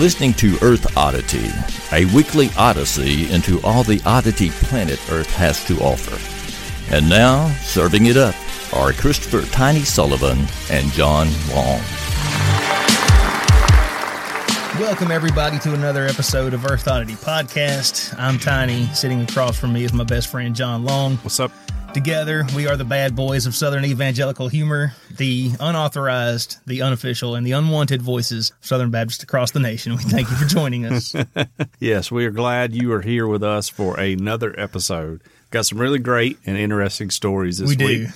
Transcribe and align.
listening 0.00 0.32
to 0.32 0.56
Earth 0.62 0.96
Oddity, 0.96 1.50
a 1.92 2.06
weekly 2.14 2.48
odyssey 2.56 3.30
into 3.30 3.60
all 3.60 3.82
the 3.82 4.00
oddity 4.06 4.48
planet 4.48 4.98
Earth 5.10 5.30
has 5.34 5.62
to 5.66 5.78
offer. 5.80 6.16
And 6.94 7.06
now, 7.06 7.50
serving 7.60 8.06
it 8.06 8.16
up 8.16 8.34
are 8.72 8.94
Christopher 8.94 9.42
Tiny 9.52 9.80
Sullivan 9.80 10.38
and 10.70 10.90
John 10.92 11.28
Long. 11.54 11.82
Welcome, 14.80 15.10
everybody, 15.10 15.58
to 15.58 15.74
another 15.74 16.06
episode 16.06 16.54
of 16.54 16.64
Earth 16.64 16.88
Oddity 16.88 17.16
Podcast. 17.16 18.18
I'm 18.18 18.38
Tiny. 18.38 18.86
Sitting 18.94 19.20
across 19.20 19.58
from 19.58 19.74
me 19.74 19.84
is 19.84 19.92
my 19.92 20.04
best 20.04 20.28
friend, 20.28 20.56
John 20.56 20.82
Long. 20.82 21.16
What's 21.18 21.40
up? 21.40 21.52
Together, 21.94 22.46
we 22.54 22.68
are 22.68 22.76
the 22.76 22.84
bad 22.84 23.16
boys 23.16 23.46
of 23.46 23.54
Southern 23.56 23.84
evangelical 23.84 24.46
humor, 24.46 24.92
the 25.16 25.50
unauthorized, 25.58 26.58
the 26.64 26.82
unofficial, 26.82 27.34
and 27.34 27.44
the 27.44 27.50
unwanted 27.52 28.00
voices 28.00 28.50
of 28.50 28.56
Southern 28.64 28.90
Baptists 28.90 29.24
across 29.24 29.50
the 29.50 29.58
nation. 29.58 29.96
We 29.96 30.04
thank 30.04 30.30
you 30.30 30.36
for 30.36 30.44
joining 30.46 30.86
us. 30.86 31.14
Yes, 31.80 32.10
we 32.12 32.26
are 32.26 32.30
glad 32.30 32.74
you 32.74 32.92
are 32.92 33.00
here 33.00 33.26
with 33.26 33.42
us 33.42 33.68
for 33.68 33.98
another 33.98 34.54
episode. 34.58 35.22
Got 35.50 35.66
some 35.66 35.78
really 35.78 35.98
great 35.98 36.38
and 36.46 36.56
interesting 36.58 37.10
stories 37.10 37.58
this 37.58 37.68
We 37.68 37.76
do. 37.76 37.86
week. 37.86 38.08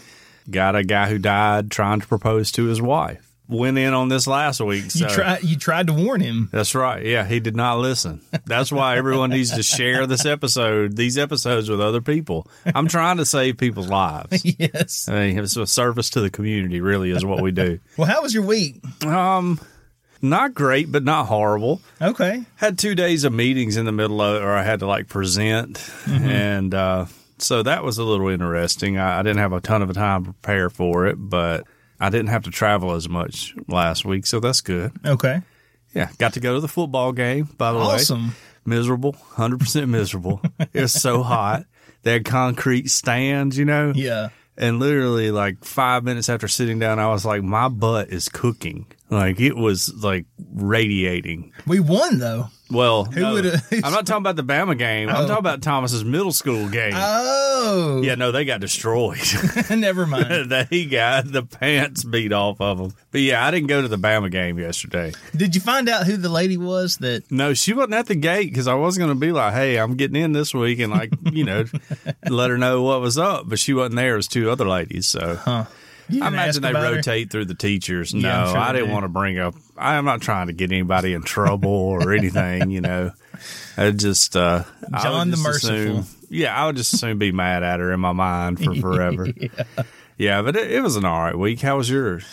Got 0.50 0.76
a 0.76 0.84
guy 0.84 1.08
who 1.08 1.18
died 1.18 1.70
trying 1.70 2.00
to 2.00 2.06
propose 2.06 2.52
to 2.52 2.64
his 2.66 2.80
wife. 2.82 3.23
Went 3.46 3.76
in 3.76 3.92
on 3.92 4.08
this 4.08 4.26
last 4.26 4.60
week. 4.62 4.90
So 4.90 5.06
You 5.06 5.14
tried, 5.14 5.42
you 5.42 5.56
tried 5.56 5.88
to 5.88 5.92
warn 5.92 6.22
him. 6.22 6.48
That's 6.50 6.74
right. 6.74 7.04
Yeah, 7.04 7.26
he 7.26 7.40
did 7.40 7.54
not 7.54 7.78
listen. 7.78 8.22
That's 8.46 8.72
why 8.72 8.96
everyone 8.96 9.28
needs 9.30 9.50
to 9.50 9.62
share 9.62 10.06
this 10.06 10.24
episode, 10.24 10.96
these 10.96 11.18
episodes 11.18 11.68
with 11.68 11.78
other 11.80 12.00
people. 12.00 12.46
I'm 12.64 12.88
trying 12.88 13.18
to 13.18 13.26
save 13.26 13.58
people's 13.58 13.88
lives. 13.90 14.42
yes. 14.58 15.08
I 15.08 15.26
mean, 15.28 15.38
it's 15.38 15.56
a 15.58 15.66
service 15.66 16.08
to 16.10 16.22
the 16.22 16.30
community, 16.30 16.80
really, 16.80 17.10
is 17.10 17.22
what 17.22 17.42
we 17.42 17.50
do. 17.50 17.80
Well, 17.98 18.06
how 18.06 18.22
was 18.22 18.32
your 18.32 18.44
week? 18.44 18.82
Um, 19.04 19.60
not 20.22 20.54
great, 20.54 20.90
but 20.90 21.04
not 21.04 21.26
horrible. 21.26 21.82
Okay. 22.00 22.44
had 22.56 22.78
two 22.78 22.94
days 22.94 23.24
of 23.24 23.34
meetings 23.34 23.76
in 23.76 23.84
the 23.84 23.92
middle 23.92 24.22
of 24.22 24.36
it, 24.36 24.42
or 24.42 24.52
I 24.52 24.62
had 24.62 24.80
to 24.80 24.86
like 24.86 25.06
present, 25.08 25.86
and 26.06 26.72
uh, 26.74 27.04
so 27.36 27.62
that 27.62 27.84
was 27.84 27.98
a 27.98 28.04
little 28.04 28.28
interesting. 28.28 28.96
I, 28.96 29.18
I 29.18 29.22
didn't 29.22 29.38
have 29.40 29.52
a 29.52 29.60
ton 29.60 29.82
of 29.82 29.92
time 29.92 30.24
to 30.24 30.32
prepare 30.32 30.70
for 30.70 31.06
it, 31.06 31.16
but 31.18 31.66
I 32.00 32.10
didn't 32.10 32.28
have 32.28 32.42
to 32.44 32.50
travel 32.50 32.92
as 32.92 33.08
much 33.08 33.54
last 33.68 34.04
week, 34.04 34.26
so 34.26 34.40
that's 34.40 34.60
good. 34.60 34.92
Okay. 35.04 35.42
Yeah, 35.94 36.10
got 36.18 36.32
to 36.34 36.40
go 36.40 36.54
to 36.54 36.60
the 36.60 36.68
football 36.68 37.12
game. 37.12 37.44
By 37.56 37.72
the 37.72 37.78
way, 37.78 37.84
Awesome. 37.84 38.34
miserable, 38.64 39.12
hundred 39.12 39.60
percent 39.60 39.88
miserable. 39.88 40.40
it 40.72 40.80
was 40.82 40.92
so 40.92 41.22
hot. 41.22 41.64
They 42.02 42.12
had 42.14 42.24
concrete 42.24 42.90
stands, 42.90 43.56
you 43.56 43.64
know. 43.64 43.92
Yeah. 43.94 44.30
And 44.56 44.78
literally, 44.78 45.30
like 45.30 45.64
five 45.64 46.04
minutes 46.04 46.28
after 46.28 46.46
sitting 46.48 46.78
down, 46.78 46.98
I 46.98 47.08
was 47.08 47.24
like, 47.24 47.42
my 47.42 47.68
butt 47.68 48.10
is 48.10 48.28
cooking. 48.28 48.86
Like 49.10 49.40
it 49.40 49.56
was 49.56 49.92
like 50.02 50.26
radiating. 50.52 51.52
We 51.66 51.80
won, 51.80 52.18
though. 52.18 52.48
Well, 52.70 53.04
Who 53.04 53.20
no, 53.20 53.32
would've- 53.34 53.62
I'm 53.84 53.92
not 53.92 54.06
talking 54.06 54.22
about 54.22 54.36
the 54.36 54.44
Bama 54.44 54.76
game. 54.76 55.08
I'm 55.08 55.16
oh. 55.16 55.26
talking 55.26 55.38
about 55.38 55.60
Thomas's 55.62 56.02
middle 56.04 56.32
school 56.32 56.68
game. 56.68 56.94
Oh. 56.96 58.00
yeah, 58.02 58.14
no, 58.14 58.32
they 58.32 58.44
got 58.44 58.60
destroyed. 58.60 59.20
Never 59.70 60.06
mind. 60.06 60.50
they 60.70 60.86
got 60.86 61.30
the 61.30 61.42
pants 61.42 62.04
beat 62.04 62.32
off 62.32 62.60
of 62.60 62.78
them. 62.78 62.94
But 63.10 63.20
yeah, 63.20 63.46
I 63.46 63.50
didn't 63.50 63.68
go 63.68 63.82
to 63.82 63.88
the 63.88 63.98
Bama 63.98 64.30
game 64.30 64.58
yesterday. 64.58 65.12
Did 65.36 65.54
you 65.54 65.60
find 65.60 65.88
out 65.88 66.06
who 66.06 66.16
the 66.16 66.28
lady 66.28 66.56
was 66.56 66.96
that 66.98 67.30
No, 67.30 67.54
she 67.54 67.74
wasn't 67.74 67.94
at 67.94 68.06
the 68.06 68.14
gate 68.14 68.50
because 68.50 68.66
I 68.66 68.74
was 68.74 68.98
going 68.98 69.10
to 69.10 69.14
be 69.14 69.30
like, 69.30 69.52
"Hey, 69.52 69.76
I'm 69.76 69.94
getting 69.96 70.20
in 70.20 70.32
this 70.32 70.52
week," 70.54 70.80
and 70.80 70.92
like, 70.92 71.12
you 71.30 71.44
know, 71.44 71.64
let 72.28 72.50
her 72.50 72.58
know 72.58 72.82
what 72.82 73.00
was 73.00 73.18
up. 73.18 73.48
But 73.48 73.58
she 73.58 73.74
wasn't 73.74 73.96
there. 73.96 74.14
It 74.14 74.16
was 74.16 74.28
two 74.28 74.50
other 74.50 74.66
ladies. 74.66 75.06
So 75.06 75.38
you 75.46 75.66
I 76.10 76.28
imagine 76.28 76.62
they 76.62 76.70
about 76.70 76.84
her? 76.90 76.94
rotate 76.96 77.30
through 77.30 77.46
the 77.46 77.54
teachers. 77.54 78.12
No, 78.14 78.20
Yeah, 78.28 78.42
I'm 78.44 78.48
sure 78.50 78.58
I 78.58 78.72
didn't 78.72 78.88
do. 78.88 78.92
want 78.92 79.04
to 79.04 79.08
bring 79.08 79.38
up. 79.38 79.54
I 79.76 79.94
am 79.96 80.04
not 80.04 80.20
trying 80.20 80.48
to 80.48 80.52
get 80.52 80.70
anybody 80.72 81.12
in 81.14 81.22
trouble 81.22 81.70
or 81.70 82.12
anything. 82.16 82.70
You 82.70 82.80
know, 82.82 83.12
I 83.76 83.90
just 83.90 84.36
uh, 84.36 84.64
I 84.92 84.96
would 84.96 85.02
John 85.02 85.30
the 85.30 85.36
just 85.36 85.46
Merciful. 85.46 85.98
assume- 85.98 86.06
yeah, 86.30 86.54
I 86.56 86.66
would 86.66 86.76
just 86.76 86.92
assume 86.94 87.18
be 87.18 87.32
mad 87.32 87.62
at 87.62 87.80
her 87.80 87.92
in 87.92 88.00
my 88.00 88.12
mind 88.12 88.62
for 88.64 88.74
forever. 88.80 89.28
yeah. 90.18 90.42
but 90.42 90.56
it, 90.56 90.70
it 90.72 90.80
was 90.82 90.96
an 90.96 91.04
all 91.04 91.20
right 91.20 91.38
week. 91.38 91.60
How 91.60 91.76
was 91.76 91.88
yours? 91.90 92.24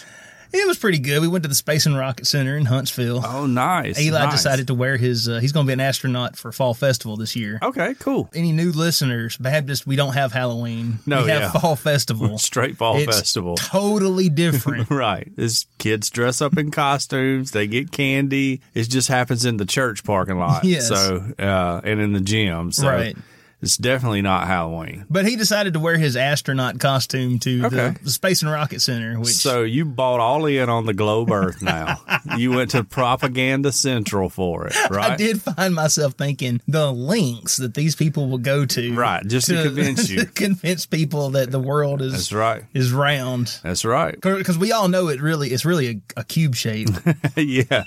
It 0.54 0.68
was 0.68 0.78
pretty 0.78 1.00
good. 1.00 1.22
We 1.22 1.28
went 1.28 1.44
to 1.44 1.48
the 1.48 1.56
Space 1.56 1.86
and 1.86 1.98
Rocket 1.98 2.28
Center 2.28 2.58
in 2.58 2.66
Huntsville. 2.66 3.22
Oh, 3.26 3.46
nice. 3.46 4.00
Eli 4.00 4.26
nice. 4.26 4.34
decided 4.34 4.68
to 4.68 4.74
wear 4.74 4.98
his. 4.98 5.30
Uh, 5.30 5.40
he's 5.40 5.52
going 5.52 5.66
to 5.66 5.70
be 5.70 5.74
an 5.74 5.80
astronaut 5.80 6.36
for 6.36 6.52
Fall 6.52 6.74
Festival 6.74 7.16
this 7.16 7.36
year. 7.36 7.60
Okay, 7.62 7.94
cool. 8.00 8.30
Any 8.34 8.52
new 8.52 8.72
listeners? 8.72 9.38
Baptist, 9.38 9.88
we 9.88 9.96
don't 9.96 10.14
have 10.14 10.32
Halloween. 10.34 11.00
No, 11.06 11.24
we 11.24 11.30
have 11.30 11.42
yeah. 11.42 11.52
Fall 11.60 11.76
Festival. 11.76 12.38
Straight 12.52 12.78
fall 12.78 12.98
It's 12.98 13.06
festival. 13.18 13.56
Totally 13.56 14.30
different. 14.30 14.90
Right. 15.02 15.32
This 15.36 15.66
kids 15.78 16.10
dress 16.10 16.42
up 16.42 16.58
in 16.58 16.70
costumes. 16.70 17.52
They 17.52 17.66
get 17.66 17.92
candy. 17.92 18.62
It 18.74 18.84
just 18.90 19.08
happens 19.08 19.46
in 19.46 19.58
the 19.58 19.66
church 19.66 20.04
parking 20.04 20.38
lot. 20.38 20.64
Yes. 20.72 20.88
So, 20.88 21.34
uh, 21.40 21.82
and 21.84 22.00
in 22.00 22.14
the 22.14 22.20
gym. 22.20 22.72
So 22.72 22.88
Right. 22.88 23.16
It's 23.62 23.78
definitely 23.78 24.22
not 24.22 24.48
Halloween. 24.48 25.06
but 25.10 25.26
he 25.26 25.36
decided 25.36 25.74
to 25.74 25.80
wear 25.80 25.98
his 25.98 26.16
astronaut 26.18 26.80
costume 26.80 27.40
to 27.40 27.66
Okay. 27.66 27.94
the, 28.04 28.10
Space 28.10 28.42
and 28.42 28.52
Rocket 28.52 28.82
Center, 28.82 29.20
which 29.20 29.30
So 29.30 29.64
you 29.64 29.86
bought 29.86 30.20
all 30.20 30.46
in 30.46 30.70
on 30.70 30.86
the 30.86 30.94
globe 30.94 31.32
Earth 31.32 31.62
now. 31.62 31.98
you 32.38 32.52
went 32.52 32.72
to 32.72 32.84
Propaganda 32.84 33.72
Central 33.72 34.30
for 34.30 34.68
it, 34.68 34.76
right? 34.90 35.12
I 35.12 35.16
did 35.16 35.42
find 35.42 35.74
myself 35.76 36.14
thinking 36.14 36.62
the 36.68 36.92
links 36.92 37.58
that 37.58 37.74
these 37.74 37.96
people 37.96 38.30
will 38.30 38.38
go 38.38 38.66
to, 38.66 38.94
Right, 38.96 39.26
just 39.26 39.48
to 39.48 39.64
convince 39.64 40.10
you. 40.12 40.20
to 40.20 40.26
convince 40.26 40.86
people 40.86 41.32
that 41.32 41.52
the 41.52 41.60
world 41.60 42.02
is 42.02 42.14
That's 42.14 42.34
right. 42.34 42.64
is 42.74 42.92
round. 42.92 43.60
That's 43.64 43.86
right. 43.86 44.20
Because 44.20 44.58
we 44.58 44.72
all 44.72 44.88
know 44.88 45.08
it 45.10 45.22
really, 45.22 45.50
it's 45.50 45.66
really 45.66 45.88
a, 46.18 46.22
a 46.22 46.24
cube 46.24 46.56
shape. 46.56 46.90
yeah. 47.38 47.84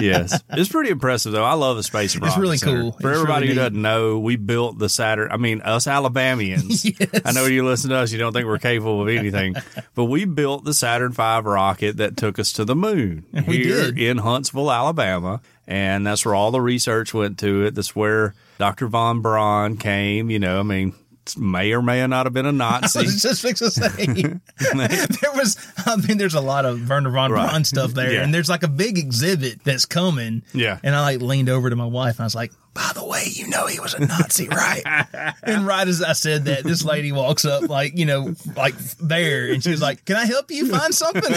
yes. 0.00 0.40
It's 0.50 0.68
pretty 0.68 0.90
impressive 0.90 1.32
though. 1.32 1.44
I 1.44 1.54
love 1.54 1.76
the 1.76 1.82
space 1.82 2.14
and 2.14 2.22
It's 2.24 2.30
Rocket 2.32 2.40
really 2.40 2.56
Center. 2.58 2.80
cool. 2.82 2.92
For 2.92 3.10
It's 3.10 3.18
everybody 3.20 3.46
really 3.46 3.54
who 3.54 3.60
neat. 3.60 3.68
doesn't 3.68 3.82
know, 3.82 4.18
we 4.18 4.36
built 4.36 4.73
the 4.78 4.88
Saturn. 4.88 5.30
I 5.32 5.36
mean, 5.36 5.60
us 5.62 5.86
Alabamians. 5.86 6.84
Yes. 7.00 7.22
I 7.24 7.32
know 7.32 7.46
you 7.46 7.64
listen 7.64 7.90
to 7.90 7.96
us, 7.96 8.12
you 8.12 8.18
don't 8.18 8.32
think 8.32 8.46
we're 8.46 8.58
capable 8.58 9.02
of 9.02 9.08
anything, 9.08 9.54
but 9.94 10.04
we 10.04 10.24
built 10.24 10.64
the 10.64 10.74
Saturn 10.74 11.12
V 11.12 11.22
rocket 11.22 11.96
that 11.98 12.16
took 12.16 12.38
us 12.38 12.52
to 12.54 12.64
the 12.64 12.76
moon 12.76 13.24
We 13.46 13.64
here 13.64 13.90
did. 13.92 13.98
in 13.98 14.18
Huntsville, 14.18 14.70
Alabama. 14.70 15.40
And 15.66 16.06
that's 16.06 16.24
where 16.26 16.34
all 16.34 16.50
the 16.50 16.60
research 16.60 17.14
went 17.14 17.38
to 17.38 17.64
it. 17.64 17.74
That's 17.74 17.96
where 17.96 18.34
Dr. 18.58 18.86
Von 18.86 19.22
Braun 19.22 19.76
came. 19.78 20.28
You 20.30 20.38
know, 20.38 20.60
I 20.60 20.62
mean, 20.62 20.92
may 21.38 21.72
or 21.72 21.80
may 21.80 22.06
not 22.06 22.26
have 22.26 22.34
been 22.34 22.44
a 22.46 22.52
Nazi. 22.52 22.98
was 23.00 23.22
just 23.22 23.40
fixing 23.40 23.68
to 23.68 23.72
say 23.72 24.06
there 24.70 25.32
was. 25.34 25.56
I 25.86 25.96
mean, 25.96 26.18
there's 26.18 26.34
a 26.34 26.40
lot 26.40 26.64
of 26.66 26.88
Werner 26.88 27.10
von 27.10 27.32
Right. 27.32 27.48
Braun 27.48 27.64
stuff 27.64 27.92
there, 27.94 28.12
Yeah. 28.12 28.22
and 28.22 28.34
there's 28.34 28.48
like 28.50 28.62
a 28.62 28.68
big 28.68 28.98
exhibit 28.98 29.64
that's 29.64 29.86
coming. 29.86 30.42
Yeah. 30.52 30.78
and 30.82 30.94
I 30.94 31.00
like 31.00 31.20
leaned 31.22 31.48
over 31.48 31.70
to 31.70 31.76
my 31.76 31.86
wife 31.86 32.16
and 32.16 32.20
I 32.20 32.24
was 32.24 32.34
like, 32.34 32.52
"By 32.74 32.90
the 32.94 33.04
way, 33.04 33.24
you 33.30 33.48
know 33.48 33.66
he 33.66 33.80
was 33.80 33.94
a 33.94 34.04
Nazi, 34.04 34.48
right?" 34.48 34.82
and 35.42 35.66
right 35.66 35.86
as 35.86 36.02
I 36.02 36.12
said 36.12 36.44
that, 36.46 36.64
this 36.64 36.84
lady 36.84 37.12
walks 37.12 37.44
up, 37.44 37.68
like 37.68 37.96
you 37.96 38.04
know, 38.04 38.34
like 38.56 38.76
there, 39.00 39.52
and 39.52 39.62
she's 39.62 39.80
like, 39.80 40.04
"Can 40.04 40.16
I 40.16 40.26
help 40.26 40.50
you 40.50 40.68
find 40.68 40.94
something?" 40.94 41.22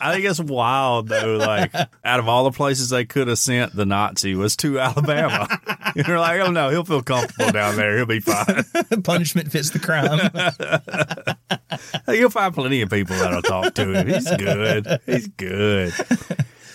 I 0.00 0.12
think 0.12 0.24
it's 0.24 0.40
wild 0.40 1.08
though. 1.08 1.36
Like 1.36 1.74
out 1.74 2.20
of 2.20 2.28
all 2.28 2.44
the 2.44 2.52
places 2.52 2.90
they 2.90 3.04
could 3.04 3.28
have 3.28 3.38
sent 3.38 3.74
the 3.74 3.84
Nazi 3.84 4.34
was 4.34 4.56
to 4.56 4.78
Alabama. 4.78 5.48
You're 5.94 6.18
like, 6.18 6.40
oh 6.40 6.50
no, 6.50 6.70
he'll 6.70 6.84
feel 6.84 7.02
comfortable 7.02 7.52
down 7.52 7.76
there. 7.76 7.96
He'll 7.96 8.06
be 8.06 8.20
fine. 8.20 8.64
Punishment 9.02 9.50
fits 9.50 9.70
the 9.70 9.78
crime. 9.78 10.30
You'll 12.08 12.30
find 12.30 12.54
plenty 12.54 12.82
of 12.82 12.90
people 12.90 13.16
that'll 13.16 13.42
talk 13.42 13.74
to 13.74 13.92
him. 13.92 14.06
He's 14.06 14.30
good. 14.36 15.00
He's 15.06 15.28
good. 15.28 15.92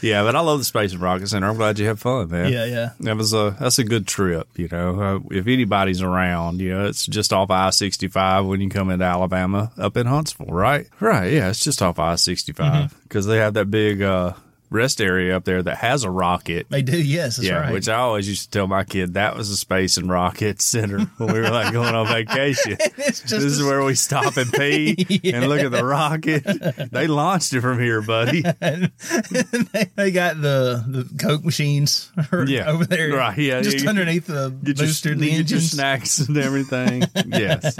Yeah, 0.01 0.23
but 0.23 0.35
I 0.35 0.39
love 0.41 0.59
the 0.59 0.65
Space 0.65 0.93
and 0.93 1.01
Rocket 1.01 1.27
Center. 1.27 1.47
I'm 1.47 1.57
glad 1.57 1.79
you 1.79 1.87
had 1.87 1.99
fun, 1.99 2.29
man. 2.29 2.51
yeah, 2.51 2.65
yeah. 2.65 2.89
That 3.01 3.17
was 3.17 3.33
a 3.33 3.55
that's 3.59 3.79
a 3.79 3.83
good 3.83 4.07
trip. 4.07 4.47
You 4.55 4.67
know, 4.71 4.99
uh, 5.01 5.19
if 5.31 5.47
anybody's 5.47 6.01
around, 6.01 6.59
you 6.61 6.69
know, 6.73 6.85
it's 6.85 7.05
just 7.05 7.33
off 7.33 7.49
I 7.51 7.69
sixty 7.71 8.07
five 8.07 8.45
when 8.45 8.61
you 8.61 8.69
come 8.69 8.89
into 8.89 9.05
Alabama 9.05 9.71
up 9.77 9.97
in 9.97 10.05
Huntsville, 10.07 10.47
right? 10.47 10.87
Right. 10.99 11.33
Yeah, 11.33 11.49
it's 11.49 11.59
just 11.59 11.81
off 11.81 11.99
I 11.99 12.15
sixty 12.15 12.51
five 12.53 12.93
because 13.03 13.25
they 13.25 13.37
have 13.37 13.53
that 13.55 13.71
big 13.71 14.01
uh, 14.01 14.33
rest 14.69 14.99
area 15.01 15.35
up 15.37 15.45
there 15.45 15.61
that 15.63 15.77
has 15.77 16.03
a 16.03 16.09
rocket. 16.09 16.67
They 16.69 16.81
do, 16.81 16.97
yes, 17.01 17.37
that's 17.37 17.47
yeah, 17.47 17.55
right. 17.61 17.73
which 17.73 17.87
I 17.87 17.95
always 17.95 18.27
used 18.27 18.45
to 18.45 18.49
tell 18.57 18.67
my 18.67 18.83
kid 18.83 19.13
that 19.13 19.35
was 19.35 19.49
the 19.49 19.55
Space 19.55 19.97
and 19.97 20.09
Rocket 20.09 20.61
Center 20.61 20.99
when 21.17 21.33
we 21.33 21.39
were 21.39 21.49
like 21.49 21.71
going 21.73 21.93
on 21.95 22.07
vacation. 22.07 22.77
this 22.97 23.31
is 23.31 23.61
a- 23.61 23.65
where 23.65 23.83
we 23.83 23.95
stop 23.95 24.37
and 24.37 24.51
pee 24.51 25.21
and 25.33 25.47
look 25.47 25.61
at 25.61 25.71
the 25.71 25.85
rocket. 25.85 26.43
They 26.91 27.07
launched 27.07 27.53
it 27.53 27.61
from 27.61 27.79
here, 27.79 28.01
buddy. 28.01 28.41
they, 28.41 29.91
they 29.95 30.11
got 30.11 30.41
the 30.41 30.83
the 30.87 31.09
Coke 31.21 31.43
machines 31.43 32.11
Yeah. 32.47 32.69
over 32.69 32.85
there, 32.85 33.09
Right, 33.15 33.37
yeah, 33.37 33.61
just 33.61 33.83
yeah. 33.83 33.89
underneath 33.89 34.27
the 34.27 34.49
Get 34.63 34.77
your, 34.79 34.87
booster, 34.87 35.15
the 35.15 35.21
get 35.21 35.31
your 35.31 35.39
engines. 35.39 35.71
snacks 35.71 36.19
and 36.19 36.37
everything. 36.37 37.03
yes. 37.27 37.77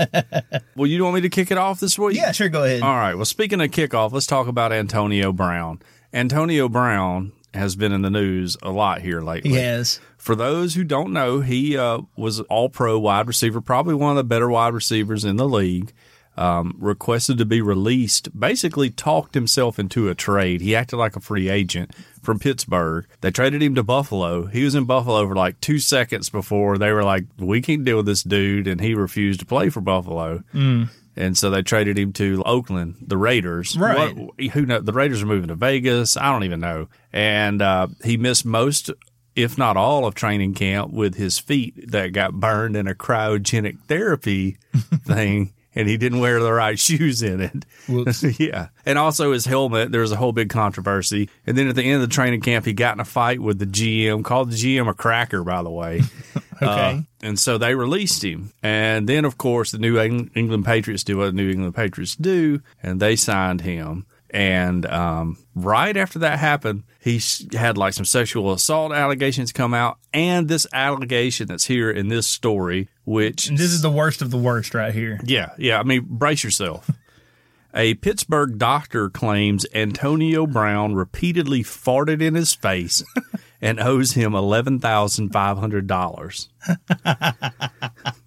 Well, 0.76 0.88
you 0.88 1.04
want 1.04 1.16
me 1.16 1.22
to 1.22 1.30
kick 1.30 1.52
it 1.52 1.58
off 1.58 1.80
this 1.80 1.98
week? 1.98 2.16
Yeah, 2.18 2.32
sure, 2.32 2.50
go 2.50 2.64
ahead. 2.64 2.82
All 2.82 2.96
right. 2.96 3.16
Well, 3.16 3.26
speaking 3.26 3.62
of 3.62 3.72
kickoff, 3.72 4.12
let's 4.12 4.28
talk 4.28 4.48
about 4.48 4.72
Antonio 4.72 5.32
Brown. 5.32 5.80
Antonio 6.15 6.69
Brown 6.69 7.33
has 7.53 7.75
been 7.75 7.91
in 7.91 8.01
the 8.01 8.09
news 8.09 8.56
a 8.63 8.71
lot 8.71 9.01
here 9.01 9.21
lately. 9.21 9.51
He 9.51 9.56
has. 9.57 10.00
For 10.17 10.33
those 10.33 10.73
who 10.75 10.85
don't 10.85 11.12
know, 11.12 11.41
he 11.41 11.77
uh, 11.77 12.01
was 12.15 12.39
all 12.41 12.69
pro 12.69 12.97
wide 12.97 13.27
receiver, 13.27 13.59
probably 13.59 13.95
one 13.95 14.12
of 14.12 14.17
the 14.17 14.23
better 14.23 14.50
wide 14.50 14.73
receivers 14.73 15.25
in 15.25 15.35
the 15.35 15.47
league. 15.47 15.94
Um, 16.38 16.75
requested 16.79 17.38
to 17.38 17.45
be 17.45 17.62
released, 17.62 18.38
basically 18.38 18.89
talked 18.89 19.35
himself 19.35 19.79
into 19.79 20.09
a 20.09 20.15
trade. 20.15 20.59
He 20.59 20.75
acted 20.75 20.97
like 20.97 21.15
a 21.15 21.21
free 21.21 21.47
agent 21.47 21.95
from 22.21 22.39
Pittsburgh. 22.39 23.07
They 23.21 23.31
traded 23.31 23.63
him 23.63 23.73
to 23.75 23.83
Buffalo. 23.83 24.45
He 24.45 24.65
was 24.65 24.75
in 24.75 24.83
Buffalo 24.83 25.25
for 25.25 25.35
like 25.35 25.62
two 25.62 25.79
seconds 25.79 26.29
before 26.29 26.77
they 26.77 26.91
were 26.91 27.06
like, 27.06 27.23
we 27.38 27.62
can't 27.62 27.85
deal 27.85 27.97
with 27.97 28.06
this 28.06 28.21
dude. 28.21 28.67
And 28.67 28.81
he 28.81 28.95
refused 28.95 29.39
to 29.39 29.45
play 29.45 29.69
for 29.69 29.79
Buffalo. 29.79 30.44
And 31.15 31.38
so 31.38 31.50
they 31.50 31.62
traded 31.62 31.97
him 31.97 32.12
to 32.13 32.44
Oakland, 32.45 32.95
the 33.01 33.17
Raiders. 33.17 33.77
Right. 33.77 34.15
What- 34.15 34.39
who 34.51 34.65
know? 34.65 34.79
The 34.81 34.91
Raiders 34.94 35.23
are 35.23 35.27
moving 35.27 35.47
to 35.47 35.56
Vegas. 35.56 36.17
I 36.17 36.31
don't 36.31 36.44
even 36.44 36.59
know. 36.59 36.89
And 37.13 37.62
uh, 37.62 37.88
he 38.03 38.17
missed 38.17 38.45
most, 38.45 38.91
if 39.35 39.57
not 39.57 39.77
all, 39.77 40.06
of 40.06 40.13
training 40.15 40.53
camp 40.56 40.91
with 40.91 41.15
his 41.15 41.39
feet 41.39 41.91
that 41.91 42.12
got 42.13 42.33
burned 42.33 42.75
in 42.75 42.88
a 42.88 42.94
cryogenic 42.95 43.79
therapy 43.88 44.57
thing. 45.06 45.53
And 45.75 45.89
he 45.89 45.98
didn't 45.98 46.19
wear 46.19 46.42
the 46.42 46.54
right 46.54 46.80
shoes 46.88 47.22
in 47.22 47.42
it. 47.42 47.66
Yeah. 48.39 48.69
And 48.86 48.98
also 48.98 49.31
his 49.31 49.45
helmet, 49.45 49.92
there 49.92 50.01
was 50.01 50.12
a 50.12 50.16
whole 50.16 50.31
big 50.31 50.50
controversy. 50.50 51.30
And 51.45 51.57
then 51.57 51.68
at 51.68 51.75
the 51.75 51.83
end 51.83 52.01
of 52.01 52.10
the 52.10 52.13
training 52.13 52.42
camp, 52.42 52.66
he 52.66 52.74
got 52.74 52.95
in 52.95 53.00
a 53.00 53.06
fight 53.06 53.39
with 53.39 53.60
the 53.60 53.66
GM, 53.66 54.24
called 54.24 54.51
the 54.51 54.56
GM 54.56 54.89
a 54.89 54.94
cracker, 54.94 55.44
by 55.44 55.62
the 55.63 55.69
way. 55.69 56.01
Okay. 56.56 56.66
Uh, 56.66 57.01
and 57.22 57.38
so 57.38 57.57
they 57.57 57.75
released 57.75 58.24
him. 58.24 58.54
And 58.63 59.10
then, 59.10 59.25
of 59.25 59.38
course, 59.38 59.72
the 59.72 59.77
New 59.77 60.00
England 60.00 60.63
Patriots 60.63 61.04
do 61.04 61.18
what 61.18 61.25
the 61.25 61.31
New 61.33 61.50
England 61.50 61.75
Patriots 61.75 62.16
do, 62.16 62.62
and 62.81 63.01
they 63.01 63.18
signed 63.18 63.60
him. 63.60 64.06
And 64.36 64.86
um, 64.88 65.38
right 65.56 65.96
after 65.96 66.20
that 66.20 66.40
happened, 66.40 66.84
he 67.00 67.22
had 67.54 67.78
like 67.78 67.94
some 67.94 68.04
sexual 68.04 68.52
assault 68.52 68.92
allegations 68.92 69.54
come 69.54 69.74
out, 69.74 69.98
and 70.14 70.50
this 70.50 70.68
allegation 70.74 71.48
that's 71.48 71.64
here 71.64 71.90
in 71.90 72.10
this 72.10 72.28
story, 72.28 72.90
which 73.06 73.48
and 73.48 73.58
this 73.58 73.72
is 73.72 73.82
the 73.82 73.90
worst 73.90 74.22
of 74.22 74.32
the 74.32 74.38
worst 74.38 74.74
right 74.74 74.94
here. 74.94 75.22
yeah, 75.24 75.52
yeah. 75.58 75.80
I 75.80 75.84
mean, 75.84 76.06
brace 76.10 76.44
yourself. 76.44 76.92
A 77.74 77.94
Pittsburgh 77.94 78.58
doctor 78.58 79.10
claims 79.10 79.66
Antonio 79.74 80.46
Brown 80.46 80.96
repeatedly 80.96 81.64
farted 81.64 82.22
in 82.22 82.36
his 82.36 82.54
face 82.54 83.04
and 83.65 83.79
owes 83.79 84.12
him 84.12 84.33
$11,500. 84.33 86.47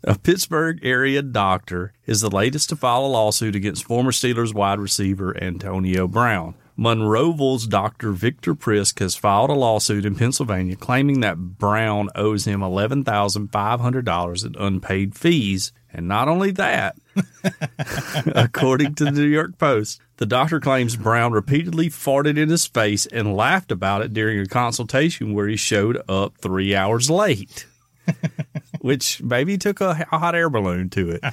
a 0.02 0.18
Pittsburgh 0.18 0.80
area 0.82 1.22
doctor 1.22 1.92
is 2.06 2.20
the 2.20 2.28
latest 2.28 2.70
to 2.70 2.76
file 2.76 3.06
a 3.06 3.06
lawsuit 3.06 3.54
against 3.54 3.84
former 3.84 4.10
Steelers 4.10 4.52
wide 4.52 4.80
receiver 4.80 5.40
Antonio 5.40 6.08
Brown. 6.08 6.56
Monroeville's 6.76 7.68
Dr. 7.68 8.10
Victor 8.10 8.56
Prisk 8.56 8.98
has 8.98 9.14
filed 9.14 9.50
a 9.50 9.54
lawsuit 9.54 10.04
in 10.04 10.16
Pennsylvania 10.16 10.74
claiming 10.74 11.20
that 11.20 11.38
Brown 11.38 12.08
owes 12.16 12.44
him 12.44 12.58
$11,500 12.58 14.44
in 14.44 14.56
unpaid 14.58 15.14
fees. 15.14 15.72
And 15.92 16.08
not 16.08 16.26
only 16.26 16.50
that, 16.52 16.96
according 18.34 18.94
to 18.96 19.04
the 19.04 19.10
New 19.10 19.26
York 19.26 19.58
Post, 19.58 20.00
the 20.16 20.26
doctor 20.26 20.60
claims 20.60 20.96
Brown 20.96 21.32
repeatedly 21.32 21.88
farted 21.88 22.38
in 22.38 22.48
his 22.48 22.66
face 22.66 23.06
and 23.06 23.36
laughed 23.36 23.70
about 23.70 24.02
it 24.02 24.12
during 24.12 24.40
a 24.40 24.46
consultation 24.46 25.34
where 25.34 25.48
he 25.48 25.56
showed 25.56 26.02
up 26.08 26.38
three 26.38 26.74
hours 26.74 27.10
late. 27.10 27.66
Which 28.80 29.22
maybe 29.22 29.58
took 29.58 29.80
a, 29.80 29.94
hot 29.94 30.34
air 30.34 30.48
balloon 30.48 30.90
to 30.90 31.10
it. 31.10 31.24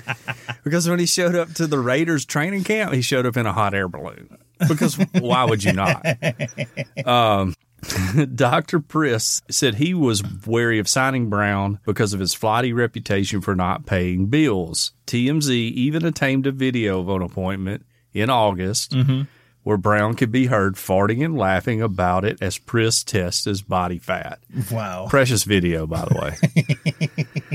Because 0.63 0.89
when 0.89 0.97
he 0.97 1.05
showed 1.05 1.35
up 1.35 1.53
to 1.53 1.67
the 1.67 1.77
Raiders 1.77 2.25
training 2.25 2.63
camp, 2.63 2.91
he 2.91 3.03
showed 3.03 3.27
up 3.27 3.37
in 3.37 3.45
a 3.45 3.53
hot 3.53 3.75
air 3.75 3.87
balloon. 3.87 4.35
Because 4.67 4.95
why 5.13 5.45
would 5.45 5.63
you 5.63 5.73
not? 5.73 6.05
Um, 7.05 7.53
Dr. 8.35 8.79
Priss 8.79 9.41
said 9.49 9.75
he 9.75 9.93
was 9.93 10.23
wary 10.45 10.79
of 10.79 10.87
signing 10.87 11.29
Brown 11.29 11.79
because 11.85 12.13
of 12.13 12.19
his 12.19 12.33
flighty 12.33 12.73
reputation 12.73 13.41
for 13.41 13.55
not 13.55 13.85
paying 13.85 14.27
bills. 14.27 14.93
TMZ 15.07 15.49
even 15.49 16.05
obtained 16.05 16.47
a 16.47 16.51
video 16.51 16.99
of 16.99 17.09
an 17.09 17.21
appointment 17.21 17.85
in 18.13 18.29
August 18.29 18.91
mm-hmm. 18.91 19.23
where 19.63 19.77
Brown 19.77 20.15
could 20.15 20.31
be 20.31 20.47
heard 20.47 20.75
farting 20.75 21.23
and 21.23 21.37
laughing 21.37 21.81
about 21.81 22.25
it 22.25 22.41
as 22.41 22.57
Priss 22.57 23.03
tests 23.03 23.45
his 23.45 23.61
body 23.61 23.99
fat. 23.99 24.39
Wow. 24.71 25.07
Precious 25.09 25.43
video, 25.43 25.85
by 25.85 26.05
the 26.05 26.15
way. 26.15 27.54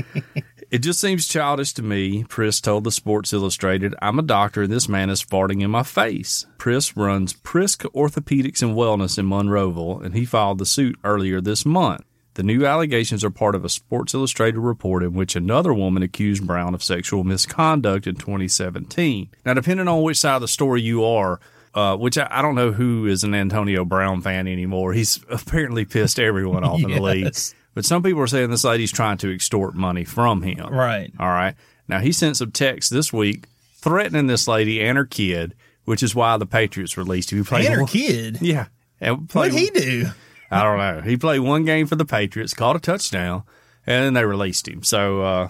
it 0.71 0.79
just 0.79 1.01
seems 1.01 1.27
childish 1.27 1.73
to 1.73 1.83
me, 1.83 2.23
Priss 2.23 2.61
told 2.61 2.85
the 2.85 2.91
Sports 2.91 3.33
Illustrated. 3.33 3.93
I'm 4.01 4.17
a 4.17 4.23
doctor 4.23 4.63
and 4.63 4.71
this 4.71 4.87
man 4.87 5.09
is 5.09 5.21
farting 5.21 5.61
in 5.61 5.69
my 5.69 5.83
face. 5.83 6.45
Priss 6.57 6.95
runs 6.95 7.33
Prisk 7.33 7.85
Orthopedics 7.93 8.61
and 8.61 8.73
Wellness 8.73 9.19
in 9.19 9.25
Monroeville, 9.27 10.01
and 10.01 10.15
he 10.15 10.23
filed 10.23 10.59
the 10.59 10.65
suit 10.65 10.97
earlier 11.03 11.41
this 11.41 11.65
month. 11.65 12.05
The 12.35 12.43
new 12.43 12.65
allegations 12.65 13.25
are 13.25 13.29
part 13.29 13.53
of 13.53 13.65
a 13.65 13.69
Sports 13.69 14.13
Illustrated 14.13 14.61
report 14.61 15.03
in 15.03 15.13
which 15.13 15.35
another 15.35 15.73
woman 15.73 16.03
accused 16.03 16.47
Brown 16.47 16.73
of 16.73 16.81
sexual 16.81 17.25
misconduct 17.25 18.07
in 18.07 18.15
2017. 18.15 19.29
Now, 19.45 19.53
depending 19.53 19.89
on 19.89 20.01
which 20.03 20.19
side 20.19 20.35
of 20.35 20.41
the 20.41 20.47
story 20.47 20.81
you 20.81 21.03
are, 21.03 21.41
uh, 21.73 21.97
which 21.97 22.17
I, 22.17 22.27
I 22.31 22.41
don't 22.41 22.55
know 22.55 22.71
who 22.71 23.05
is 23.05 23.25
an 23.25 23.35
Antonio 23.35 23.83
Brown 23.83 24.21
fan 24.21 24.47
anymore. 24.47 24.93
He's 24.93 25.19
apparently 25.29 25.83
pissed 25.83 26.19
everyone 26.19 26.63
off 26.63 26.81
in 26.81 26.91
the 26.91 27.01
league. 27.01 27.35
But 27.73 27.85
some 27.85 28.03
people 28.03 28.21
are 28.21 28.27
saying 28.27 28.49
this 28.49 28.63
lady's 28.63 28.91
trying 28.91 29.17
to 29.19 29.33
extort 29.33 29.75
money 29.75 30.03
from 30.03 30.41
him. 30.41 30.67
Right. 30.73 31.11
All 31.19 31.27
right. 31.29 31.55
Now 31.87 31.99
he 31.99 32.11
sent 32.11 32.37
some 32.37 32.51
texts 32.51 32.89
this 32.89 33.11
week 33.13 33.45
threatening 33.75 34.27
this 34.27 34.47
lady 34.47 34.81
and 34.81 34.97
her 34.97 35.05
kid, 35.05 35.55
which 35.85 36.03
is 36.03 36.13
why 36.13 36.37
the 36.37 36.45
Patriots 36.45 36.97
released 36.97 37.31
him. 37.31 37.39
He 37.39 37.43
played 37.43 37.65
And 37.65 37.73
her 37.75 37.79
one- 37.81 37.87
kid. 37.89 38.37
Yeah. 38.41 38.67
And 38.99 39.29
What'd 39.31 39.53
he 39.53 39.69
do? 39.69 40.07
I 40.51 40.63
don't 40.63 40.77
know. 40.77 41.01
He 41.01 41.15
played 41.17 41.39
one 41.39 41.63
game 41.65 41.87
for 41.87 41.95
the 41.95 42.05
Patriots, 42.05 42.53
caught 42.53 42.75
a 42.75 42.79
touchdown, 42.79 43.43
and 43.87 44.03
then 44.05 44.13
they 44.13 44.25
released 44.25 44.67
him. 44.67 44.83
So 44.83 45.21
uh, 45.23 45.47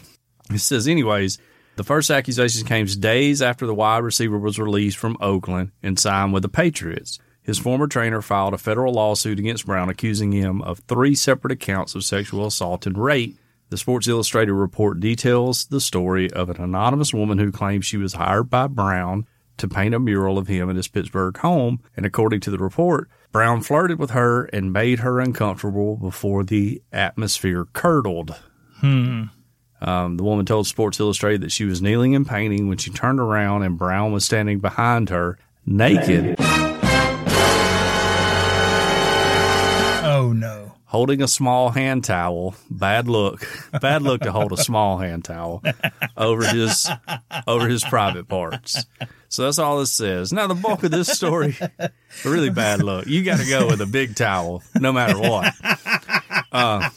it 0.52 0.60
says, 0.60 0.88
anyways, 0.88 1.38
the 1.75 1.84
first 1.84 2.10
accusation 2.12 2.66
came 2.68 2.86
days 2.86 3.42
after 3.42 3.66
the 3.66 3.74
wide 3.74 4.04
receiver 4.04 4.38
was 4.38 4.60
released 4.60 4.98
from 4.98 5.18
Oakland 5.20 5.72
and 5.82 5.98
signed 6.00 6.34
with 6.34 6.44
the 6.44 6.50
Patriots. 6.50 7.18
His 7.43 7.57
former 7.57 7.88
trainer 7.88 8.21
filed 8.21 8.53
a 8.53 8.57
federal 8.57 8.93
lawsuit 8.93 9.39
against 9.39 9.65
Brown, 9.65 9.89
accusing 9.89 10.31
him 10.31 10.62
of 10.62 10.79
three 10.79 11.15
separate 11.15 11.51
accounts 11.51 11.95
of 11.95 12.03
sexual 12.03 12.45
assault 12.45 12.86
and 12.86 12.98
rape. 12.98 13.38
The 13.69 13.77
Sports 13.77 14.07
Illustrated 14.07 14.53
report 14.53 15.00
details 15.00 15.65
the 15.65 15.81
story 15.81 16.31
of 16.31 16.50
an 16.50 16.62
anonymous 16.62 17.13
woman 17.13 17.39
who 17.39 17.51
claims 17.51 17.86
she 17.86 17.98
was 17.98 18.13
hired 18.13 18.50
by 18.50 18.67
Brown 18.67 19.25
to 19.57 19.67
paint 19.67 19.95
a 19.95 20.00
mural 20.00 20.38
of 20.38 20.48
him 20.48 20.69
in 20.69 20.75
his 20.75 20.88
Pittsburgh 20.88 21.38
home. 21.38 21.79
And 21.95 22.05
according 22.05 22.41
to 22.41 22.51
the 22.51 22.57
report, 22.57 23.10
Brown 23.31 23.62
flirted 23.62 23.98
with 23.98 24.12
her 24.12 24.45
and 24.45 24.74
made 24.74 25.00
her 25.00 25.19
uncomfortable 25.19 25.95
before 25.95 26.43
the 26.43 26.81
atmosphere 26.91 27.65
curdled. 27.74 28.36
Um, 29.81 30.17
the 30.17 30.24
woman 30.24 30.45
told 30.45 30.67
Sports 30.67 31.00
Illustrated 31.00 31.41
that 31.41 31.51
she 31.51 31.65
was 31.65 31.81
kneeling 31.81 32.13
and 32.13 32.27
painting 32.27 32.67
when 32.67 32.77
she 32.77 32.91
turned 32.91 33.19
around 33.19 33.63
and 33.63 33.77
Brown 33.77 34.12
was 34.12 34.25
standing 34.25 34.60
behind 34.60 35.10
her, 35.10 35.39
naked, 35.65 36.36
holding 40.91 41.21
a 41.21 41.27
small 41.27 41.69
hand 41.69 42.03
towel. 42.03 42.53
Bad 42.69 43.07
look. 43.07 43.48
Bad 43.81 44.01
look 44.01 44.21
to 44.21 44.31
hold 44.31 44.51
a 44.51 44.57
small 44.57 44.98
hand 44.98 45.24
towel 45.24 45.63
over 46.17 46.45
his 46.45 46.89
over 47.48 47.67
his 47.69 47.83
private 47.86 48.27
parts. 48.27 48.86
So 49.29 49.43
that's 49.43 49.57
all 49.57 49.79
this 49.79 49.93
says. 49.93 50.33
Now 50.33 50.48
the 50.48 50.53
bulk 50.53 50.83
of 50.83 50.91
this 50.91 51.07
story, 51.07 51.55
a 51.79 51.89
really 52.25 52.50
bad 52.50 52.83
look. 52.83 53.07
You 53.07 53.24
got 53.24 53.39
to 53.39 53.48
go 53.48 53.67
with 53.67 53.79
a 53.79 53.86
big 53.86 54.15
towel, 54.15 54.62
no 54.75 54.91
matter 54.91 55.17
what. 55.17 55.53
Uh, 56.51 56.89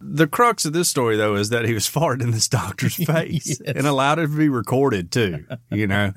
the 0.00 0.28
crux 0.28 0.64
of 0.64 0.72
this 0.72 0.88
story, 0.88 1.16
though, 1.16 1.34
is 1.34 1.48
that 1.48 1.64
he 1.64 1.74
was 1.74 1.88
farting 1.88 2.22
in 2.22 2.30
this 2.30 2.46
doctor's 2.46 2.94
face 3.04 3.60
and 3.60 3.84
allowed 3.84 4.20
it 4.20 4.28
to 4.28 4.36
be 4.36 4.48
recorded 4.48 5.10
too. 5.10 5.44
You 5.72 5.88
know, 5.88 6.12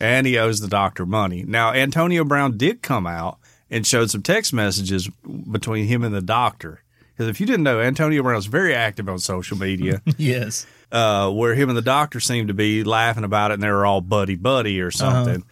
and 0.00 0.26
he 0.26 0.36
owes 0.36 0.58
the 0.58 0.66
doctor 0.66 1.06
money. 1.06 1.44
Now 1.46 1.72
Antonio 1.72 2.24
Brown 2.24 2.56
did 2.56 2.82
come 2.82 3.06
out 3.06 3.38
and 3.70 3.86
showed 3.86 4.10
some 4.10 4.22
text 4.22 4.52
messages 4.52 5.08
between 5.50 5.86
him 5.86 6.04
and 6.04 6.14
the 6.14 6.22
doctor. 6.22 6.82
Because 7.16 7.28
if 7.28 7.40
you 7.40 7.46
didn't 7.46 7.62
know, 7.62 7.80
Antonio 7.80 8.22
Brown's 8.22 8.46
very 8.46 8.74
active 8.74 9.08
on 9.08 9.18
social 9.18 9.56
media 9.56 10.02
Yes. 10.16 10.66
uh, 10.90 11.30
where 11.30 11.54
him 11.54 11.68
and 11.68 11.78
the 11.78 11.82
doctor 11.82 12.18
seemed 12.20 12.48
to 12.48 12.54
be 12.54 12.82
laughing 12.84 13.24
about 13.24 13.50
it 13.50 13.54
and 13.54 13.62
they 13.62 13.70
were 13.70 13.86
all 13.86 14.00
buddy 14.00 14.34
buddy 14.36 14.80
or 14.80 14.90
something. 14.90 15.44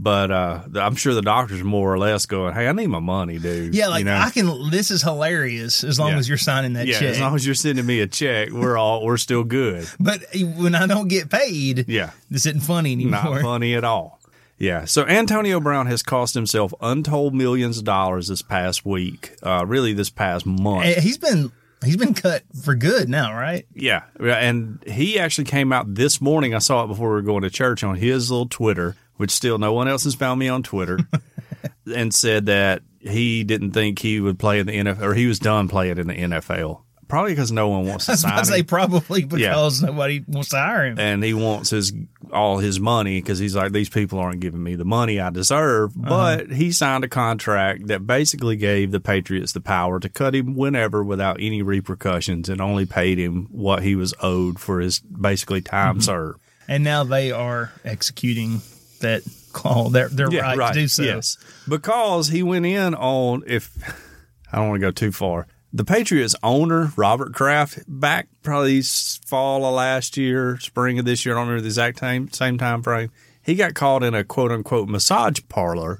But 0.00 0.30
uh, 0.30 0.62
I'm 0.76 0.94
sure 0.94 1.12
the 1.14 1.22
doctor's 1.22 1.64
more 1.64 1.92
or 1.92 1.98
less 1.98 2.24
going, 2.26 2.54
"Hey, 2.54 2.68
I 2.68 2.72
need 2.72 2.86
my 2.86 3.00
money, 3.00 3.40
dude." 3.40 3.74
Yeah, 3.74 3.88
like 3.88 3.98
you 3.98 4.04
know? 4.04 4.14
I 4.16 4.30
can. 4.30 4.70
This 4.70 4.92
is 4.92 5.02
hilarious 5.02 5.82
as 5.82 5.98
long 5.98 6.10
Yeah. 6.12 6.18
as 6.18 6.28
you're 6.28 6.38
signing 6.38 6.74
that 6.74 6.86
yeah, 6.86 7.00
check. 7.00 7.08
as 7.08 7.20
long 7.20 7.34
as 7.34 7.44
you're 7.44 7.56
sending 7.56 7.84
me 7.84 7.98
a 7.98 8.06
check, 8.06 8.50
we're 8.50 8.76
all 8.76 9.04
we're 9.04 9.16
still 9.16 9.42
good. 9.42 9.88
but 9.98 10.22
when 10.54 10.76
I 10.76 10.86
don't 10.86 11.08
get 11.08 11.30
paid, 11.30 11.86
Yeah, 11.88 12.10
this 12.30 12.46
isn't 12.46 12.60
funny 12.60 12.92
anymore. 12.92 13.24
not 13.24 13.42
funny 13.42 13.74
at 13.74 13.82
all. 13.82 14.17
Yeah, 14.58 14.86
so 14.86 15.06
Antonio 15.06 15.60
Brown 15.60 15.86
has 15.86 16.02
cost 16.02 16.34
himself 16.34 16.74
untold 16.80 17.32
millions 17.34 17.78
of 17.78 17.84
dollars 17.84 18.26
this 18.26 18.42
past 18.42 18.84
week. 18.84 19.36
Uh, 19.42 19.64
really, 19.66 19.92
this 19.92 20.10
past 20.10 20.46
month. 20.46 20.84
He's 20.96 21.16
been 21.16 21.52
he's 21.84 21.96
been 21.96 22.14
cut 22.14 22.42
for 22.62 22.74
good 22.74 23.08
now, 23.08 23.32
right? 23.32 23.66
Yeah, 23.72 24.02
and 24.18 24.82
he 24.86 25.18
actually 25.18 25.44
came 25.44 25.72
out 25.72 25.94
this 25.94 26.20
morning. 26.20 26.54
I 26.54 26.58
saw 26.58 26.84
it 26.84 26.88
before 26.88 27.08
we 27.10 27.14
were 27.14 27.22
going 27.22 27.42
to 27.42 27.50
church 27.50 27.84
on 27.84 27.96
his 27.96 28.30
little 28.30 28.48
Twitter, 28.48 28.96
which 29.16 29.30
still 29.30 29.58
no 29.58 29.72
one 29.72 29.86
else 29.86 30.04
has 30.04 30.16
found 30.16 30.40
me 30.40 30.48
on 30.48 30.64
Twitter, 30.64 30.98
and 31.94 32.12
said 32.12 32.46
that 32.46 32.82
he 33.00 33.44
didn't 33.44 33.72
think 33.72 34.00
he 34.00 34.18
would 34.18 34.40
play 34.40 34.58
in 34.58 34.66
the 34.66 34.76
NFL, 34.76 35.02
or 35.02 35.14
he 35.14 35.26
was 35.26 35.38
done 35.38 35.68
playing 35.68 35.98
in 35.98 36.08
the 36.08 36.14
NFL. 36.14 36.80
Probably 37.08 37.32
because 37.32 37.50
no 37.50 37.68
one 37.68 37.86
wants 37.86 38.06
to 38.06 38.16
sign 38.18 38.38
to 38.38 38.44
say 38.44 38.58
him, 38.60 38.66
probably 38.66 39.24
because 39.24 39.82
nobody 39.82 40.22
wants 40.26 40.50
to 40.50 40.58
hire 40.58 40.86
him. 40.86 40.98
and 40.98 41.24
he 41.24 41.34
wants 41.34 41.70
his 41.70 41.92
all 42.32 42.58
his 42.58 42.78
money 42.78 43.20
because 43.20 43.38
he's 43.38 43.56
like 43.56 43.72
these 43.72 43.88
people 43.88 44.18
aren't 44.18 44.40
giving 44.40 44.62
me 44.62 44.74
the 44.74 44.84
money 44.84 45.18
I 45.18 45.30
deserve. 45.30 45.96
Uh-huh. 45.96 46.08
But 46.08 46.50
he 46.50 46.70
signed 46.70 47.04
a 47.04 47.08
contract 47.08 47.86
that 47.86 48.06
basically 48.06 48.56
gave 48.56 48.90
the 48.90 49.00
Patriots 49.00 49.52
the 49.52 49.60
power 49.60 49.98
to 50.00 50.08
cut 50.08 50.34
him 50.34 50.54
whenever 50.54 51.02
without 51.02 51.38
any 51.40 51.62
repercussions, 51.62 52.48
and 52.48 52.60
only 52.60 52.86
paid 52.86 53.18
him 53.18 53.48
what 53.50 53.82
he 53.82 53.96
was 53.96 54.14
owed 54.20 54.60
for 54.60 54.80
his 54.80 55.00
basically 55.00 55.62
time 55.62 55.94
mm-hmm. 55.94 56.02
served. 56.02 56.40
And 56.68 56.84
now 56.84 57.04
they 57.04 57.32
are 57.32 57.72
executing 57.84 58.60
that 59.00 59.22
call. 59.52 59.90
Their 59.90 60.08
their 60.08 60.28
right, 60.28 60.74
to 60.74 60.80
do 60.80 60.88
so. 60.88 61.02
Yes, 61.02 61.38
because 61.68 62.28
he 62.28 62.42
went 62.42 62.66
in 62.66 62.94
on 62.94 63.42
if 63.46 63.70
I 64.52 64.56
don't 64.56 64.68
want 64.68 64.80
to 64.80 64.86
go 64.86 64.90
too 64.90 65.12
far. 65.12 65.46
The 65.72 65.84
Patriots 65.84 66.34
owner 66.42 66.92
Robert 66.96 67.34
Kraft 67.34 67.80
back 67.86 68.28
probably 68.42 68.80
fall 69.26 69.66
of 69.66 69.74
last 69.74 70.16
year, 70.16 70.58
spring 70.60 70.98
of 70.98 71.04
this 71.04 71.26
year. 71.26 71.34
I 71.34 71.38
don't 71.40 71.48
remember 71.48 71.62
the 71.62 71.68
exact 71.68 71.98
time 71.98 72.30
same 72.32 72.56
time 72.56 72.82
frame. 72.82 73.10
He 73.42 73.54
got 73.54 73.74
caught 73.74 74.02
in 74.02 74.14
a 74.14 74.24
quote 74.24 74.50
unquote 74.50 74.88
massage 74.88 75.40
parlor. 75.48 75.98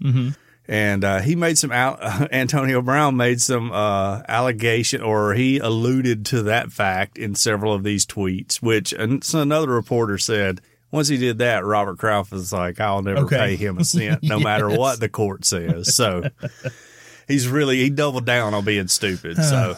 And 0.71 1.03
uh, 1.03 1.21
he 1.21 1.35
made 1.35 1.57
some 1.57 1.73
al- 1.73 1.99
Antonio 2.31 2.83
Brown 2.83 3.17
made 3.17 3.41
some 3.41 3.73
uh, 3.73 4.21
allegation, 4.29 5.01
or 5.01 5.33
he 5.33 5.59
alluded 5.59 6.27
to 6.27 6.43
that 6.43 6.71
fact 6.73 7.17
in 7.17 7.35
several 7.35 7.73
of 7.73 7.85
these 7.85 8.05
tweets. 8.05 8.57
Which 8.61 8.93
another 8.93 9.69
reporter 9.69 10.19
said 10.19 10.61
once 10.91 11.09
he 11.09 11.17
did 11.17 11.39
that, 11.39 11.65
Robert 11.65 11.97
Kraft 11.99 12.33
was 12.33 12.53
like, 12.53 12.81
"I'll 12.81 13.01
never 13.01 13.21
Okay. 13.21 13.37
pay 13.39 13.57
him 13.57 13.79
a 13.79 13.85
cent, 13.85 14.23
no 14.23 14.39
matter 14.41 14.69
what 14.69 15.01
the 15.01 15.09
court 15.09 15.47
says." 15.47 15.95
So 15.95 16.25
he's 17.29 17.47
really 17.47 17.77
he 17.77 17.91
doubled 17.91 18.27
down 18.27 18.55
on 18.55 18.65
being 18.65 18.89
stupid. 18.89 19.37
So 19.37 19.77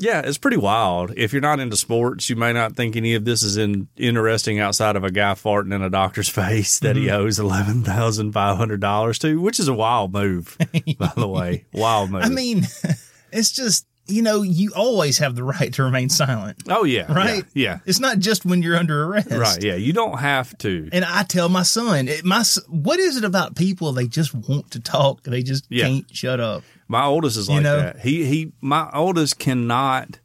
yeah, 0.00 0.22
it's 0.24 0.38
pretty 0.38 0.56
wild. 0.56 1.12
If 1.16 1.32
you're 1.32 1.42
not 1.42 1.60
into 1.60 1.76
sports, 1.76 2.30
you 2.30 2.36
may 2.36 2.54
not 2.54 2.74
think 2.74 2.96
any 2.96 3.14
of 3.14 3.26
this 3.26 3.42
is 3.42 3.58
in, 3.58 3.88
interesting 3.96 4.58
outside 4.58 4.96
of 4.96 5.04
a 5.04 5.10
guy 5.10 5.34
farting 5.34 5.74
in 5.74 5.82
a 5.82 5.90
doctor's 5.90 6.28
face 6.30 6.78
that 6.80 6.96
he 6.96 7.06
mm-hmm. 7.06 7.22
owes 7.22 7.38
eleven 7.38 7.82
thousand 7.82 8.32
five 8.32 8.56
hundred 8.56 8.80
dollars 8.80 9.18
to, 9.20 9.40
which 9.40 9.60
is 9.60 9.68
a 9.68 9.74
wild 9.74 10.12
move, 10.12 10.56
by 10.98 11.12
the 11.16 11.28
way. 11.28 11.66
Wild 11.72 12.10
move. 12.10 12.22
I 12.22 12.28
mean, 12.28 12.62
it's 13.32 13.52
just 13.52 13.86
you 14.10 14.22
know 14.22 14.42
you 14.42 14.72
always 14.74 15.18
have 15.18 15.34
the 15.36 15.44
right 15.54 15.72
to 15.74 15.82
remain 15.82 16.08
silent, 16.08 16.58
oh 16.68 16.84
yeah, 16.84 17.12
right? 17.12 17.44
Yeah, 17.54 17.78
It's 17.86 18.00
not 18.00 18.18
just 18.18 18.44
when 18.44 18.62
you're 18.62 18.76
under 18.76 19.04
arrest, 19.04 19.30
right. 19.30 19.62
Yeah, 19.62 19.74
you 19.76 19.92
don't 19.92 20.18
have 20.18 20.56
to. 20.58 20.88
And 20.92 21.04
I 21.04 21.22
tell 21.22 21.48
my 21.48 21.62
son, 21.62 22.08
it, 22.08 22.24
my 22.24 22.44
what 22.68 22.98
is 22.98 23.16
it 23.16 23.24
about 23.24 23.56
people? 23.56 23.92
They 23.92 24.06
just 24.08 24.34
want 24.34 24.70
to 24.72 24.80
talk. 24.80 25.22
They 25.22 25.42
just 25.42 25.66
Yeah. 25.68 25.86
can't 25.86 26.14
shut 26.14 26.40
up. 26.40 26.62
My 26.88 27.04
oldest 27.04 27.36
is 27.36 27.48
like 27.48 27.62
know? 27.62 27.76
that. 27.76 28.00
He 28.00 28.24
he 28.24 28.52
my 28.60 28.90
oldest 28.92 29.38
cannot 29.38 30.18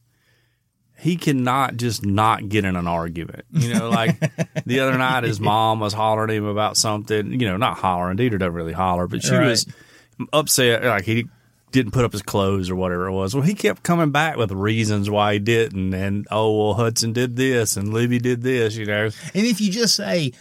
he 0.97 1.17
cannot 1.17 1.75
just 1.77 2.05
not 2.05 2.47
get 2.49 2.65
in 2.65 2.75
an 2.75 2.87
argument. 2.87 3.45
You 3.51 3.73
know, 3.73 3.89
like 3.89 4.17
the 4.65 4.79
other 4.79 4.97
night 4.97 5.23
his 5.23 5.39
mom 5.39 5.79
was 5.79 5.93
hollering 5.93 6.29
at 6.31 6.35
him 6.37 6.45
about 6.45 6.77
something, 6.77 7.39
you 7.39 7.47
know, 7.47 7.57
not 7.57 7.77
hollering, 7.77 8.17
Deidre 8.17 8.39
doesn't 8.39 8.53
really 8.53 8.73
holler, 8.73 9.07
but 9.07 9.21
she 9.21 9.31
Right. 9.35 9.47
was 9.49 9.67
upset 10.31 10.83
like 10.83 11.03
he 11.03 11.25
didn't 11.75 11.91
put 11.91 12.05
up 12.05 12.13
his 12.13 12.21
clothes 12.21 12.69
or 12.69 12.75
whatever 12.75 13.07
it 13.07 13.11
was. 13.11 13.35
Well, 13.35 13.43
he 13.43 13.53
kept 13.53 13.83
coming 13.83 14.11
back 14.11 14.37
with 14.37 14.51
reasons 14.51 15.09
why 15.09 15.33
he 15.33 15.39
didn't 15.39 15.93
and 15.93 16.25
oh 16.31 16.57
well 16.57 16.73
Hudson 16.75 17.13
did 17.13 17.35
this 17.35 17.75
and 17.77 17.93
Libby 17.93 18.17
did 18.19 18.41
this, 18.41 18.75
you 18.75 18.85
know. 18.85 19.05
And 19.33 19.45
if 19.45 19.59
you 19.59 19.71
just 19.71 19.95
say, 19.95 20.31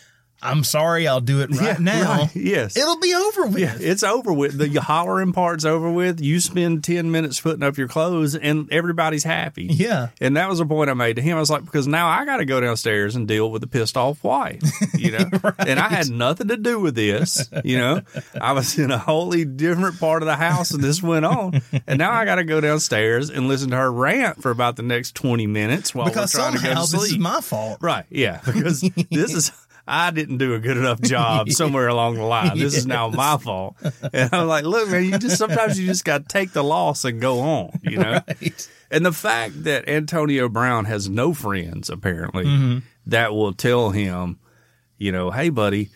"I'm 0.44 0.62
sorry, 0.64 1.08
I'll 1.08 1.20
do 1.20 1.40
it 1.40 1.50
right 1.56 1.62
Yeah, 1.62 1.76
now," 1.80 2.16
right. 2.18 2.36
Yes. 2.36 2.76
it'll 2.76 2.98
be 3.00 3.14
over 3.14 3.46
with. 3.46 3.58
Yeah, 3.58 3.76
it's 3.78 4.02
over 4.02 4.32
with. 4.32 4.58
The 4.58 4.80
hollering 4.80 5.32
part's 5.32 5.64
over 5.64 5.90
with. 5.90 6.20
You 6.20 6.38
spend 6.40 6.84
10 6.84 7.10
minutes 7.10 7.40
putting 7.40 7.62
up 7.62 7.76
your 7.76 7.88
clothes 7.88 8.34
and 8.36 8.70
everybody's 8.72 9.24
happy. 9.24 9.64
Yeah. 9.64 10.08
And 10.20 10.36
that 10.36 10.48
was 10.48 10.60
a 10.60 10.66
point 10.66 10.90
I 10.90 10.94
made 10.94 11.16
to 11.16 11.22
him. 11.22 11.36
I 11.36 11.40
was 11.40 11.50
like, 11.50 11.64
because 11.64 11.86
now 11.86 12.08
I 12.08 12.24
got 12.24 12.36
to 12.38 12.44
go 12.44 12.60
downstairs 12.60 13.16
and 13.16 13.26
deal 13.26 13.50
with 13.50 13.62
the 13.62 13.66
pissed 13.66 13.96
off 13.96 14.22
wife, 14.22 14.62
you 14.96 15.12
know? 15.12 15.24
And 15.58 15.78
I 15.80 15.88
had 15.88 16.10
nothing 16.10 16.48
to 16.48 16.56
do 16.56 16.78
with 16.78 16.94
this, 16.94 17.48
you 17.64 17.78
know? 17.78 18.02
I 18.40 18.52
was 18.52 18.78
in 18.78 18.90
a 18.90 18.98
wholly 18.98 19.44
different 19.44 19.98
part 19.98 20.22
of 20.22 20.26
the 20.26 20.36
house 20.36 20.70
and 20.72 20.82
this 20.84 21.02
went 21.02 21.24
on. 21.24 21.60
And 21.86 21.98
now 21.98 22.12
I 22.12 22.24
got 22.24 22.36
to 22.36 22.44
go 22.44 22.60
downstairs 22.60 23.30
and 23.30 23.48
listen 23.48 23.70
to 23.70 23.76
her 23.76 23.90
rant 23.90 24.42
for 24.42 24.50
about 24.50 24.76
the 24.76 24.82
next 24.82 25.14
20 25.14 25.46
minutes 25.46 25.94
while 25.94 26.06
Because 26.06 26.34
we're 26.34 26.40
trying 26.40 26.52
to 26.52 26.58
go 26.58 26.64
somehow 26.68 26.84
to 26.84 26.92
this 26.92 27.12
is 27.12 27.18
my 27.18 27.40
fault. 27.40 27.78
Right. 27.80 28.04
Yeah. 28.10 28.40
Because 28.44 28.80
this 29.10 29.32
is, 29.34 29.52
I 29.87 30.11
didn't 30.11 30.38
do 30.38 30.55
a 30.55 30.59
good 30.59 30.76
enough 30.79 31.00
job 31.00 31.50
somewhere 31.50 31.88
along 31.88 32.14
the 32.14 32.23
line. 32.23 32.59
This 32.59 32.76
is 32.76 32.87
now 32.87 33.09
my 33.09 33.37
fault. 33.37 33.76
And 34.12 34.31
I'm 34.33 34.47
like, 34.49 34.64
look, 34.64 34.88
man, 34.88 35.05
you 35.05 35.19
just, 35.19 35.37
sometimes 35.37 35.79
you 35.79 35.87
just 35.87 36.05
got 36.05 36.23
to 36.23 36.29
take 36.29 36.53
the 36.53 36.64
loss 36.64 37.05
and 37.05 37.21
go 37.21 37.41
on, 37.41 37.79
you 37.83 37.99
know? 37.99 38.21
Right. 38.26 38.69
And 38.91 39.05
the 39.05 39.12
fact 39.12 39.64
that 39.64 39.88
Antonio 39.88 40.49
Brown 40.49 40.87
has 40.87 41.09
no 41.09 41.35
friends, 41.35 41.91
apparently, 41.91 42.45
Mm-hmm. 42.45 42.79
that 43.07 43.35
will 43.35 43.53
tell 43.53 43.91
him, 43.91 44.38
you 44.97 45.12
know, 45.12 45.31
hey, 45.31 45.50
buddy, 45.50 45.91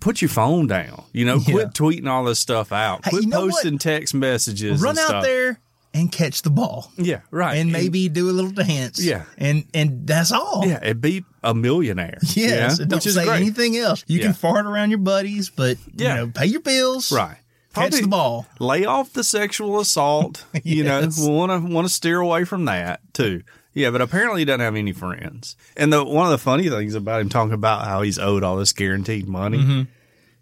put 0.00 0.20
your 0.22 0.28
phone 0.28 0.66
down. 0.66 1.04
You 1.12 1.24
know, 1.24 1.40
quit 1.40 1.56
Yeah. 1.56 1.64
tweeting 1.72 2.08
all 2.08 2.24
this 2.24 2.38
stuff 2.38 2.70
out. 2.72 3.04
Hey, 3.04 3.10
Quit 3.10 3.22
you 3.24 3.28
know 3.30 3.46
what? 3.46 3.50
posting 3.52 3.78
text 3.78 4.14
messages. 4.14 4.80
Run 4.80 4.90
and 4.90 4.98
out 4.98 5.08
stuff. 5.08 5.24
there 5.24 5.58
and 5.94 6.12
catch 6.12 6.42
the 6.42 6.50
ball, 6.50 6.92
Yeah, 6.98 7.20
right. 7.30 7.54
and 7.56 7.72
maybe 7.72 8.08
do 8.10 8.28
a 8.28 8.32
little 8.32 8.50
dance. 8.50 9.02
Yeah. 9.02 9.24
and 9.38 9.64
and 9.72 10.06
that's 10.06 10.30
all. 10.30 10.62
yeah, 10.66 10.78
and 10.82 11.00
be 11.00 11.24
a 11.50 11.54
millionaire. 11.54 12.18
Yes, 12.22 12.36
yeah? 12.36 12.82
and 12.82 12.90
don't 12.90 13.04
which 13.04 13.14
say 13.14 13.24
great. 13.24 13.40
anything 13.40 13.76
else. 13.76 14.04
You 14.06 14.18
Yeah. 14.18 14.24
can 14.26 14.34
fart 14.34 14.66
around 14.66 14.90
your 14.90 14.98
buddies, 14.98 15.50
but 15.50 15.76
Yeah. 15.94 16.08
you 16.08 16.20
know, 16.26 16.32
pay 16.34 16.46
your 16.46 16.60
bills. 16.60 17.10
Right. 17.12 17.36
Catch 17.74 18.00
the 18.00 18.08
ball. 18.08 18.46
Lay 18.58 18.84
off 18.84 19.12
the 19.12 19.22
sexual 19.22 19.78
assault. 19.80 20.44
You 20.64 20.82
know, 20.84 21.00
we 21.18 21.28
want 21.28 21.52
to 21.52 21.72
want 21.72 21.86
to 21.86 21.92
steer 21.92 22.18
away 22.20 22.44
from 22.44 22.64
that 22.64 23.00
too. 23.12 23.42
Yeah, 23.74 23.90
but 23.90 24.00
apparently 24.00 24.40
he 24.40 24.44
doesn't 24.44 24.60
have 24.60 24.74
any 24.74 24.92
friends. 24.92 25.54
And 25.76 25.92
the 25.92 26.02
one 26.04 26.24
of 26.26 26.32
the 26.32 26.38
funny 26.38 26.68
things 26.68 26.94
about 26.94 27.20
him 27.20 27.28
talking 27.28 27.52
about 27.52 27.84
how 27.84 28.02
he's 28.02 28.18
owed 28.18 28.42
all 28.42 28.56
this 28.56 28.72
guaranteed 28.72 29.28
money 29.28 29.58
Mm-hmm. 29.58 29.82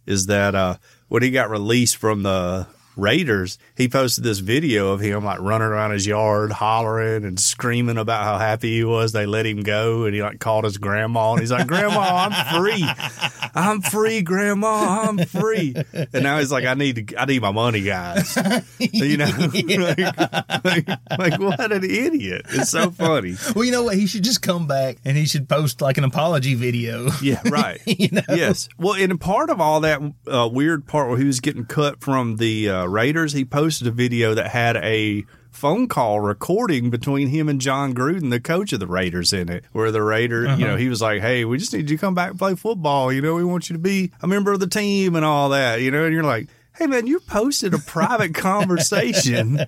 is 0.07 0.27
that 0.27 0.55
uh, 0.55 0.77
when 1.09 1.23
he 1.23 1.31
got 1.31 1.51
released 1.51 1.97
from 1.97 2.23
the 2.23 2.67
Raiders, 2.97 3.59
he 3.77 3.89
posted 3.89 4.25
this 4.25 4.39
video 4.39 4.93
of 4.93 5.01
him 5.01 5.25
like 5.25 5.41
running 5.41 5.69
around 5.69 5.93
his 5.93 6.07
yard, 6.07 6.53
hollering 6.53 7.25
and 7.25 7.39
screaming 7.39 7.99
about 7.99 8.25
how 8.25 8.39
happy 8.39 8.77
he 8.77 8.85
was 8.85 9.13
they 9.13 9.27
let 9.27 9.47
him 9.47 9.63
go, 9.63 10.05
and 10.05 10.15
he 10.15 10.23
like 10.23 10.41
called 10.41 10.65
his 10.65 10.79
grandma 10.79 11.33
and 11.33 11.41
he's 11.41 11.53
like, 11.53 11.67
"Grandma, 11.67 12.29
I'm 12.29 12.63
free, 12.63 12.85
I'm 13.55 13.81
free, 13.83 14.23
Grandma, 14.23 15.03
I'm 15.09 15.19
free." 15.19 15.75
And 15.93 16.23
now 16.23 16.39
he's 16.39 16.51
like, 16.53 16.65
"I 16.65 16.75
need 16.75 17.09
to, 17.09 17.21
I 17.21 17.25
need 17.27 17.43
my 17.43 17.53
money, 17.53 17.83
guys." 17.83 18.37
You 18.79 19.17
know, 19.17 19.27
like, 20.65 20.65
like, 20.65 20.89
like, 21.19 21.41
what 21.41 21.73
an 21.73 21.85
idiot! 21.85 22.43
It's 22.51 22.71
so 22.71 22.91
funny. 22.91 23.37
Well, 23.55 23.65
you 23.65 23.73
know 23.73 23.85
what? 23.85 23.97
He 23.97 24.07
should 24.07 24.25
just 24.25 24.43
come 24.43 24.67
back 24.67 24.97
and 25.05 25.17
he 25.17 25.27
should 25.27 25.49
post 25.49 25.81
like 25.81 25.99
an 25.99 26.05
apology 26.05 26.55
video. 26.55 27.09
Yeah, 27.23 27.41
right. 27.49 27.81
You 27.97 28.09
know? 28.13 28.23
Yes. 28.29 28.69
Well, 28.79 28.95
and 28.95 29.19
part 29.21 29.49
of 29.49 29.61
all 29.61 29.81
that 29.81 30.01
uh, 30.27 30.49
weird 30.53 30.87
part 30.87 31.09
where 31.09 31.19
he 31.19 31.25
was 31.25 31.41
getting 31.41 31.65
cut 31.65 32.01
from 32.01 32.37
the 32.37 32.69
uh, 32.69 32.86
Raiders, 32.89 33.33
he 33.33 33.45
posted 33.45 33.87
a 33.87 33.91
video 33.91 34.35
that 34.35 34.49
had 34.49 34.77
a 34.77 35.25
phone 35.51 35.89
call 35.89 36.21
recording 36.21 36.91
between 36.91 37.29
him 37.29 37.49
and 37.49 37.61
Jon 37.61 37.95
Gruden, 37.95 38.31
the 38.31 38.41
coach 38.41 38.73
of 38.73 38.81
the 38.81 38.87
Raiders, 38.87 39.33
in 39.33 39.49
it. 39.49 39.65
Where 39.73 39.91
the 39.91 40.03
Raider, 40.03 40.43
you 40.43 40.49
uh-huh. 40.49 40.59
know, 40.59 40.77
he 40.77 40.89
was 40.89 41.01
like, 41.01 41.23
"Hey, 41.23 41.45
we 41.45 41.59
just 41.59 41.73
need 41.73 41.91
you 41.91 41.97
to 41.97 42.01
come 42.01 42.15
back 42.15 42.31
and 42.31 42.39
play 42.39 42.55
football. 42.55 43.13
You 43.13 43.23
know, 43.23 43.35
we 43.35 43.45
want 43.45 43.69
you 43.69 43.75
to 43.75 43.81
be 43.81 44.13
a 44.21 44.27
member 44.27 44.53
of 44.53 44.61
the 44.61 44.67
team 44.67 45.17
and 45.17 45.25
all 45.25 45.49
that. 45.51 45.81
You 45.81 45.91
know." 45.91 46.05
And 46.05 46.15
you're 46.15 46.23
like. 46.25 46.49
Hey 46.79 46.87
man, 46.87 47.07
you 47.07 47.21
posted 47.21 47.73
a 47.73 47.79
private 47.79 48.35
conversation 48.35 49.65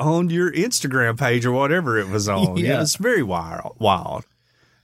on 0.00 0.28
your 0.28 0.50
Instagram 0.50 1.16
page 1.16 1.46
or 1.46 1.52
whatever 1.52 1.98
it 1.98 2.08
was 2.08 2.28
on. 2.28 2.56
Yeah, 2.56 2.64
Yeah. 2.64 2.82
it's 2.82 2.96
very 2.96 3.22
wild. 3.22 3.76
Wild. 3.78 4.24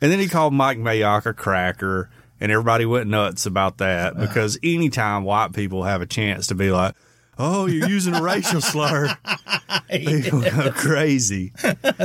And 0.00 0.12
then 0.12 0.20
he 0.20 0.28
called 0.28 0.54
Mike 0.54 0.78
Mayock 0.78 1.26
a 1.26 1.34
cracker, 1.34 2.10
and 2.40 2.52
everybody 2.52 2.86
went 2.86 3.08
nuts 3.08 3.44
about 3.44 3.78
that 3.78 4.16
uh. 4.16 4.20
because 4.20 4.56
anytime 4.62 5.24
white 5.24 5.52
people 5.52 5.82
have 5.82 6.00
a 6.00 6.06
chance 6.06 6.46
to 6.46 6.54
be 6.54 6.70
like, 6.70 6.94
oh, 7.38 7.66
you're 7.66 7.88
using 7.88 8.14
a 8.14 8.22
racial 8.22 8.60
slur. 8.60 9.16
People 9.90 10.42
go 10.42 10.70
crazy. 10.72 11.52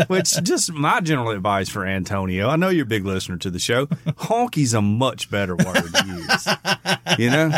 Which 0.08 0.32
just 0.44 0.72
my 0.72 1.00
general 1.02 1.32
advice 1.32 1.70
for 1.70 1.86
Antonio. 1.86 2.48
I 2.50 2.56
know 2.56 2.70
you're 2.70 2.84
a 2.84 2.88
big 2.88 3.06
listener 3.06 3.38
to 3.38 3.50
the 3.50 3.60
show. 3.60 3.88
Honky's 3.88 4.74
a 4.74 4.82
much 4.82 5.30
better 5.30 5.56
word 5.56 5.66
to 5.94 6.06
use. 6.08 6.48
You 7.20 7.30
know, 7.30 7.52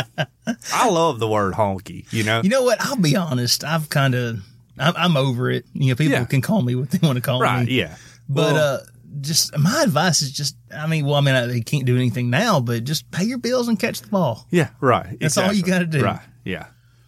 I 0.72 0.88
love 0.88 1.18
the 1.20 1.28
word 1.28 1.54
honky. 1.54 2.10
You 2.12 2.24
know, 2.24 2.40
You 2.42 2.50
know 2.50 2.62
what? 2.62 2.80
I'll 2.80 2.96
be 2.96 3.16
honest. 3.16 3.62
I've 3.64 3.88
kind 3.88 4.14
of, 4.14 4.40
I'm, 4.78 4.94
I'm 4.96 5.16
over 5.16 5.50
it. 5.50 5.64
You 5.72 5.90
know, 5.90 5.94
people 5.96 6.12
Yeah. 6.18 6.24
can 6.24 6.40
call 6.40 6.62
me 6.62 6.74
what 6.74 6.90
they 6.90 7.04
want 7.06 7.16
to 7.16 7.22
call 7.22 7.40
right? 7.40 7.66
me. 7.66 7.72
Yeah, 7.74 7.96
But 8.28 8.54
Well, 8.54 8.74
uh, 8.74 8.78
just 9.20 9.56
my 9.56 9.82
advice 9.82 10.22
is 10.22 10.30
just, 10.32 10.56
I 10.76 10.86
mean, 10.86 11.06
well, 11.06 11.14
I 11.14 11.20
mean, 11.20 11.34
I, 11.34 11.46
they 11.46 11.60
can't 11.60 11.84
do 11.86 11.96
anything 11.96 12.30
now, 12.30 12.60
but 12.60 12.84
just 12.84 13.10
pay 13.10 13.24
your 13.24 13.38
bills 13.38 13.68
and 13.68 13.78
catch 13.78 14.00
the 14.00 14.08
ball. 14.08 14.46
Yeah, 14.50 14.70
right. 14.80 15.16
That's 15.20 15.38
all 15.38 15.52
you 15.52 15.62
gotta 15.62 15.86
do. 15.86 16.02
Right. 16.02 16.20
Yeah. 16.44 16.66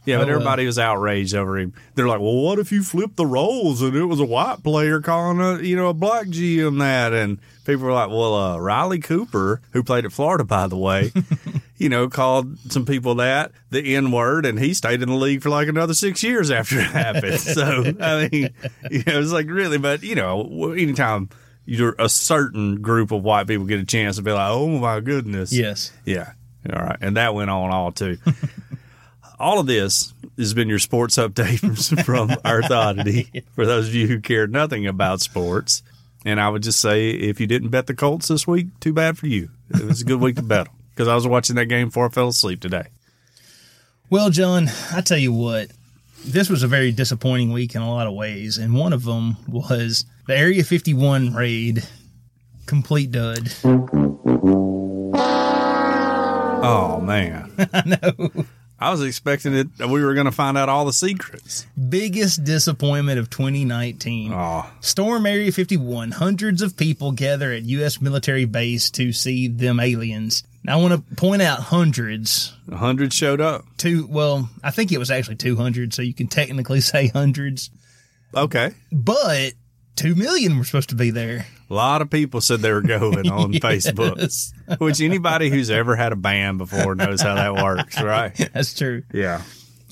Yeah, 0.09 0.17
but 0.17 0.29
uh, 0.29 0.33
everybody 0.33 0.65
was 0.65 0.79
outraged 0.79 1.35
over 1.35 1.59
him. 1.59 1.75
They're 1.95 2.09
like, 2.09 2.21
"Well, 2.21 2.37
what 2.37 2.59
if 2.59 2.73
you 2.73 2.83
flip 2.83 3.15
the 3.17 3.27
roles 3.27 3.83
and 3.83 3.95
it 3.95 4.07
was 4.07 4.21
a 4.21 4.25
white 4.25 4.63
player 4.63 5.03
calling 5.03 5.39
a 5.39 5.61
you 5.61 5.77
know 5.77 5.89
a 5.89 5.95
black 5.95 6.29
GM 6.29 6.79
that?" 6.79 7.13
And 7.13 7.39
people 7.67 7.85
were 7.85 7.93
like, 7.93 8.09
"Well, 8.09 8.35
uh, 8.35 8.59
Riley 8.59 9.01
Cooper, 9.01 9.61
who 9.73 9.83
played 9.83 10.07
at 10.07 10.13
Florida, 10.13 10.45
by 10.45 10.67
the 10.67 10.79
way, 10.79 11.13
you 11.77 11.91
know, 11.91 12.09
called 12.09 12.59
some 12.71 12.87
people 12.87 13.17
that 13.17 13.53
the 13.69 13.97
N 13.97 14.11
word, 14.11 14.47
and 14.47 14.59
he 14.59 14.73
stayed 14.73 15.03
in 15.03 15.11
the 15.11 15.15
league 15.15 15.43
for 15.43 15.51
like 15.51 15.69
another 15.69 15.93
six 15.93 16.23
years 16.23 16.51
after 16.51 16.79
it 16.79 16.87
happened." 16.87 17.39
so 17.41 17.93
I 18.01 18.29
mean, 18.33 18.49
you 18.91 19.03
know, 19.07 19.21
it's 19.21 19.31
like 19.31 19.51
really, 19.51 19.77
but 19.77 20.03
you 20.03 20.15
know, 20.15 20.73
anytime 20.73 21.29
you're 21.67 21.97
a 21.99 22.09
certain 22.09 22.81
group 22.81 23.13
of 23.13 23.23
white 23.23 23.47
people 23.47 23.67
get 23.67 23.79
a 23.79 23.85
chance 23.85 24.17
to 24.17 24.23
be 24.23 24.33
like, 24.33 24.51
"Oh 24.51 24.69
my 24.79 25.01
goodness," 25.01 25.53
Yes. 25.53 25.93
Yeah. 26.07 26.33
All 26.73 26.83
right. 26.83 26.99
And 27.01 27.17
that 27.19 27.35
went 27.35 27.51
on 27.51 27.71
all 27.71 27.93
too. 27.93 28.17
all 29.39 29.61
of 29.61 29.67
this 29.67 30.13
has 30.37 30.55
been 30.55 30.69
your 30.69 30.79
sports 30.79 31.17
update 31.17 31.59
from, 32.05 32.05
from 32.05 32.31
Earth 32.45 32.71
Oddity 32.71 33.45
for 33.55 33.67
those 33.67 33.89
of 33.89 33.95
you 33.95 34.07
who 34.07 34.21
cared 34.21 34.53
nothing 34.53 34.87
about 34.87 35.21
sports. 35.21 35.83
And 36.25 36.41
I 36.41 36.49
would 36.49 36.63
just 36.63 36.81
say, 36.81 37.11
if 37.11 37.41
you 37.41 37.47
didn't 37.47 37.69
bet 37.69 37.87
the 37.87 37.95
Colts 37.95 38.29
this 38.29 38.47
week, 38.47 38.67
too 38.81 38.93
bad 38.93 39.17
for 39.17 39.27
you. 39.27 39.51
It 39.71 39.85
was 39.85 40.01
a 40.03 40.05
good 40.05 40.21
week 40.21 40.37
to 40.37 40.43
bet 40.43 40.67
them 40.67 40.75
because 40.91 41.09
I 41.09 41.15
was 41.15 41.27
watching 41.27 41.57
that 41.57 41.67
game 41.67 41.89
before 41.89 42.07
I 42.07 42.09
fell 42.09 42.29
asleep 42.29 42.61
today. 42.61 42.89
Well, 44.11 44.31
John, 44.31 44.69
I 44.93 45.01
tell 45.01 45.19
you 45.19 45.33
what, 45.33 45.69
this 46.25 46.49
was 46.51 46.63
a 46.63 46.67
very 46.67 46.93
disappointing 46.93 47.53
week 47.53 47.75
in 47.75 47.83
a 47.83 47.91
lot 47.91 48.07
of 48.07 48.15
ways, 48.15 48.59
and 48.59 48.75
one 48.75 48.93
of 48.93 49.05
them 49.05 49.37
was 49.47 50.05
the 50.27 50.37
Area 50.37 50.65
51 50.65 51.35
raid. 51.35 51.87
Complete 52.67 53.13
dud. 53.13 53.51
Oh, 56.61 57.01
man. 57.01 57.53
I 57.73 57.83
know. 57.87 58.31
I 58.81 58.91
was 58.91 59.03
expecting 59.03 59.55
it. 59.55 59.77
That 59.79 59.89
we 59.89 60.05
were 60.05 60.15
going 60.15 60.27
to 60.27 60.33
find 60.33 60.57
out 60.57 60.69
all 60.69 60.85
the 60.85 60.93
secrets. 60.93 61.67
Biggest 61.89 62.45
disappointment 62.45 63.19
of 63.19 63.29
2019. 63.29 64.33
Oh, 64.33 64.71
Storm 64.81 65.27
Area 65.27 65.51
51. 65.51 66.13
Hundreds 66.13 66.63
of 66.63 66.77
people 66.77 67.13
gather 67.13 67.53
at 67.53 67.65
U.S. 67.65 68.01
military 68.01 68.45
base 68.45 68.91
to 68.91 69.13
see 69.13 69.49
them 69.49 69.81
aliens. 69.81 70.45
Now, 70.63 70.79
I 70.79 70.83
want 70.83 71.09
to 71.09 71.15
point 71.17 71.43
out 71.43 71.59
hundreds. 71.61 72.55
a 72.71 72.77
hundred 72.77 73.13
showed 73.13 73.41
up. 73.41 73.65
Two, 73.79 74.07
well, 74.07 74.49
I 74.63 74.71
think 74.71 74.93
it 74.93 74.99
was 74.99 75.11
actually 75.11 75.37
200, 75.37 75.93
so 75.95 76.03
you 76.03 76.15
can 76.15 76.29
technically 76.29 76.81
say 76.83 77.09
hundreds. 77.09 77.71
Okay. 78.35 78.73
But 78.93 79.55
2 79.99 80.15
million 80.15 80.57
were 80.59 80.65
supposed 80.65 80.91
to 80.91 80.95
be 80.95 81.11
there. 81.11 81.47
A 81.69 81.75
lot 81.75 82.01
of 82.03 82.09
people 82.09 82.41
said 82.41 82.61
they 82.61 82.73
were 82.73 82.81
going 82.81 83.29
on 83.31 83.53
Facebook. 83.55 84.79
Which 84.79 85.01
anybody 85.01 85.51
who's 85.51 85.71
ever 85.71 85.97
had 85.97 86.13
a 86.13 86.17
band 86.17 86.59
before 86.59 86.95
knows 86.95 87.21
how 87.21 87.35
that 87.35 87.55
works, 87.55 88.01
right? 88.01 88.33
That's 88.55 88.75
true. 88.75 89.03
Yeah. 89.13 89.43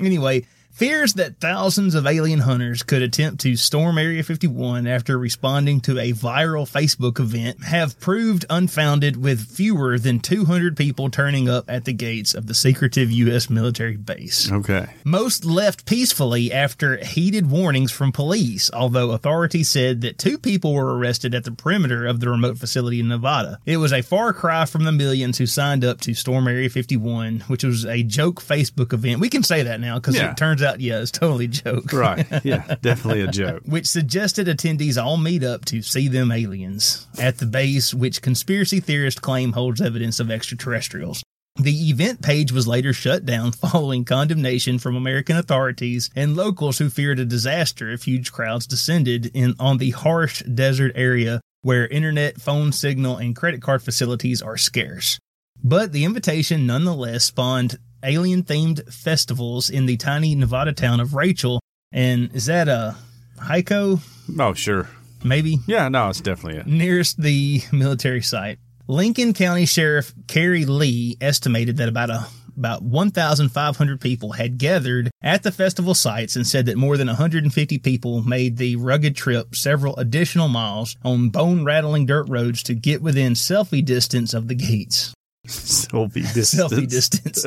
Anyway, 0.00 0.46
fears 0.76 1.14
that 1.14 1.40
thousands 1.40 1.94
of 1.94 2.06
alien 2.06 2.40
hunters 2.40 2.82
could 2.82 3.00
attempt 3.00 3.40
to 3.40 3.56
storm 3.56 3.96
Area 3.96 4.22
51 4.22 4.86
after 4.86 5.16
responding 5.18 5.80
to 5.80 5.98
a 5.98 6.12
viral 6.12 6.70
Facebook 6.70 7.18
event 7.18 7.64
have 7.64 7.98
proved 7.98 8.44
unfounded 8.50 9.16
with 9.16 9.40
fewer 9.40 9.98
than 9.98 10.20
200 10.20 10.76
people 10.76 11.08
turning 11.08 11.48
up 11.48 11.64
at 11.66 11.86
the 11.86 11.94
gates 11.94 12.34
of 12.34 12.46
the 12.46 12.52
secretive 12.54 13.10
U.S. 13.10 13.48
military 13.48 13.96
base. 13.96 14.52
Okay. 14.52 14.86
Most 15.02 15.46
left 15.46 15.86
peacefully 15.86 16.52
after 16.52 16.98
heated 17.02 17.50
warnings 17.50 17.90
from 17.90 18.12
police, 18.12 18.70
although 18.74 19.12
authorities 19.12 19.70
said 19.70 20.02
that 20.02 20.18
two 20.18 20.36
people 20.36 20.74
were 20.74 20.98
arrested 20.98 21.34
at 21.34 21.44
the 21.44 21.52
perimeter 21.52 22.04
of 22.06 22.20
the 22.20 22.28
remote 22.28 22.58
facility 22.58 23.00
in 23.00 23.08
Nevada. 23.08 23.58
It 23.64 23.78
was 23.78 23.94
a 23.94 24.02
far 24.02 24.34
cry 24.34 24.66
from 24.66 24.84
the 24.84 24.92
millions 24.92 25.38
who 25.38 25.46
signed 25.46 25.86
up 25.86 26.02
to 26.02 26.12
Storm 26.12 26.46
Area 26.48 26.68
51, 26.68 27.40
which 27.46 27.64
was 27.64 27.86
a 27.86 28.02
joke 28.02 28.42
Facebook 28.42 28.92
event. 28.92 29.20
We 29.20 29.30
can 29.30 29.42
say 29.42 29.62
that 29.62 29.80
now 29.80 29.94
because 29.94 30.16
Yeah. 30.16 30.32
it 30.32 30.36
turns 30.36 30.62
out, 30.62 30.65
yeah, 30.78 31.00
it's 31.00 31.10
totally 31.10 31.46
a 31.46 31.48
joke. 31.48 31.92
Right. 31.92 32.26
Yeah. 32.44 32.76
Definitely 32.82 33.22
a 33.22 33.28
joke. 33.28 33.62
Which 33.64 33.86
suggested 33.86 34.46
attendees 34.46 35.02
all 35.02 35.16
meet 35.16 35.42
up 35.42 35.64
to 35.66 35.82
see 35.82 36.08
them 36.08 36.30
aliens 36.30 37.06
at 37.18 37.38
the 37.38 37.46
base, 37.46 37.94
which 37.94 38.22
conspiracy 38.22 38.80
theorists 38.80 39.20
claim 39.20 39.52
holds 39.52 39.80
evidence 39.80 40.20
of 40.20 40.30
extraterrestrials. 40.30 41.22
The 41.58 41.88
event 41.88 42.20
page 42.20 42.52
was 42.52 42.68
later 42.68 42.92
shut 42.92 43.24
down 43.24 43.52
following 43.52 44.04
condemnation 44.04 44.78
from 44.78 44.94
American 44.94 45.36
authorities 45.36 46.10
and 46.14 46.36
locals 46.36 46.78
who 46.78 46.90
feared 46.90 47.18
a 47.18 47.24
disaster 47.24 47.90
if 47.90 48.04
huge 48.04 48.30
crowds 48.30 48.66
descended 48.66 49.30
in 49.34 49.54
on 49.58 49.78
the 49.78 49.90
harsh 49.90 50.42
desert 50.42 50.92
area 50.94 51.40
where 51.62 51.88
internet, 51.88 52.40
phone 52.40 52.72
signal, 52.72 53.16
and 53.16 53.34
credit 53.34 53.62
card 53.62 53.82
facilities 53.82 54.42
are 54.42 54.56
scarce. 54.56 55.18
But 55.64 55.92
the 55.92 56.04
invitation 56.04 56.66
nonetheless 56.66 57.24
spawned 57.24 57.78
alien 58.06 58.42
themed 58.42 58.92
festivals 58.92 59.68
in 59.68 59.86
the 59.86 59.96
tiny 59.96 60.34
Nevada 60.34 60.72
town 60.72 61.00
of 61.00 61.14
Rachel. 61.14 61.60
And 61.92 62.34
is 62.34 62.46
that 62.46 62.68
a 62.68 62.96
Hiko? 63.38 64.00
Oh, 64.38 64.54
sure. 64.54 64.88
Maybe? 65.24 65.58
Yeah. 65.66 65.88
No, 65.88 66.08
it's 66.08 66.20
definitely 66.20 66.60
it. 66.60 66.66
nearest 66.66 67.20
the 67.20 67.62
military 67.72 68.22
site. 68.22 68.58
Lincoln 68.88 69.34
County 69.34 69.66
Sheriff 69.66 70.14
Kerry 70.28 70.64
Lee 70.64 71.16
estimated 71.20 71.78
that 71.78 71.88
about 71.88 72.10
a 72.10 72.26
about 72.56 72.82
1,500 72.82 74.00
people 74.00 74.32
had 74.32 74.56
gathered 74.58 75.10
at 75.22 75.42
the 75.42 75.52
festival 75.52 75.94
sites 75.94 76.36
and 76.36 76.46
said 76.46 76.66
that 76.66 76.76
more 76.76 76.96
than 76.96 77.06
150 77.06 77.78
people 77.78 78.22
made 78.22 78.56
the 78.56 78.76
rugged 78.76 79.14
trip 79.14 79.54
several 79.54 79.94
additional 79.96 80.48
miles 80.48 80.96
on 81.04 81.28
bone 81.28 81.64
rattling 81.64 82.06
dirt 82.06 82.26
roads 82.28 82.62
to 82.62 82.74
get 82.74 83.02
within 83.02 83.34
selfie 83.34 83.84
distance 83.84 84.32
of 84.32 84.48
the 84.48 84.54
gates. 84.54 85.12
Selfie 85.50 86.32
distance. 86.32 86.72
Selfie 86.72 86.88
distance. 86.88 87.46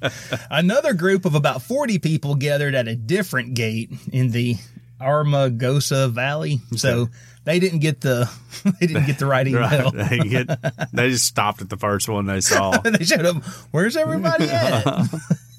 Another 0.50 0.94
group 0.94 1.24
of 1.24 1.34
about 1.34 1.62
40 1.62 1.98
people 1.98 2.34
gathered 2.34 2.74
at 2.74 2.88
a 2.88 2.94
different 2.94 3.54
gate 3.54 3.90
in 4.12 4.30
the 4.30 4.56
Amargosa 5.00 6.10
Valley. 6.10 6.60
So 6.76 7.08
they 7.44 7.58
didn't 7.58 7.80
get 7.80 8.00
the 8.00 8.30
they 8.80 8.86
didn't 8.86 9.06
get 9.06 9.18
the 9.18 9.26
right 9.26 9.46
email. 9.46 9.90
Right. 9.90 10.10
They, 10.10 10.18
get, 10.18 10.92
they 10.92 11.10
just 11.10 11.26
stopped 11.26 11.62
at 11.62 11.68
the 11.68 11.76
first 11.76 12.08
one 12.08 12.26
they 12.26 12.40
saw. 12.40 12.78
they 12.78 13.04
showed 13.04 13.26
up. 13.26 13.42
Where's 13.70 13.96
everybody 13.96 14.44
at? 14.48 15.08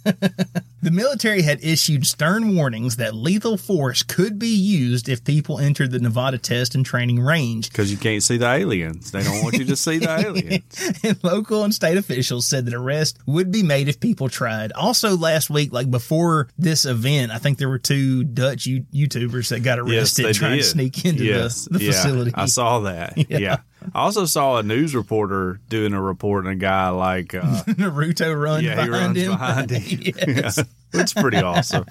the 0.81 0.91
military 0.91 1.41
had 1.41 1.63
issued 1.63 2.05
stern 2.05 2.55
warnings 2.55 2.95
that 2.97 3.13
lethal 3.13 3.57
force 3.57 4.03
could 4.03 4.39
be 4.39 4.55
used 4.55 5.07
if 5.07 5.23
people 5.23 5.59
entered 5.59 5.91
the 5.91 5.99
Nevada 5.99 6.37
test 6.37 6.75
and 6.75 6.85
training 6.85 7.19
range. 7.19 7.69
Because 7.69 7.91
you 7.91 7.97
can't 7.97 8.23
see 8.23 8.37
the 8.37 8.49
aliens. 8.49 9.11
They 9.11 9.23
don't 9.23 9.43
want 9.43 9.57
you 9.57 9.65
to 9.65 9.75
see 9.75 9.99
the 9.99 10.09
aliens. 10.25 11.01
And 11.03 11.23
local 11.23 11.63
and 11.63 11.73
state 11.73 11.97
officials 11.97 12.47
said 12.47 12.65
that 12.65 12.73
arrest 12.73 13.19
would 13.25 13.51
be 13.51 13.63
made 13.63 13.87
if 13.87 13.99
people 13.99 14.29
tried. 14.29 14.71
Also, 14.71 15.15
last 15.15 15.49
week, 15.49 15.71
like 15.71 15.91
before 15.91 16.49
this 16.57 16.85
event, 16.85 17.31
I 17.31 17.37
think 17.37 17.57
there 17.57 17.69
were 17.69 17.79
two 17.79 18.23
Dutch 18.23 18.65
YouTubers 18.65 19.49
that 19.49 19.61
got 19.61 19.79
arrested 19.79 20.25
they 20.25 20.33
trying 20.33 20.57
did. 20.57 20.63
to 20.63 20.69
sneak 20.69 21.05
into 21.05 21.23
yes. 21.23 21.65
the, 21.65 21.77
the 21.77 21.85
yeah, 21.85 21.91
facility. 21.91 22.31
I 22.33 22.45
saw 22.45 22.79
that. 22.81 23.17
Yeah. 23.31 23.59
I 23.93 24.01
also 24.01 24.25
saw 24.25 24.57
a 24.57 24.63
news 24.63 24.95
reporter 24.95 25.59
doing 25.69 25.93
a 25.93 26.01
report 26.01 26.45
and 26.45 26.53
a 26.53 26.55
guy 26.55 26.89
like, 26.89 27.33
uh, 27.33 27.41
Naruto 27.67 28.39
run 28.39 28.63
yeah, 28.63 28.81
he 28.81 28.87
behind 28.87 28.91
runs 28.91 29.17
him. 29.17 29.31
behind 29.31 29.71
him. 29.71 30.13
Yes. 30.35 30.57
Yeah. 30.57 30.63
It's 30.93 31.13
pretty 31.13 31.37
awesome. 31.37 31.85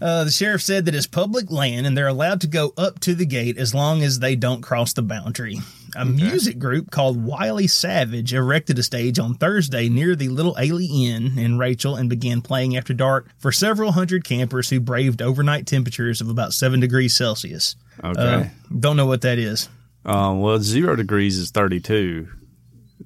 Uh, 0.00 0.22
the 0.24 0.30
sheriff 0.30 0.62
said 0.62 0.84
that 0.84 0.94
it's 0.94 1.06
public 1.08 1.50
land 1.50 1.84
and 1.84 1.98
they're 1.98 2.06
allowed 2.06 2.40
to 2.42 2.46
go 2.46 2.72
up 2.76 3.00
to 3.00 3.14
the 3.14 3.26
gate 3.26 3.58
as 3.58 3.74
long 3.74 4.02
as 4.02 4.20
they 4.20 4.36
don't 4.36 4.60
cross 4.62 4.92
the 4.92 5.02
boundary. 5.02 5.58
A 5.96 6.04
music 6.04 6.58
group 6.60 6.90
called 6.92 7.24
Wiley 7.24 7.66
Savage 7.66 8.32
erected 8.32 8.78
a 8.78 8.84
stage 8.84 9.18
on 9.18 9.34
Thursday 9.34 9.88
near 9.88 10.14
the 10.14 10.28
Little 10.28 10.54
A'Le'Inn 10.54 11.36
in 11.36 11.58
Rachel 11.58 11.96
and 11.96 12.08
began 12.08 12.40
playing 12.40 12.76
after 12.76 12.94
dark 12.94 13.28
for 13.36 13.50
several 13.50 13.92
hundred 13.92 14.24
campers 14.24 14.70
who 14.70 14.78
braved 14.80 15.20
overnight 15.20 15.66
temperatures 15.66 16.20
of 16.20 16.28
about 16.28 16.52
7 16.52 16.78
degrees 16.80 17.16
Celsius. 17.16 17.74
Okay. 18.02 18.20
Uh, 18.20 18.44
don't 18.78 18.96
know 18.96 19.06
what 19.06 19.22
that 19.22 19.38
is. 19.38 19.68
Um, 20.04 20.40
well, 20.40 20.58
zero 20.58 20.96
degrees 20.96 21.38
is 21.38 21.50
32 21.50 22.28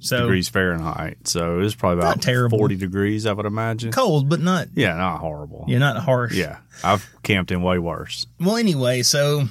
So 0.00 0.20
degrees 0.22 0.48
Fahrenheit. 0.48 1.28
So 1.28 1.60
it's 1.60 1.74
probably 1.74 1.98
about 2.00 2.20
terrible. 2.22 2.58
40 2.58 2.76
degrees, 2.76 3.26
I 3.26 3.32
would 3.32 3.46
imagine. 3.46 3.92
cold, 3.92 4.28
but 4.28 4.40
not, 4.40 4.68
Yeah, 4.74 4.94
not 4.94 5.18
horrible. 5.20 5.64
yeah, 5.68 5.78
not 5.78 5.96
harsh. 6.02 6.34
Yeah. 6.34 6.58
I've 6.84 7.08
camped 7.22 7.50
in 7.50 7.62
way 7.62 7.78
worse. 7.78 8.26
Well, 8.40 8.56
anyway, 8.56 9.02
so 9.02 9.44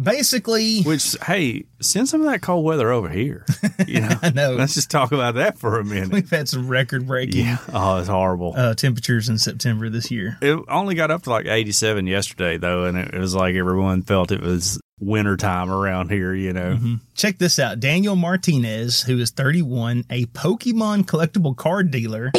Basically, 0.00 0.82
Which, 0.84 1.16
hey, 1.26 1.64
send 1.80 2.08
some 2.08 2.22
of 2.22 2.26
that 2.30 2.40
cold 2.40 2.64
weather 2.64 2.90
over 2.90 3.08
here. 3.08 3.44
You 3.86 4.00
know, 4.00 4.14
I 4.22 4.30
know. 4.30 4.52
Let's 4.54 4.74
just 4.74 4.90
talk 4.92 5.10
about 5.12 5.34
that 5.34 5.58
for 5.58 5.78
a 5.80 5.84
minute. 5.84 6.12
we've 6.12 6.30
had 6.30 6.48
some 6.48 6.68
record 6.68 7.06
breaking 7.06 7.44
Yeah. 7.44 7.58
Oh, 7.72 7.98
it's 7.98 8.08
horrible. 8.08 8.54
uh, 8.56 8.74
temperatures 8.74 9.28
in 9.28 9.38
September 9.38 9.90
this 9.90 10.10
year. 10.10 10.38
It 10.40 10.58
only 10.68 10.94
got 10.94 11.10
up 11.10 11.22
to 11.24 11.30
like 11.30 11.46
87 11.46 12.06
yesterday, 12.06 12.58
though, 12.58 12.84
and 12.84 12.96
it, 12.96 13.12
it 13.14 13.18
was 13.18 13.34
like 13.34 13.54
everyone 13.56 14.02
felt 14.02 14.30
it 14.30 14.40
was 14.40 14.80
wintertime 15.02 15.70
around 15.70 16.10
here, 16.10 16.34
you 16.34 16.52
know. 16.52 16.74
Mm-hmm. 16.74 16.94
Check 17.14 17.38
this 17.38 17.58
out. 17.58 17.80
Daniel 17.80 18.16
Martinez, 18.16 19.02
who 19.02 19.18
is 19.18 19.30
31, 19.30 20.04
a 20.10 20.26
Pokemon 20.26 21.04
collectible 21.04 21.56
card 21.56 21.90
dealer 21.90 22.30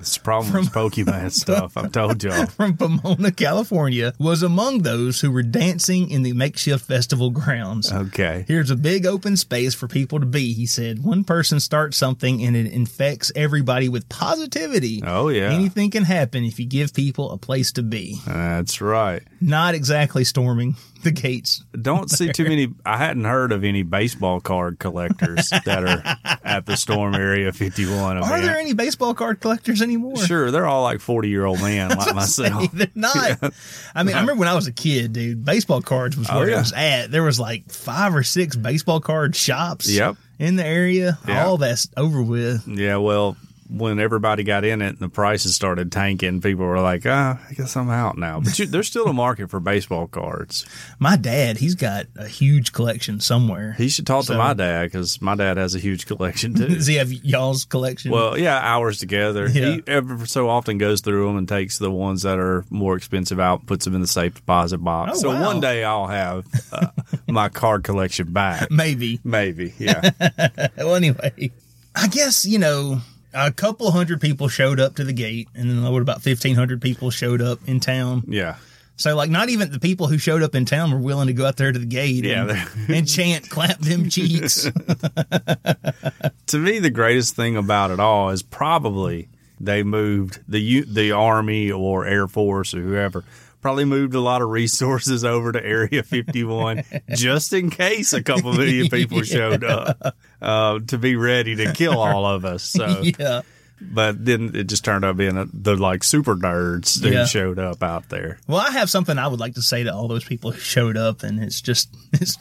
It's 0.00 0.18
the 0.18 0.22
problem 0.22 0.52
with 0.52 0.72
Pokemon 0.72 1.32
stuff. 1.40 1.76
I've 1.76 1.92
told 1.92 2.22
y'all. 2.22 2.46
from 2.56 2.76
Pomona, 2.76 3.30
California, 3.30 4.12
was 4.18 4.42
among 4.42 4.82
those 4.82 5.20
who 5.20 5.30
were 5.30 5.42
dancing 5.42 6.10
in 6.10 6.22
the 6.22 6.32
makeshift 6.32 6.84
festival 6.84 7.30
grounds. 7.30 7.92
Okay. 7.92 8.44
Here's 8.46 8.70
a 8.70 8.76
big 8.76 9.06
open 9.06 9.36
space 9.36 9.72
for 9.74 9.88
people 9.88 10.20
to 10.20 10.26
be, 10.26 10.52
he 10.52 10.66
said. 10.66 11.02
One 11.04 11.24
person 11.24 11.60
starts 11.60 11.96
something 11.96 12.44
and 12.44 12.56
it 12.56 12.70
infects 12.70 13.32
everybody 13.34 13.88
with 13.88 14.08
positivity. 14.08 15.02
Oh, 15.04 15.28
yeah. 15.28 15.50
Anything 15.50 15.90
can 15.90 16.04
happen 16.04 16.44
if 16.44 16.58
you 16.58 16.66
give 16.66 16.92
people 16.92 17.30
a 17.30 17.38
place 17.38 17.72
to 17.72 17.82
be. 17.82 18.20
That's 18.26 18.80
right. 18.80 19.22
Not 19.40 19.74
exactly 19.74 20.24
storming 20.24 20.76
the 21.04 21.12
gates. 21.12 21.64
Don't 21.80 22.10
see 22.10 22.32
too 22.32 22.44
many. 22.44 22.68
I 22.84 22.96
hadn't 22.96 23.24
heard 23.24 23.52
of 23.52 23.62
any 23.64 23.82
baseball 23.82 24.40
card 24.40 24.78
collectors 24.78 25.50
that 25.50 25.84
are 25.84 26.36
at 26.44 26.66
the 26.66 26.76
Storm 26.76 27.14
Area 27.14 27.52
51 27.52 28.16
event. 28.18 28.32
Are 28.32 28.40
there 28.40 28.58
any 28.58 28.72
baseball 28.74 29.14
card 29.14 29.40
collectors 29.40 29.80
anymore? 29.82 30.16
Sure, 30.16 30.50
they're 30.50 30.66
all 30.66 30.82
like 30.82 31.00
40 31.00 31.28
year 31.28 31.44
old 31.44 31.60
men 31.60 31.90
like 31.90 32.14
myself. 32.16 32.72
They're 32.72 32.88
not. 32.94 33.14
I 33.94 34.02
mean, 34.02 34.16
I 34.16 34.20
remember 34.20 34.40
when 34.40 34.48
I 34.48 34.54
was 34.54 34.66
a 34.66 34.72
kid, 34.72 35.12
dude, 35.12 35.44
baseball 35.44 35.82
cards 35.82 36.16
was 36.16 36.28
Oh, 36.30 36.38
where 36.40 36.48
yeah. 36.50 36.56
it 36.56 36.58
was 36.58 36.72
at. 36.72 37.10
There 37.10 37.22
was 37.22 37.38
like 37.38 37.70
five 37.70 38.14
or 38.14 38.22
six 38.24 38.56
baseball 38.56 39.00
card 39.00 39.36
shops 39.36 39.88
Yep. 39.88 40.16
in 40.38 40.56
the 40.56 40.66
area. 40.66 41.18
Yeah. 41.28 41.44
All 41.46 41.58
that's 41.58 41.88
over 41.96 42.22
with. 42.22 42.66
Yeah, 42.66 42.96
well, 42.96 43.36
when 43.68 43.98
everybody 43.98 44.42
got 44.44 44.64
in 44.64 44.82
it 44.82 44.88
and 44.90 44.98
the 44.98 45.08
prices 45.08 45.54
started 45.54 45.90
tanking, 45.90 46.40
people 46.40 46.64
were 46.66 46.80
like, 46.80 47.02
ah, 47.06 47.40
I 47.48 47.52
guess 47.54 47.76
I'm 47.76 47.90
out 47.90 48.18
now. 48.18 48.40
But 48.40 48.58
you, 48.58 48.66
there's 48.66 48.86
still 48.88 49.06
a 49.06 49.12
market 49.12 49.50
for 49.50 49.60
baseball 49.60 50.06
cards. 50.06 50.66
My 50.98 51.16
dad, 51.16 51.56
he's 51.58 51.74
got 51.74 52.06
a 52.16 52.26
huge 52.28 52.72
collection 52.72 53.20
somewhere. 53.20 53.72
He 53.78 53.88
should 53.88 54.06
talk 54.06 54.24
So- 54.24 54.34
to 54.34 54.38
my 54.38 54.52
dad 54.54 54.84
because 54.84 55.20
my 55.22 55.34
dad 55.34 55.56
has 55.56 55.74
a 55.74 55.78
huge 55.78 56.06
collection 56.06 56.54
too. 56.54 56.68
Does 56.74 56.86
he 56.86 56.96
have 56.96 57.12
y'all's 57.12 57.64
collection? 57.64 58.10
Well, 58.10 58.38
yeah, 58.38 58.58
hours 58.58 58.98
together. 58.98 59.48
Yeah. 59.48 59.76
He 59.76 59.82
ever 59.86 60.26
so 60.26 60.48
often 60.48 60.78
goes 60.78 61.00
through 61.00 61.26
them 61.26 61.36
and 61.36 61.48
takes 61.48 61.78
the 61.78 61.90
ones 61.90 62.22
that 62.22 62.38
are 62.38 62.64
more 62.70 62.96
expensive 62.96 63.40
out, 63.40 63.66
puts 63.66 63.84
them 63.84 63.94
in 63.94 64.00
the 64.00 64.06
safe 64.06 64.34
deposit 64.34 64.78
box. 64.78 65.12
Oh, 65.16 65.20
so 65.20 65.28
wow. 65.30 65.42
one 65.46 65.60
day 65.60 65.84
I'll 65.84 66.06
have 66.06 66.46
uh, 66.72 66.88
my 67.28 67.48
card 67.48 67.84
collection 67.84 68.32
back. 68.32 68.68
maybe. 68.70 69.20
Maybe, 69.24 69.74
yeah. 69.78 70.10
Well, 70.76 70.94
anyway, 70.96 71.50
I 71.94 72.08
guess, 72.08 72.44
you 72.44 72.58
know, 72.58 73.00
a 73.34 73.50
couple 73.52 73.90
hundred 73.90 74.20
people 74.20 74.48
showed 74.48 74.80
up 74.80 74.96
to 74.96 75.04
the 75.04 75.12
gate, 75.12 75.48
and 75.54 75.68
then 75.68 75.82
what 75.82 76.00
about 76.02 76.24
1,500 76.24 76.80
people 76.80 77.10
showed 77.10 77.42
up 77.42 77.58
in 77.66 77.80
town? 77.80 78.22
yeah. 78.28 78.56
So, 78.96 79.16
like, 79.16 79.28
not 79.28 79.48
even 79.48 79.72
the 79.72 79.80
people 79.80 80.06
who 80.06 80.18
showed 80.18 80.44
up 80.44 80.54
in 80.54 80.66
town 80.66 80.92
were 80.92 81.00
willing 81.00 81.26
to 81.26 81.32
go 81.32 81.44
out 81.46 81.56
there 81.56 81.72
to 81.72 81.78
the 81.80 81.84
gate 81.84 82.24
Yeah, 82.24 82.48
and, 82.48 82.88
and 82.94 83.08
chant, 83.08 83.50
clap 83.50 83.78
them 83.80 84.08
cheeks. 84.08 84.70
To 86.48 86.58
me, 86.58 86.78
the 86.78 86.90
greatest 86.90 87.34
thing 87.34 87.56
about 87.56 87.90
it 87.90 87.98
all 87.98 88.30
is 88.30 88.42
probably 88.42 89.28
they 89.58 89.82
moved 89.82 90.40
the 90.46 90.82
the 90.82 91.10
Army 91.10 91.72
or 91.72 92.06
Air 92.06 92.28
Force 92.28 92.74
or 92.74 92.82
whoever 92.82 93.24
probably 93.64 93.86
moved 93.86 94.14
a 94.14 94.20
lot 94.20 94.42
of 94.42 94.50
resources 94.50 95.24
over 95.24 95.50
to 95.50 95.64
Area 95.64 96.02
51 96.02 96.84
just 97.14 97.54
in 97.54 97.70
case 97.70 98.12
a 98.12 98.22
couple 98.22 98.52
million 98.52 98.90
people 98.90 99.22
showed 99.22 99.64
up 99.64 100.14
uh, 100.42 100.78
to 100.88 100.98
be 100.98 101.16
ready 101.16 101.56
to 101.56 101.72
kill 101.72 101.98
all 101.98 102.26
of 102.26 102.44
us. 102.44 102.62
So, 102.62 103.02
yeah. 103.18 103.40
but 103.80 104.22
then 104.22 104.50
it 104.54 104.64
just 104.64 104.84
turned 104.84 105.02
out 105.02 105.16
being 105.16 105.38
a, 105.38 105.46
the 105.50 105.76
like 105.76 106.04
super 106.04 106.34
nerds 106.36 107.02
who 107.02 107.08
Yeah. 107.08 107.24
showed 107.24 107.58
up 107.58 107.82
out 107.82 108.10
there. 108.10 108.38
Well, 108.46 108.60
I 108.60 108.70
have 108.72 108.90
something 108.90 109.16
I 109.16 109.28
would 109.28 109.40
like 109.40 109.54
to 109.54 109.62
say 109.62 109.82
to 109.84 109.94
all 109.94 110.08
those 110.08 110.24
people 110.24 110.50
who 110.50 110.60
showed 110.60 110.98
up, 110.98 111.22
and 111.22 111.42
it's 111.42 111.62
just, 111.62 111.88
it's, 112.12 112.36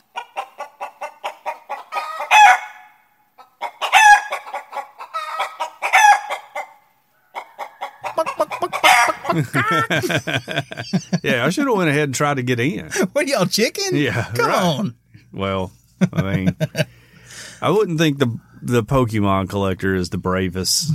Yeah, 11.23 11.45
I 11.45 11.49
should 11.49 11.67
have 11.67 11.77
went 11.77 11.89
ahead 11.89 12.03
and 12.03 12.15
tried 12.15 12.35
to 12.35 12.43
get 12.43 12.59
in. 12.59 12.89
what 13.13 13.27
y'all 13.27 13.45
chicken? 13.45 13.95
Yeah, 13.95 14.25
Come 14.35 14.47
right. 14.47 14.63
on. 14.63 14.95
Well, 15.31 15.71
I 16.11 16.21
mean, 16.21 16.55
I 17.61 17.69
wouldn't 17.69 17.97
think 17.97 18.19
the 18.19 18.37
the 18.61 18.83
Pokemon 18.83 19.49
collector 19.49 19.95
is 19.95 20.09
the 20.09 20.17
bravest 20.17 20.91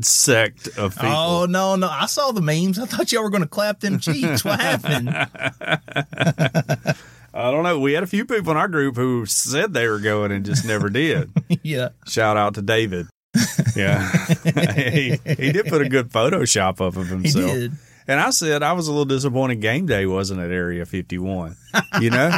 sect 0.00 0.68
of 0.78 0.96
oh, 0.98 1.00
people. 1.00 1.08
Oh, 1.08 1.46
no, 1.46 1.76
no. 1.76 1.88
I 1.88 2.06
saw 2.06 2.32
the 2.32 2.40
memes. 2.40 2.78
I 2.78 2.86
thought 2.86 3.12
y'all 3.12 3.22
were 3.22 3.30
going 3.30 3.42
to 3.42 3.48
clap 3.48 3.80
them 3.80 3.98
cheeks. 3.98 4.44
What 4.44 4.60
happened? 4.60 5.10
I 7.34 7.50
don't 7.50 7.62
know. 7.62 7.80
We 7.80 7.92
had 7.92 8.02
a 8.02 8.06
few 8.06 8.24
people 8.26 8.50
in 8.50 8.56
our 8.56 8.68
group 8.68 8.96
who 8.96 9.24
said 9.26 9.72
they 9.72 9.88
were 9.88 9.98
going 9.98 10.32
and 10.32 10.44
just 10.44 10.66
never 10.66 10.90
did. 10.90 11.30
yeah. 11.62 11.90
Shout 12.06 12.36
out 12.36 12.54
to 12.54 12.62
David. 12.62 13.06
Yeah, 13.76 14.08
he, 14.90 15.18
he 15.24 15.52
did 15.52 15.66
put 15.66 15.82
a 15.82 15.88
good 15.88 16.10
Photoshop 16.10 16.80
up 16.80 16.96
of 16.96 17.06
He 17.08 17.14
himself. 17.14 17.52
did. 17.52 17.72
And 18.08 18.18
I 18.18 18.30
said 18.30 18.64
I 18.64 18.72
was 18.72 18.88
a 18.88 18.90
little 18.90 19.04
disappointed 19.04 19.60
game 19.60 19.86
day 19.86 20.06
wasn't 20.06 20.40
at 20.40 20.50
Area 20.50 20.84
51. 20.84 21.56
You 22.00 22.10
know, 22.10 22.30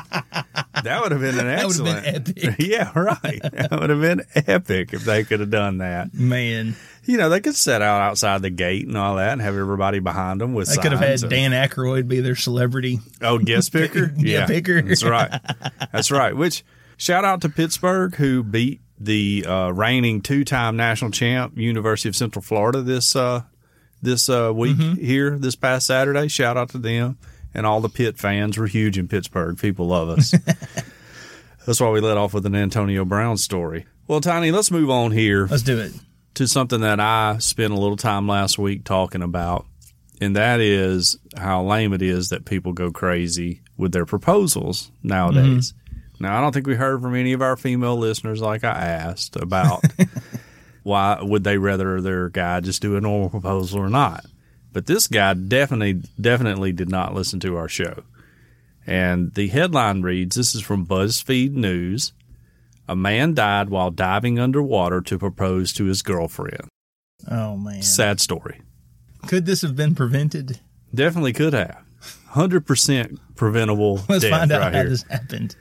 that 0.82 1.00
would 1.02 1.10
have 1.10 1.22
been 1.22 1.38
an 1.38 1.46
That 1.46 1.66
would 1.66 1.76
have 1.78 1.86
excellent. 1.86 2.04
been 2.34 2.38
epic. 2.44 2.56
yeah, 2.58 2.92
right. 2.94 3.40
That 3.42 3.70
would 3.80 3.88
have 3.88 4.00
been 4.00 4.22
epic 4.34 4.92
if 4.92 5.04
they 5.06 5.24
could 5.24 5.40
have 5.40 5.48
done 5.48 5.78
that. 5.78 6.12
Man. 6.12 6.76
You 7.06 7.16
know, 7.16 7.30
they 7.30 7.40
could 7.40 7.54
set 7.56 7.80
out 7.80 8.02
outside 8.02 8.42
the 8.42 8.50
gate 8.50 8.86
and 8.86 8.96
all 8.98 9.16
that 9.16 9.32
and 9.32 9.40
have 9.40 9.56
everybody 9.56 10.00
behind 10.00 10.42
them 10.42 10.52
with 10.52 10.68
They 10.68 10.76
could 10.82 10.92
have 10.92 11.00
had 11.00 11.22
and- 11.22 11.30
Dan 11.30 11.50
Aykroyd 11.52 12.08
be 12.08 12.20
their 12.20 12.36
celebrity. 12.36 13.00
Oh, 13.22 13.38
guest 13.38 13.72
picker? 13.72 14.12
Yeah, 14.18 14.46
picker. 14.46 14.82
That's 14.82 15.02
right. 15.02 15.32
That's 15.92 16.10
right. 16.10 16.36
Which, 16.36 16.62
shout 16.98 17.24
out 17.24 17.40
to 17.40 17.48
Pittsburgh, 17.48 18.14
who 18.16 18.42
beat 18.42 18.82
the 19.04 19.44
uh, 19.46 19.70
reigning 19.70 20.20
two 20.20 20.44
time 20.44 20.76
national 20.76 21.10
champ, 21.10 21.56
University 21.56 22.08
of 22.08 22.16
Central 22.16 22.42
Florida, 22.42 22.82
this 22.82 23.14
uh, 23.16 23.42
this 24.02 24.28
uh, 24.28 24.52
week 24.54 24.76
Mm-hmm. 24.76 25.04
here, 25.04 25.38
this 25.38 25.54
past 25.56 25.86
Saturday. 25.86 26.28
Shout 26.28 26.56
out 26.56 26.70
to 26.70 26.78
them. 26.78 27.18
And 27.54 27.64
all 27.66 27.80
the 27.80 27.88
Pitt 27.88 28.18
fans 28.18 28.58
were 28.58 28.66
huge 28.66 28.98
in 28.98 29.06
Pittsburgh. 29.08 29.56
People 29.58 29.86
love 29.86 30.08
us. 30.08 30.34
That's 31.66 31.80
why 31.80 31.90
we 31.90 32.00
let 32.00 32.16
off 32.16 32.34
with 32.34 32.44
an 32.46 32.54
Antonio 32.54 33.04
Brown 33.04 33.36
story. 33.38 33.86
Well, 34.06 34.20
Tiny, 34.20 34.50
let's 34.50 34.70
move 34.70 34.90
on 34.90 35.12
here 35.12 35.46
Let's 35.46 35.62
do 35.62 35.78
it. 35.78 35.92
to 36.34 36.46
something 36.46 36.80
that 36.82 37.00
I 37.00 37.38
spent 37.38 37.72
a 37.72 37.78
little 37.78 37.96
time 37.96 38.26
last 38.28 38.58
week 38.58 38.84
talking 38.84 39.22
about, 39.22 39.64
and 40.20 40.36
that 40.36 40.60
is 40.60 41.16
how 41.38 41.62
lame 41.62 41.92
it 41.94 42.02
is 42.02 42.28
that 42.28 42.44
people 42.44 42.72
go 42.74 42.90
crazy 42.90 43.62
with 43.78 43.92
their 43.92 44.04
proposals 44.04 44.90
nowadays. 45.02 45.72
Now, 46.24 46.38
I 46.38 46.40
don't 46.40 46.52
think 46.52 46.66
we 46.66 46.74
heard 46.74 47.02
from 47.02 47.14
any 47.14 47.34
of 47.34 47.42
our 47.42 47.56
female 47.56 47.96
listeners 47.96 48.40
like 48.40 48.64
I 48.64 48.70
asked 48.70 49.36
about 49.36 49.84
why 50.82 51.18
would 51.20 51.44
they 51.44 51.58
rather 51.58 52.00
their 52.00 52.30
guy 52.30 52.60
just 52.60 52.80
do 52.80 52.96
a 52.96 53.00
normal 53.00 53.28
proposal 53.28 53.78
or 53.78 53.90
not. 53.90 54.24
But 54.72 54.86
this 54.86 55.06
guy 55.06 55.34
definitely 55.34 56.02
definitely 56.20 56.72
did 56.72 56.88
not 56.88 57.14
listen 57.14 57.40
to 57.40 57.56
our 57.56 57.68
show. 57.68 58.04
And 58.86 59.34
the 59.34 59.48
headline 59.48 60.00
reads, 60.02 60.36
this 60.36 60.54
is 60.54 60.62
from 60.62 60.86
BuzzFeed 60.86 61.52
News. 61.52 62.12
A 62.88 62.96
man 62.96 63.34
died 63.34 63.68
while 63.68 63.90
diving 63.90 64.38
underwater 64.38 65.00
to 65.02 65.18
propose 65.18 65.72
to 65.74 65.84
his 65.84 66.02
girlfriend. 66.02 66.68
Oh, 67.30 67.56
man. 67.56 67.82
Sad 67.82 68.20
story. 68.20 68.60
Could 69.26 69.46
this 69.46 69.62
have 69.62 69.76
been 69.76 69.94
prevented? 69.94 70.60
Definitely 70.94 71.32
could 71.34 71.52
have. 71.54 71.82
100% 72.32 73.18
preventable 73.36 74.00
Let's 74.08 74.26
find 74.26 74.50
out 74.52 74.60
right 74.60 74.72
how 74.74 74.80
here. 74.80 74.88
this 74.90 75.04
happened. 75.04 75.56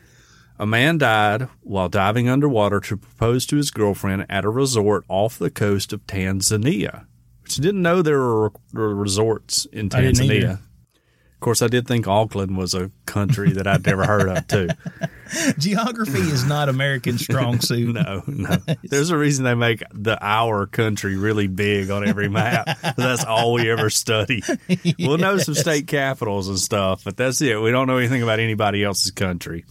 A 0.60 0.66
man 0.66 0.98
died 0.98 1.50
while 1.62 1.90
diving 1.90 2.30
underwater 2.30 2.80
to 2.82 2.98
propose 2.98 3.46
to 3.48 3.58
his 3.58 3.72
girlfriend 3.72 4.26
at 4.30 4.46
a 4.46 4.50
resort 4.50 5.04
off 5.08 5.40
the 5.40 5.50
coast 5.50 5.94
of 5.94 6.06
Tanzania. 6.06 7.06
Which 7.42 7.56
didn't 7.56 7.82
know 7.82 8.02
there 8.02 8.20
were 8.20 8.52
resorts 8.74 9.66
in 9.66 9.90
Tanzania. 9.90 10.54
Of 10.54 11.40
course, 11.46 11.62
I 11.62 11.68
did 11.68 11.86
think 11.86 12.08
Auckland 12.08 12.56
was 12.56 12.74
a 12.74 12.90
country 13.06 13.52
that 13.52 13.68
I'd 13.68 13.86
never 13.86 14.06
heard 14.06 14.30
of, 14.30 14.48
too. 14.48 14.70
Geography 15.58 16.20
is 16.20 16.46
not 16.46 16.70
American 16.70 17.18
strong 17.18 17.60
suit. 17.60 17.94
No, 17.94 18.24
no. 18.28 18.56
There's 18.84 19.10
a 19.10 19.18
reason 19.18 19.44
they 19.44 19.54
make 19.54 19.84
the 19.92 20.18
our 20.22 20.68
country 20.68 21.18
really 21.18 21.48
big 21.48 21.90
on 21.90 22.08
every 22.08 22.30
map. 22.30 22.78
That's 22.96 23.26
all 23.26 23.52
we 23.52 23.70
ever 23.70 23.90
study. 23.90 24.42
We'll 25.00 25.18
know 25.18 25.38
some 25.38 25.56
state 25.56 25.88
capitals 25.88 26.48
and 26.48 26.58
stuff, 26.58 27.04
but 27.04 27.18
that's 27.18 27.42
it. 27.42 27.62
We 27.62 27.72
don't 27.72 27.88
know 27.88 27.98
anything 27.98 28.24
about 28.24 28.40
anybody 28.40 28.82
else's 28.84 29.12
country. 29.12 29.66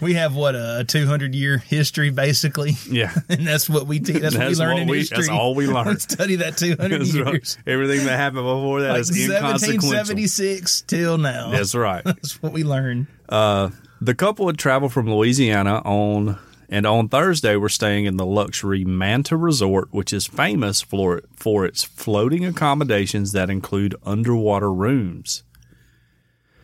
We 0.00 0.14
have 0.14 0.34
what 0.34 0.54
a 0.54 0.84
200 0.86 1.34
year 1.34 1.58
history 1.58 2.10
basically, 2.10 2.72
Yeah. 2.90 3.12
and 3.28 3.46
that's 3.46 3.68
what 3.68 3.86
we 3.86 3.98
teach. 4.00 4.16
That's, 4.20 4.36
what 4.36 4.48
we 4.48 4.54
learn 4.54 4.78
in 4.78 4.88
we- 4.88 4.98
history. 4.98 5.16
that's 5.18 5.28
all 5.28 5.54
we 5.54 5.66
learn. 5.78 5.98
Study 5.98 6.36
that 6.36 6.56
200 6.56 7.00
That's 7.00 7.14
right. 7.14 7.32
years, 7.34 7.58
Everything 7.66 8.04
that 8.06 8.16
happened 8.18 8.44
before 8.44 8.82
that 8.82 8.90
like 8.92 9.00
is 9.00 9.10
inconsequential. 9.10 9.88
1776 9.90 10.82
till 10.82 11.18
now. 11.18 11.50
That's 11.50 11.74
right. 11.74 12.04
That's 12.04 12.42
what 12.42 12.52
we 12.52 12.64
learn. 12.64 13.06
The 13.28 13.72
The 14.00 14.14
couple 14.14 14.46
had 14.46 14.58
traveled 14.58 14.92
from 14.92 15.10
Louisiana 15.10 15.78
on 15.84 16.38
and 16.68 16.84
on 16.84 17.08
Thursday 17.08 17.54
we're 17.56 17.68
staying 17.68 18.06
in 18.06 18.16
the 18.16 18.26
luxury 18.26 18.84
Manta 18.84 19.36
Resort, 19.36 19.88
which 19.92 20.12
is 20.12 20.26
famous 20.26 20.80
for 20.82 21.22
for 21.36 21.64
its 21.64 21.84
floating 21.84 22.44
accommodations 22.44 23.32
that 23.32 23.48
include 23.50 23.94
underwater 24.04 24.72
rooms. 24.72 25.44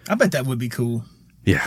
I 0.09 0.17
bet 0.17 0.33
that 0.33 0.45
would 0.47 0.59
be 0.59 0.69
cool. 0.69 1.05
Yeah. 1.45 1.67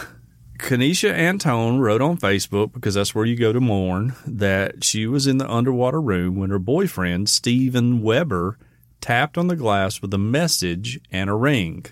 Kenesha 0.57 1.13
Antoine 1.13 1.79
wrote 1.79 2.01
on 2.01 2.17
Facebook, 2.17 2.73
because 2.73 2.95
that's 2.95 3.13
where 3.13 3.25
you 3.25 3.35
go 3.35 3.51
to 3.51 3.59
mourn, 3.59 4.15
that 4.25 4.83
she 4.83 5.05
was 5.05 5.27
in 5.27 5.37
the 5.37 5.49
underwater 5.49 6.01
room 6.01 6.35
when 6.37 6.49
her 6.49 6.59
boyfriend, 6.59 7.29
Steven 7.29 8.01
Weber, 8.01 8.57
tapped 9.01 9.37
on 9.37 9.47
the 9.47 9.55
glass 9.55 10.01
with 10.01 10.13
a 10.13 10.17
message 10.17 10.99
and 11.11 11.29
a 11.29 11.33
ring. 11.33 11.85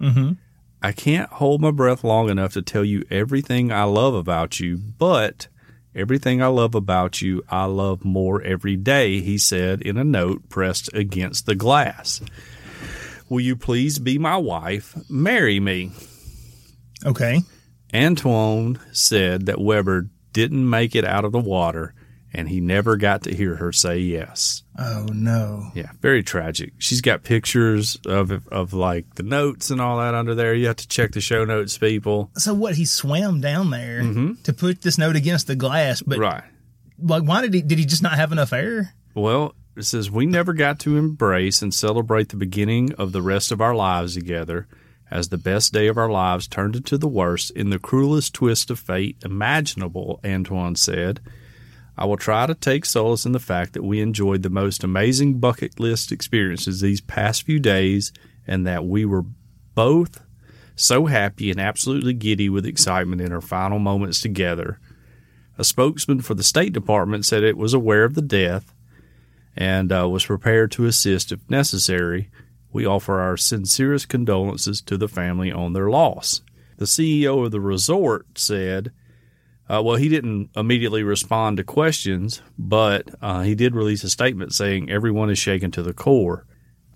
Mm-hmm. 0.00 0.32
I 0.82 0.92
can't 0.92 1.30
hold 1.30 1.60
my 1.60 1.70
breath 1.70 2.04
long 2.04 2.28
enough 2.28 2.52
to 2.54 2.62
tell 2.62 2.84
you 2.84 3.04
everything 3.10 3.72
I 3.72 3.84
love 3.84 4.14
about 4.14 4.60
you, 4.60 4.76
but 4.76 5.48
everything 5.94 6.42
I 6.42 6.48
love 6.48 6.74
about 6.74 7.22
you, 7.22 7.42
I 7.48 7.64
love 7.64 8.04
more 8.04 8.42
every 8.42 8.76
day, 8.76 9.20
he 9.20 9.38
said 9.38 9.82
in 9.82 9.96
a 9.96 10.04
note 10.04 10.48
pressed 10.48 10.92
against 10.94 11.46
the 11.46 11.54
glass. 11.54 12.20
Will 13.28 13.40
you 13.40 13.56
please 13.56 13.98
be 13.98 14.18
my 14.18 14.36
wife? 14.36 14.96
Marry 15.10 15.58
me. 15.60 15.90
Okay. 17.04 17.42
Antoine 17.94 18.78
said 18.92 19.46
that 19.46 19.60
Weber 19.60 20.08
didn't 20.32 20.68
make 20.68 20.94
it 20.94 21.04
out 21.04 21.24
of 21.24 21.32
the 21.32 21.40
water 21.40 21.94
and 22.36 22.50
he 22.50 22.60
never 22.60 22.96
got 22.96 23.22
to 23.22 23.34
hear 23.34 23.56
her 23.56 23.72
say 23.72 23.98
yes. 23.98 24.62
Oh 24.78 25.06
no. 25.10 25.70
Yeah, 25.74 25.90
very 26.00 26.22
tragic. 26.22 26.74
She's 26.78 27.00
got 27.00 27.22
pictures 27.22 27.96
of 28.06 28.30
of 28.48 28.74
like 28.74 29.14
the 29.14 29.22
notes 29.22 29.70
and 29.70 29.80
all 29.80 29.98
that 29.98 30.14
under 30.14 30.34
there. 30.34 30.54
You 30.54 30.66
have 30.66 30.76
to 30.76 30.88
check 30.88 31.12
the 31.12 31.20
show 31.22 31.44
notes, 31.46 31.78
people. 31.78 32.30
So 32.36 32.52
what? 32.52 32.74
He 32.74 32.84
swam 32.84 33.40
down 33.40 33.70
there 33.70 34.02
mm-hmm. 34.02 34.42
to 34.42 34.52
put 34.52 34.82
this 34.82 34.98
note 34.98 35.16
against 35.16 35.46
the 35.46 35.56
glass, 35.56 36.02
but 36.02 36.18
Right. 36.18 36.44
like, 36.98 37.22
why 37.22 37.40
did 37.40 37.54
he? 37.54 37.62
Did 37.62 37.78
he 37.78 37.86
just 37.86 38.02
not 38.02 38.12
have 38.12 38.32
enough 38.32 38.52
air? 38.52 38.92
Well, 39.14 39.54
it 39.74 39.84
says 39.84 40.10
we 40.10 40.26
never 40.26 40.52
got 40.52 40.78
to 40.80 40.98
embrace 40.98 41.62
and 41.62 41.72
celebrate 41.72 42.28
the 42.28 42.36
beginning 42.36 42.92
of 42.94 43.12
the 43.12 43.22
rest 43.22 43.50
of 43.50 43.62
our 43.62 43.74
lives 43.74 44.14
together, 44.14 44.68
as 45.10 45.28
the 45.28 45.38
best 45.38 45.72
day 45.72 45.86
of 45.86 45.96
our 45.96 46.10
lives 46.10 46.48
turned 46.48 46.76
into 46.76 46.98
the 46.98 47.08
worst 47.08 47.50
in 47.52 47.70
the 47.70 47.78
cruelest 47.78 48.34
twist 48.34 48.70
of 48.70 48.78
fate 48.78 49.16
imaginable. 49.24 50.20
Antoine 50.24 50.76
said. 50.76 51.20
I 51.98 52.04
will 52.04 52.18
try 52.18 52.46
to 52.46 52.54
take 52.54 52.84
solace 52.84 53.24
in 53.24 53.32
the 53.32 53.38
fact 53.38 53.72
that 53.72 53.82
we 53.82 54.00
enjoyed 54.00 54.42
the 54.42 54.50
most 54.50 54.84
amazing 54.84 55.38
bucket 55.38 55.80
list 55.80 56.12
experiences 56.12 56.80
these 56.80 57.00
past 57.00 57.44
few 57.44 57.58
days, 57.58 58.12
and 58.46 58.66
that 58.66 58.84
we 58.84 59.04
were 59.06 59.24
both 59.74 60.22
so 60.74 61.06
happy 61.06 61.50
and 61.50 61.58
absolutely 61.58 62.12
giddy 62.12 62.50
with 62.50 62.66
excitement 62.66 63.22
in 63.22 63.32
our 63.32 63.40
final 63.40 63.78
moments 63.78 64.20
together. 64.20 64.78
A 65.56 65.64
spokesman 65.64 66.20
for 66.20 66.34
the 66.34 66.42
State 66.42 66.74
Department 66.74 67.24
said 67.24 67.42
it 67.42 67.56
was 67.56 67.72
aware 67.72 68.04
of 68.04 68.14
the 68.14 68.20
death 68.20 68.74
and 69.56 69.90
uh, 69.90 70.06
was 70.06 70.26
prepared 70.26 70.70
to 70.72 70.84
assist 70.84 71.32
if 71.32 71.48
necessary. 71.48 72.30
We 72.72 72.84
offer 72.86 73.20
our 73.20 73.36
sincerest 73.36 74.08
condolences 74.08 74.80
to 74.82 74.96
the 74.96 75.08
family 75.08 75.50
on 75.52 75.72
their 75.72 75.88
loss. 75.88 76.42
The 76.78 76.84
CEO 76.84 77.44
of 77.44 77.52
the 77.52 77.60
resort 77.60 78.26
said, 78.38 78.92
uh, 79.68 79.82
well, 79.82 79.96
he 79.96 80.08
didn't 80.08 80.50
immediately 80.54 81.02
respond 81.02 81.56
to 81.56 81.64
questions, 81.64 82.42
but 82.58 83.08
uh, 83.22 83.42
he 83.42 83.54
did 83.54 83.74
release 83.74 84.04
a 84.04 84.10
statement 84.10 84.52
saying 84.54 84.90
everyone 84.90 85.30
is 85.30 85.38
shaken 85.38 85.70
to 85.72 85.82
the 85.82 85.94
core. 85.94 86.46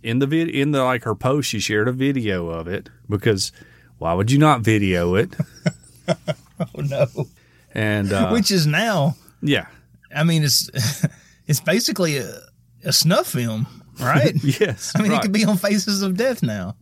In 0.03 0.19
the 0.19 0.27
vid- 0.27 0.51
in 0.51 0.71
the 0.71 0.85
like 0.85 1.05
her 1.05 1.15
post, 1.15 1.49
she 1.49 1.59
shared 1.61 1.89
a 1.89 1.93
video 1.93 2.49
of 2.49 2.69
it 2.69 2.89
because 3.09 3.53
why 3.99 4.15
would 4.15 4.31
you 4.31 4.39
not 4.39 4.61
video 4.63 5.15
it? 5.15 5.35
Oh 6.77 6.81
no. 6.83 7.07
And 7.75 8.13
uh, 8.13 8.29
Which 8.31 8.51
is 8.51 8.67
now. 8.67 9.15
yeah, 9.41 9.67
I 10.15 10.25
mean, 10.25 10.43
it's 10.45 10.71
it's 11.47 11.61
basically 11.61 12.19
a, 12.19 12.39
a 12.85 12.93
snuff 12.93 13.29
film, 13.29 13.67
right? 14.01 14.35
yes, 14.61 14.93
I 14.95 15.03
mean, 15.03 15.13
right. 15.13 15.19
it 15.19 15.23
could 15.23 15.33
be 15.33 15.45
on 15.45 15.57
Faces 15.57 16.03
of 16.03 16.17
Death 16.17 16.43
now. 16.43 16.77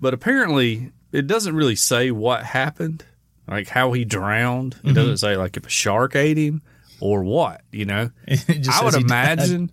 but 0.00 0.14
apparently 0.14 0.92
it 1.12 1.26
doesn't 1.26 1.54
really 1.54 1.76
say 1.76 2.10
what 2.10 2.44
happened, 2.44 3.04
like 3.46 3.68
how 3.68 3.92
he 3.92 4.04
drowned. 4.04 4.74
It 4.74 4.78
mm-hmm. 4.78 4.94
doesn't 4.94 5.18
say 5.18 5.36
like 5.36 5.56
if 5.56 5.66
a 5.66 5.70
shark 5.70 6.16
ate 6.16 6.36
him 6.36 6.62
or 7.00 7.22
what. 7.22 7.62
You 7.70 7.84
know, 7.84 8.10
just 8.28 8.70
I 8.70 8.84
would 8.84 8.94
he 8.94 9.02
died. 9.02 9.38
imagine 9.38 9.70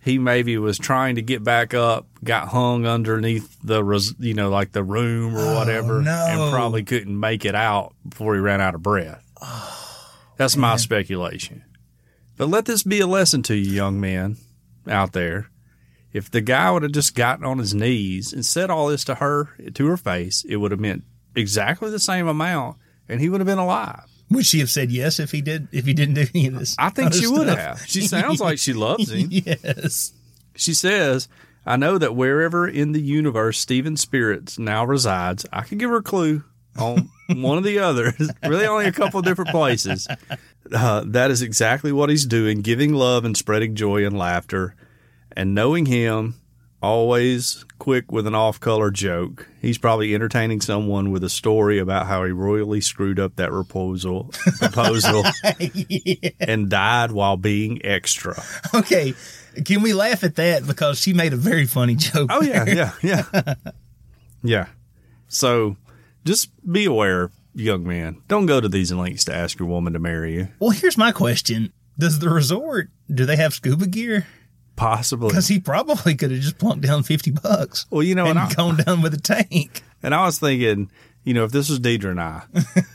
he 0.00 0.18
maybe 0.18 0.58
was 0.58 0.78
trying 0.78 1.14
to 1.14 1.22
get 1.22 1.44
back 1.44 1.74
up, 1.74 2.08
got 2.24 2.48
hung 2.48 2.86
underneath 2.86 3.56
the 3.62 3.84
res- 3.84 4.14
you 4.18 4.34
know 4.34 4.50
like 4.50 4.72
the 4.72 4.82
room 4.82 5.36
or 5.36 5.40
oh, 5.40 5.54
whatever, 5.54 5.98
Oh, 5.98 6.02
no. 6.02 6.26
and 6.28 6.52
probably 6.52 6.82
couldn't 6.82 7.18
make 7.18 7.44
it 7.44 7.54
out 7.54 7.94
before 8.08 8.34
he 8.34 8.40
ran 8.40 8.60
out 8.60 8.74
of 8.74 8.82
breath. 8.82 9.24
Oh, 9.44 9.78
That's 10.36 10.56
my 10.56 10.76
speculation. 10.76 11.62
But 12.36 12.48
let 12.48 12.64
this 12.64 12.82
be 12.82 13.00
a 13.00 13.06
lesson 13.06 13.42
to 13.44 13.54
you, 13.54 13.70
young 13.70 14.00
men 14.00 14.38
out 14.88 15.12
there. 15.12 15.50
If 16.12 16.30
the 16.30 16.40
guy 16.40 16.70
would 16.70 16.82
have 16.82 16.92
just 16.92 17.14
gotten 17.14 17.44
on 17.44 17.58
his 17.58 17.74
knees 17.74 18.32
and 18.32 18.44
said 18.44 18.70
all 18.70 18.88
this 18.88 19.04
to 19.04 19.16
her, 19.16 19.50
to 19.74 19.86
her 19.86 19.96
face, 19.96 20.44
it 20.46 20.56
would 20.56 20.70
have 20.70 20.80
meant 20.80 21.04
exactly 21.34 21.90
the 21.90 21.98
same 21.98 22.28
amount, 22.28 22.76
and 23.08 23.20
he 23.20 23.28
would 23.28 23.40
have 23.40 23.46
been 23.46 23.58
alive. 23.58 24.04
Would 24.30 24.46
she 24.46 24.60
have 24.60 24.70
said 24.70 24.90
yes 24.90 25.20
if 25.20 25.30
he 25.30 25.40
did? 25.42 25.68
If 25.72 25.84
he 25.84 25.94
didn't 25.94 26.14
do 26.14 26.26
any 26.34 26.46
of 26.46 26.58
this? 26.58 26.74
I 26.78 26.90
think 26.90 27.12
she 27.12 27.26
would 27.26 27.48
stuff? 27.48 27.58
have. 27.58 27.86
She 27.86 28.02
sounds 28.02 28.40
like 28.40 28.58
she 28.58 28.72
loves 28.72 29.10
him. 29.10 29.28
yes. 29.30 30.12
She 30.54 30.74
says, 30.74 31.28
I 31.66 31.76
know 31.76 31.98
that 31.98 32.16
wherever 32.16 32.66
in 32.66 32.92
the 32.92 33.00
universe 33.00 33.58
Steven 33.58 33.96
Spirits 33.96 34.58
now 34.58 34.84
resides, 34.84 35.46
I 35.52 35.62
can 35.62 35.78
give 35.78 35.90
her 35.90 35.96
a 35.96 36.02
clue 36.02 36.44
on 36.78 37.10
one 37.28 37.58
of 37.58 37.64
the 37.64 37.78
others, 37.78 38.30
really 38.42 38.66
only 38.66 38.86
a 38.86 38.92
couple 38.92 39.20
of 39.20 39.26
different 39.26 39.50
places. 39.50 40.08
Uh, 40.74 41.04
that 41.06 41.30
is 41.30 41.42
exactly 41.42 41.92
what 41.92 42.08
he's 42.08 42.24
doing, 42.26 42.62
giving 42.62 42.94
love 42.94 43.24
and 43.24 43.36
spreading 43.36 43.74
joy 43.74 44.04
and 44.06 44.18
laughter. 44.18 44.74
And 45.36 45.54
knowing 45.54 45.86
him, 45.86 46.34
always 46.82 47.64
quick 47.78 48.10
with 48.10 48.26
an 48.26 48.34
off 48.34 48.58
color 48.60 48.90
joke, 48.90 49.48
he's 49.60 49.78
probably 49.78 50.14
entertaining 50.14 50.60
someone 50.60 51.10
with 51.10 51.22
a 51.24 51.28
story 51.28 51.78
about 51.78 52.06
how 52.06 52.24
he 52.24 52.32
royally 52.32 52.80
screwed 52.80 53.20
up 53.20 53.36
that 53.36 53.50
proposal, 53.50 54.32
proposal 54.58 55.24
and 56.40 56.68
died 56.68 57.12
while 57.12 57.36
being 57.36 57.84
extra. 57.84 58.42
Okay. 58.74 59.14
Can 59.64 59.82
we 59.82 59.92
laugh 59.92 60.24
at 60.24 60.36
that 60.36 60.66
because 60.66 60.98
she 60.98 61.12
made 61.12 61.32
a 61.32 61.36
very 61.36 61.66
funny 61.66 61.94
joke? 61.94 62.30
Oh 62.32 62.42
yeah, 62.42 62.64
yeah, 62.66 62.92
yeah, 63.02 63.54
yeah. 64.42 64.66
So 65.28 65.76
just 66.24 66.50
be 66.70 66.86
aware, 66.86 67.30
young 67.54 67.86
man. 67.86 68.22
Don't 68.28 68.46
go 68.46 68.60
to 68.60 68.68
these 68.68 68.92
lengths 68.92 69.24
to 69.24 69.34
ask 69.34 69.58
your 69.58 69.68
woman 69.68 69.92
to 69.92 69.98
marry 69.98 70.34
you. 70.34 70.48
Well, 70.58 70.70
here's 70.70 70.96
my 70.96 71.12
question: 71.12 71.72
Does 71.98 72.18
the 72.18 72.30
resort 72.30 72.88
do 73.12 73.26
they 73.26 73.36
have 73.36 73.52
scuba 73.52 73.86
gear? 73.86 74.26
Possibly. 74.76 75.28
Because 75.28 75.48
he 75.48 75.60
probably 75.60 76.14
could 76.14 76.30
have 76.30 76.40
just 76.40 76.58
plunked 76.58 76.84
down 76.84 77.02
fifty 77.02 77.30
bucks 77.30 77.86
Well, 77.90 78.02
you 78.02 78.14
know, 78.14 78.26
and 78.26 78.38
and 78.38 78.50
I, 78.50 78.54
gone 78.54 78.76
down 78.76 79.02
with 79.02 79.14
a 79.14 79.20
tank. 79.20 79.82
and 80.02 80.14
I 80.14 80.24
was 80.24 80.38
thinking, 80.38 80.90
you 81.24 81.34
know, 81.34 81.44
if 81.44 81.52
this 81.52 81.68
was 81.68 81.78
Deidre 81.80 82.10
and 82.10 82.20
I, 82.20 82.42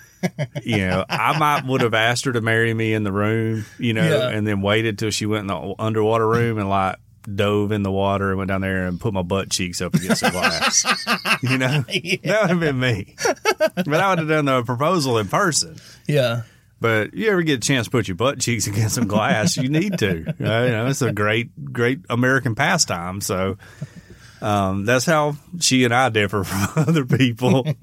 you 0.64 0.78
know, 0.78 1.06
I 1.08 1.38
might 1.38 1.66
would 1.66 1.82
have 1.82 1.94
asked 1.94 2.26
her 2.26 2.34
to 2.34 2.42
marry 2.42 2.74
me 2.74 2.94
in 2.94 3.04
the 3.04 3.12
room, 3.12 3.66
you 3.80 3.94
know, 3.94 4.04
Yeah. 4.08 4.30
and 4.30 4.46
then 4.48 4.62
waited 4.62 4.98
till 4.98 5.12
she 5.12 5.26
went 5.26 5.42
in 5.42 5.48
the 5.48 5.76
underwater 5.80 6.28
room 6.28 6.58
and 6.58 6.68
like 6.68 6.98
dove 7.34 7.72
in 7.72 7.84
the 7.84 7.92
water 7.92 8.30
and 8.30 8.38
went 8.38 8.48
down 8.48 8.62
there 8.62 8.88
and 8.88 9.00
put 9.00 9.14
my 9.14 9.22
butt 9.22 9.50
cheeks 9.50 9.80
up 9.82 9.94
against 9.94 10.22
the 10.22 10.32
glass. 10.32 10.84
you 11.44 11.58
know, 11.58 11.68
that 11.88 12.42
would 12.42 12.50
have 12.50 12.60
been 12.60 12.80
me. 12.80 13.16
But 13.76 13.94
I 13.94 14.10
would 14.10 14.20
have 14.20 14.28
done 14.30 14.46
the 14.46 14.64
proposal 14.64 15.18
in 15.20 15.28
person. 15.28 15.76
Yeah. 16.08 16.44
But 16.80 17.14
you 17.14 17.30
ever 17.32 17.42
get 17.42 17.58
a 17.58 17.68
chance 17.68 17.88
to 17.88 17.92
put 17.92 18.08
your 18.08 18.16
butt 18.16 18.40
cheeks 18.40 18.68
against 18.68 18.96
some 18.96 19.08
glass, 19.08 19.58
you 19.58 19.70
need 19.70 19.98
to. 20.00 20.18
You 20.40 20.46
know, 20.46 20.88
it's 20.88 21.02
a 21.02 21.12
great, 21.12 21.74
great 21.74 22.02
American 22.10 22.56
pastime. 22.56 23.22
So 23.22 23.58
um, 24.42 24.86
that's 24.86 25.06
how 25.06 25.36
she 25.60 25.84
and 25.84 25.94
I 25.94 26.10
differ 26.10 26.44
from 26.46 26.84
other 26.88 27.06
people. 27.06 27.66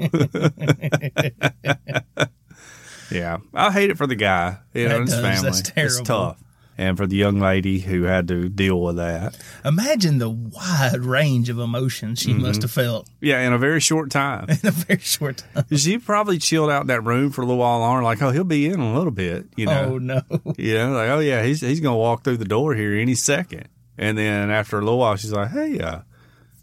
yeah, 3.10 3.38
I 3.52 3.72
hate 3.72 3.90
it 3.90 3.98
for 3.98 4.06
the 4.06 4.14
guy, 4.16 4.58
you 4.72 4.88
know, 4.88 4.96
and 4.98 5.08
his 5.08 5.18
family. 5.18 5.50
That's 5.50 5.72
It's 5.76 6.00
tough. 6.02 6.38
And 6.76 6.96
for 6.96 7.06
the 7.06 7.14
young 7.14 7.38
lady 7.38 7.78
who 7.78 8.02
had 8.02 8.26
to 8.28 8.48
deal 8.48 8.80
with 8.80 8.96
that. 8.96 9.36
Imagine 9.64 10.18
the 10.18 10.28
wide 10.30 11.00
range 11.04 11.48
of 11.48 11.58
emotions 11.60 12.18
she 12.18 12.32
Mm-hmm. 12.32 12.42
must 12.42 12.62
have 12.62 12.70
felt 12.72 13.08
Yeah, 13.20 13.40
in 13.46 13.52
a 13.52 13.58
very 13.58 13.78
short 13.78 14.10
time. 14.10 14.46
in 14.48 14.58
a 14.64 14.70
very 14.72 14.98
short 15.00 15.44
time. 15.54 15.64
she 15.76 15.98
probably 15.98 16.38
chilled 16.38 16.70
out 16.70 16.80
in 16.80 16.86
that 16.88 17.02
room 17.04 17.30
for 17.30 17.42
a 17.42 17.44
little 17.44 17.58
while 17.60 17.78
longer, 17.78 18.02
like, 18.02 18.20
oh, 18.22 18.30
he'll 18.30 18.42
be 18.42 18.66
in 18.66 18.80
a 18.80 18.92
little 18.94 19.12
bit, 19.12 19.46
you 19.56 19.66
know. 19.66 19.84
Oh 19.94 19.98
no. 19.98 20.22
You 20.58 20.74
know, 20.74 20.92
like, 20.92 21.10
oh 21.10 21.20
yeah, 21.20 21.42
he's 21.44 21.60
he's 21.60 21.78
gonna 21.80 21.96
walk 21.96 22.24
through 22.24 22.38
the 22.38 22.44
door 22.44 22.74
here 22.74 22.94
any 22.94 23.14
second. 23.14 23.68
And 23.96 24.18
then 24.18 24.50
after 24.50 24.76
a 24.78 24.82
little 24.82 24.98
while, 24.98 25.14
she's 25.14 25.32
like, 25.32 25.50
hey, 25.50 25.78
uh, 25.78 26.00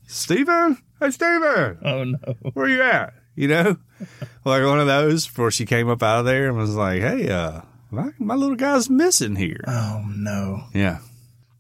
Steven? 0.08 0.78
Hey, 1.00 1.12
Steven, 1.12 1.78
Oh 1.84 2.04
no. 2.04 2.18
where 2.54 2.66
are 2.66 2.70
you 2.70 2.82
at? 2.82 3.14
You 3.36 3.48
know, 3.48 3.78
like 4.44 4.64
one 4.64 4.80
of 4.80 4.88
those 4.88 5.26
before 5.26 5.52
she 5.52 5.66
came 5.66 5.90
up 5.90 6.04
out 6.04 6.20
of 6.20 6.26
there 6.26 6.50
and 6.50 6.58
was 6.58 6.76
like, 6.76 7.02
hey, 7.02 7.30
uh, 7.30 7.62
my, 7.92 8.10
my 8.18 8.36
little 8.36 8.56
guy's 8.56 8.90
missing 8.90 9.36
here. 9.36 9.64
Oh 9.68 10.04
no. 10.08 10.64
Yeah, 10.74 11.00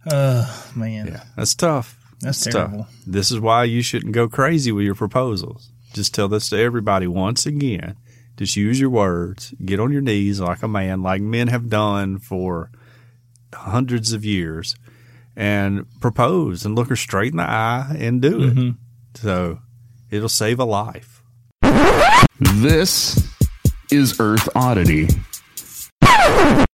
Oh 0.10 0.72
man. 0.76 1.08
yeah, 1.08 1.24
that's 1.36 1.54
tough. 1.54 1.98
That's 2.22 2.46
It's 2.46 2.56
tough. 2.56 2.70
terrible. 2.70 2.88
This 3.06 3.32
is 3.32 3.40
why 3.40 3.64
you 3.66 3.82
shouldn't 3.82 4.14
go 4.14 4.28
crazy 4.28 4.72
with 4.72 4.86
your 4.86 4.96
proposals. 4.96 5.70
Just 5.94 6.14
tell 6.16 6.28
this 6.30 6.50
to 6.50 6.58
everybody 6.58 7.06
once 7.08 7.46
again. 7.46 7.96
Just 8.38 8.56
use 8.56 8.80
your 8.80 8.90
words. 8.90 9.54
Get 9.64 9.80
on 9.80 9.92
your 9.92 10.02
knees 10.02 10.40
like 10.40 10.64
a 10.64 10.68
man, 10.68 11.02
like 11.04 11.22
men 11.22 11.50
have 11.50 11.70
done 11.70 12.18
for 12.20 12.72
hundreds 13.54 14.14
of 14.14 14.24
years, 14.24 14.76
and 15.36 15.86
propose 16.00 16.66
and 16.66 16.76
look 16.76 16.88
her 16.90 16.96
straight 16.96 17.34
in 17.34 17.38
the 17.38 17.44
eye 17.50 17.96
and 18.00 18.22
do 18.22 18.42
it. 18.44 18.56
Mm-hmm. 18.56 18.70
So 19.16 19.60
it'll 20.10 20.30
save 20.30 20.60
a 20.60 20.64
life. 20.66 21.22
This 22.40 23.28
is 23.92 24.20
Earth 24.20 24.48
Oddity. 24.56 25.08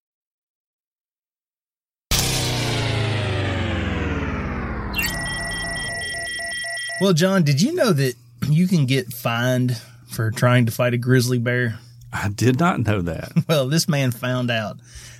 Well, 6.99 7.13
John, 7.13 7.43
did 7.43 7.61
you 7.61 7.75
know 7.75 7.93
that 7.93 8.15
you 8.49 8.67
can 8.67 8.87
get 8.87 9.13
fined 9.13 9.79
for 10.07 10.31
trying 10.31 10.65
to 10.65 10.71
fight 10.71 10.95
a 10.95 10.97
grizzly 10.97 11.37
bear? 11.37 11.77
I 12.11 12.29
did 12.29 12.59
not 12.59 12.79
know 12.79 13.01
that. 13.03 13.31
Well, 13.47 13.67
this 13.67 13.87
man 13.87 14.11
found 14.11 14.49
out. 14.49 14.77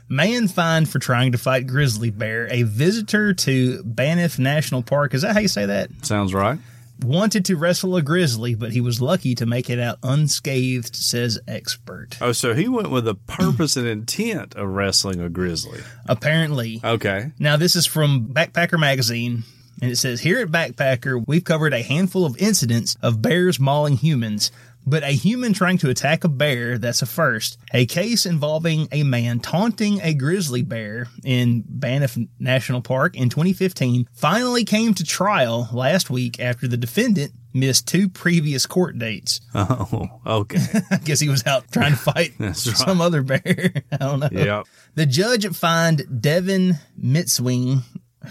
Man 0.09 0.47
fined 0.47 0.89
for 0.89 0.99
trying 0.99 1.33
to 1.33 1.37
fight 1.37 1.67
grizzly 1.67 2.09
bear. 2.09 2.47
A 2.51 2.63
visitor 2.63 3.33
to 3.33 3.83
Banff 3.83 4.39
National 4.39 4.81
Park, 4.81 5.13
is 5.13 5.21
that 5.21 5.33
how 5.33 5.39
you 5.39 5.47
say 5.47 5.65
that? 5.67 5.89
Sounds 6.03 6.33
right. 6.33 6.57
Wanted 7.03 7.45
to 7.45 7.55
wrestle 7.55 7.95
a 7.95 8.01
grizzly, 8.01 8.55
but 8.55 8.71
he 8.71 8.81
was 8.81 9.01
lucky 9.01 9.35
to 9.35 9.45
make 9.45 9.69
it 9.69 9.79
out 9.79 9.99
unscathed, 10.03 10.95
says 10.95 11.39
expert. 11.47 12.17
Oh, 12.19 12.31
so 12.31 12.53
he 12.53 12.67
went 12.67 12.89
with 12.89 13.05
the 13.05 13.15
purpose 13.15 13.75
and 13.75 13.87
intent 13.87 14.55
of 14.55 14.69
wrestling 14.69 15.21
a 15.21 15.29
grizzly. 15.29 15.81
Apparently. 16.07 16.81
Okay. 16.83 17.31
Now, 17.39 17.55
this 17.55 17.75
is 17.75 17.85
from 17.85 18.27
Backpacker 18.27 18.79
Magazine, 18.79 19.43
and 19.81 19.91
it 19.91 19.97
says 19.97 20.21
Here 20.21 20.39
at 20.39 20.49
Backpacker, 20.49 21.23
we've 21.27 21.43
covered 21.43 21.73
a 21.73 21.83
handful 21.83 22.25
of 22.25 22.37
incidents 22.37 22.97
of 23.01 23.21
bears 23.21 23.59
mauling 23.59 23.97
humans, 23.97 24.51
but 24.87 25.03
a 25.03 25.11
human 25.11 25.53
trying 25.53 25.77
to 25.79 25.89
attack 25.89 26.23
a 26.23 26.29
bear, 26.29 26.77
that's 26.77 27.01
a 27.01 27.05
first. 27.05 27.59
A 27.73 27.85
case 27.85 28.25
involving 28.25 28.87
a 28.91 29.03
man 29.03 29.41
taunting 29.41 29.99
a 30.01 30.13
grizzly 30.13 30.61
bear 30.61 31.07
in 31.25 31.63
Banff 31.67 32.17
National 32.39 32.81
Park 32.81 33.15
in 33.15 33.29
2015 33.29 34.07
finally 34.13 34.63
came 34.63 34.93
to 34.93 35.03
trial 35.03 35.69
last 35.73 36.09
week 36.09 36.39
after 36.39 36.67
the 36.67 36.77
defendant 36.77 37.33
missed 37.53 37.87
two 37.87 38.07
previous 38.07 38.65
court 38.65 38.97
dates. 38.97 39.41
Oh, 39.53 40.21
okay. 40.25 40.61
I 40.91 40.97
guess 40.97 41.19
he 41.19 41.27
was 41.27 41.45
out 41.45 41.69
trying 41.71 41.91
to 41.91 41.97
fight 41.97 42.33
right. 42.39 42.55
some 42.55 43.01
other 43.01 43.23
bear. 43.23 43.41
I 43.91 43.97
don't 43.97 44.19
know. 44.19 44.29
yeah. 44.31 44.63
The 44.95 45.05
judge 45.05 45.45
fined 45.55 46.21
Devin 46.21 46.75
Mitzwing, 46.99 47.81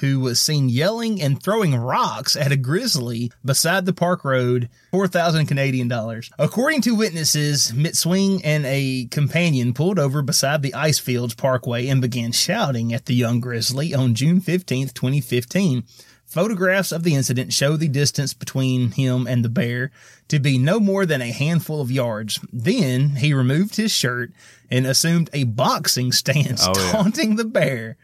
who 0.00 0.20
was 0.20 0.40
seen 0.40 0.68
yelling 0.68 1.20
and 1.20 1.42
throwing 1.42 1.74
rocks 1.74 2.36
at 2.36 2.52
a 2.52 2.56
grizzly 2.56 3.30
beside 3.44 3.86
the 3.86 3.92
park 3.92 4.24
road, 4.24 4.68
4,000 4.90 5.46
Canadian 5.46 5.88
dollars. 5.88 6.30
According 6.38 6.82
to 6.82 6.94
witnesses, 6.94 7.72
Mitzwing 7.72 8.40
and 8.44 8.64
a 8.66 9.06
companion 9.10 9.72
pulled 9.74 9.98
over 9.98 10.22
beside 10.22 10.62
the 10.62 10.72
Icefields 10.72 11.36
Parkway 11.36 11.86
and 11.88 12.00
began 12.00 12.32
shouting 12.32 12.92
at 12.92 13.06
the 13.06 13.14
young 13.14 13.40
grizzly 13.40 13.94
on 13.94 14.14
June 14.14 14.40
15th, 14.40 14.94
2015. 14.94 15.84
Photographs 16.24 16.90
of 16.90 17.04
the 17.04 17.14
incident 17.14 17.52
show 17.52 17.76
the 17.76 17.86
distance 17.88 18.34
between 18.34 18.90
him 18.90 19.28
and 19.28 19.44
the 19.44 19.48
bear 19.48 19.92
to 20.26 20.40
be 20.40 20.58
no 20.58 20.80
more 20.80 21.06
than 21.06 21.22
a 21.22 21.30
handful 21.30 21.80
of 21.80 21.90
yards. 21.90 22.40
Then 22.52 23.10
he 23.10 23.32
removed 23.32 23.76
his 23.76 23.92
shirt 23.92 24.32
and 24.68 24.86
assumed 24.86 25.30
a 25.32 25.44
boxing 25.44 26.10
stance, 26.10 26.66
Oh, 26.66 26.72
yeah. 26.76 26.90
taunting 26.92 27.36
the 27.36 27.44
bear. 27.44 27.96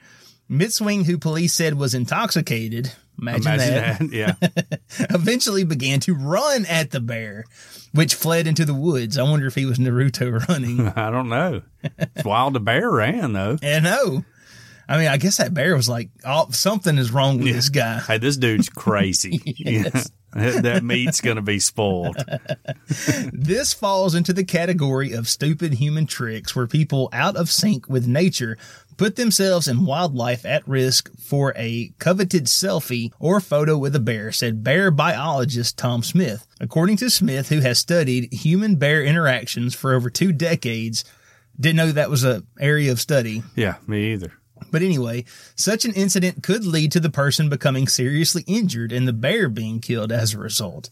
Mitzwing, 0.53 1.07
who 1.07 1.17
police 1.17 1.55
said 1.55 1.75
was 1.75 1.95
intoxicated, 1.95 2.93
imagine, 3.19 3.43
Imagine 3.43 3.75
that, 3.75 3.99
that. 3.99 4.13
Yeah. 4.13 4.35
eventually 5.11 5.65
began 5.65 6.01
to 6.01 6.15
run 6.15 6.67
at 6.67 6.91
the 6.91 7.01
bear, 7.01 7.45
which 7.93 8.15
fled 8.15 8.47
into 8.47 8.65
the 8.65 8.75
woods. 8.75 9.17
I 9.17 9.23
wonder 9.23 9.47
if 9.47 9.55
he 9.55 9.65
was 9.65 9.79
Naruto 9.79 10.47
running. 10.49 10.89
I 10.89 11.11
don't 11.11 11.29
know. 11.31 11.63
It's 11.83 12.25
wild 12.25 12.55
the 12.55 12.61
bear 12.61 12.91
ran 12.91 13.33
though. 13.33 13.57
and 13.63 13.85
no, 13.85 14.25
I 14.89 14.99
mean, 14.99 15.09
I 15.09 15.17
guess 15.17 15.39
that 15.39 15.55
bear 15.55 15.75
was 15.75 15.89
like, 15.89 16.11
oh, 16.25 16.49
something 16.51 16.99
is 16.99 17.13
wrong 17.13 17.39
with 17.39 17.55
this 17.55 17.71
guy. 17.71 18.01
Hey, 18.01 18.19
this 18.19 18.37
dude's 18.37 18.69
crazy. 18.69 19.41
Yes. 19.57 20.11
that 20.63 20.83
meat's 20.83 21.21
gonna 21.21 21.43
be 21.43 21.59
spoiled. 21.59 22.17
This 23.33 23.75
falls 23.75 24.15
into 24.15 24.33
the 24.33 24.45
category 24.45 25.13
of 25.13 25.29
stupid 25.29 25.75
human 25.75 26.07
tricks 26.07 26.57
where 26.57 26.67
people 26.67 27.09
out 27.13 27.37
of 27.37 27.51
sync 27.51 27.89
with 27.89 28.07
nature 28.07 28.57
put 28.97 29.17
themselves 29.17 29.69
and 29.69 29.87
wildlife 29.87 30.45
at 30.47 30.67
risk 30.67 31.11
for 31.19 31.53
a 31.57 31.93
coveted 31.99 32.47
selfie 32.47 33.13
or 33.19 33.41
photo 33.41 33.77
with 33.77 33.95
a 33.97 34.01
bear, 34.01 34.33
said 34.33 34.65
bear 34.65 34.91
biologist 34.91 35.77
Tom 35.77 36.03
Smith. 36.03 36.47
According 36.61 36.97
to 36.99 37.11
Smith, 37.11 37.49
who 37.49 37.61
has 37.61 37.79
studied 37.79 38.33
human 38.33 38.77
bear 38.77 39.03
interactions 39.03 39.75
for 39.75 39.93
over 39.93 40.09
two 40.09 40.33
decades, 40.33 41.05
didn't 41.59 41.77
know 41.77 41.93
that 41.93 42.11
was 42.11 42.25
a 42.25 42.43
area 42.59 42.91
of 42.93 43.01
study. 43.01 43.43
Yeah, 43.55 43.77
me 43.87 44.13
either. 44.13 44.33
But 44.73 44.83
anyway, 44.83 45.25
such 45.55 45.85
an 45.85 45.93
incident 45.93 46.43
could 46.43 46.65
lead 46.65 46.91
to 46.93 47.01
the 47.01 47.11
person 47.11 47.49
becoming 47.49 47.87
seriously 47.87 48.43
injured 48.49 48.91
and 48.91 49.07
the 49.07 49.13
bear 49.13 49.49
being 49.49 49.79
killed 49.79 50.11
as 50.11 50.35
a 50.35 50.39
result. 50.39 50.91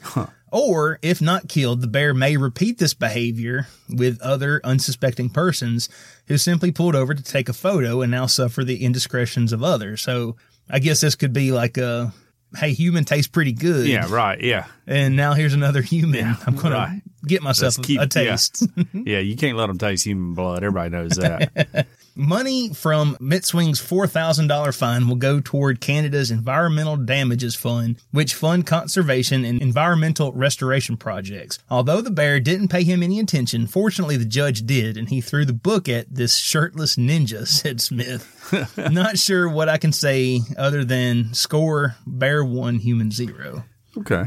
Or, 0.53 0.99
if 1.03 1.21
not 1.23 1.49
killed, 1.49 1.81
the 1.81 1.87
bear 1.87 2.13
may 2.13 2.37
repeat 2.37 2.79
this 2.79 2.93
behavior 2.95 3.67
with 3.89 4.21
other 4.21 4.61
unsuspecting 4.65 5.31
persons 5.31 5.89
who 6.27 6.37
simply 6.39 6.73
pulled 6.73 6.95
over 6.95 7.15
to 7.15 7.23
take 7.23 7.49
a 7.49 7.53
photo 7.53 8.03
and 8.03 8.11
now 8.11 8.27
suffer 8.27 8.63
the 8.65 8.85
indiscretions 8.85 9.53
of 9.53 9.63
others. 9.63 10.03
So, 10.03 10.37
I 10.69 10.79
guess 10.79 11.01
this 11.01 11.15
could 11.15 11.33
be 11.33 11.53
like 11.53 11.79
a, 11.79 12.13
hey, 12.57 12.73
human 12.73 13.05
tastes 13.05 13.29
pretty 13.29 13.53
good. 13.53 13.87
Yeah, 13.87 14.07
right. 14.13 14.41
Yeah. 14.41 14.67
And 14.87 15.17
now 15.17 15.35
here's 15.35 15.55
another 15.55 15.83
human. 15.83 16.37
I'm 16.47 16.57
going 16.57 16.73
right. 16.75 17.01
to 17.23 17.27
get 17.29 17.43
myself 17.43 17.81
keep- 17.81 18.01
a 18.01 18.07
taste. 18.07 18.67
Yeah, 18.93 19.21
you 19.21 19.37
can't 19.37 19.57
let 19.57 19.69
them 19.69 19.79
taste 19.79 20.05
human 20.05 20.35
blood. 20.35 20.65
Everybody 20.65 20.91
knows 20.91 21.13
that. 21.13 21.87
Money 22.21 22.69
from 22.75 23.17
Mitzwing's 23.19 23.81
$4,000 23.81 24.77
fine 24.77 25.09
will 25.09 25.17
go 25.17 25.41
toward 25.41 25.81
Canada's 25.81 26.31
Environmental 26.31 26.99
Damages 26.99 27.57
Fund, 27.57 27.97
which 28.11 28.35
fund 28.35 28.67
conservation 28.67 29.43
and 29.43 29.63
environmental 29.63 30.31
restoration 30.33 30.99
projects. 30.99 31.59
Although 31.71 32.03
the 32.03 32.11
bear 32.11 32.39
didn't 32.39 32.69
pay 32.69 32.85
him 32.85 33.03
any 33.03 33.21
attention, 33.21 33.67
fortunately 33.67 34.19
the 34.19 34.27
judge 34.27 34.67
did, 34.67 34.99
and 34.99 35.09
he 35.09 35.23
threw 35.23 35.47
the 35.47 35.55
book 35.55 35.89
at 35.89 36.15
this 36.15 36.37
shirtless 36.37 36.97
ninja, 36.97 37.47
said 37.49 37.81
Smith. 37.81 38.77
Not 38.77 39.17
sure 39.17 39.49
what 39.49 39.71
I 39.71 39.79
can 39.79 39.93
say 39.93 40.43
other 40.59 40.85
than 40.85 41.33
score 41.33 41.97
bear 42.07 42.45
one, 42.45 42.81
human 42.81 43.11
zero. 43.11 43.65
okay. 43.97 44.25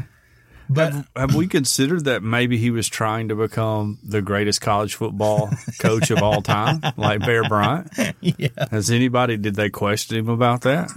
But 0.68 0.92
Have, 0.92 1.08
have 1.16 1.34
we 1.34 1.46
considered 1.46 2.04
that 2.06 2.22
maybe 2.22 2.56
he 2.58 2.70
was 2.70 2.88
trying 2.88 3.28
to 3.28 3.34
become 3.34 3.98
the 4.02 4.22
greatest 4.22 4.60
college 4.60 4.94
football 4.94 5.50
coach 5.78 6.10
of 6.10 6.22
all 6.22 6.40
time, 6.42 6.80
like 6.96 7.20
Bear 7.20 7.44
Bryant? 7.48 7.90
yeah, 8.20 8.48
Has 8.70 8.90
anybody 8.90 9.36
did 9.36 9.54
they 9.56 9.68
question 9.70 10.16
him 10.18 10.28
about 10.28 10.62
that? 10.62 10.90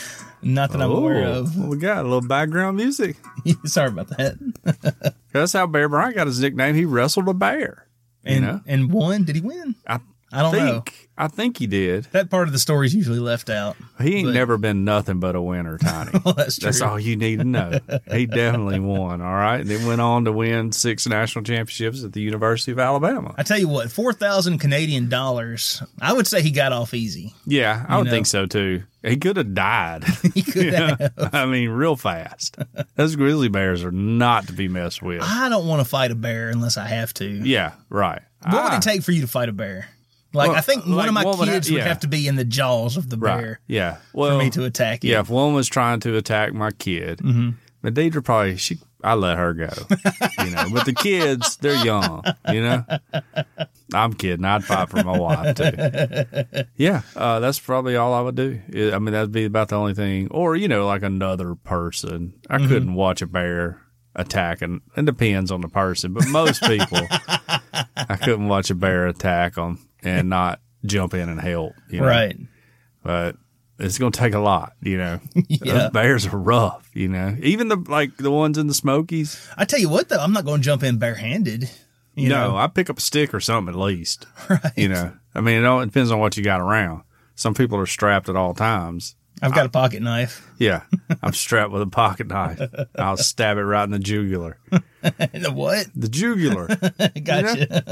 not 0.42 0.70
that 0.70 0.80
I'm 0.80 0.90
aware 0.92 1.24
Oh, 1.26 1.32
of. 1.40 1.56
well, 1.58 1.68
we 1.68 1.78
got 1.78 1.98
a 1.98 2.02
little 2.08 2.26
background 2.26 2.76
music. 2.76 3.16
Sorry 3.64 3.88
about 3.88 4.08
that. 4.16 5.14
That's 5.32 5.52
how 5.52 5.66
Bear 5.66 5.88
Bryant 5.88 6.14
got 6.16 6.26
his 6.28 6.40
nickname. 6.40 6.74
He 6.76 6.84
wrestled 6.84 7.28
a 7.28 7.34
bear. 7.34 7.86
And, 8.24 8.34
you 8.34 8.40
know, 8.40 8.60
and 8.66 8.92
won? 8.92 9.24
Did 9.24 9.36
he 9.36 9.40
win? 9.42 9.74
I 9.86 10.00
I 10.30 10.42
don't 10.42 10.54
know. 10.56 10.84
I 11.20 11.28
think 11.28 11.56
he 11.58 11.66
did. 11.66 12.04
That 12.12 12.30
part 12.30 12.46
of 12.48 12.52
the 12.52 12.58
story 12.58 12.86
is 12.86 12.94
usually 12.94 13.18
left 13.18 13.50
out. 13.50 13.76
He 14.00 14.16
ain't 14.16 14.28
But- 14.28 14.34
never 14.34 14.56
been 14.56 14.84
nothing 14.84 15.18
but 15.18 15.34
a 15.34 15.42
winner, 15.42 15.76
Tiny. 15.82 16.12
Well, 16.24 16.34
that's 16.34 16.58
true. 16.58 16.66
That's 16.66 16.80
all 16.80 16.98
you 16.98 17.16
need 17.16 17.40
to 17.40 17.44
know. 17.44 17.78
He 18.12 18.26
definitely 18.26 18.78
won. 18.80 19.20
All 19.20 19.32
right. 19.34 19.60
And 19.60 19.68
then 19.68 19.84
went 19.86 20.00
on 20.00 20.24
to 20.26 20.32
win 20.32 20.70
six 20.72 21.06
national 21.08 21.44
championships 21.44 22.04
at 22.04 22.12
the 22.12 22.20
University 22.20 22.70
of 22.72 22.78
Alabama. 22.78 23.34
I 23.36 23.42
tell 23.42 23.58
you 23.58 23.68
what, 23.68 23.90
four 23.90 24.12
thousand 24.12 24.58
Canadian 24.58 25.08
dollars. 25.08 25.82
I 26.00 26.12
would 26.12 26.26
say 26.26 26.40
he 26.40 26.50
got 26.52 26.72
off 26.72 26.94
easy. 26.94 27.34
Yeah, 27.46 27.84
I 27.88 27.96
would 27.98 28.04
know. 28.04 28.10
think 28.12 28.26
so 28.26 28.46
too. 28.46 28.84
He 29.02 29.16
could 29.16 29.36
have 29.36 29.54
died. 29.54 30.04
He 30.34 30.42
could 30.42 30.72
have. 30.74 31.12
I 31.32 31.46
mean, 31.46 31.70
real 31.70 31.96
fast. 31.96 32.56
Those 32.96 33.16
grizzly 33.16 33.48
bears 33.48 33.82
are 33.82 33.90
not 33.92 34.46
to 34.48 34.52
be 34.52 34.68
messed 34.68 35.02
with. 35.02 35.20
I 35.22 35.48
don't 35.48 35.66
want 35.66 35.80
to 35.82 35.88
fight 35.88 36.10
a 36.10 36.14
bear 36.14 36.48
unless 36.50 36.76
I 36.76 36.86
have 36.86 37.12
to. 37.14 37.24
Yeah, 37.26 37.72
right. 37.88 38.22
What 38.44 38.52
would 38.64 38.72
Ah, 38.72 38.76
it 38.76 38.82
take 38.82 39.02
for 39.02 39.10
you 39.12 39.22
to 39.22 39.26
fight 39.28 39.48
a 39.48 39.52
bear? 39.52 39.88
Like 40.34 40.48
Well, 40.48 40.56
I 40.58 40.60
think 40.60 40.84
one 40.86 41.08
of 41.08 41.14
my 41.14 41.24
kids 41.46 41.70
would 41.70 41.78
yeah. 41.78 41.88
have 41.88 42.00
to 42.00 42.08
be 42.08 42.28
in 42.28 42.36
the 42.36 42.44
jaws 42.44 42.96
of 42.96 43.08
the 43.08 43.16
Right. 43.16 43.40
bear 43.40 43.60
Yeah. 43.66 43.94
for 44.12 44.18
Well, 44.18 44.38
me 44.38 44.50
to 44.50 44.64
attack 44.64 45.02
it. 45.04 45.08
yeah. 45.08 45.20
If 45.20 45.30
one 45.30 45.54
was 45.54 45.68
trying 45.68 46.00
to 46.00 46.16
attack 46.16 46.52
my 46.52 46.70
kid, 46.70 47.18
Mm-hmm. 47.18 47.50
but 47.82 47.94
Deidre 47.94 48.22
probably 48.22 48.56
she, 48.58 48.78
I 49.02 49.14
let 49.14 49.38
her 49.38 49.54
go. 49.54 49.70
you 50.44 50.50
know, 50.50 50.64
but 50.72 50.84
the 50.84 50.92
kids, 50.92 51.56
they're 51.56 51.82
young. 51.84 52.24
You 52.52 52.60
know, 52.62 52.84
I'm 53.94 54.12
kidding. 54.12 54.44
I'd 54.44 54.64
fight 54.64 54.90
for 54.90 55.02
my 55.02 55.16
wife 55.16 55.54
too. 55.56 56.64
Yeah, 56.76 57.02
uh, 57.16 57.40
that's 57.40 57.58
probably 57.58 57.96
all 57.96 58.12
I 58.12 58.20
would 58.20 58.34
do. 58.34 58.60
I 58.92 58.98
mean, 58.98 59.12
that'd 59.12 59.32
be 59.32 59.44
about 59.46 59.68
the 59.68 59.76
only 59.76 59.94
thing. 59.94 60.28
Or 60.30 60.56
you 60.56 60.68
know, 60.68 60.86
like 60.86 61.02
another 61.02 61.54
person. 61.54 62.34
I 62.50 62.58
Mm-hmm. 62.58 62.68
couldn't 62.68 62.94
watch 62.94 63.22
a 63.22 63.26
bear 63.26 63.80
attack, 64.14 64.60
and 64.62 64.80
it 64.96 65.04
depends 65.04 65.50
on 65.50 65.60
the 65.62 65.68
person. 65.68 66.12
But 66.12 66.26
most 66.28 66.62
people, 66.64 66.98
I 67.96 68.16
couldn't 68.22 68.48
watch 68.48 68.68
a 68.70 68.74
bear 68.74 69.06
attack 69.06 69.54
them 69.54 69.78
and 70.02 70.28
not 70.28 70.60
jump 70.84 71.14
in 71.14 71.28
and 71.28 71.40
help. 71.40 71.74
You 71.90 72.00
know? 72.00 72.06
Right. 72.06 72.36
but 73.02 73.36
it's 73.78 73.98
going 73.98 74.12
to 74.12 74.18
take 74.18 74.34
a 74.34 74.40
lot, 74.40 74.72
you 74.82 74.98
know. 74.98 75.20
Yeah. 75.48 75.72
Those 75.74 75.90
bears 75.90 76.26
are 76.26 76.38
rough, 76.38 76.90
you 76.94 77.08
know. 77.08 77.36
Even 77.40 77.68
the 77.68 77.76
like 77.76 78.16
the 78.16 78.30
ones 78.30 78.58
in 78.58 78.66
the 78.66 78.74
Smokies. 78.74 79.48
I 79.56 79.64
tell 79.64 79.78
you 79.78 79.88
what 79.88 80.08
though, 80.08 80.18
I'm 80.18 80.32
not 80.32 80.44
going 80.44 80.60
to 80.60 80.64
jump 80.64 80.82
in 80.82 80.98
barehanded. 80.98 81.70
You 82.14 82.28
no, 82.28 82.50
know? 82.50 82.56
I 82.56 82.66
pick 82.66 82.90
up 82.90 82.98
a 82.98 83.00
stick 83.00 83.32
or 83.32 83.40
something 83.40 83.72
at 83.72 83.80
least. 83.80 84.26
Right. 84.50 84.72
You 84.76 84.88
know, 84.88 85.12
I 85.34 85.40
mean, 85.40 85.62
it, 85.62 85.64
all, 85.64 85.80
it 85.80 85.86
depends 85.86 86.10
on 86.10 86.18
what 86.18 86.36
you 86.36 86.42
got 86.42 86.60
around. 86.60 87.02
Some 87.34 87.54
people 87.54 87.78
are 87.78 87.86
strapped 87.86 88.28
at 88.28 88.36
all 88.36 88.54
times. 88.54 89.14
I've 89.42 89.54
got 89.54 89.66
a 89.66 89.70
pocket 89.70 90.02
knife. 90.02 90.46
Yeah, 90.58 90.82
I'm 91.22 91.32
strapped 91.32 91.72
with 91.72 91.82
a 91.82 91.86
pocket 91.86 92.26
knife. 92.28 92.60
I'll 92.96 93.16
stab 93.16 93.58
it 93.58 93.62
right 93.62 93.84
in 93.84 93.90
the 93.90 93.98
jugular. 93.98 94.58
the 94.70 95.52
what? 95.54 95.86
The 95.94 96.08
jugular. 96.08 96.66
Gotcha. 97.22 97.84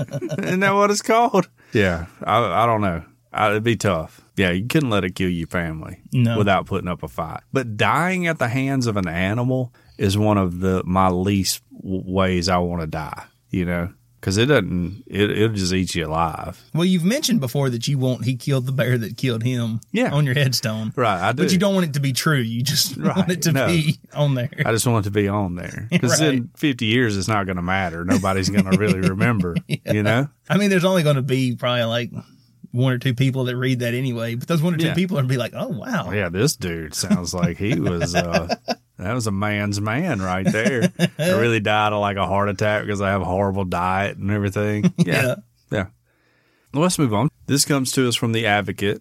Isn't 0.42 0.60
that 0.60 0.74
what 0.74 0.90
it's 0.90 1.02
called? 1.02 1.48
Yeah, 1.72 2.06
I, 2.22 2.62
I 2.62 2.66
don't 2.66 2.80
know. 2.80 3.04
I, 3.32 3.50
it'd 3.50 3.62
be 3.62 3.76
tough. 3.76 4.22
Yeah, 4.36 4.50
you 4.50 4.66
couldn't 4.66 4.90
let 4.90 5.04
it 5.04 5.14
kill 5.14 5.28
your 5.30 5.46
family 5.46 6.00
No. 6.12 6.36
without 6.38 6.66
putting 6.66 6.88
up 6.88 7.02
a 7.02 7.08
fight. 7.08 7.40
But 7.52 7.76
dying 7.76 8.26
at 8.26 8.38
the 8.38 8.48
hands 8.48 8.86
of 8.86 8.96
an 8.96 9.08
animal 9.08 9.72
is 9.98 10.16
one 10.18 10.38
of 10.38 10.60
the 10.60 10.82
my 10.84 11.08
least 11.08 11.62
ways 11.70 12.48
I 12.48 12.58
want 12.58 12.80
to 12.82 12.86
die. 12.86 13.24
You 13.50 13.64
know, 13.64 13.92
because 14.20 14.36
it 14.38 14.46
doesn't. 14.46 15.04
It, 15.06 15.30
it'll 15.30 15.54
just 15.56 15.72
eat 15.72 15.94
you 15.94 16.06
alive. 16.06 16.62
Well, 16.74 16.84
you've 16.84 17.04
mentioned 17.04 17.40
before 17.40 17.70
that 17.70 17.86
you 17.86 17.98
want 17.98 18.24
he 18.24 18.36
killed 18.36 18.66
the 18.66 18.72
bear 18.72 18.98
that 18.98 19.16
killed 19.16 19.42
him 19.42 19.80
Yeah. 19.92 20.12
on 20.12 20.24
your 20.26 20.34
headstone. 20.34 20.92
Right, 20.96 21.20
I 21.28 21.32
do. 21.32 21.42
But 21.44 21.52
you 21.52 21.58
don't 21.58 21.74
want 21.74 21.86
it 21.86 21.94
to 21.94 22.00
be 22.00 22.12
true. 22.12 22.38
You 22.38 22.62
just 22.62 22.96
want 22.96 23.30
it 23.30 23.42
to 23.42 23.52
no. 23.52 23.66
be 23.68 23.98
on 24.14 24.34
there. 24.34 24.50
I 24.64 24.72
just 24.72 24.86
want 24.86 25.04
it 25.04 25.08
to 25.08 25.12
be 25.12 25.28
on 25.28 25.54
there 25.54 25.86
because 25.90 26.20
Right. 26.20 26.34
in 26.34 26.50
50 26.56 26.84
years 26.86 27.16
it's 27.16 27.28
not 27.28 27.46
going 27.46 27.56
to 27.56 27.62
matter. 27.62 28.04
Nobody's 28.04 28.48
going 28.48 28.70
to 28.70 28.76
really 28.78 29.00
remember. 29.08 29.54
You 29.68 30.02
know. 30.02 30.28
I 30.48 30.58
mean, 30.58 30.70
there's 30.70 30.84
only 30.84 31.02
going 31.02 31.16
to 31.16 31.22
be 31.22 31.54
probably 31.56 31.84
like 31.84 32.10
one 32.72 32.92
or 32.92 32.98
two 32.98 33.14
people 33.14 33.44
that 33.44 33.56
read 33.56 33.78
that 33.80 33.94
anyway. 33.94 34.34
But 34.34 34.48
those 34.48 34.60
one 34.62 34.74
or 34.74 34.76
two 34.76 34.86
Yeah. 34.86 34.94
people 34.94 35.16
are 35.18 35.22
going 35.22 35.28
to 35.28 35.32
be 35.32 35.38
like, 35.38 35.52
oh, 35.54 35.68
wow. 35.68 36.10
Yeah, 36.10 36.28
this 36.28 36.56
dude 36.56 36.94
sounds 36.94 37.32
like 37.32 37.56
he 37.56 37.78
was 37.80 38.14
uh 38.14 38.54
that 39.06 39.14
was 39.14 39.26
a 39.26 39.32
man's 39.32 39.80
man 39.80 40.20
right 40.20 40.44
there. 40.50 40.92
I 40.98 41.08
really 41.32 41.60
died 41.60 41.92
of 41.92 42.00
like 42.00 42.16
a 42.16 42.26
heart 42.26 42.48
attack 42.48 42.82
because 42.82 43.00
I 43.00 43.10
have 43.10 43.22
a 43.22 43.26
horrible 43.26 43.64
diet 43.64 44.16
and 44.16 44.30
everything. 44.30 44.92
Yeah. 44.98 45.22
Yeah. 45.22 45.34
Yeah. 45.70 45.86
Well, 46.74 46.82
let's 46.82 46.98
move 46.98 47.14
on. 47.14 47.28
This 47.46 47.64
comes 47.64 47.92
to 47.92 48.08
us 48.08 48.16
from 48.16 48.32
the 48.32 48.46
Advocate, 48.46 49.00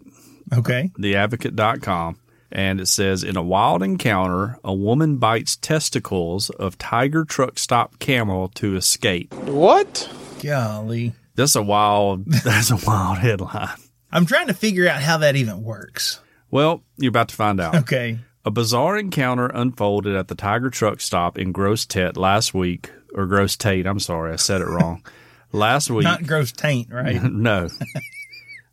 Okay. 0.54 0.92
theadvocate.com, 1.00 2.18
and 2.52 2.80
it 2.80 2.88
says 2.88 3.24
in 3.24 3.36
a 3.38 3.44
wild 3.44 3.84
encounter, 3.84 4.58
a 4.64 4.74
woman 4.74 5.18
bites 5.18 5.56
testicles 5.58 6.50
of 6.52 6.78
tiger 6.78 7.26
truck 7.26 7.58
stop 7.60 8.00
camel 8.00 8.48
to 8.56 8.76
escape. 8.76 9.34
What? 9.34 10.10
Golly. 10.42 11.14
That's 11.36 11.56
a 11.56 11.62
wild 11.64 12.26
that's 12.44 12.72
a 12.72 12.78
wild 12.78 13.18
headline. 13.18 13.76
I'm 14.12 14.26
trying 14.26 14.48
to 14.48 14.54
figure 14.54 14.88
out 14.88 15.02
how 15.02 15.18
that 15.18 15.36
even 15.36 15.64
works. 15.64 16.22
Well, 16.52 16.84
you're 16.98 17.10
about 17.10 17.30
to 17.30 17.36
find 17.36 17.60
out. 17.60 17.76
Okay. 17.76 18.20
A 18.46 18.52
bizarre 18.52 18.96
encounter 18.98 19.48
unfolded 19.48 20.16
at 20.16 20.28
the 20.28 20.36
Tiger 20.36 20.70
Truck 20.70 21.02
Stop 21.02 21.38
in 21.38 21.52
Gross 21.52 21.86
Tate 21.86 22.16
last 22.16 22.54
week, 22.54 22.92
or 23.16 23.26
Gross 23.26 23.58
Tate. 23.58 23.88
I'm 23.88 24.00
sorry, 24.00 24.34
I 24.34 24.36
said 24.36 24.62
it 24.62 24.68
wrong. 24.68 25.04
last 25.52 25.90
week, 25.90 26.04
Not 26.04 26.28
gross 26.28 26.52
taint, 26.52 26.90
right? 26.92 27.22
no. 27.32 27.70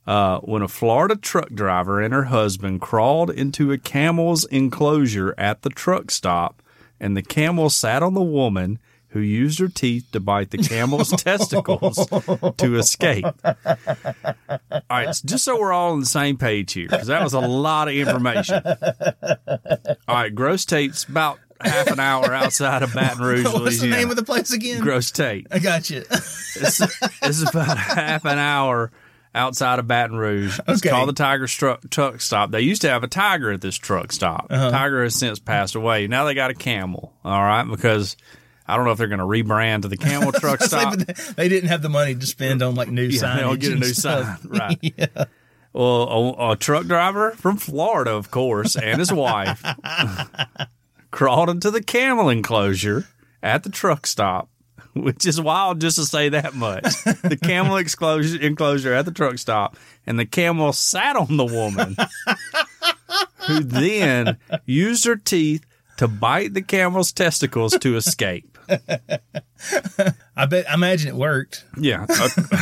Uh, 0.04 0.40
when 0.40 0.62
a 0.62 0.68
Florida 0.68 1.14
truck 1.14 1.48
driver 1.50 2.00
and 2.00 2.12
her 2.12 2.24
husband 2.24 2.80
crawled 2.80 3.30
into 3.30 3.70
a 3.70 3.78
camel's 3.78 4.44
enclosure 4.46 5.32
at 5.38 5.62
the 5.62 5.70
truck 5.70 6.10
stop, 6.10 6.60
and 6.98 7.16
the 7.16 7.22
camel 7.22 7.70
sat 7.70 8.02
on 8.02 8.12
the 8.12 8.20
woman 8.20 8.80
who 9.12 9.20
used 9.20 9.58
her 9.58 9.68
teeth 9.68 10.08
to 10.12 10.20
bite 10.20 10.50
the 10.50 10.58
camel's 10.58 11.10
testicles 11.22 11.96
to 12.56 12.76
escape. 12.76 13.24
All 13.44 13.54
right, 14.90 15.20
just 15.24 15.44
so 15.44 15.58
we're 15.60 15.72
all 15.72 15.92
on 15.92 16.00
the 16.00 16.06
same 16.06 16.36
page 16.36 16.72
here, 16.72 16.88
because 16.88 17.06
that 17.08 17.22
was 17.22 17.34
a 17.34 17.40
lot 17.40 17.88
of 17.88 17.94
information. 17.94 18.62
All 18.64 19.96
right, 20.08 20.34
Gross 20.34 20.64
Tate's 20.64 21.04
about 21.04 21.38
half 21.60 21.88
an 21.88 22.00
hour 22.00 22.32
outside 22.34 22.82
of 22.82 22.92
Baton 22.92 23.22
Rouge, 23.24 23.44
What's 23.44 23.80
the 23.80 23.86
name 23.86 24.10
of 24.10 24.16
the 24.16 24.24
place 24.24 24.52
again? 24.52 24.80
Gross 24.80 25.10
Tate. 25.10 25.46
I 25.50 25.58
got 25.58 25.90
you. 25.90 26.00
this, 26.00 26.80
is 27.22 27.42
about 27.48 27.78
half 27.78 28.24
an 28.24 28.38
hour 28.38 28.90
outside 29.34 29.78
of 29.78 29.86
Baton 29.86 30.16
Rouge. 30.16 30.58
It's 30.68 30.80
Okay. 30.80 30.90
called 30.90 31.08
the 31.08 31.12
Tiger 31.14 31.46
Stru- 31.46 31.88
Truck 31.90 32.20
Stop. 32.20 32.50
They 32.50 32.60
used 32.62 32.82
to 32.82 32.88
have 32.90 33.02
a 33.04 33.08
tiger 33.08 33.50
at 33.52 33.60
this 33.60 33.76
truck 33.76 34.12
stop. 34.12 34.46
Uh-huh. 34.50 34.70
Tiger 34.70 35.02
has 35.04 35.14
since 35.14 35.38
passed 35.38 35.74
away. 35.74 36.06
Now 36.06 36.24
they 36.24 36.34
got 36.34 36.50
a 36.50 36.54
camel. 36.54 37.14
All 37.24 37.40
right, 37.42 37.62
because 37.64 38.16
I 38.72 38.76
don't 38.76 38.84
know 38.86 38.92
if 38.92 38.98
they're 38.98 39.06
going 39.08 39.18
to 39.20 39.26
rebrand 39.26 39.82
to 39.82 39.88
the 39.88 39.96
Camel 39.96 40.32
Truck 40.40 40.62
Stop. 40.62 40.96
they 40.96 41.48
didn't 41.48 41.68
have 41.68 41.82
the 41.82 41.88
money 41.90 42.14
to 42.14 42.26
spend 42.26 42.62
on 42.62 42.74
like 42.74 42.88
new 42.88 43.02
Yeah, 43.04 43.20
signage. 43.22 43.36
they'll 43.36 43.56
get 43.56 43.72
a 43.72 43.76
new 43.76 43.86
stuff. 43.94 44.40
sign, 44.42 44.50
right? 44.50 45.28
Well, 45.74 46.36
a, 46.38 46.50
a 46.52 46.56
truck 46.56 46.84
driver 46.86 47.30
from 47.30 47.56
Florida, 47.56 48.10
of 48.12 48.30
course, 48.30 48.76
and 48.76 48.98
his 48.98 49.10
wife 49.10 49.64
crawled 51.10 51.48
into 51.48 51.70
the 51.70 51.82
camel 51.82 52.28
enclosure 52.28 53.06
at 53.42 53.62
the 53.62 53.70
truck 53.70 54.06
stop, 54.06 54.50
which 54.92 55.24
is 55.26 55.40
wild 55.40 55.80
just 55.80 55.96
to 55.96 56.04
say 56.04 56.28
that 56.28 56.52
much. 56.54 56.82
The 57.22 57.38
camel 57.42 57.78
enclosure, 57.78 58.38
enclosure 58.42 58.92
at 58.92 59.06
the 59.06 59.12
truck 59.12 59.38
stop, 59.38 59.78
and 60.06 60.18
the 60.18 60.26
camel 60.26 60.74
sat 60.74 61.16
on 61.16 61.38
the 61.38 61.46
woman, 61.46 61.96
who 63.46 63.60
then 63.60 64.36
used 64.66 65.06
her 65.06 65.16
teeth 65.16 65.64
to 65.96 66.06
bite 66.06 66.52
the 66.52 66.60
camel's 66.62 67.12
testicles 67.12 67.72
to 67.78 67.96
escape. 67.96 68.51
I 70.36 70.46
bet. 70.46 70.70
I 70.70 70.74
imagine 70.74 71.08
it 71.08 71.16
worked. 71.16 71.64
Yeah. 71.78 72.06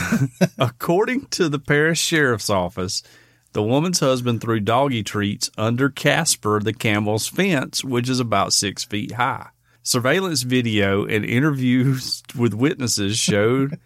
According 0.59 1.27
to 1.27 1.49
the 1.49 1.59
parish 1.59 2.01
sheriff's 2.01 2.51
office, 2.51 3.03
the 3.53 3.63
woman's 3.63 4.01
husband 4.01 4.41
threw 4.41 4.61
doggy 4.61 5.03
treats 5.03 5.51
under 5.57 5.89
Casper 5.89 6.61
the 6.61 6.73
camel's 6.73 7.27
fence, 7.27 7.83
which 7.83 8.09
is 8.09 8.21
about 8.21 8.53
six 8.53 8.85
feet 8.85 9.13
high. 9.13 9.49
Surveillance 9.83 10.43
video 10.43 11.05
and 11.05 11.25
interviews 11.25 12.23
with 12.37 12.55
witnesses 12.55 13.19
showed 13.19 13.79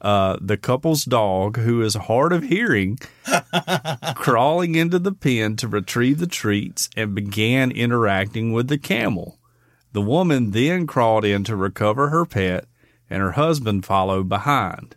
uh, 0.00 0.36
the 0.40 0.56
couple's 0.56 1.04
dog, 1.04 1.56
who 1.56 1.80
is 1.82 1.94
hard 1.94 2.32
of 2.32 2.42
hearing, 2.42 2.98
crawling 4.14 4.74
into 4.74 4.98
the 4.98 5.12
pen 5.12 5.56
to 5.56 5.68
retrieve 5.68 6.18
the 6.18 6.26
treats 6.26 6.90
and 6.96 7.14
began 7.14 7.70
interacting 7.70 8.52
with 8.52 8.68
the 8.68 8.78
camel. 8.78 9.35
The 9.96 10.02
woman 10.02 10.50
then 10.50 10.86
crawled 10.86 11.24
in 11.24 11.42
to 11.44 11.56
recover 11.56 12.10
her 12.10 12.26
pet, 12.26 12.66
and 13.08 13.22
her 13.22 13.32
husband 13.32 13.86
followed 13.86 14.28
behind. 14.28 14.94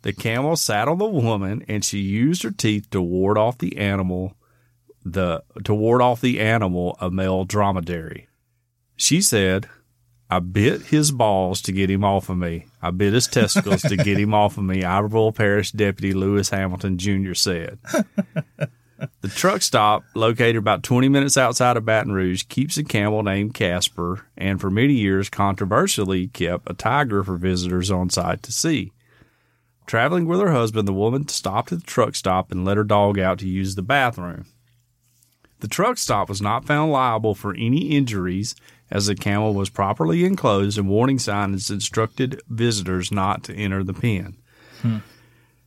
The 0.00 0.14
camel 0.14 0.56
sat 0.56 0.88
on 0.88 0.96
the 0.96 1.04
woman, 1.04 1.62
and 1.68 1.84
she 1.84 1.98
used 1.98 2.42
her 2.44 2.50
teeth 2.50 2.88
to 2.92 3.02
ward 3.02 3.36
off 3.36 3.58
the 3.58 3.76
animal, 3.76 4.38
the 5.04 5.42
to 5.64 5.74
ward 5.74 6.00
off 6.00 6.22
the 6.22 6.40
animal, 6.40 6.96
a 7.02 7.10
male 7.10 7.44
dromedary. 7.44 8.28
She 8.96 9.20
said, 9.20 9.68
"I 10.30 10.38
bit 10.38 10.86
his 10.86 11.12
balls 11.12 11.60
to 11.60 11.70
get 11.70 11.90
him 11.90 12.02
off 12.02 12.30
of 12.30 12.38
me. 12.38 12.64
I 12.80 12.92
bit 12.92 13.12
his 13.12 13.26
testicles 13.26 13.82
to 13.82 13.96
get 13.98 14.18
him 14.18 14.32
off 14.32 14.56
of 14.56 14.64
me." 14.64 14.82
Iberville 14.96 15.32
Parish 15.32 15.70
Deputy 15.72 16.14
Lewis 16.14 16.48
Hamilton 16.48 16.96
Jr. 16.96 17.34
said. 17.34 17.78
The 19.20 19.28
truck 19.28 19.62
stop, 19.62 20.04
located 20.14 20.56
about 20.56 20.82
20 20.82 21.08
minutes 21.08 21.36
outside 21.36 21.76
of 21.76 21.84
Baton 21.84 22.12
Rouge, 22.12 22.44
keeps 22.48 22.76
a 22.76 22.84
camel 22.84 23.22
named 23.22 23.54
Casper 23.54 24.26
and 24.36 24.60
for 24.60 24.70
many 24.70 24.94
years 24.94 25.28
controversially 25.28 26.28
kept 26.28 26.70
a 26.70 26.74
tiger 26.74 27.22
for 27.22 27.36
visitors 27.36 27.90
on 27.90 28.10
site 28.10 28.42
to 28.42 28.52
see. 28.52 28.92
Traveling 29.86 30.26
with 30.26 30.40
her 30.40 30.52
husband, 30.52 30.86
the 30.86 30.92
woman 30.92 31.28
stopped 31.28 31.72
at 31.72 31.80
the 31.80 31.86
truck 31.86 32.14
stop 32.14 32.52
and 32.52 32.64
let 32.64 32.76
her 32.76 32.84
dog 32.84 33.18
out 33.18 33.38
to 33.40 33.48
use 33.48 33.74
the 33.74 33.82
bathroom. 33.82 34.46
The 35.60 35.68
truck 35.68 35.98
stop 35.98 36.28
was 36.28 36.40
not 36.40 36.64
found 36.64 36.90
liable 36.90 37.34
for 37.34 37.54
any 37.54 37.88
injuries 37.96 38.54
as 38.90 39.06
the 39.06 39.14
camel 39.14 39.54
was 39.54 39.68
properly 39.68 40.24
enclosed 40.24 40.78
and 40.78 40.88
warning 40.88 41.18
signs 41.18 41.70
instructed 41.70 42.40
visitors 42.48 43.12
not 43.12 43.44
to 43.44 43.54
enter 43.54 43.84
the 43.84 43.92
pen. 43.92 44.36
Hmm. 44.82 44.98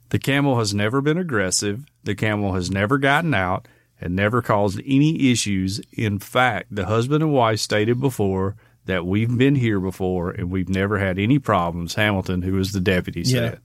The 0.09 0.19
camel 0.19 0.59
has 0.59 0.73
never 0.73 1.01
been 1.01 1.17
aggressive. 1.17 1.85
The 2.03 2.15
camel 2.15 2.53
has 2.53 2.69
never 2.71 2.97
gotten 2.97 3.33
out 3.33 3.67
and 4.01 4.15
never 4.15 4.41
caused 4.41 4.81
any 4.85 5.31
issues. 5.31 5.79
In 5.93 6.19
fact, 6.19 6.67
the 6.75 6.85
husband 6.85 7.23
and 7.23 7.31
wife 7.33 7.59
stated 7.59 7.99
before 8.01 8.55
that 8.85 9.05
we've 9.05 9.37
been 9.37 9.55
here 9.55 9.79
before 9.79 10.31
and 10.31 10.51
we've 10.51 10.67
never 10.69 10.99
had 10.99 11.17
any 11.17 11.39
problems, 11.39 11.95
Hamilton, 11.95 12.41
who 12.41 12.53
was 12.53 12.73
the 12.73 12.81
deputy, 12.81 13.21
Yeah. 13.21 13.51
said. 13.51 13.59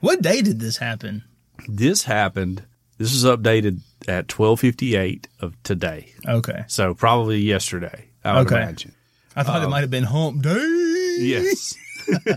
What 0.00 0.20
day 0.20 0.42
did 0.42 0.60
this 0.60 0.76
happen? 0.76 1.24
This 1.66 2.04
happened, 2.04 2.64
this 2.98 3.14
is 3.14 3.24
updated 3.24 3.80
at 4.06 4.28
1258 4.30 5.26
of 5.40 5.54
today. 5.62 6.12
Okay. 6.28 6.64
So 6.66 6.92
probably 6.92 7.38
yesterday, 7.40 8.04
I 8.22 8.36
would 8.38 8.46
Okay. 8.46 8.56
imagine. 8.62 8.92
I 9.34 9.42
thought 9.42 9.62
it 9.62 9.64
um, 9.64 9.70
might 9.70 9.80
have 9.80 9.90
been 9.90 10.04
hump 10.04 10.42
day. 10.42 11.16
Yes. 11.20 11.74
That's 12.06 12.28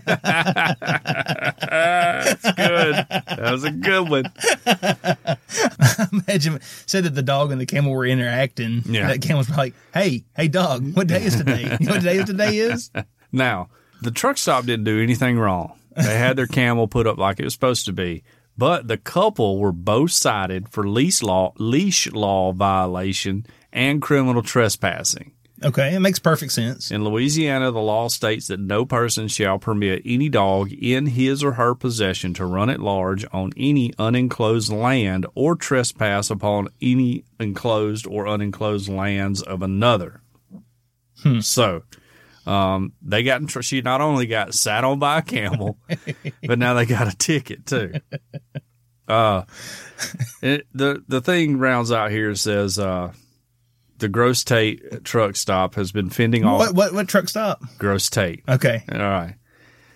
good. 2.52 2.96
That 3.10 3.52
was 3.52 3.64
a 3.64 3.72
good 3.72 4.10
one. 4.10 4.26
Imagine 6.28 6.60
said 6.86 7.06
that 7.06 7.16
the 7.16 7.24
dog 7.24 7.52
and 7.52 7.60
the 7.60 7.66
camel 7.66 7.92
were 7.92 8.06
interacting. 8.06 8.84
Yeah. 8.86 9.08
That 9.08 9.22
camel 9.22 9.40
was 9.40 9.50
like, 9.50 9.74
"Hey, 9.94 10.24
hey, 10.36 10.48
dog, 10.48 10.96
what 10.96 11.08
day 11.08 11.24
is 11.24 11.36
today? 11.36 11.78
You 11.80 11.86
know 11.86 11.94
what 11.94 12.04
day 12.04 12.18
is 12.18 12.26
today 12.26 12.58
is?" 12.58 12.92
Now, 13.32 13.70
the 14.02 14.10
truck 14.10 14.40
stop 14.40 14.66
didn't 14.66 14.86
do 14.86 15.04
anything 15.04 15.38
wrong. 15.38 15.78
They 15.96 16.18
had 16.18 16.36
their 16.36 16.48
camel 16.48 16.88
put 16.88 17.06
up 17.06 17.20
like 17.20 17.40
it 17.40 17.44
was 17.44 17.54
supposed 17.54 17.86
to 17.86 17.94
be, 17.94 18.24
but 18.58 18.88
the 18.88 18.98
couple 18.98 19.60
were 19.60 19.72
both 19.72 20.10
cited 20.10 20.68
for 20.70 20.88
leash 20.88 21.22
law, 21.22 21.54
leash 21.60 22.12
law 22.12 22.54
violation 22.54 23.46
and 23.72 24.02
criminal 24.02 24.42
trespassing. 24.42 25.34
Okay, 25.62 25.94
it 25.94 26.00
makes 26.00 26.20
perfect 26.20 26.54
sense. 26.54 26.90
In 26.90 27.04
Louisiana, 27.04 27.72
the 27.72 27.82
law 27.82 28.08
states 28.08 28.48
that 28.48 28.62
no 28.62 28.86
person 28.86 29.28
shall 29.28 29.60
permit 29.60 30.02
any 30.06 30.30
dog 30.30 30.72
in 30.72 31.08
his 31.08 31.44
or 31.44 31.54
her 31.54 31.76
possession 31.76 32.34
to 32.36 32.46
run 32.46 32.70
at 32.70 32.80
large 32.80 33.26
on 33.34 33.52
any 33.58 33.92
unenclosed 34.00 34.72
land 34.72 35.26
or 35.36 35.56
trespass 35.56 36.30
upon 36.30 36.70
any 36.82 37.26
enclosed 37.42 38.08
or 38.08 38.26
unenclosed 38.26 38.88
lands 38.88 39.42
of 39.42 39.62
another. 39.62 40.22
So, 41.42 41.84
um, 42.46 42.94
they 43.02 43.24
got 43.24 43.42
in 43.42 43.48
tr- 43.48 43.62
she 43.62 43.82
not 43.82 44.00
only 44.00 44.28
got 44.28 44.54
sat 44.54 44.86
on 44.86 45.00
by 45.00 45.20
a 45.20 45.22
camel, 45.22 45.78
but 46.48 46.58
now 46.58 46.74
they 46.74 46.86
got 46.86 47.14
a 47.14 47.18
ticket 47.18 47.66
too. 47.66 47.96
Uh, 49.10 49.44
it, 50.42 50.68
the 50.74 51.04
the 51.08 51.20
thing 51.20 51.58
rounds 51.58 51.92
out 51.92 52.12
here 52.12 52.34
says 52.36 52.80
uh, 52.80 53.12
the 54.00 54.10
Gross 54.10 54.44
Tate 54.44 55.04
truck 55.04 55.36
stop 55.36 55.76
has 55.76 55.92
been 55.92 56.10
fending 56.10 56.46
off 56.46 56.60
What 56.60 56.76
what 56.76 56.94
what 56.94 57.08
truck 57.08 57.30
stop? 57.30 57.62
Gross 57.78 58.10
Tate. 58.10 58.44
Okay. 58.48 58.84
All 58.92 59.00
right. 59.00 59.36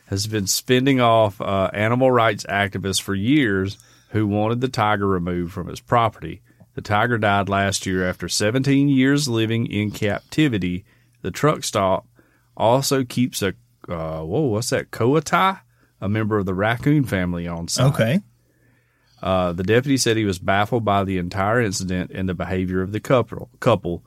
Has 0.08 0.28
been 0.28 0.47
spending 0.47 1.01
off 1.01 1.41
uh, 1.41 1.72
animal 1.74 2.12
rights 2.12 2.45
activists 2.47 3.01
for 3.01 3.16
years 3.16 3.78
who 4.10 4.28
wanted 4.28 4.62
the 4.62 4.68
tiger 4.68 5.08
removed 5.08 5.54
from 5.54 5.68
his 5.68 5.80
property. 5.80 6.41
The 6.76 6.82
tiger 6.82 7.18
died 7.18 7.49
last 7.49 7.86
year 7.86 8.08
after 8.08 8.28
17 8.28 8.89
years 8.89 9.28
living 9.28 9.66
in 9.66 9.91
captivity. 9.91 10.86
The 11.22 11.32
truck 11.32 11.64
stop 11.64 12.08
also 12.56 13.04
keeps 13.04 13.41
a, 13.41 13.54
uh, 13.88 14.22
whoa, 14.22 14.41
what's 14.41 14.70
that? 14.70 14.91
Coati, 14.91 15.62
a 16.01 16.10
member 16.10 16.38
of 16.38 16.45
the 16.45 16.54
raccoon 16.54 17.06
family 17.06 17.47
on 17.47 17.68
site. 17.68 17.93
Okay. 17.93 18.20
Uh, 19.24 19.53
the 19.53 19.63
deputy 19.63 19.95
said 19.95 20.17
he 20.17 20.26
was 20.26 20.38
baffled 20.38 20.84
by 20.84 21.03
the 21.05 21.17
entire 21.17 21.61
incident 21.61 22.11
and 22.13 22.28
the 22.28 22.34
behavior 22.34 22.82
of 22.82 22.91
the 22.91 22.99
couple. 22.99 23.49
couple. 23.61 24.03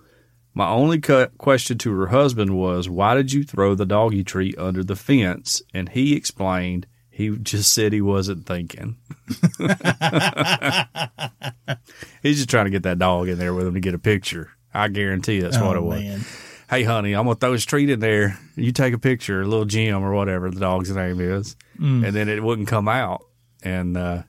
My 0.52 0.68
only 0.68 1.00
cu- 1.00 1.28
question 1.38 1.78
to 1.78 1.92
her 1.98 2.08
husband 2.08 2.54
was, 2.56 2.88
Why 2.88 3.14
did 3.14 3.32
you 3.32 3.42
throw 3.42 3.74
the 3.74 3.86
doggy 3.86 4.22
treat 4.24 4.58
under 4.58 4.84
the 4.84 4.94
fence? 4.96 5.62
And 5.72 5.88
he 5.88 6.14
explained 6.14 6.86
he 7.10 7.30
just 7.38 7.72
said 7.72 7.94
he 7.94 8.02
wasn't 8.02 8.44
thinking. 8.46 8.96
He's 12.22 12.36
just 12.36 12.50
trying 12.50 12.66
to 12.66 12.70
get 12.70 12.82
that 12.84 12.98
dog 12.98 13.28
in 13.28 13.38
there 13.38 13.54
with 13.54 13.66
him 13.66 13.74
to 13.74 13.80
get 13.80 13.94
a 13.94 13.98
picture. 13.98 14.50
I 14.74 14.88
guarantee 14.88 15.40
that's 15.40 15.58
what 15.58 15.76
Oh, 15.76 15.80
it 15.80 15.82
was. 15.82 16.02
man. 16.02 16.20
Hey, 16.68 16.82
honey, 16.82 17.14
I'm 17.14 17.24
going 17.24 17.36
to 17.36 17.40
throw 17.40 17.52
his 17.52 17.64
treat 17.64 17.88
in 17.90 18.00
there. 18.00 18.38
You 18.56 18.72
take 18.72 18.92
a 18.92 18.98
picture, 18.98 19.46
little 19.46 19.64
Jim 19.64 20.02
or 20.02 20.12
whatever 20.12 20.50
the 20.50 20.60
dog's 20.60 20.90
name 20.90 21.20
is. 21.20 21.56
Mm. 21.78 22.06
And 22.06 22.14
then 22.16 22.28
it 22.28 22.42
wouldn't 22.42 22.68
come 22.68 22.88
out. 22.88 23.24
And, 23.62 23.96
uh, 23.96 24.22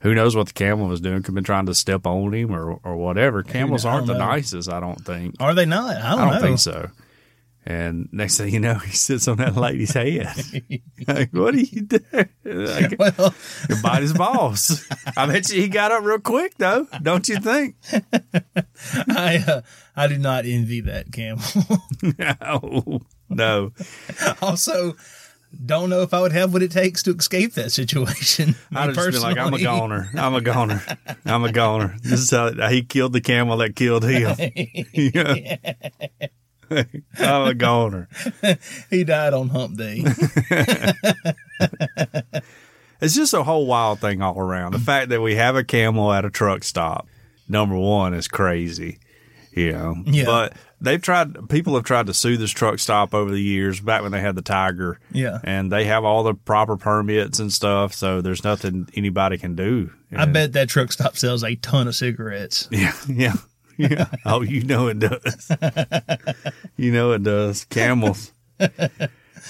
who 0.00 0.14
knows 0.14 0.36
what 0.36 0.48
the 0.48 0.52
camel 0.52 0.88
was 0.88 1.00
doing? 1.00 1.18
Could 1.18 1.26
have 1.26 1.34
been 1.34 1.44
trying 1.44 1.66
to 1.66 1.74
step 1.74 2.06
on 2.06 2.32
him 2.32 2.52
or, 2.52 2.78
or 2.84 2.96
whatever. 2.96 3.42
Camels 3.42 3.84
aren't 3.84 4.06
the 4.06 4.14
know. 4.14 4.26
nicest, 4.26 4.70
I 4.70 4.80
don't 4.80 5.04
think. 5.04 5.34
Are 5.40 5.54
they 5.54 5.66
not? 5.66 5.96
I 5.96 6.10
don't, 6.10 6.20
I 6.20 6.30
don't 6.32 6.42
think 6.42 6.58
so. 6.58 6.90
And 7.66 8.08
next 8.12 8.38
thing 8.38 8.54
you 8.54 8.60
know, 8.60 8.74
he 8.74 8.92
sits 8.92 9.28
on 9.28 9.36
that 9.36 9.54
lady's 9.54 9.92
head. 9.92 10.32
like, 11.06 11.30
what 11.34 11.54
are 11.54 11.58
you 11.58 11.82
doing? 11.82 12.28
Like, 12.42 12.98
Well, 12.98 13.34
you 13.68 13.76
bite 13.82 14.00
his 14.00 14.14
balls. 14.14 14.86
I 15.16 15.26
bet 15.26 15.50
you 15.50 15.60
he 15.60 15.68
got 15.68 15.92
up 15.92 16.02
real 16.02 16.18
quick, 16.18 16.54
though. 16.56 16.86
Don't 17.02 17.28
you 17.28 17.38
think? 17.40 17.76
I 19.10 19.44
uh, 19.46 19.60
I 19.94 20.06
do 20.06 20.16
not 20.16 20.46
envy 20.46 20.80
that 20.80 21.12
camel. 21.12 21.44
No. 22.18 23.00
No. 23.28 23.72
also, 24.40 24.94
don't 25.64 25.88
know 25.90 26.02
if 26.02 26.12
I 26.14 26.20
would 26.20 26.32
have 26.32 26.52
what 26.52 26.62
it 26.62 26.70
takes 26.70 27.02
to 27.04 27.14
escape 27.14 27.54
that 27.54 27.70
situation. 27.72 28.54
I'd 28.74 28.94
just 28.94 29.12
been 29.12 29.22
like, 29.22 29.38
I'm 29.38 29.54
a 29.54 29.60
goner. 29.62 30.08
I'm 30.14 30.34
a 30.34 30.40
goner. 30.40 30.82
I'm 31.24 31.44
a 31.44 31.52
goner. 31.52 31.96
This 32.02 32.20
is 32.20 32.30
how 32.30 32.50
he 32.68 32.82
killed 32.82 33.12
the 33.12 33.20
camel 33.20 33.56
that 33.58 33.74
killed 33.76 34.04
him. 34.04 34.36
Yeah. 34.92 35.56
I'm 37.18 37.48
a 37.48 37.54
goner. 37.54 38.08
He 38.90 39.02
died 39.04 39.32
on 39.32 39.48
hump 39.48 39.78
day. 39.78 40.04
It's 43.00 43.14
just 43.14 43.32
a 43.32 43.42
whole 43.44 43.66
wild 43.66 44.00
thing 44.00 44.20
all 44.22 44.38
around. 44.38 44.72
The 44.72 44.78
fact 44.80 45.08
that 45.10 45.20
we 45.22 45.36
have 45.36 45.54
a 45.56 45.62
camel 45.64 46.12
at 46.12 46.24
a 46.24 46.30
truck 46.30 46.64
stop, 46.64 47.06
number 47.48 47.76
one, 47.76 48.12
is 48.12 48.26
crazy. 48.28 48.98
You 49.52 49.72
know, 49.72 49.94
Yeah. 50.04 50.24
but 50.24 50.52
they've 50.80 51.00
tried. 51.00 51.48
People 51.48 51.74
have 51.74 51.84
tried 51.84 52.06
to 52.06 52.14
sue 52.14 52.36
this 52.36 52.50
truck 52.50 52.78
stop 52.78 53.14
over 53.14 53.30
the 53.30 53.40
years. 53.42 53.80
Back 53.80 54.02
when 54.02 54.12
they 54.12 54.20
had 54.20 54.34
the 54.34 54.42
Tiger, 54.42 54.98
Yeah. 55.12 55.38
and 55.44 55.70
they 55.72 55.84
have 55.84 56.04
all 56.04 56.22
the 56.22 56.34
proper 56.34 56.76
permits 56.76 57.38
and 57.38 57.52
stuff. 57.52 57.94
So 57.94 58.20
there's 58.20 58.44
nothing 58.44 58.88
anybody 58.94 59.38
can 59.38 59.54
do. 59.54 59.90
I 60.14 60.24
bet 60.26 60.54
that 60.54 60.68
truck 60.68 60.90
stop 60.92 61.16
sells 61.16 61.44
a 61.44 61.54
ton 61.56 61.88
of 61.88 61.94
cigarettes. 61.94 62.68
Yeah, 62.72 62.92
yeah, 63.08 63.34
yeah. 63.76 64.06
oh, 64.24 64.42
you 64.42 64.62
know 64.64 64.88
it 64.88 64.98
does. 64.98 65.50
you 66.76 66.92
know 66.92 67.12
it 67.12 67.22
does. 67.22 67.64
Camels. 67.66 68.32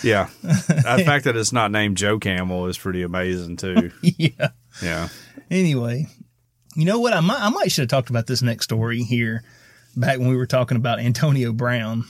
Yeah. 0.02 0.28
The 0.42 1.02
fact 1.06 1.24
that 1.24 1.36
it's 1.36 1.52
not 1.52 1.70
named 1.70 1.96
Joe 1.96 2.18
Camel 2.18 2.66
is 2.66 2.76
pretty 2.78 3.02
amazing 3.02 3.56
too. 3.56 3.90
yeah. 4.02 4.48
Yeah. 4.82 5.08
Anyway, 5.50 6.06
you 6.76 6.84
know 6.84 6.98
what? 7.00 7.12
I 7.14 7.20
might 7.20 7.40
I 7.40 7.48
might 7.48 7.72
should 7.72 7.82
have 7.82 7.88
talked 7.88 8.10
about 8.10 8.26
this 8.26 8.42
next 8.42 8.64
story 8.64 9.02
here 9.02 9.42
back 9.98 10.18
when 10.18 10.28
we 10.28 10.36
were 10.36 10.46
talking 10.46 10.76
about 10.76 10.98
Antonio 11.00 11.52
Brown 11.52 12.04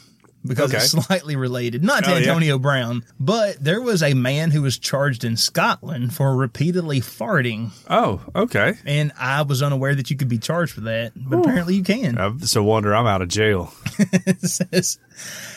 because 0.47 0.73
it's 0.73 0.91
slightly 1.07 1.35
related. 1.37 1.83
Not 1.83 2.05
to 2.05 2.11
Oh, 2.11 2.13
yeah. 2.15 2.21
Antonio 2.21 2.59
Brown, 2.59 3.05
but 3.19 3.63
there 3.63 3.81
was 3.83 4.03
a 4.03 4.15
man 4.15 4.51
who 4.53 4.63
was 4.63 4.79
charged 4.79 5.25
in 5.25 5.37
Scotland 5.37 6.15
for 6.15 6.35
repeatedly 6.37 7.01
farting, 7.01 7.71
Oh, 7.91 8.21
okay. 8.35 8.75
and 8.87 9.13
I 9.19 9.43
was 9.43 9.63
unaware 9.63 9.95
that 9.97 10.11
you 10.11 10.17
could 10.17 10.29
be 10.29 10.39
charged 10.39 10.73
for 10.75 10.83
that, 10.83 11.13
but 11.17 11.41
apparently 11.41 11.75
you 11.75 11.83
can. 11.83 12.17
Uh, 12.19 12.33
It's 12.41 12.55
a 12.57 12.63
wonder 12.63 12.95
I'm 12.95 13.07
out 13.07 13.21
of 13.21 13.29
jail. 13.29 13.75
It 13.99 14.41
says 14.43 14.99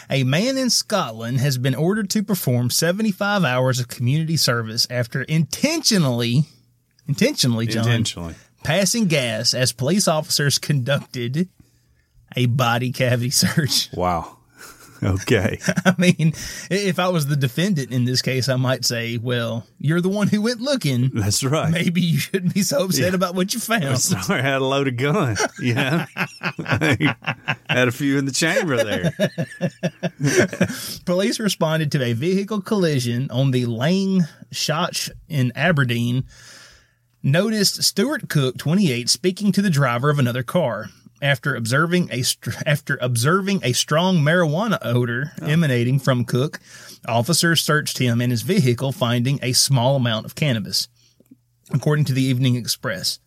a 0.09 0.23
man 0.23 0.57
in 0.57 0.71
Scotland 0.71 1.38
has 1.39 1.59
been 1.59 1.75
ordered 1.75 2.09
to 2.09 2.23
perform 2.23 2.71
75 2.71 3.43
hours 3.45 3.79
of 3.79 3.88
community 3.88 4.36
service 4.36 4.88
after 4.89 5.21
intentionally, 5.23 6.45
intentionally, 7.07 7.67
John, 7.67 7.84
Intentionally. 7.86 8.34
passing 8.63 9.05
gas 9.05 9.53
as 9.53 9.71
police 9.71 10.07
officers 10.07 10.57
conducted 10.57 11.49
a 12.36 12.45
body 12.47 12.91
cavity 12.91 13.29
search. 13.32 13.89
Wow. 13.93 14.38
Okay. 15.03 15.57
I 15.86 15.95
mean, 15.97 16.34
if 16.69 16.99
I 16.99 17.07
was 17.09 17.25
the 17.25 17.36
defendant 17.36 17.91
in 17.91 18.05
this 18.05 18.21
case, 18.21 18.47
I 18.47 18.55
might 18.55 18.86
say, 18.86 19.17
well, 19.17 19.65
you're 19.79 19.99
the 19.99 20.09
one 20.09 20.27
who 20.27 20.43
went 20.43 20.61
looking. 20.61 21.09
That's 21.11 21.43
right. 21.43 21.71
Maybe 21.71 22.01
you 22.01 22.19
shouldn't 22.19 22.53
be 22.53 22.61
so 22.61 22.86
upset 22.86 23.09
Yeah. 23.09 23.15
about 23.15 23.34
what 23.34 23.51
you 23.51 23.59
found. 23.59 23.97
Sorry, 23.99 24.39
I 24.41 24.43
had 24.43 24.61
a 24.61 24.65
loaded 24.65 24.97
gun. 24.99 25.38
You 25.59 25.73
know, 25.73 26.05
had 27.67 27.88
a 27.88 27.91
few 27.91 28.19
in 28.19 28.25
the 28.25 28.32
chamber 28.32 28.77
there. 28.84 29.11
Police 31.05 31.39
responded 31.39 31.91
to 31.93 32.03
a 32.03 32.13
vehicle 32.13 32.61
collision 32.61 33.29
on 33.32 33.51
the 33.51 33.65
Lang 33.65 34.21
Shotch 34.51 35.09
in 35.27 35.51
Aberdeen. 35.55 36.25
Noticed 37.23 37.84
Stuart 37.84 38.29
Cook, 38.29 38.57
28, 38.57 39.09
speaking 39.09 39.51
to 39.51 39.61
the 39.61 39.69
driver 39.69 40.09
of 40.09 40.17
another 40.19 40.43
car. 40.43 40.89
After 41.22 41.55
observing 41.55 42.09
a 42.11 42.24
after 42.65 42.97
observing 42.99 43.61
a 43.63 43.74
strong 43.74 44.17
marijuana 44.17 44.80
odor 44.82 45.34
oh. 45.39 45.45
emanating 45.45 45.99
from 45.99 46.26
Cook, 46.26 46.59
officers 47.07 47.61
searched 47.61 47.99
him 47.99 48.22
and 48.22 48.32
his 48.32 48.41
vehicle, 48.41 48.91
finding 48.91 49.39
a 49.41 49.53
small 49.53 49.95
amount 49.95 50.26
of 50.26 50.36
cannabis. 50.36 50.88
According 51.72 52.05
to 52.05 52.13
the 52.13 52.24
Evening 52.24 52.55
Express, 52.55 53.19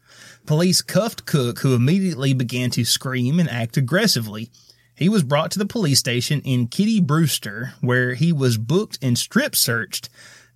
police 0.45 0.83
cuffed 0.83 1.25
Cook, 1.25 1.61
who 1.61 1.75
immediately 1.75 2.35
began 2.35 2.71
to 2.71 2.85
scream 2.85 3.39
and 3.39 3.49
act 3.49 3.77
aggressively. 3.77 4.51
He 4.97 5.09
was 5.09 5.23
brought 5.23 5.51
to 5.53 5.59
the 5.59 5.67
police 5.67 5.99
station 5.99 6.41
in 6.43 6.69
Kittybrewster, 6.69 7.73
where 7.81 8.15
he 8.15 8.33
was 8.33 8.59
booked 8.59 8.99
and 9.03 9.19
strip 9.19 9.57
searched. 9.57 10.09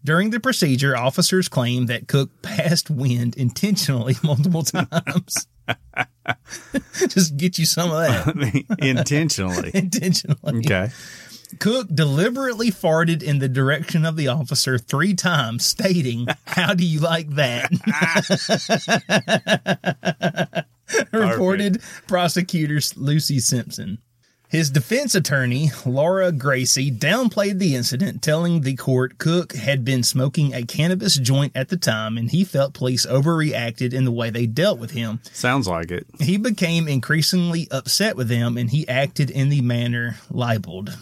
During 0.04 0.30
the 0.30 0.40
procedure, 0.40 0.96
officers 0.96 1.48
claimed 1.48 1.88
that 1.88 2.08
Cook 2.08 2.30
passed 2.42 2.90
wind 2.90 3.36
intentionally 3.36 4.16
multiple 4.22 4.62
times. 4.62 5.46
Just 7.08 7.36
get 7.36 7.58
you 7.58 7.66
some 7.66 7.90
of 7.90 7.98
that. 7.98 8.76
Intentionally. 8.80 9.70
intentionally. 9.74 10.58
Okay. 10.58 10.90
Cook 11.58 11.88
deliberately 11.92 12.70
farted 12.70 13.22
in 13.22 13.38
the 13.38 13.48
direction 13.48 14.04
of 14.04 14.16
the 14.16 14.28
officer 14.28 14.76
three 14.76 15.14
times, 15.14 15.64
stating, 15.64 16.26
How 16.44 16.74
do 16.74 16.84
you 16.84 17.00
like 17.00 17.30
that? 17.30 17.70
Reported 21.12 21.80
prosecutor 22.06 22.80
Lucy 22.96 23.40
Simpson. 23.40 23.98
His 24.48 24.70
defense 24.70 25.14
attorney, 25.14 25.70
Laura 25.84 26.32
Gracie, 26.32 26.90
downplayed 26.90 27.58
the 27.58 27.76
incident, 27.76 28.22
telling 28.22 28.62
the 28.62 28.76
court 28.76 29.18
Cook 29.18 29.52
had 29.52 29.84
been 29.84 30.02
smoking 30.02 30.54
a 30.54 30.62
cannabis 30.62 31.16
joint 31.16 31.52
at 31.54 31.68
the 31.68 31.76
time 31.76 32.16
and 32.16 32.30
he 32.30 32.44
felt 32.44 32.72
police 32.72 33.04
overreacted 33.04 33.92
in 33.92 34.06
the 34.06 34.10
way 34.10 34.30
they 34.30 34.46
dealt 34.46 34.78
with 34.78 34.92
him. 34.92 35.20
Sounds 35.32 35.68
like 35.68 35.90
it. 35.90 36.06
He 36.18 36.38
became 36.38 36.88
increasingly 36.88 37.68
upset 37.70 38.16
with 38.16 38.28
them 38.28 38.56
and 38.56 38.70
he 38.70 38.88
acted 38.88 39.30
in 39.30 39.50
the 39.50 39.60
manner 39.60 40.16
libeled. 40.30 40.96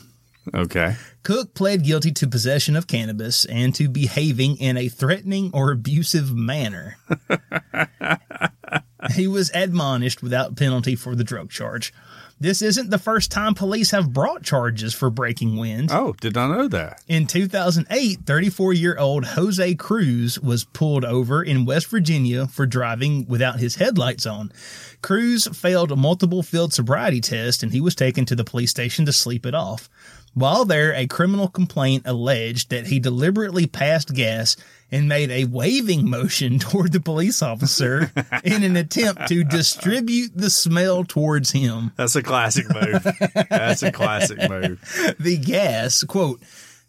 Okay. 0.53 0.97
Cook 1.23 1.55
pled 1.55 1.85
guilty 1.85 2.11
to 2.13 2.27
possession 2.27 2.75
of 2.75 2.89
cannabis 2.89 3.45
and 3.45 3.73
to 3.77 3.89
behaving 3.89 4.57
in 4.57 4.77
a 4.77 4.89
threatening 4.89 5.53
or 5.55 5.71
abusive 5.71 6.35
manner. 6.35 6.97
he 9.15 9.29
was 9.29 9.53
admonished 9.55 10.21
without 10.21 10.57
penalty 10.57 10.97
for 10.97 11.15
the 11.15 11.25
drug 11.25 11.51
charge. 11.51 11.93
This 12.39 12.61
isn't 12.61 12.91
the 12.91 12.99
first 12.99 13.31
time 13.31 13.55
police 13.55 13.93
have 13.93 14.13
brought 14.13 14.43
charges 14.43 14.93
for 14.93 15.09
breaking 15.09 15.57
wind. 15.57 15.89
Oh, 15.91 16.13
did 16.21 16.37
I 16.37 16.49
know 16.49 16.69
that. 16.69 17.03
In 17.09 17.27
2008, 17.27 18.21
34 18.27 18.73
year 18.75 18.99
old 18.99 19.25
Jose 19.25 19.75
Cruz 19.77 20.39
was 20.39 20.65
pulled 20.65 21.05
over 21.07 21.43
in 21.43 21.65
West 21.65 21.87
Virginia 21.87 22.47
for 22.47 22.67
driving 22.67 23.27
without 23.27 23.59
his 23.59 23.77
headlights 23.77 24.27
on. 24.27 24.53
Cruz 25.01 25.47
failed 25.57 25.91
a 25.91 25.97
multiple 25.97 26.43
field 26.43 26.75
sobriety 26.75 27.23
test 27.23 27.63
and 27.63 27.73
he 27.73 27.81
was 27.81 27.95
taken 27.95 28.27
to 28.27 28.37
the 28.37 28.45
police 28.45 28.71
station 28.71 29.07
to 29.07 29.13
sleep 29.15 29.47
it 29.47 29.55
off. 29.55 29.89
While 30.35 30.67
there, 30.67 30.93
a 30.93 31.07
criminal 31.07 31.49
complaint 31.49 32.03
alleged 32.05 32.69
that 32.69 32.89
he 32.89 33.01
deliberately 33.01 33.67
passed 33.67 34.13
gas 34.13 34.59
and 34.91 35.09
made 35.09 35.31
a 35.31 35.45
waving 35.45 36.09
motion 36.09 36.59
toward 36.61 36.93
the 36.93 37.01
police 37.01 37.43
officer 37.43 38.11
in 38.45 38.63
an 38.63 38.77
attempt 38.77 39.29
to 39.29 39.45
distribute 39.45 40.33
the 40.35 40.51
smell 40.51 41.05
towards 41.05 41.53
him. 41.53 41.93
That's 41.97 42.17
a 42.17 42.23
classic 42.23 42.67
move. 42.69 43.07
That's 43.51 43.83
a 43.83 43.93
classic 43.93 44.49
move. 44.49 44.83
The 45.19 45.39
gas, 45.39 46.05
quote, 46.05 46.41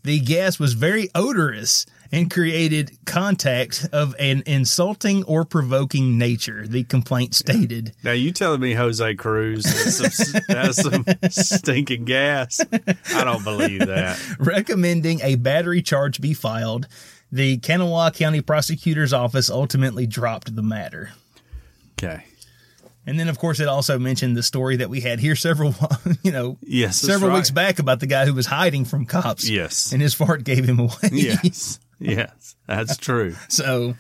the 0.04 0.20
gas 0.20 0.60
was 0.60 0.74
very 0.74 1.10
odorous 1.16 1.86
and 2.12 2.32
created 2.32 2.98
contact 3.06 3.88
of 3.92 4.16
an 4.20 4.44
insulting 4.46 5.24
or 5.26 5.44
provoking 5.44 6.18
nature, 6.18 6.66
the 6.66 6.84
complaint 6.84 7.36
stated. 7.36 7.94
Now 8.04 8.14
you 8.14 8.32
telling 8.32 8.62
me 8.62 8.74
Jose 8.74 9.16
Cruz 9.16 9.66
has 9.66 10.16
some, 10.16 10.42
has 10.48 10.82
some 10.82 11.06
stinking 11.30 12.06
gas? 12.06 12.62
I 13.14 13.24
don't 13.24 13.44
believe 13.44 13.86
that. 13.86 14.20
Recommending 14.40 15.20
a 15.22 15.36
battery 15.36 15.82
charge 15.82 16.22
be 16.22 16.34
filed, 16.34 16.88
the 17.32 17.58
Kanawha 17.58 18.12
County 18.12 18.42
Prosecutor's 18.42 19.14
Office 19.14 19.50
ultimately 19.50 20.08
dropped 20.08 20.56
the 20.56 20.62
matter. 20.64 21.12
Okay. 21.94 22.24
And 23.06 23.18
then, 23.18 23.30
of 23.30 23.40
course, 23.40 23.62
it 23.62 23.70
also 23.70 23.98
mentioned 23.98 24.36
the 24.36 24.44
story 24.44 24.76
that 24.78 24.90
we 24.90 25.00
had 25.00 25.20
here 25.20 25.36
several, 25.36 25.74
you 26.24 26.32
know, 26.32 26.58
Yes, 26.62 26.98
several 26.98 27.34
weeks 27.34 27.52
back 27.52 27.80
about 27.80 28.02
the 28.02 28.08
guy 28.08 28.26
who 28.26 28.34
was 28.34 28.46
hiding 28.48 28.84
from 28.84 29.06
cops. 29.06 29.50
Yes. 29.50 29.94
And 29.94 30.02
his 30.02 30.14
fart 30.14 30.44
gave 30.44 30.66
him 30.66 30.80
away. 30.80 31.10
Yes. 31.12 31.80
Yes. 32.00 32.56
That's 32.68 32.96
true. 32.96 33.36
so, 33.48 33.96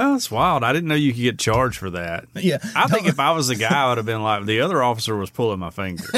That's 0.00 0.30
wild. 0.30 0.64
I 0.64 0.72
didn't 0.72 0.88
know 0.88 0.94
you 0.94 1.12
could 1.12 1.20
get 1.20 1.38
charged 1.38 1.76
for 1.76 1.90
that. 1.90 2.24
yeah. 2.34 2.56
I 2.74 2.86
think 2.86 3.06
if 3.06 3.20
I 3.20 3.32
was 3.32 3.48
the 3.48 3.54
guy, 3.54 3.84
I 3.84 3.88
would 3.90 3.98
have 3.98 4.06
been 4.06 4.22
like, 4.22 4.46
the 4.46 4.62
other 4.62 4.82
officer 4.82 5.14
was 5.14 5.28
pulling 5.28 5.58
my 5.60 5.68
finger. 5.70 6.04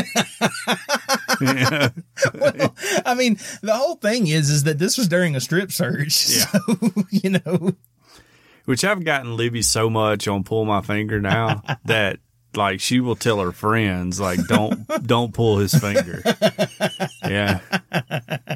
Well, 2.34 2.74
I 3.04 3.14
mean, 3.14 3.38
the 3.62 3.74
whole 3.74 3.96
thing 3.96 4.28
is, 4.28 4.48
is 4.50 4.62
that 4.64 4.78
this 4.78 4.96
was 4.96 5.08
during 5.08 5.34
a 5.34 5.40
strip 5.40 5.72
search. 5.72 6.28
Yeah. 6.36 6.44
So, 6.44 6.60
you 7.10 7.30
know, 7.30 7.72
Which 8.66 8.84
I've 8.84 9.04
gotten 9.04 9.36
Libby 9.36 9.62
so 9.62 9.90
much 9.90 10.28
on 10.28 10.44
pull 10.44 10.64
my 10.64 10.82
finger 10.82 11.20
now 11.20 11.62
that 11.86 12.18
like 12.54 12.80
she 12.80 13.00
will 13.00 13.16
tell 13.16 13.40
her 13.40 13.50
friends 13.50 14.20
like 14.20 14.38
don't 14.46 14.86
don't 15.06 15.34
pull 15.34 15.58
his 15.58 15.74
finger. 15.74 16.22
Yeah. 17.26 17.58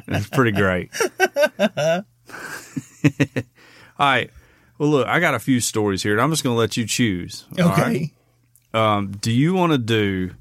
That's 0.07 0.29
pretty 0.29 0.51
great. 0.51 0.91
All 1.59 2.03
right. 3.99 4.29
Well 4.77 4.89
look, 4.89 5.07
I 5.07 5.19
got 5.19 5.33
a 5.33 5.39
few 5.39 5.59
stories 5.59 6.03
here 6.03 6.13
and 6.13 6.21
I'm 6.21 6.29
just 6.29 6.43
gonna 6.43 6.55
let 6.55 6.77
you 6.77 6.85
choose. 6.85 7.45
all 7.59 7.69
right? 7.69 7.79
okay. 7.79 8.11
Um, 8.73 9.11
do 9.11 9.31
you 9.31 9.53
want 9.53 9.71
to 9.71 9.77
do 9.77 10.31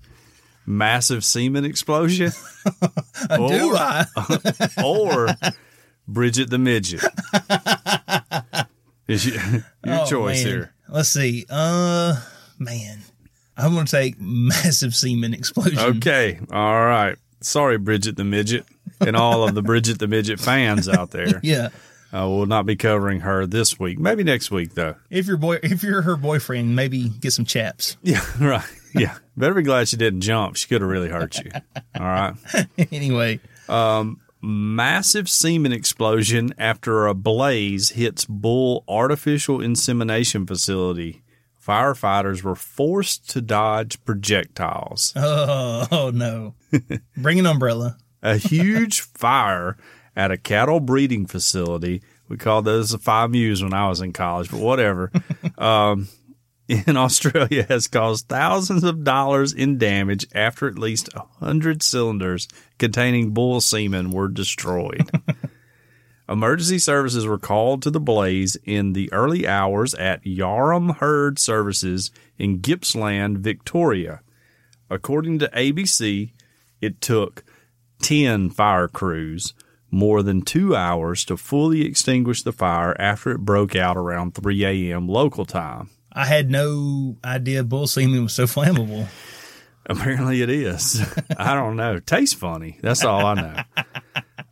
massive 0.66 1.24
semen 1.24 1.64
explosion? 1.64 2.32
Do 3.30 3.70
or, 3.70 3.76
I? 3.76 4.04
or 4.84 5.28
Bridget 6.08 6.50
the 6.50 6.58
midget? 6.58 7.02
Is 9.08 9.26
your, 9.26 9.36
your 9.84 10.00
Oh, 10.00 10.06
choice 10.06 10.44
man. 10.44 10.52
here. 10.52 10.74
Let's 10.88 11.08
see. 11.08 11.46
Uh, 11.48 12.20
man, 12.58 12.98
I'm 13.56 13.72
going 13.74 13.86
to 13.86 13.90
take 13.90 14.20
massive 14.20 14.94
semen 14.94 15.32
explosion. 15.32 15.78
Okay. 15.78 16.40
All 16.50 16.84
right. 16.84 17.16
Sorry, 17.40 17.78
Bridget 17.78 18.16
the 18.16 18.24
midget, 18.24 18.64
and 19.00 19.14
all 19.14 19.46
of 19.46 19.54
the 19.54 19.62
Bridget 19.62 19.98
the 20.00 20.08
midget 20.08 20.40
fans 20.40 20.88
out 20.88 21.10
there. 21.12 21.38
Yeah. 21.44 21.68
Uh, 22.12 22.28
we'll 22.28 22.46
not 22.46 22.66
be 22.66 22.76
covering 22.76 23.20
her 23.20 23.46
this 23.46 23.78
week. 23.78 23.98
Maybe 23.98 24.22
next 24.24 24.50
week 24.50 24.74
though. 24.74 24.94
If 25.10 25.26
your 25.26 25.36
boy, 25.36 25.58
if 25.62 25.82
you're 25.82 26.02
her 26.02 26.16
boyfriend, 26.16 26.76
maybe 26.76 27.08
get 27.08 27.32
some 27.32 27.44
chaps. 27.44 27.96
Yeah. 28.02 28.22
Right. 28.40 28.64
Yeah. 28.94 29.16
Better 29.36 29.54
be 29.54 29.62
glad 29.62 29.88
she 29.88 29.96
didn't 29.96 30.20
jump. 30.22 30.56
She 30.56 30.68
could 30.68 30.80
have 30.80 30.88
really 30.88 31.08
hurt 31.08 31.38
you. 31.44 31.50
All 31.98 32.06
right. 32.06 32.34
anyway, 32.92 33.40
um, 33.68 34.20
massive 34.40 35.28
semen 35.28 35.72
explosion 35.72 36.54
after 36.56 37.06
a 37.06 37.14
blaze 37.14 37.90
hits 37.90 38.24
Bull 38.24 38.84
artificial 38.88 39.60
insemination 39.60 40.46
facility. 40.46 41.22
Firefighters 41.62 42.42
were 42.42 42.54
forced 42.54 43.28
to 43.30 43.40
dodge 43.40 44.02
projectiles. 44.04 45.12
oh, 45.16 45.86
oh 45.90 46.10
no, 46.10 46.54
bring 47.16 47.40
an 47.40 47.46
umbrella. 47.46 47.98
A 48.22 48.36
huge 48.36 49.00
fire 49.00 49.76
at 50.16 50.30
a 50.30 50.38
cattle 50.38 50.80
breeding 50.80 51.26
facility. 51.26 52.02
We 52.28 52.36
called 52.36 52.64
those 52.64 52.90
the 52.90 52.98
five 52.98 53.30
Muse 53.30 53.62
when 53.62 53.74
I 53.74 53.88
was 53.88 54.00
in 54.00 54.12
college, 54.12 54.50
but 54.50 54.60
whatever. 54.60 55.12
um, 55.58 56.08
in 56.68 56.96
Australia 56.96 57.64
has 57.68 57.86
caused 57.86 58.28
thousands 58.28 58.82
of 58.82 59.04
dollars 59.04 59.52
in 59.52 59.78
damage 59.78 60.26
after 60.34 60.66
at 60.66 60.78
least 60.78 61.08
a 61.14 61.22
hundred 61.38 61.82
cylinders 61.82 62.48
containing 62.78 63.30
bull 63.30 63.60
semen 63.60 64.10
were 64.10 64.28
destroyed. 64.28 65.08
Emergency 66.28 66.80
services 66.80 67.24
were 67.24 67.38
called 67.38 67.82
to 67.82 67.90
the 67.90 68.00
blaze 68.00 68.56
in 68.64 68.94
the 68.94 69.12
early 69.12 69.46
hours 69.46 69.94
at 69.94 70.24
Yarram 70.24 70.96
Herd 70.96 71.38
Services 71.38 72.10
in 72.36 72.58
Gippsland, 72.58 73.38
Victoria. 73.38 74.22
According 74.90 75.38
to 75.38 75.48
ABC, 75.50 76.32
it 76.80 77.00
took 77.00 77.44
10 78.02 78.50
fire 78.50 78.88
crews 78.88 79.54
more 79.96 80.22
than 80.22 80.42
two 80.42 80.76
hours 80.76 81.24
to 81.24 81.36
fully 81.36 81.84
extinguish 81.84 82.42
the 82.42 82.52
fire 82.52 82.94
after 83.00 83.32
it 83.32 83.38
broke 83.38 83.74
out 83.74 83.96
around 83.96 84.34
3 84.34 84.64
a.m. 84.64 85.08
local 85.08 85.46
time. 85.46 85.88
I 86.12 86.26
had 86.26 86.50
no 86.50 87.16
idea 87.24 87.64
bull 87.64 87.86
semen 87.86 88.22
was 88.22 88.34
so 88.34 88.44
flammable. 88.44 89.08
Apparently 89.86 90.42
it 90.42 90.50
is. 90.50 91.00
I 91.38 91.54
don't 91.54 91.76
know. 91.76 91.98
Tastes 91.98 92.34
funny. 92.34 92.78
That's 92.82 93.04
all 93.04 93.24
I 93.24 93.34
know. 93.34 93.62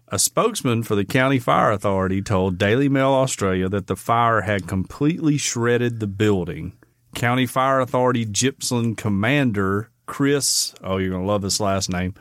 A 0.08 0.18
spokesman 0.18 0.82
for 0.82 0.94
the 0.94 1.04
County 1.04 1.38
Fire 1.38 1.72
Authority 1.72 2.22
told 2.22 2.56
Daily 2.56 2.88
Mail 2.88 3.12
Australia 3.12 3.68
that 3.68 3.86
the 3.86 3.96
fire 3.96 4.42
had 4.42 4.68
completely 4.68 5.36
shredded 5.36 6.00
the 6.00 6.06
building. 6.06 6.72
County 7.14 7.46
Fire 7.46 7.80
Authority 7.80 8.24
Gippsland 8.24 8.96
Commander 8.96 9.90
Chris, 10.06 10.74
oh, 10.82 10.98
you're 10.98 11.10
going 11.10 11.22
to 11.22 11.28
love 11.28 11.42
this 11.42 11.60
last 11.60 11.90
name, 11.90 12.14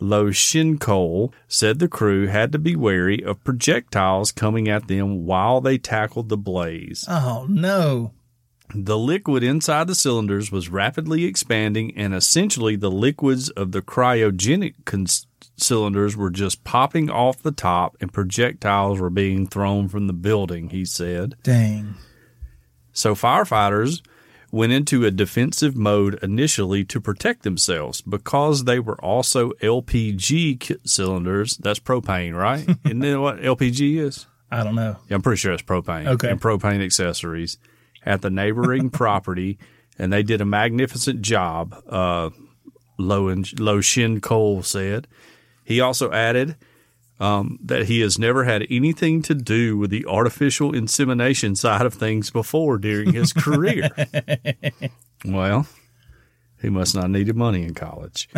Loshinkole, 0.00 1.32
said 1.46 1.78
the 1.78 1.88
crew 1.88 2.26
had 2.26 2.52
to 2.52 2.58
be 2.58 2.76
wary 2.76 3.22
of 3.22 3.42
projectiles 3.44 4.32
coming 4.32 4.68
at 4.68 4.88
them 4.88 5.26
while 5.26 5.60
they 5.60 5.78
tackled 5.78 6.28
the 6.28 6.36
blaze. 6.36 7.04
Oh 7.08 7.46
no. 7.48 8.12
The 8.74 8.98
liquid 8.98 9.42
inside 9.42 9.86
the 9.86 9.94
cylinders 9.94 10.52
was 10.52 10.68
rapidly 10.68 11.24
expanding, 11.24 11.96
and 11.96 12.14
essentially 12.14 12.76
the 12.76 12.90
liquids 12.90 13.48
of 13.50 13.72
the 13.72 13.80
cryogenic 13.80 14.84
cons- 14.84 15.26
cylinders 15.56 16.16
were 16.16 16.30
just 16.30 16.64
popping 16.64 17.08
off 17.08 17.42
the 17.42 17.50
top, 17.50 17.96
and 18.00 18.12
projectiles 18.12 19.00
were 19.00 19.10
being 19.10 19.46
thrown 19.46 19.88
from 19.88 20.06
the 20.06 20.12
building, 20.12 20.68
he 20.68 20.84
said. 20.84 21.34
Dang. 21.42 21.94
So 22.92 23.14
firefighters 23.14 24.02
went 24.50 24.72
into 24.72 25.04
a 25.04 25.10
defensive 25.10 25.76
mode 25.76 26.18
initially 26.22 26.84
to 26.84 27.00
protect 27.00 27.42
themselves 27.42 28.00
because 28.00 28.64
they 28.64 28.78
were 28.78 29.00
also 29.04 29.50
LPG 29.62 30.88
cylinders. 30.88 31.56
That's 31.58 31.78
propane, 31.78 32.34
right? 32.34 32.66
Isn't 32.84 33.00
that 33.00 33.20
what 33.20 33.40
LPG 33.40 33.98
is? 33.98 34.26
I 34.50 34.64
don't 34.64 34.74
know. 34.74 34.96
Yeah, 35.08 35.16
I'm 35.16 35.22
pretty 35.22 35.38
sure 35.38 35.52
it's 35.52 35.62
propane. 35.62 36.06
Okay. 36.06 36.30
And 36.30 36.40
propane 36.40 36.82
accessories 36.82 37.58
at 38.04 38.22
the 38.22 38.30
neighboring 38.30 38.90
property, 38.90 39.58
and 39.98 40.12
they 40.12 40.22
did 40.22 40.40
a 40.40 40.46
magnificent 40.46 41.22
job. 41.22 41.74
Uh, 41.88 42.30
Lo 42.98 43.34
Lo 43.58 43.80
Shin 43.80 44.20
Cole 44.20 44.62
said. 44.62 45.06
He 45.64 45.80
also 45.80 46.10
added 46.10 46.56
um, 47.20 47.58
that 47.62 47.86
he 47.86 48.00
has 48.00 48.18
never 48.18 48.44
had 48.44 48.66
anything 48.70 49.22
to 49.22 49.34
do 49.34 49.76
with 49.76 49.90
the 49.90 50.06
artificial 50.06 50.74
insemination 50.74 51.56
side 51.56 51.84
of 51.84 51.94
things 51.94 52.30
before 52.30 52.78
during 52.78 53.12
his 53.12 53.32
career. 53.32 53.90
well, 55.24 55.66
he 56.60 56.68
must 56.70 56.94
not 56.94 57.10
needed 57.10 57.36
money 57.36 57.62
in 57.62 57.74
college. 57.74 58.28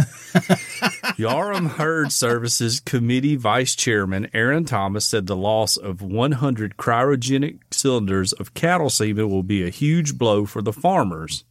Yarram 1.17 1.71
Herd 1.73 2.13
Services 2.13 2.81
Committee 2.81 3.37
Vice 3.37 3.75
Chairman 3.75 4.29
Aaron 4.33 4.65
Thomas 4.65 5.07
said 5.07 5.27
the 5.27 5.37
loss 5.37 5.77
of 5.77 6.03
100 6.03 6.77
cryogenic 6.77 7.61
cylinders 7.71 8.33
of 8.35 8.55
cattle 8.55 8.91
semen 8.91 9.31
will 9.31 9.43
be 9.43 9.65
a 9.65 9.71
huge 9.71 10.19
blow 10.19 10.47
for 10.47 10.63
the 10.63 10.73
farmers. 10.73 11.45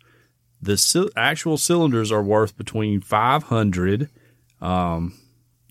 The 0.62 1.12
actual 1.16 1.58
cylinders 1.58 2.12
are 2.12 2.24
worth 2.24 2.58
between 2.58 3.02
500 3.02 4.10
um, 4.62 5.14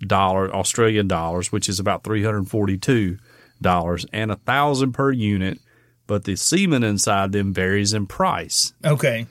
dollar 0.01 0.55
Australian 0.55 1.09
dollars, 1.09 1.51
which 1.53 1.68
is 1.68 1.80
about 1.80 2.05
342 2.05 3.18
dollars, 3.61 4.07
and 4.12 4.30
a 4.30 4.36
thousand 4.36 4.92
per 4.92 5.11
unit. 5.11 5.59
But 6.07 6.24
the 6.24 6.36
semen 6.36 6.84
inside 6.84 7.32
them 7.32 7.53
varies 7.53 7.92
in 7.92 8.07
price. 8.07 8.72
Okay. 8.84 9.26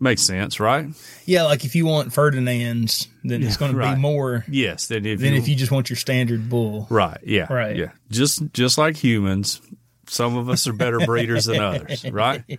Makes 0.00 0.22
sense, 0.22 0.58
right? 0.58 0.86
Yeah, 1.26 1.44
like 1.44 1.64
if 1.64 1.76
you 1.76 1.86
want 1.86 2.12
Ferdinand's, 2.12 3.06
then 3.22 3.42
it's 3.42 3.56
going 3.56 3.70
to 3.72 3.78
right. 3.78 3.94
be 3.94 4.00
more 4.00 4.44
Yes. 4.48 4.86
Then 4.88 5.06
if 5.06 5.20
than 5.20 5.34
you, 5.34 5.38
if 5.38 5.46
you 5.46 5.54
just 5.54 5.70
want 5.70 5.90
your 5.90 5.96
standard 5.96 6.48
bull. 6.48 6.86
right, 6.90 7.20
yeah, 7.22 7.52
Right. 7.52 7.76
yeah. 7.76 7.92
Just 8.10 8.42
just 8.52 8.78
like 8.78 8.96
humans, 8.96 9.60
some 10.08 10.36
of 10.36 10.48
us 10.48 10.66
are 10.66 10.72
better 10.72 10.98
breeders 11.00 11.44
than 11.44 11.60
others, 11.60 12.04
right? 12.10 12.42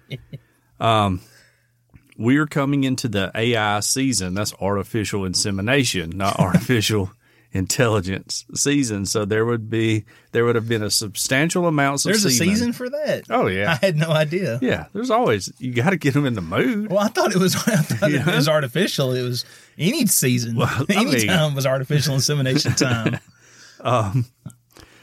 Um, 0.79 1.21
we 2.23 2.37
are 2.37 2.47
coming 2.47 2.83
into 2.83 3.07
the 3.07 3.31
AI 3.35 3.79
season. 3.81 4.33
That's 4.33 4.53
artificial 4.61 5.25
insemination, 5.25 6.11
not 6.11 6.39
artificial 6.39 7.11
intelligence 7.51 8.45
season. 8.55 9.05
So 9.05 9.25
there 9.25 9.45
would 9.45 9.69
be 9.69 10.05
there 10.31 10.43
would 10.45 10.55
have 10.55 10.67
been 10.67 10.83
a 10.83 10.89
substantial 10.89 11.67
amounts 11.67 12.05
of 12.05 12.11
There's 12.11 12.25
a 12.25 12.31
season 12.31 12.73
for 12.73 12.89
that. 12.89 13.23
Oh 13.29 13.47
yeah, 13.47 13.77
I 13.81 13.85
had 13.85 13.95
no 13.95 14.09
idea. 14.09 14.59
yeah. 14.61 14.87
There's 14.93 15.11
always 15.11 15.51
you 15.59 15.73
got 15.73 15.91
to 15.91 15.97
get 15.97 16.13
them 16.13 16.25
in 16.25 16.33
the 16.33 16.41
mood. 16.41 16.89
Well, 16.89 16.99
I 16.99 17.07
thought 17.09 17.31
it 17.35 17.37
was. 17.39 17.55
I 17.67 17.75
thought 17.77 18.11
Yeah. 18.11 18.27
it 18.29 18.35
was 18.35 18.49
artificial. 18.49 19.13
It 19.13 19.21
was 19.23 19.45
any 19.77 20.05
season. 20.07 20.55
Well, 20.55 20.85
any 20.89 21.05
mean- 21.05 21.27
time 21.27 21.55
was 21.55 21.65
artificial 21.65 22.15
insemination 22.15 22.73
time. 22.73 23.19
um, 23.81 24.25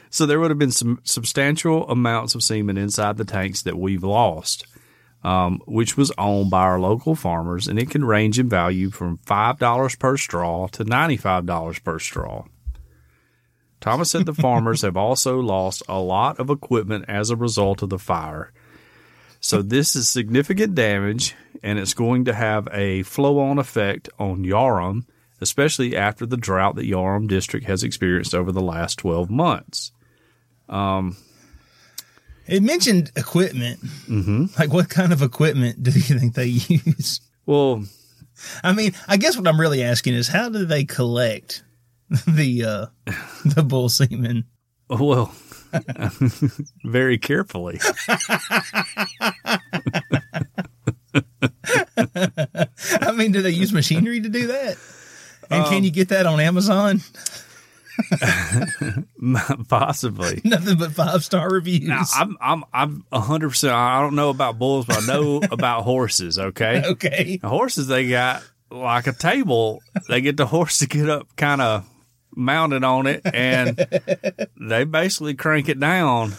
So 0.09 0.25
there 0.25 0.39
would 0.41 0.51
have 0.51 0.59
been 0.59 0.71
some 0.71 0.99
substantial 1.03 1.89
amounts 1.89 2.35
of 2.35 2.43
semen 2.43 2.77
inside 2.77 3.15
the 3.15 3.23
tanks 3.23 3.61
that 3.61 3.77
we've 3.77 4.03
lost, 4.03 4.65
um, 5.23 5.61
which 5.65 5.97
was 5.97 6.11
owned 6.17 6.49
by 6.49 6.61
our 6.61 6.79
local 6.79 7.15
farmers, 7.15 7.67
and 7.67 7.77
it 7.77 7.89
can 7.89 8.03
range 8.03 8.39
in 8.39 8.49
value 8.49 8.89
from 8.89 9.17
five 9.17 9.59
dollars 9.59 9.95
per 9.95 10.17
straw 10.17 10.67
to 10.67 10.83
ninety-five 10.83 11.45
dollars 11.45 11.79
per 11.79 11.99
straw. 11.99 12.45
Thomas 13.79 14.11
said 14.11 14.25
the 14.25 14.33
farmers 14.33 14.81
have 14.83 14.97
also 14.97 15.39
lost 15.39 15.83
a 15.87 15.99
lot 15.99 16.39
of 16.39 16.49
equipment 16.49 17.05
as 17.07 17.29
a 17.29 17.35
result 17.35 17.81
of 17.81 17.89
the 17.89 17.99
fire. 17.99 18.51
So 19.39 19.63
this 19.63 19.95
is 19.95 20.07
significant 20.07 20.75
damage, 20.75 21.35
and 21.63 21.79
it's 21.79 21.95
going 21.95 22.25
to 22.25 22.33
have 22.33 22.67
a 22.71 23.01
flow-on 23.03 23.57
effect 23.57 24.07
on 24.19 24.43
Yarram, 24.43 25.05
especially 25.41 25.97
after 25.97 26.27
the 26.27 26.37
drought 26.37 26.75
that 26.75 26.85
Yarram 26.85 27.27
District 27.27 27.65
has 27.65 27.83
experienced 27.83 28.35
over 28.35 28.51
the 28.51 28.61
last 28.61 28.99
12 28.99 29.31
months. 29.31 29.91
It 32.47 32.63
mentioned 32.63 33.11
equipment. 33.15 33.79
Mm-hmm. 33.81 34.45
Like, 34.57 34.73
what 34.73 34.89
kind 34.89 35.13
of 35.13 35.21
equipment 35.21 35.81
do 35.83 35.91
you 35.91 36.19
think 36.19 36.35
they 36.35 36.45
use? 36.67 37.21
Well, 37.45 37.85
I 38.63 38.73
mean, 38.73 38.93
I 39.07 39.17
guess 39.17 39.37
what 39.37 39.47
I'm 39.47 39.59
really 39.59 39.83
asking 39.83 40.15
is 40.15 40.27
how 40.27 40.49
do 40.49 40.65
they 40.65 40.83
collect 40.83 41.63
the 42.27 42.65
uh 42.65 42.85
the 43.45 43.63
bull 43.63 43.89
semen? 43.89 44.45
well, 44.89 45.33
very 46.83 47.17
carefully. 47.17 47.79
I 53.01 53.11
mean, 53.15 53.31
do 53.31 53.41
they 53.41 53.51
use 53.51 53.71
machinery 53.71 54.19
to 54.19 54.29
do 54.29 54.47
that? 54.47 54.77
And 55.49 55.65
can 55.65 55.83
you 55.83 55.91
get 55.91 56.09
that 56.09 56.25
on 56.25 56.39
Amazon? 56.39 57.01
Possibly. 59.67 60.41
Nothing 60.45 60.77
but 60.77 60.91
five 60.91 61.23
star 61.23 61.49
reviews. 61.49 61.87
Now, 61.87 62.03
I'm 62.15 62.37
I'm 62.41 62.63
I'm 62.73 63.05
a 63.11 63.19
hundred 63.19 63.49
percent. 63.49 63.73
I 63.73 64.01
don't 64.01 64.15
know 64.15 64.29
about 64.29 64.59
bulls, 64.59 64.85
but 64.85 65.03
I 65.03 65.05
know 65.05 65.41
about 65.51 65.83
horses. 65.83 66.37
Okay, 66.39 66.83
okay. 66.85 67.39
Horses 67.43 67.87
they 67.87 68.09
got 68.09 68.43
like 68.69 69.07
a 69.07 69.13
table. 69.13 69.81
They 70.07 70.21
get 70.21 70.37
the 70.37 70.45
horse 70.45 70.79
to 70.79 70.87
get 70.87 71.09
up, 71.09 71.35
kind 71.35 71.61
of 71.61 71.87
mounted 72.35 72.83
on 72.83 73.07
it, 73.07 73.21
and 73.25 73.77
they 74.59 74.83
basically 74.83 75.33
crank 75.33 75.69
it 75.69 75.79
down 75.79 76.33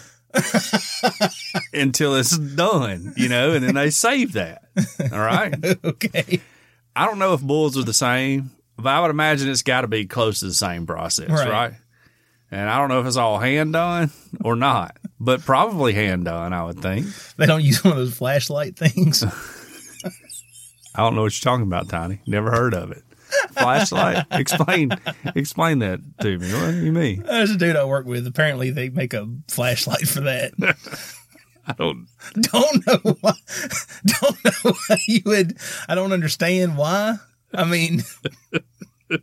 until 1.73 2.17
it's 2.17 2.37
done. 2.37 3.15
You 3.17 3.29
know, 3.29 3.53
and 3.53 3.65
then 3.65 3.75
they 3.75 3.91
save 3.91 4.33
that. 4.33 4.63
All 5.13 5.19
right. 5.19 5.55
Okay. 5.85 6.41
I 6.95 7.07
don't 7.07 7.19
know 7.19 7.33
if 7.33 7.41
bulls 7.41 7.79
are 7.79 7.85
the 7.85 7.95
same, 7.95 8.51
but 8.83 8.91
I 8.91 9.01
would 9.01 9.11
imagine 9.11 9.49
it's 9.49 9.62
got 9.62 9.83
to 9.83 9.89
be 9.89 10.07
close 10.07 10.41
to 10.41 10.47
the 10.47 10.55
same 10.55 10.87
process, 10.87 11.28
Right. 11.30 11.49
right. 11.49 11.72
And 12.51 12.68
I 12.68 12.76
don't 12.78 12.89
know 12.89 13.01
if 13.01 13.07
it's 13.07 13.16
all 13.16 13.39
hand 13.39 13.72
done 13.72 14.11
or 14.45 14.57
not, 14.57 14.99
but 15.18 15.41
probably 15.41 15.95
hand 15.95 16.26
done, 16.26 16.53
I 16.53 16.64
would 16.64 16.80
think. 16.83 17.07
They 17.39 17.47
don't 17.47 17.62
use 17.62 17.83
one 17.83 17.93
of 17.93 17.99
those 17.99 18.14
flashlight 18.14 18.76
things. 18.76 19.24
I 20.95 21.03
don't 21.03 21.14
know 21.14 21.22
what 21.22 21.33
you're 21.43 21.51
talking 21.51 21.66
about, 21.66 21.89
Tiny. 21.89 22.20
Never 22.26 22.51
heard 22.51 22.74
of 22.74 22.91
it. 22.93 23.03
Flashlight? 23.53 24.26
explain 24.30 24.91
explain 25.35 25.78
that 25.78 26.01
to 26.20 26.39
me. 26.39 26.53
What 26.53 26.70
do 26.72 26.85
you 26.85 26.93
mean? 26.93 27.22
There's 27.22 27.51
a 27.51 27.57
dude 27.57 27.76
I 27.76 27.85
work 27.87 28.05
with. 28.05 28.26
Apparently, 28.26 28.70
they 28.70 28.91
make 28.91 29.14
a 29.14 29.26
flashlight 29.49 30.07
for 30.07 30.20
that. 30.20 30.53
I 31.66 31.72
don't 31.72 32.09
don't 32.39 32.87
know 32.87 33.16
why. 33.22 33.33
Don't 34.05 34.45
know 34.45 34.72
why 34.87 34.99
you 35.07 35.22
would. 35.24 35.57
I 35.89 35.95
don't 35.95 36.12
understand 36.12 36.76
why. 36.76 37.16
I 37.55 37.65
mean, 37.65 38.03
I 39.11 39.19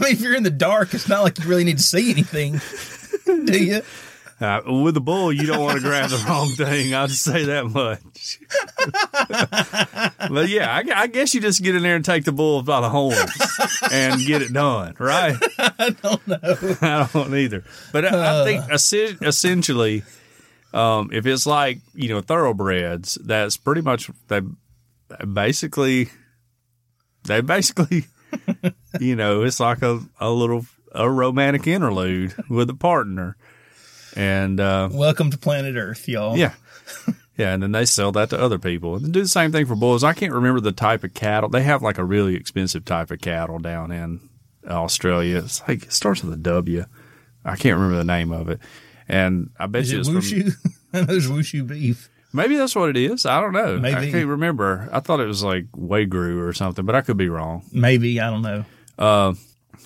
mean, 0.00 0.12
if 0.12 0.20
you're 0.20 0.36
in 0.36 0.42
the 0.42 0.50
dark, 0.50 0.94
it's 0.94 1.08
not 1.08 1.22
like 1.22 1.38
you 1.38 1.46
really 1.46 1.64
need 1.64 1.78
to 1.78 1.84
see 1.84 2.10
anything, 2.10 2.60
do 3.24 3.64
you? 3.64 3.82
uh, 4.40 4.60
with 4.66 4.96
a 4.96 5.00
bull, 5.00 5.32
you 5.32 5.46
don't 5.46 5.62
want 5.62 5.76
to 5.76 5.82
grab 5.82 6.10
the 6.10 6.22
wrong 6.28 6.48
thing. 6.48 6.94
I'll 6.94 7.06
just 7.06 7.22
say 7.22 7.44
that 7.44 7.66
much. 7.66 8.38
but 10.30 10.48
yeah, 10.48 10.70
I, 10.70 11.02
I 11.02 11.06
guess 11.06 11.34
you 11.34 11.40
just 11.40 11.62
get 11.62 11.74
in 11.74 11.82
there 11.82 11.96
and 11.96 12.04
take 12.04 12.24
the 12.24 12.32
bull 12.32 12.62
by 12.62 12.82
the 12.82 12.90
horns 12.90 13.32
and 13.90 14.20
get 14.26 14.42
it 14.42 14.52
done, 14.52 14.94
right? 14.98 15.36
I 15.58 15.90
don't 16.02 16.28
know. 16.28 16.38
I 16.82 17.08
don't 17.12 17.34
either. 17.34 17.64
But 17.92 18.04
I, 18.04 18.42
I 18.42 18.44
think 18.44 18.70
essen- 18.70 19.18
essentially, 19.22 20.02
um, 20.74 21.10
if 21.12 21.24
it's 21.24 21.46
like 21.46 21.78
you 21.94 22.10
know 22.10 22.20
thoroughbreds, 22.20 23.14
that's 23.14 23.56
pretty 23.56 23.80
much 23.80 24.10
they 24.28 24.42
basically 25.32 26.10
they 27.26 27.40
basically 27.40 28.04
you 29.00 29.16
know 29.16 29.42
it's 29.42 29.60
like 29.60 29.82
a, 29.82 30.00
a 30.20 30.30
little 30.30 30.66
a 30.92 31.08
romantic 31.10 31.66
interlude 31.66 32.34
with 32.48 32.70
a 32.70 32.74
partner, 32.74 33.36
and 34.14 34.58
uh, 34.60 34.88
Welcome 34.92 35.30
to 35.30 35.38
planet 35.38 35.76
Earth, 35.76 36.08
y'all. 36.08 36.36
yeah. 36.36 36.54
Yeah, 37.36 37.52
and 37.52 37.62
then 37.62 37.72
they 37.72 37.84
sell 37.84 38.12
that 38.12 38.30
to 38.30 38.40
other 38.40 38.58
people. 38.58 38.96
And 38.96 39.12
do 39.12 39.20
the 39.20 39.28
same 39.28 39.52
thing 39.52 39.66
for 39.66 39.76
bulls. 39.76 40.02
I 40.02 40.14
can't 40.14 40.32
remember 40.32 40.58
the 40.60 40.72
type 40.72 41.04
of 41.04 41.12
cattle. 41.12 41.50
They 41.50 41.62
have 41.64 41.82
like 41.82 41.98
a 41.98 42.04
really 42.04 42.34
expensive 42.34 42.86
type 42.86 43.10
of 43.10 43.20
cattle 43.20 43.58
down 43.58 43.92
in 43.92 44.20
Australia. 44.66 45.42
It's 45.44 45.60
like 45.68 45.82
it 45.82 45.92
starts 45.92 46.24
with 46.24 46.32
a 46.32 46.38
W. 46.38 46.86
I 47.44 47.56
can't 47.56 47.74
remember 47.76 47.98
the 47.98 48.04
name 48.04 48.32
of 48.32 48.48
it. 48.48 48.60
And 49.06 49.50
I 49.58 49.66
bet 49.66 49.82
Is 49.82 49.92
you 49.92 49.98
it 49.98 50.00
it's 50.00 50.08
from, 50.08 50.16
wushu? 50.16 50.52
I 50.94 51.00
know 51.00 51.04
there's 51.04 51.28
wushu 51.28 51.66
beef. 51.66 52.08
Maybe 52.32 52.56
that's 52.56 52.74
what 52.74 52.90
it 52.90 52.96
is. 52.96 53.26
I 53.26 53.40
don't 53.40 53.52
know. 53.52 53.78
Maybe. 53.78 54.08
I 54.08 54.10
can't 54.10 54.28
remember. 54.28 54.88
I 54.92 55.00
thought 55.00 55.20
it 55.20 55.26
was 55.26 55.42
like 55.42 55.66
Wagyu 55.72 56.40
or 56.46 56.52
something, 56.52 56.84
but 56.84 56.94
I 56.94 57.00
could 57.00 57.16
be 57.16 57.28
wrong. 57.28 57.64
Maybe 57.72 58.20
I 58.20 58.30
don't 58.30 58.42
know. 58.42 58.64
Uh, 58.98 59.34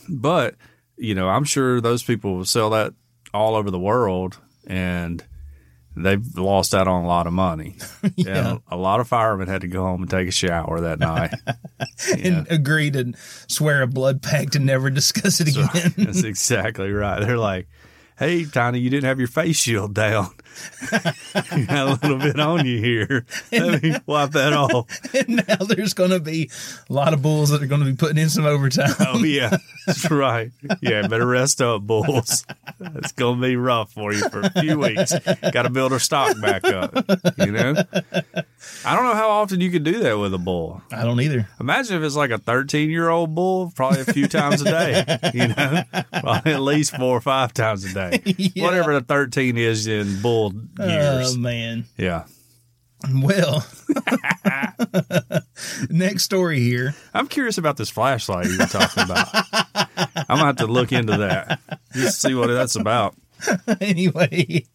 but 0.09 0.55
you 0.97 1.15
know, 1.15 1.29
I'm 1.29 1.45
sure 1.45 1.81
those 1.81 2.03
people 2.03 2.45
sell 2.45 2.71
that 2.71 2.95
all 3.33 3.55
over 3.55 3.71
the 3.71 3.79
world, 3.79 4.39
and 4.67 5.25
they've 5.97 6.25
lost 6.37 6.75
out 6.75 6.87
on 6.89 7.05
a 7.05 7.07
lot 7.07 7.27
of 7.27 7.33
money. 7.33 7.77
Yeah. 8.17 8.51
And 8.53 8.61
a 8.69 8.77
lot 8.77 9.01
of 9.01 9.09
firemen 9.09 9.49
had 9.49 9.61
to 9.61 9.69
go 9.69 9.83
home 9.83 10.03
and 10.03 10.11
take 10.11 10.27
a 10.29 10.31
shower 10.33 10.81
that 10.81 10.99
night. 10.99 11.33
And 12.19 12.51
agree 12.51 12.91
to 12.91 13.13
swear 13.47 13.83
a 13.83 13.87
blood 13.87 14.23
pact 14.23 14.57
and 14.57 14.65
never 14.67 14.91
discuss 14.91 15.41
it 15.41 15.49
again. 15.49 15.95
That's 15.97 16.23
exactly 16.23 16.91
right. 16.91 17.21
They're 17.21 17.39
like, 17.39 17.69
"Hey, 18.19 18.45
Tiny, 18.47 18.81
you 18.81 18.89
didn't 18.91 19.05
have 19.05 19.19
your 19.19 19.29
face 19.29 19.57
shield 19.57 19.95
down. 19.95 20.31
you 21.57 21.67
got 21.67 21.89
a 21.89 21.99
little 22.03 22.19
bit 22.19 22.39
on 22.41 22.67
you 22.67 22.79
here. 22.79 23.27
Let 23.53 23.83
me 23.83 23.95
wipe 24.07 24.31
that 24.33 24.53
off." 24.53 24.87
and 25.15 25.45
now 25.49 25.57
there's 25.57 25.95
going 25.95 26.11
to 26.11 26.21
be 26.21 26.51
a 26.89 26.93
lot 26.93 27.13
of 27.15 27.23
bulls 27.23 27.51
that 27.51 27.63
are 27.63 27.67
going 27.67 27.81
to 27.81 27.87
be 27.87 27.97
putting 27.97 28.19
in 28.19 28.29
some 28.29 28.47
overtime. 28.47 28.95
Oh 29.01 29.23
yeah, 29.25 29.57
that's 29.87 30.11
right. 30.11 30.51
Yeah, 30.81 31.07
better 31.07 31.27
rest 31.27 31.61
up, 31.61 31.83
bulls. 31.83 32.45
It's 32.81 33.13
gonna 33.13 33.41
be 33.41 33.57
rough 33.57 33.93
for 33.93 34.13
you 34.13 34.29
for 34.29 34.41
a 34.41 34.51
few 34.61 34.79
weeks. 34.79 35.13
Got 35.53 35.63
to 35.63 35.71
build 35.71 35.93
our 35.93 35.99
stock 35.99 36.41
back 36.41 36.65
up. 36.65 36.95
You 37.39 37.53
know, 37.53 37.75
I 38.85 38.97
don't 38.97 39.05
know 39.05 39.15
how 39.15 39.31
often 39.31 39.61
you 39.61 39.71
could 39.71 39.85
do 39.85 40.01
that 40.01 40.19
with 40.19 40.35
a 40.35 40.39
bull. 40.39 40.83
I 40.93 41.05
don't 41.05 41.21
either. 41.21 41.49
Imagine 41.61 41.97
if 41.97 42.03
it's 42.03 42.17
like 42.17 42.31
a 42.31 42.39
13 42.39 42.91
year 42.91 43.09
old 43.09 43.35
bull, 43.35 43.73
probably 43.75 44.01
a 44.01 44.05
few 44.05 44.29
times 44.29 44.63
a 44.63 44.65
day. 44.65 45.05
You 45.35 45.49
know, 45.49 45.83
probably 46.21 46.53
at 46.53 46.61
least 46.61 46.97
four 46.97 47.17
or 47.17 47.21
five 47.21 47.53
times 47.55 47.85
a 47.85 47.93
day. 47.93 48.23
Yeah. 48.55 48.65
Whatever 48.65 48.95
the 48.95 49.03
13 49.03 49.59
is 49.59 49.87
in 49.87 50.23
bull 50.23 50.40
Oh 50.79 50.87
years. 50.87 51.37
man. 51.37 51.85
yeah. 51.97 52.25
Well, 53.15 53.67
next 55.91 56.25
story 56.25 56.61
here. 56.61 56.95
I'm 57.15 57.29
curious 57.29 57.57
about 57.57 57.79
this 57.79 57.89
flashlight 57.89 58.47
you 58.47 58.59
were 58.59 58.67
talking 58.67 59.05
about. 59.05 59.29
I'm 60.15 60.37
gonna 60.37 60.45
have 60.45 60.57
to 60.57 60.67
look 60.67 60.93
into 60.93 61.17
that 61.17 61.61
just 61.95 62.21
see 62.21 62.35
what 62.35 62.49
that's 62.49 62.77
about. 62.77 63.15
anyway, 63.81 64.67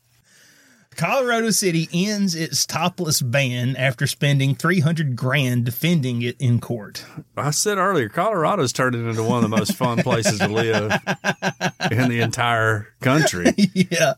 Colorado 0.96 1.52
City 1.52 1.88
ends 1.94 2.36
its 2.36 2.66
topless 2.66 3.22
ban 3.22 3.76
after 3.76 4.08
spending 4.08 4.56
300 4.56 5.16
grand 5.16 5.66
defending 5.66 6.22
it 6.22 6.36
in 6.40 6.60
court. 6.60 7.06
I 7.38 7.52
said 7.52 7.78
earlier, 7.78 8.10
Colorado's 8.10 8.74
turned 8.74 8.96
into 8.96 9.24
one 9.24 9.44
of 9.44 9.50
the 9.50 9.56
most 9.56 9.76
fun 9.76 10.02
places 10.02 10.40
to 10.40 10.48
live 10.48 10.92
in 11.92 12.10
the 12.10 12.22
entire 12.22 12.88
country. 13.02 13.54
yeah. 13.74 14.14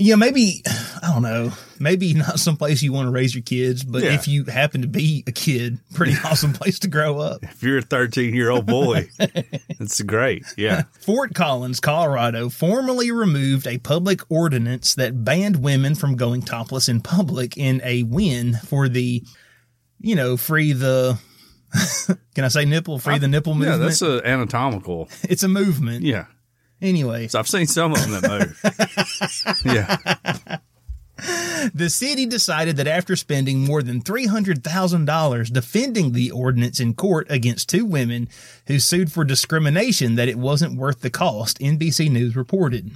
Yeah, 0.00 0.14
maybe 0.14 0.62
I 1.02 1.12
don't 1.12 1.22
know. 1.22 1.50
maybe 1.80 2.14
not 2.14 2.38
someplace 2.38 2.82
you 2.82 2.92
want 2.92 3.08
to 3.08 3.10
raise 3.10 3.34
your 3.34 3.42
kids, 3.42 3.82
but 3.82 4.02
Yeah. 4.04 4.14
if 4.14 4.28
you 4.28 4.44
happen 4.44 4.82
to 4.82 4.86
be 4.88 5.24
a 5.26 5.32
kid, 5.32 5.78
pretty 5.92 6.14
awesome 6.24 6.52
place 6.52 6.78
to 6.80 6.88
grow 6.88 7.18
up. 7.18 7.42
If 7.42 7.62
you're 7.64 7.78
a 7.78 7.82
13 7.82 8.32
year 8.34 8.50
old 8.50 8.64
boy, 8.66 9.08
it's 9.18 10.00
great. 10.02 10.44
Yeah. 10.56 10.82
Fort 11.00 11.34
Collins, 11.34 11.80
Colorado, 11.80 12.48
formally 12.48 13.10
removed 13.10 13.66
a 13.66 13.78
public 13.78 14.20
ordinance 14.30 14.94
that 14.94 15.24
banned 15.24 15.62
women 15.62 15.94
from 15.96 16.14
going 16.16 16.42
topless 16.42 16.88
in 16.88 17.00
public 17.00 17.56
in 17.56 17.80
a 17.84 18.04
win 18.04 18.54
for 18.66 18.88
the, 18.88 19.24
you 20.00 20.14
know, 20.14 20.36
free 20.36 20.72
the. 20.72 21.18
Can 22.34 22.44
I 22.44 22.48
say 22.48 22.64
nipple? 22.64 22.98
Free 22.98 23.18
the 23.18 23.28
nipple 23.28 23.54
movement. 23.54 23.80
Yeah, 23.80 23.86
that's 23.88 24.00
a 24.00 24.26
anatomical. 24.26 25.08
it's 25.24 25.42
a 25.42 25.48
movement. 25.48 26.04
Yeah. 26.04 26.26
Anyway, 26.80 27.26
So 27.28 27.38
I've 27.38 27.48
seen 27.48 27.66
some 27.66 27.92
of 27.92 28.00
them 28.00 28.20
that 28.20 28.30
move. 28.30 29.64
yeah. 29.64 30.58
the 31.74 31.90
city 31.90 32.26
decided 32.26 32.76
that 32.76 32.86
after 32.86 33.16
spending 33.16 33.64
more 33.64 33.82
than 33.82 34.00
$300,000 34.00 35.52
defending 35.52 36.12
the 36.12 36.30
ordinance 36.30 36.78
in 36.78 36.94
court 36.94 37.26
against 37.28 37.68
two 37.68 37.84
women 37.84 38.28
who 38.68 38.78
sued 38.78 39.10
for 39.10 39.24
discrimination 39.24 40.14
that 40.14 40.28
it 40.28 40.38
wasn't 40.38 40.78
worth 40.78 41.00
the 41.00 41.10
cost, 41.10 41.58
NBC 41.58 42.10
News 42.10 42.36
reported. 42.36 42.92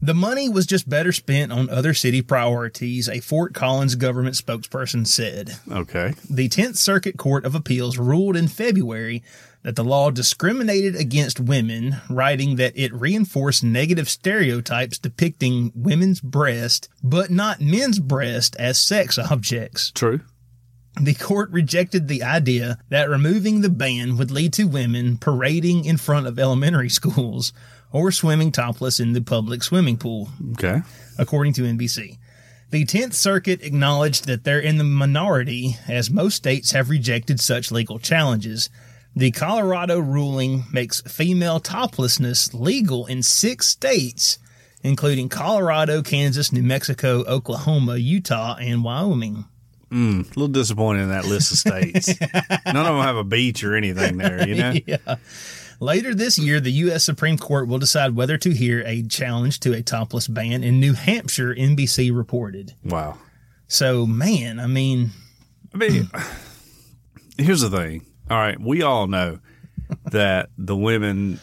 The 0.00 0.14
money 0.14 0.48
was 0.48 0.66
just 0.66 0.88
better 0.88 1.10
spent 1.10 1.50
on 1.50 1.68
other 1.68 1.92
city 1.92 2.22
priorities, 2.22 3.08
a 3.08 3.18
Fort 3.18 3.52
Collins 3.52 3.96
government 3.96 4.36
spokesperson 4.36 5.06
said. 5.06 5.58
Okay. 5.70 6.14
The 6.30 6.48
10th 6.48 6.76
Circuit 6.76 7.16
Court 7.16 7.44
of 7.44 7.56
Appeals 7.56 7.98
ruled 7.98 8.36
in 8.36 8.46
February 8.46 9.24
that 9.64 9.74
the 9.74 9.82
law 9.82 10.10
discriminated 10.10 10.94
against 10.94 11.40
women, 11.40 11.96
writing 12.08 12.56
that 12.56 12.78
it 12.78 12.94
reinforced 12.94 13.64
negative 13.64 14.08
stereotypes 14.08 14.98
depicting 14.98 15.72
women's 15.74 16.20
breast, 16.20 16.88
but 17.02 17.30
not 17.30 17.60
men's 17.60 17.98
breast 17.98 18.54
as 18.56 18.78
sex 18.78 19.18
objects. 19.18 19.90
True. 19.90 20.20
The 21.00 21.14
court 21.14 21.50
rejected 21.50 22.08
the 22.08 22.22
idea 22.22 22.78
that 22.88 23.10
removing 23.10 23.60
the 23.60 23.68
ban 23.68 24.16
would 24.16 24.30
lead 24.30 24.52
to 24.54 24.64
women 24.64 25.16
parading 25.16 25.84
in 25.84 25.96
front 25.96 26.26
of 26.26 26.38
elementary 26.38 26.88
schools 26.88 27.52
or 27.92 28.10
swimming 28.12 28.52
topless 28.52 29.00
in 29.00 29.12
the 29.12 29.20
public 29.22 29.62
swimming 29.62 29.96
pool 29.96 30.28
Okay. 30.52 30.80
according 31.18 31.52
to 31.54 31.62
NBC. 31.62 32.18
The 32.70 32.84
10th 32.84 33.14
Circuit 33.14 33.62
acknowledged 33.62 34.26
that 34.26 34.44
they're 34.44 34.60
in 34.60 34.76
the 34.76 34.84
minority, 34.84 35.76
as 35.88 36.10
most 36.10 36.34
states 36.36 36.72
have 36.72 36.90
rejected 36.90 37.40
such 37.40 37.70
legal 37.72 37.98
challenges. 37.98 38.68
The 39.16 39.30
Colorado 39.30 39.98
ruling 39.98 40.64
makes 40.70 41.00
female 41.00 41.60
toplessness 41.60 42.52
legal 42.52 43.06
in 43.06 43.22
six 43.22 43.68
states, 43.68 44.38
including 44.82 45.30
Colorado, 45.30 46.02
Kansas, 46.02 46.52
New 46.52 46.62
Mexico, 46.62 47.24
Oklahoma, 47.24 47.96
Utah, 47.96 48.56
and 48.60 48.84
Wyoming. 48.84 49.46
Hmm, 49.90 50.20
a 50.20 50.28
little 50.28 50.48
disappointed 50.48 51.00
in 51.04 51.08
that 51.08 51.24
list 51.24 51.50
of 51.50 51.56
states. 51.58 52.08
None 52.20 52.76
of 52.76 52.84
them 52.94 53.00
have 53.00 53.16
a 53.16 53.24
beach 53.24 53.64
or 53.64 53.74
anything 53.74 54.18
there, 54.18 54.46
you 54.46 54.54
know? 54.56 54.74
Yeah. 54.86 55.16
Later 55.80 56.12
this 56.12 56.38
year, 56.38 56.58
the 56.60 56.72
U.S. 56.72 57.04
Supreme 57.04 57.38
Court 57.38 57.68
will 57.68 57.78
decide 57.78 58.16
whether 58.16 58.36
to 58.38 58.50
hear 58.50 58.82
a 58.84 59.02
challenge 59.02 59.60
to 59.60 59.72
a 59.72 59.82
topless 59.82 60.26
ban 60.26 60.64
in 60.64 60.80
New 60.80 60.94
Hampshire, 60.94 61.54
NBC 61.54 62.14
reported. 62.14 62.74
Wow. 62.84 63.18
So, 63.68 64.04
man, 64.04 64.58
I 64.58 64.66
mean, 64.66 65.10
I 65.72 65.78
mean, 65.78 66.10
hmm. 66.12 66.22
here's 67.42 67.60
the 67.60 67.70
thing. 67.70 68.06
All 68.28 68.36
right, 68.36 68.60
we 68.60 68.82
all 68.82 69.06
know 69.06 69.38
that 70.06 70.50
the 70.58 70.76
women 70.76 71.40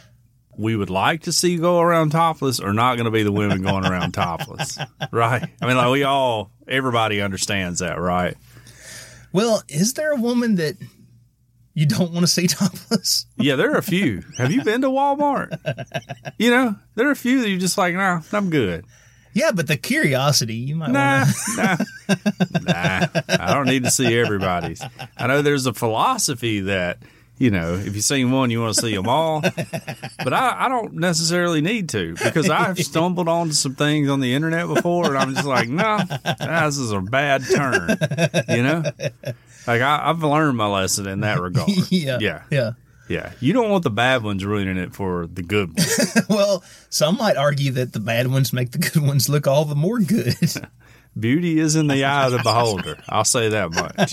we 0.57 0.75
would 0.75 0.89
like 0.89 1.23
to 1.23 1.31
see 1.31 1.57
go 1.57 1.79
around 1.79 2.11
topless 2.11 2.59
are 2.59 2.73
not 2.73 2.95
going 2.95 3.05
to 3.05 3.11
be 3.11 3.23
the 3.23 3.31
women 3.31 3.61
going 3.61 3.86
around 3.86 4.11
topless, 4.13 4.77
right? 5.11 5.47
I 5.61 5.65
mean, 5.65 5.77
like 5.77 5.91
we 5.91 6.03
all, 6.03 6.51
everybody 6.67 7.21
understands 7.21 7.79
that, 7.79 7.99
right? 7.99 8.36
Well, 9.31 9.63
is 9.67 9.93
there 9.93 10.13
a 10.13 10.17
woman 10.17 10.55
that 10.55 10.77
you 11.76 11.86
don't 11.86 12.11
want 12.11 12.21
to 12.23 12.28
see 12.28 12.47
topless? 12.47 13.28
Yeah, 13.38 13.55
there 13.55 13.71
are 13.73 13.78
a 13.78 13.84
few. 13.84 14.23
Have 14.39 14.51
you 14.51 14.63
been 14.63 14.82
to 14.82 14.88
Walmart? 14.89 15.59
You 16.39 16.49
know, 16.49 16.76
there 16.95 17.07
are 17.07 17.11
a 17.11 17.15
few 17.15 17.41
that 17.41 17.49
you're 17.49 17.59
just 17.59 17.78
like, 17.78 17.93
nah, 17.93 18.21
I'm 18.34 18.49
good. 18.49 18.86
Yeah, 19.34 19.51
but 19.53 19.67
the 19.67 19.76
curiosity, 19.78 20.55
you 20.55 20.78
might 20.78 20.91
Nah, 20.91 21.26
want 21.26 21.57
nah, 21.57 21.76
nah. 22.61 23.07
I 23.28 23.53
don't 23.53 23.65
need 23.67 23.84
to 23.84 23.91
see 23.91 24.17
everybody's. 24.17 24.82
I 25.17 25.28
know 25.28 25.41
there's 25.41 25.65
a 25.65 25.73
philosophy 25.73 26.61
that 26.61 26.99
you 27.38 27.51
know 27.51 27.73
if 27.73 27.93
you've 27.95 28.05
seen 28.05 28.32
one, 28.32 28.49
you 28.49 28.61
want 28.61 28.76
to 28.76 28.82
see 28.82 28.95
them 28.95 29.09
all. 29.09 29.41
But 29.41 30.32
I, 30.32 30.65
I 30.65 30.69
don't 30.69 30.93
necessarily 30.93 31.59
need 31.59 31.89
to 31.89 32.13
because 32.23 32.49
I've 32.49 32.80
stumbled 32.80 33.28
onto 33.28 33.51
some 33.51 33.76
things 33.76 34.07
on 34.09 34.21
the 34.21 34.34
internet 34.34 34.67
before, 34.67 35.07
and 35.07 35.17
I'm 35.17 35.34
just 35.34 35.45
like, 35.45 35.67
no, 35.67 35.97
this 36.39 36.78
is 36.78 36.93
a 36.93 37.01
bad 37.01 37.43
turn. 37.53 37.97
You 38.47 38.63
know, 38.63 38.84
like 39.68 39.82
I, 39.82 40.09
I've 40.09 40.24
learned 40.24 40.57
my 40.57 40.68
lesson 40.68 41.07
in 41.07 41.22
that 41.22 41.39
regard. 41.39 41.70
yeah, 41.89 42.18
yeah, 42.22 42.43
yeah. 42.51 42.72
yeah. 43.09 43.32
You 43.39 43.53
don't 43.53 43.70
want 43.70 43.84
the 43.84 43.89
bad 43.91 44.24
ones 44.24 44.43
ruining 44.45 44.78
it 44.78 44.93
for 44.93 45.28
the 45.28 45.43
good 45.43 45.70
ones. 45.76 46.18
Well, 46.30 46.63
some 46.89 47.18
might 47.18 47.38
argue 47.38 47.72
that 47.74 47.93
the 47.93 47.99
bad 47.99 48.28
ones 48.28 48.51
make 48.53 48.72
the 48.72 48.78
good 48.80 49.01
ones 49.01 49.30
look 49.30 49.47
all 49.47 49.66
the 49.66 49.76
more 49.76 49.99
good. 49.99 50.36
Beauty 51.18 51.59
is 51.59 51.78
in 51.78 51.88
the 51.88 52.03
eye 52.03 52.26
of 52.26 52.34
the 52.34 52.39
beholder. 52.39 52.97
I'll 53.07 53.24
say 53.24 53.47
that 53.49 53.72
much. 53.72 54.11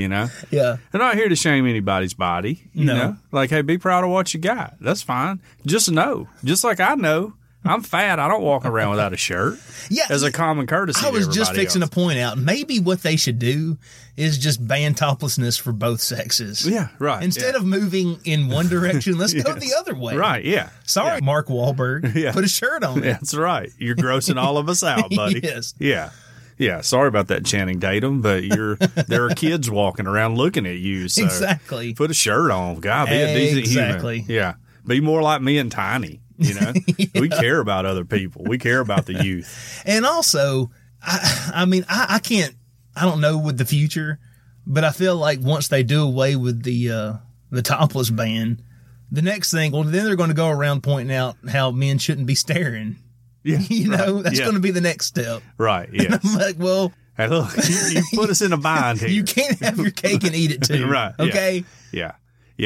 You 0.00 0.08
know. 0.08 0.26
yeah, 0.50 0.78
I'm 0.92 0.98
not 0.98 1.14
here 1.14 1.28
to 1.28 1.36
shame 1.36 1.68
anybody's 1.68 2.14
body. 2.14 2.68
You 2.72 2.86
No. 2.86 2.94
know, 2.94 3.16
like, 3.30 3.50
hey, 3.50 3.62
be 3.62 3.78
proud 3.78 4.02
of 4.02 4.10
what 4.10 4.34
you 4.34 4.40
got. 4.40 4.74
That's 4.80 5.02
fine. 5.02 5.40
Just 5.64 5.90
know, 5.92 6.26
just 6.42 6.64
like 6.64 6.80
I 6.80 6.96
know, 6.96 7.34
I'm 7.64 7.82
fat. 7.82 8.18
I 8.18 8.28
don't 8.28 8.42
walk 8.42 8.64
around 8.64 8.90
without 8.90 9.12
a 9.12 9.16
shirt 9.16 9.58
yeah. 9.90 10.06
as 10.10 10.22
a 10.22 10.32
common 10.32 10.66
courtesy. 10.66 11.06
I 11.06 11.10
was 11.10 11.28
just 11.28 11.54
fixing 11.54 11.82
else. 11.82 11.90
to 11.90 11.94
point 11.94 12.18
out 12.18 12.36
maybe 12.36 12.80
what 12.80 13.02
they 13.02 13.16
should 13.16 13.38
do 13.38 13.78
is 14.16 14.36
just 14.38 14.66
ban 14.66 14.94
toplessness 14.94 15.56
for 15.56 15.72
both 15.72 16.00
sexes. 16.00 16.66
Yeah, 16.66 16.88
right. 16.98 17.22
Instead 17.22 17.54
yeah. 17.54 17.60
of 17.60 17.64
moving 17.64 18.18
in 18.24 18.48
one 18.48 18.68
direction, 18.68 19.16
let's 19.16 19.32
go 19.32 19.52
the 19.54 19.74
other 19.78 19.94
way. 19.94 20.16
right, 20.16 20.44
yeah, 20.44 20.70
Sorry, 20.84 21.20
Mark 21.20 21.48
Wahlberg. 21.48 22.14
Yeah. 22.22 22.32
Put 22.32 22.44
a 22.44 22.48
shirt 22.48 22.84
on. 22.84 23.02
Yeah, 23.02 23.12
that's 23.12 23.34
right. 23.34 23.70
You're 23.78 23.96
grossing 23.96 24.36
all 24.40 24.58
of 24.58 24.68
us 24.68 24.82
out, 24.82 25.10
buddy. 25.10 25.40
Yes. 25.42 25.74
Yeah. 25.78 26.10
Yeah. 26.58 26.80
Sorry 26.82 27.08
about 27.08 27.28
that, 27.28 27.44
Channing 27.44 27.80
Tatum, 27.80 28.20
but 28.22 28.44
you're 28.44 28.76
there 28.76 29.24
are 29.24 29.30
kids 29.34 29.70
walking 29.70 30.06
around 30.06 30.36
looking 30.36 30.66
at 30.66 30.76
you. 30.76 31.08
So 31.08 31.24
Exactly. 31.24 31.94
put 31.94 32.10
a 32.10 32.14
shirt 32.14 32.50
on. 32.50 32.80
God, 32.80 33.08
be 33.08 33.14
a 33.14 33.34
decent 33.34 33.58
Exactly. 33.60 34.18
human. 34.18 34.20
Exactly. 34.20 34.34
Yeah. 34.34 34.54
Be 34.86 35.00
more 35.00 35.22
like 35.22 35.40
me 35.42 35.58
and 35.58 35.70
Tiny. 35.72 36.20
You 36.42 36.54
know, 36.60 36.72
we 37.20 37.28
care 37.28 37.60
about 37.60 37.86
other 37.86 38.04
people. 38.04 38.44
We 38.46 38.58
care 38.58 38.80
about 38.80 39.06
the 39.06 39.22
youth. 39.24 39.82
And 39.86 40.04
also, 40.06 40.70
I, 41.02 41.50
I 41.54 41.64
mean, 41.64 41.84
I, 41.88 42.06
I 42.10 42.18
can't, 42.18 42.54
I 42.94 43.04
don't 43.04 43.20
know 43.20 43.38
with 43.38 43.58
the 43.58 43.64
future, 43.64 44.18
but 44.66 44.84
I 44.84 44.90
feel 44.90 45.16
like 45.16 45.40
once 45.40 45.68
they 45.68 45.82
do 45.82 46.02
away 46.04 46.36
with 46.36 46.62
the, 46.62 46.90
uh, 46.90 47.12
the 47.50 47.62
topless 47.62 48.10
ban, 48.10 48.62
the 49.10 49.22
next 49.22 49.50
thing, 49.50 49.72
well, 49.72 49.82
then 49.82 50.04
they're 50.04 50.16
going 50.16 50.28
to 50.30 50.34
go 50.34 50.48
around 50.48 50.82
pointing 50.82 51.14
out 51.14 51.36
how 51.50 51.70
men 51.70 51.98
shouldn't 51.98 52.26
be 52.26 52.34
staring. 52.34 52.96
Yeah. 53.42 53.58
You 53.68 53.88
know, 53.88 54.14
right. 54.14 54.24
that's 54.24 54.38
Yeah. 54.38 54.44
going 54.44 54.54
to 54.54 54.60
be 54.60 54.70
the 54.70 54.80
next 54.80 55.06
step. 55.06 55.42
Right. 55.58 55.88
Yeah. 55.92 56.18
I'm 56.22 56.34
like, 56.38 56.56
well, 56.58 56.92
Hey, 57.16 57.28
look, 57.28 57.50
you, 57.68 57.76
you 57.90 58.02
put 58.14 58.30
us 58.30 58.40
in 58.40 58.52
a 58.54 58.56
bind 58.56 58.98
here. 59.00 59.08
you 59.10 59.24
can't 59.24 59.58
have 59.60 59.76
your 59.78 59.90
cake 59.90 60.24
and 60.24 60.34
eat 60.34 60.50
it 60.50 60.62
too. 60.62 60.86
Right. 60.88 61.12
Okay. 61.18 61.64
Yeah. 61.92 62.02
Yeah, 62.02 62.12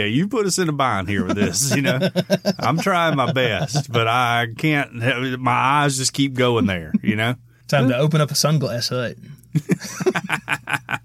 you 0.05 0.29
put 0.29 0.47
us 0.47 0.59
in 0.59 0.69
a 0.69 0.73
bind 0.73 1.09
here 1.09 1.25
with 1.25 1.37
this, 1.37 1.75
you 1.75 1.83
know. 1.83 1.99
I'm 2.59 2.79
trying 2.79 3.17
my 3.17 3.33
best, 3.33 3.91
but 3.91 4.07
I 4.07 4.49
can't 4.57 4.95
my 5.41 5.53
eyes 5.53 5.97
just 5.97 6.13
keep 6.13 6.35
going 6.35 6.67
there, 6.67 6.93
you 7.03 7.17
know. 7.17 7.35
Time 7.69 7.89
to 7.89 7.97
open 7.97 8.21
up 8.21 8.31
a 8.31 8.35
sunglass 8.35 8.91
hut. 8.91 9.17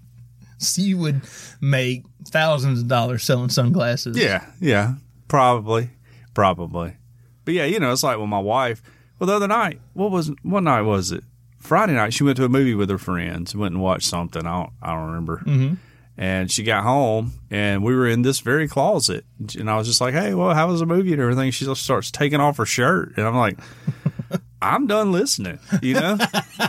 so 0.58 0.82
you 0.82 0.98
would 0.98 1.22
make 1.60 2.04
thousands 2.26 2.80
of 2.80 2.88
dollars 2.88 3.24
selling 3.24 3.48
sunglasses. 3.48 4.16
Yeah, 4.16 4.46
yeah. 4.60 4.94
Probably. 5.26 5.90
Probably. 6.34 6.96
But 7.44 7.54
yeah, 7.54 7.64
you 7.64 7.80
know, 7.80 7.92
it's 7.92 8.02
like 8.02 8.18
when 8.18 8.28
my 8.28 8.38
wife 8.38 8.82
well 9.18 9.26
the 9.26 9.34
other 9.34 9.48
night, 9.48 9.80
what 9.94 10.10
was 10.10 10.30
what 10.42 10.62
night 10.62 10.82
was 10.82 11.12
it? 11.12 11.24
Friday 11.58 11.94
night 11.94 12.12
she 12.12 12.24
went 12.24 12.36
to 12.36 12.44
a 12.44 12.48
movie 12.48 12.74
with 12.74 12.90
her 12.90 12.98
friends, 12.98 13.54
went 13.54 13.74
and 13.74 13.82
watched 13.82 14.06
something. 14.06 14.46
I 14.46 14.62
don't 14.62 14.72
I 14.82 14.92
don't 14.94 15.06
remember. 15.06 15.38
Mm-hmm. 15.38 15.74
And 16.22 16.52
she 16.52 16.62
got 16.62 16.84
home 16.84 17.32
and 17.50 17.82
we 17.82 17.96
were 17.96 18.06
in 18.06 18.22
this 18.22 18.38
very 18.38 18.68
closet. 18.68 19.24
And 19.58 19.68
I 19.68 19.76
was 19.76 19.88
just 19.88 20.00
like, 20.00 20.14
Hey, 20.14 20.34
well, 20.34 20.54
how 20.54 20.68
was 20.68 20.78
the 20.78 20.86
movie 20.86 21.12
and 21.12 21.20
everything? 21.20 21.50
She 21.50 21.64
just 21.64 21.82
starts 21.82 22.12
taking 22.12 22.38
off 22.38 22.58
her 22.58 22.64
shirt 22.64 23.14
and 23.16 23.26
I'm 23.26 23.34
like 23.34 23.58
I'm 24.62 24.86
done 24.86 25.10
listening, 25.10 25.58
you 25.82 25.94
know? 25.94 26.16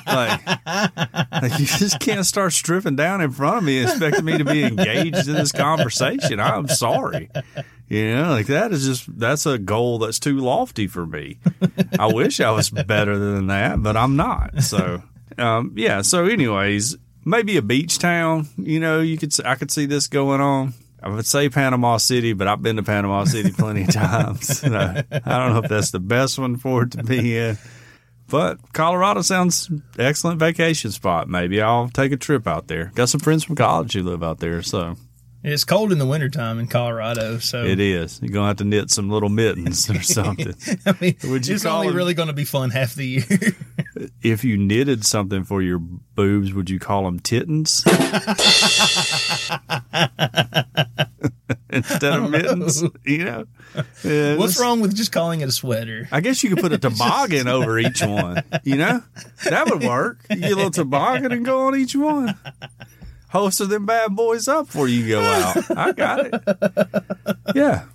like, 0.08 0.42
like, 0.66 1.60
you 1.60 1.68
just 1.68 2.00
can't 2.00 2.26
start 2.26 2.54
stripping 2.54 2.96
down 2.96 3.22
in 3.22 3.30
front 3.30 3.58
of 3.58 3.64
me 3.64 3.84
expecting 3.84 4.26
me 4.26 4.40
to 4.40 4.44
be 4.44 4.64
engaged 4.64 5.28
in 5.28 5.36
this 5.36 5.52
conversation. 5.52 6.40
I'm 6.40 6.68
sorry. 6.68 7.30
You 7.90 8.16
know, 8.16 8.32
like 8.32 8.48
that 8.48 8.72
is 8.72 8.88
just 8.88 9.20
that's 9.20 9.46
a 9.46 9.60
goal 9.60 10.00
that's 10.00 10.18
too 10.18 10.40
lofty 10.40 10.88
for 10.88 11.06
me. 11.06 11.38
I 12.00 12.12
wish 12.12 12.40
I 12.40 12.50
was 12.50 12.72
better 12.72 13.20
than 13.20 13.46
that, 13.48 13.84
but 13.84 13.96
I'm 13.96 14.16
not. 14.16 14.64
So, 14.64 15.04
um, 15.38 15.74
yeah. 15.76 16.02
So, 16.02 16.26
anyways, 16.26 16.98
maybe 17.26 17.58
a 17.58 17.62
beach 17.62 18.00
town. 18.00 18.48
You 18.58 18.80
know, 18.80 19.02
you 19.02 19.18
could 19.18 19.34
I 19.46 19.56
could 19.56 19.72
see 19.72 19.86
this 19.86 20.08
going 20.08 20.42
on. 20.42 20.74
I 21.02 21.10
would 21.10 21.26
say 21.26 21.50
Panama 21.50 21.98
City, 21.98 22.32
but 22.32 22.48
I've 22.48 22.62
been 22.62 22.78
to 22.78 22.84
Panama 22.84 23.26
City 23.26 23.52
plenty 23.52 23.84
of 23.84 23.90
times. 23.94 24.60
So 24.60 24.68
I 24.68 25.04
don't 25.12 25.54
know 25.54 25.62
if 25.62 25.70
that's 25.70 25.92
the 25.92 26.00
best 26.00 26.40
one 26.40 26.56
for 26.56 26.84
it 26.84 26.92
to 26.92 27.04
be 27.04 27.38
in. 27.38 27.58
But 28.30 28.72
Colorado 28.72 29.22
sounds 29.22 29.70
excellent 30.00 30.40
vacation 30.40 30.92
spot. 30.92 31.28
Maybe 31.28 31.62
I'll 31.62 31.90
take 31.90 32.14
a 32.14 32.18
trip 32.18 32.48
out 32.48 32.68
there. 32.68 32.92
Got 32.96 33.10
some 33.10 33.20
friends 33.20 33.44
from 33.44 33.58
college 33.58 33.94
who 33.94 34.04
live 34.04 34.24
out 34.24 34.40
there, 34.40 34.62
so 34.62 34.96
It's 35.46 35.66
cold 35.66 35.92
in 35.92 35.98
the 36.00 36.06
wintertime 36.06 36.58
in 36.58 36.68
Colorado, 36.68 37.38
so 37.40 37.66
it 37.66 37.80
is. 37.82 38.20
You're 38.22 38.32
gonna 38.32 38.48
have 38.48 38.56
to 38.58 38.64
knit 38.64 38.90
some 38.90 39.10
little 39.10 39.28
mittens 39.28 39.90
or 39.90 40.02
something. 40.04 40.54
I 40.86 40.96
mean, 41.02 41.16
Would 41.26 41.46
you 41.48 41.56
it's 41.56 41.64
call 41.66 41.76
only 41.80 41.88
them- 41.90 41.98
really 41.98 42.14
going 42.14 42.28
to 42.28 42.34
be 42.34 42.46
fun 42.46 42.70
half 42.70 42.96
the 42.96 43.06
year. 43.06 43.26
if 44.24 44.46
you 44.46 44.56
knitted 44.58 45.06
something 45.06 45.44
for 45.44 45.62
your 45.62 45.80
boobs, 45.80 46.54
would 46.54 46.70
you 46.70 46.80
call 46.80 47.04
them 47.04 47.20
tittens 47.20 47.84
instead 51.70 52.14
of 52.14 52.30
mittens? 52.30 52.84
You 53.04 53.26
know, 53.26 53.46
Yeah, 54.04 54.36
What's 54.38 54.60
wrong 54.60 54.80
with 54.82 54.96
just 54.96 55.12
calling 55.12 55.42
it 55.42 55.50
a 55.50 55.52
sweater? 55.52 56.08
I 56.12 56.22
guess 56.22 56.44
you 56.44 56.50
could 56.52 56.60
put 56.60 56.72
a 56.74 56.78
toboggan 56.78 57.48
over 57.48 57.78
each 57.80 58.02
one. 58.02 58.44
You 58.64 58.78
know, 58.78 59.04
that 59.46 59.70
would 59.70 59.84
work. 59.84 60.26
You 60.30 60.38
get 60.38 60.52
a 60.52 60.56
little 60.56 60.72
toboggan 60.72 61.32
and 61.32 61.46
go 61.46 61.68
on 61.68 61.76
each 61.76 61.96
one. 61.96 62.36
Holster 63.34 63.66
them 63.66 63.88
bad 63.88 64.16
boys 64.16 64.48
up 64.48 64.68
before 64.68 64.88
you 64.88 65.08
go 65.08 65.20
out. 65.20 65.58
I 65.76 65.92
got 65.92 66.20
it. 66.20 66.34
Yeah. 67.56 67.86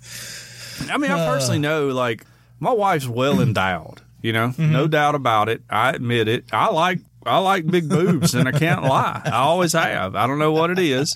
I 0.91 0.97
mean, 0.97 1.11
I 1.11 1.21
uh. 1.21 1.33
personally 1.33 1.59
know, 1.59 1.87
like, 1.87 2.25
my 2.59 2.73
wife's 2.73 3.07
well 3.07 3.39
endowed. 3.39 4.01
You 4.21 4.33
know, 4.33 4.49
mm-hmm. 4.49 4.73
no 4.73 4.87
doubt 4.89 5.15
about 5.15 5.47
it. 5.47 5.61
I 5.69 5.91
admit 5.91 6.27
it. 6.27 6.43
I 6.51 6.69
like 6.71 6.99
I 7.25 7.37
like 7.37 7.65
big 7.65 7.87
boobs, 7.87 8.35
and 8.35 8.49
I 8.49 8.51
can't 8.51 8.83
lie. 8.83 9.21
I 9.23 9.37
always 9.37 9.71
have. 9.71 10.13
I 10.13 10.27
don't 10.27 10.39
know 10.39 10.51
what 10.51 10.71
it 10.71 10.79
is. 10.79 11.15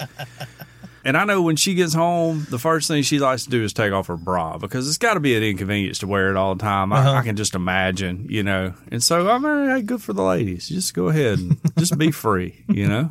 And 1.05 1.17
I 1.17 1.25
know 1.25 1.41
when 1.41 1.57
she 1.57 1.73
gets 1.73 1.93
home, 1.93 2.47
the 2.49 2.59
first 2.59 2.87
thing 2.87 3.03
she 3.03 3.19
likes 3.19 3.43
to 3.43 3.49
do 3.49 3.63
is 3.63 3.73
take 3.73 3.91
off 3.91 4.07
her 4.07 4.15
bra 4.15 4.57
because 4.57 4.87
it's 4.87 4.97
got 4.97 5.15
to 5.15 5.19
be 5.19 5.35
an 5.35 5.43
inconvenience 5.43 5.99
to 5.99 6.07
wear 6.07 6.29
it 6.29 6.37
all 6.37 6.55
the 6.55 6.63
time. 6.63 6.93
I, 6.93 6.99
uh-huh. 6.99 7.11
I 7.11 7.23
can 7.23 7.35
just 7.35 7.55
imagine, 7.55 8.27
you 8.29 8.43
know. 8.43 8.73
And 8.89 9.03
so, 9.03 9.29
I 9.29 9.37
mean, 9.37 9.69
hey, 9.69 9.81
good 9.81 10.01
for 10.01 10.13
the 10.13 10.23
ladies. 10.23 10.69
Just 10.69 10.93
go 10.93 11.09
ahead 11.09 11.39
and 11.39 11.59
just 11.77 11.97
be 11.97 12.11
free, 12.11 12.63
you 12.69 12.87
know. 12.87 13.09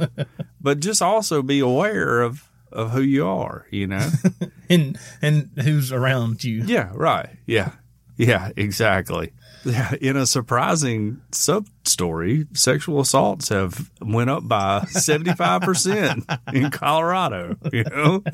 But 0.61 0.81
just 0.81 1.03
also 1.03 1.43
be 1.43 1.61
aware 1.61 2.23
of 2.23 2.49
of 2.71 2.93
who 2.93 3.03
you 3.03 3.27
are, 3.27 3.67
you 3.71 3.87
know. 3.87 4.09
And 4.71 4.99
and 5.21 5.51
who's 5.63 5.93
around 5.93 6.45
you? 6.45 6.65
Yeah, 6.65 6.93
right. 6.95 7.29
Yeah. 7.45 7.73
Yeah, 8.17 8.53
exactly. 8.57 9.33
Yeah, 9.65 9.95
in 10.01 10.17
a 10.17 10.27
surprising 10.27 11.21
sub 11.31 11.67
story, 11.85 12.47
sexual 12.55 13.01
assaults 13.01 13.49
have 13.49 13.91
went 14.01 14.31
up 14.31 14.47
by 14.47 14.81
75% 14.89 16.39
in 16.55 16.71
Colorado, 16.71 17.57
you 17.73 17.85
know? 17.85 18.23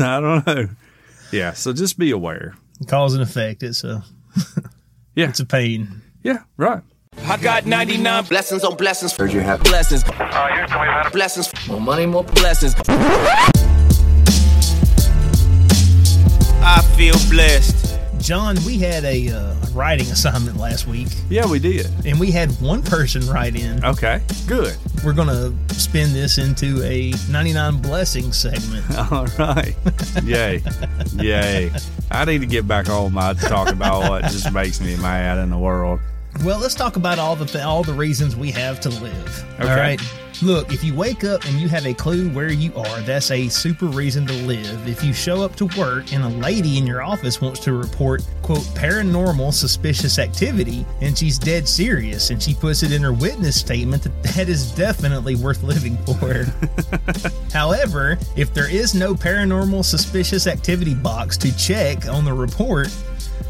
I 0.00 0.20
don't 0.20 0.46
know. 0.46 0.68
Yeah, 1.32 1.52
so 1.52 1.72
just 1.72 1.98
be 1.98 2.10
aware. 2.10 2.54
Cause 2.88 3.14
and 3.14 3.22
effect. 3.22 3.62
It's 3.62 3.84
a 3.84 4.04
Yeah. 5.14 5.28
it's 5.28 5.40
a 5.40 5.46
pain. 5.46 6.02
Yeah, 6.22 6.42
right. 6.56 6.82
I 7.24 7.36
got 7.38 7.64
99 7.64 8.24
Blessings 8.24 8.62
on 8.64 8.76
blessings. 8.76 9.16
Heard 9.16 9.32
you 9.32 9.40
have 9.40 9.62
blessings. 9.64 10.02
Oh, 10.06 11.08
blessings. 11.12 11.50
More 11.66 11.80
money, 11.80 12.04
more 12.04 12.24
blessings. 12.24 12.74
I 16.68 16.82
feel 16.96 17.14
blessed. 17.30 17.85
John, 18.20 18.56
we 18.66 18.78
had 18.78 19.04
a 19.04 19.28
uh, 19.30 19.54
writing 19.72 20.06
assignment 20.10 20.56
last 20.56 20.86
week, 20.88 21.08
Yeah, 21.28 21.46
we 21.46 21.58
did. 21.58 21.86
and 22.04 22.18
we 22.18 22.30
had 22.30 22.50
one 22.60 22.82
person 22.82 23.26
write 23.28 23.54
in. 23.56 23.84
Okay, 23.84 24.20
good. 24.46 24.76
We're 25.04 25.12
going 25.12 25.28
to 25.28 25.74
spin 25.74 26.12
this 26.12 26.38
into 26.38 26.82
a 26.82 27.12
99 27.30 27.80
blessings 27.82 28.36
segment. 28.36 28.84
All 29.12 29.26
right. 29.38 29.76
Yay. 30.24 30.62
Yay. 31.14 31.70
I 32.10 32.24
need 32.24 32.40
to 32.40 32.46
get 32.46 32.66
back 32.66 32.88
on 32.88 33.12
my 33.12 33.34
talk 33.34 33.68
about 33.68 34.08
what 34.10 34.22
just 34.24 34.52
makes 34.52 34.80
me 34.80 34.96
mad 34.96 35.38
in 35.38 35.50
the 35.50 35.58
world. 35.58 36.00
Well, 36.44 36.58
let's 36.58 36.74
talk 36.74 36.96
about 36.96 37.18
all 37.18 37.34
the 37.34 37.46
th- 37.46 37.64
all 37.64 37.82
the 37.82 37.94
reasons 37.94 38.36
we 38.36 38.50
have 38.50 38.78
to 38.80 38.90
live. 38.90 39.44
Okay. 39.58 39.70
All 39.70 39.76
right. 39.76 40.00
Look, 40.42 40.70
if 40.70 40.84
you 40.84 40.94
wake 40.94 41.24
up 41.24 41.44
and 41.46 41.58
you 41.58 41.66
have 41.68 41.86
a 41.86 41.94
clue 41.94 42.28
where 42.30 42.50
you 42.50 42.74
are, 42.74 43.00
that's 43.00 43.30
a 43.30 43.48
super 43.48 43.86
reason 43.86 44.26
to 44.26 44.34
live. 44.46 44.86
If 44.86 45.02
you 45.02 45.14
show 45.14 45.42
up 45.42 45.56
to 45.56 45.66
work 45.78 46.12
and 46.12 46.22
a 46.22 46.28
lady 46.28 46.76
in 46.76 46.86
your 46.86 47.00
office 47.00 47.40
wants 47.40 47.60
to 47.60 47.72
report, 47.72 48.22
quote, 48.42 48.64
paranormal 48.74 49.54
suspicious 49.54 50.18
activity, 50.18 50.84
and 51.00 51.16
she's 51.16 51.38
dead 51.38 51.66
serious, 51.66 52.28
and 52.28 52.42
she 52.42 52.52
puts 52.52 52.82
it 52.82 52.92
in 52.92 53.00
her 53.02 53.14
witness 53.14 53.58
statement 53.58 54.02
that 54.02 54.22
that 54.34 54.48
is 54.50 54.72
definitely 54.72 55.36
worth 55.36 55.62
living 55.62 55.96
for. 56.04 56.44
However, 57.52 58.18
if 58.36 58.52
there 58.52 58.70
is 58.70 58.94
no 58.94 59.14
paranormal 59.14 59.84
suspicious 59.86 60.46
activity 60.46 60.94
box 60.94 61.38
to 61.38 61.56
check 61.56 62.06
on 62.08 62.26
the 62.26 62.32
report, 62.32 62.94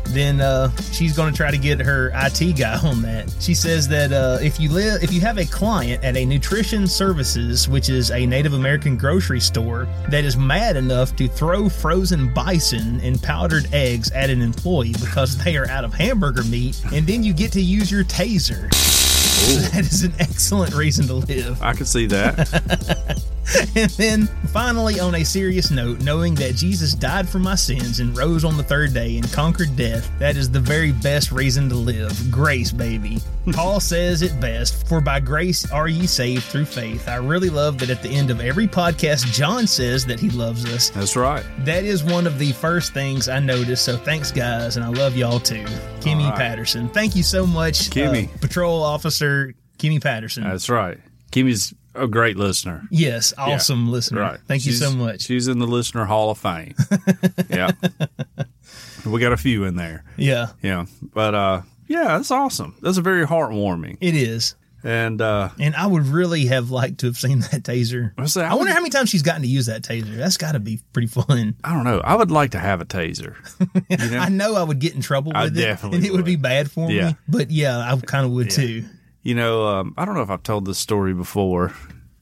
then 0.08 0.40
uh, 0.40 0.74
she's 0.92 1.14
going 1.16 1.32
to 1.32 1.36
try 1.36 1.50
to 1.50 1.58
get 1.58 1.80
her 1.80 2.10
IT 2.14 2.56
guy 2.56 2.78
on 2.82 3.02
that. 3.02 3.32
She 3.40 3.54
says 3.54 3.88
that 3.88 4.12
uh, 4.12 4.38
if 4.40 4.60
you 4.60 4.70
live, 4.70 5.02
if 5.02 5.12
you 5.12 5.20
have 5.20 5.38
a 5.38 5.46
client 5.46 6.04
at 6.04 6.16
a 6.16 6.24
Nutrition 6.24 6.86
Services, 6.86 7.68
which 7.68 7.88
is 7.88 8.10
a 8.10 8.26
Native 8.26 8.54
American 8.54 8.96
grocery 8.96 9.40
store, 9.40 9.88
that 10.08 10.24
is 10.24 10.36
mad 10.36 10.76
enough 10.76 11.14
to 11.16 11.28
throw 11.28 11.68
frozen 11.68 12.32
bison 12.32 13.00
and 13.00 13.22
powdered 13.22 13.72
eggs 13.72 14.10
at 14.12 14.30
an 14.30 14.40
employee 14.42 14.94
because 15.00 15.36
they 15.44 15.56
are 15.56 15.68
out 15.68 15.84
of 15.84 15.92
hamburger 15.92 16.44
meat, 16.44 16.80
and 16.92 17.06
then 17.06 17.22
you 17.22 17.32
get 17.32 17.52
to 17.52 17.60
use 17.60 17.90
your 17.90 18.04
taser. 18.04 18.70
That 19.36 19.80
is 19.80 20.02
an 20.02 20.14
excellent 20.18 20.74
reason 20.74 21.06
to 21.08 21.14
live. 21.14 21.60
I 21.62 21.74
can 21.74 21.84
see 21.84 22.06
that. 22.06 23.22
And 23.76 23.90
then 23.92 24.26
finally, 24.48 25.00
on 25.00 25.14
a 25.16 25.24
serious 25.24 25.70
note, 25.70 26.00
knowing 26.00 26.34
that 26.36 26.54
Jesus 26.54 26.94
died 26.94 27.28
for 27.28 27.38
my 27.38 27.54
sins 27.54 28.00
and 28.00 28.16
rose 28.16 28.44
on 28.44 28.56
the 28.56 28.62
third 28.62 28.94
day 28.94 29.16
and 29.16 29.30
conquered 29.32 29.76
death, 29.76 30.10
that 30.18 30.36
is 30.36 30.50
the 30.50 30.60
very 30.60 30.92
best 30.92 31.30
reason 31.30 31.68
to 31.68 31.74
live. 31.74 32.30
Grace, 32.30 32.72
baby. 32.72 33.18
Paul 33.52 33.78
says 33.80 34.22
it 34.22 34.40
best 34.40 34.88
For 34.88 35.00
by 35.00 35.20
grace 35.20 35.70
are 35.70 35.88
ye 35.88 36.06
saved 36.06 36.44
through 36.44 36.64
faith. 36.64 37.08
I 37.08 37.16
really 37.16 37.50
love 37.50 37.78
that 37.78 37.90
at 37.90 38.02
the 38.02 38.08
end 38.08 38.30
of 38.30 38.40
every 38.40 38.66
podcast, 38.66 39.32
John 39.32 39.66
says 39.66 40.06
that 40.06 40.18
he 40.18 40.30
loves 40.30 40.64
us. 40.64 40.90
That's 40.90 41.16
right. 41.16 41.44
That 41.60 41.84
is 41.84 42.02
one 42.02 42.26
of 42.26 42.38
the 42.38 42.52
first 42.52 42.94
things 42.94 43.28
I 43.28 43.40
noticed. 43.40 43.84
So 43.84 43.96
thanks, 43.96 44.32
guys, 44.32 44.76
and 44.76 44.84
I 44.84 44.88
love 44.88 45.16
y'all 45.16 45.40
too. 45.40 45.64
Kimmy 46.00 46.28
right. 46.30 46.38
Patterson. 46.38 46.88
Thank 46.88 47.14
you 47.14 47.22
so 47.22 47.46
much, 47.46 47.90
Kimmy. 47.90 48.32
uh, 48.34 48.38
Patrol 48.38 48.82
Officer 48.82 49.54
Kimmy 49.78 50.02
Patterson. 50.02 50.44
That's 50.44 50.68
right. 50.68 50.98
Kimmy's 51.30 51.74
a 51.96 52.06
great 52.08 52.36
listener. 52.36 52.82
yes, 52.90 53.32
awesome 53.38 53.90
listener. 53.90 54.20
Right. 54.20 54.40
Thank 54.46 54.66
you 54.66 54.72
so 54.72 54.92
much. 54.92 55.22
She's 55.22 55.48
in 55.48 55.58
the 55.58 55.66
Listener 55.66 56.04
Hall 56.04 56.30
of 56.30 56.38
Fame. 56.38 56.74
yeah. 57.50 57.70
We 59.04 59.20
got 59.20 59.32
a 59.32 59.36
few 59.36 59.64
in 59.64 59.76
there. 59.76 60.04
Yeah, 60.16 60.48
Yeah. 60.62 60.86
But 61.14 61.34
uh 61.34 61.62
yeah, 61.88 62.16
that's 62.16 62.30
awesome. 62.32 62.74
That's 62.82 62.98
a 62.98 63.02
very 63.02 63.24
heartwarming. 63.24 63.98
it 64.00 64.16
is. 64.16 64.56
And 64.82 65.20
uh 65.20 65.50
And 65.60 65.74
I 65.76 65.86
would 65.86 66.06
really 66.06 66.46
have 66.46 66.70
liked 66.70 66.98
to 67.00 67.06
have 67.06 67.16
seen 67.16 67.38
that 67.40 67.62
taser. 67.62 68.12
I 68.18 68.26
say, 68.26 68.42
I 68.42 68.50
I 68.50 68.54
wonder 68.54 68.64
would- 68.70 68.74
how 68.74 68.80
many 68.80 68.90
times 68.90 69.10
she's 69.10 69.22
gotten 69.22 69.42
to 69.42 69.48
use 69.48 69.66
that 69.66 69.82
taser. 69.82 70.16
That's 70.16 70.36
got 70.36 70.52
to 70.52 70.58
be 70.60 70.80
pretty 70.92 71.08
fun. 71.08 71.54
I 71.62 71.72
don't 71.72 71.84
know. 71.84 72.00
I 72.00 72.16
would 72.16 72.30
like 72.32 72.50
to 72.52 72.58
have 72.58 72.80
a 72.80 72.84
taser. 72.84 73.36
You 73.88 74.10
know? 74.10 74.18
I 74.18 74.28
know 74.28 74.56
I 74.56 74.64
would 74.64 74.80
get 74.80 74.94
in 74.96 75.00
trouble 75.00 75.30
I 75.34 75.44
it, 75.46 75.54
definitely 75.54 75.98
and 75.98 76.06
it 76.06 76.10
would. 76.10 76.18
would. 76.18 76.24
be 76.24 76.34
bad 76.36 76.68
for 76.70 76.90
Yeah. 76.90 77.08
me. 77.10 77.16
But 77.28 77.50
yeah, 77.52 77.78
I 77.78 77.96
kind 78.04 78.26
of 78.26 78.32
would 78.32 78.50
too. 78.50 78.84
You 79.26 79.34
know, 79.34 79.66
um, 79.66 79.92
I 79.98 80.04
don't 80.04 80.14
know 80.14 80.22
if 80.22 80.30
I've 80.30 80.44
told 80.44 80.66
this 80.66 80.78
story 80.78 81.12
before 81.12 81.74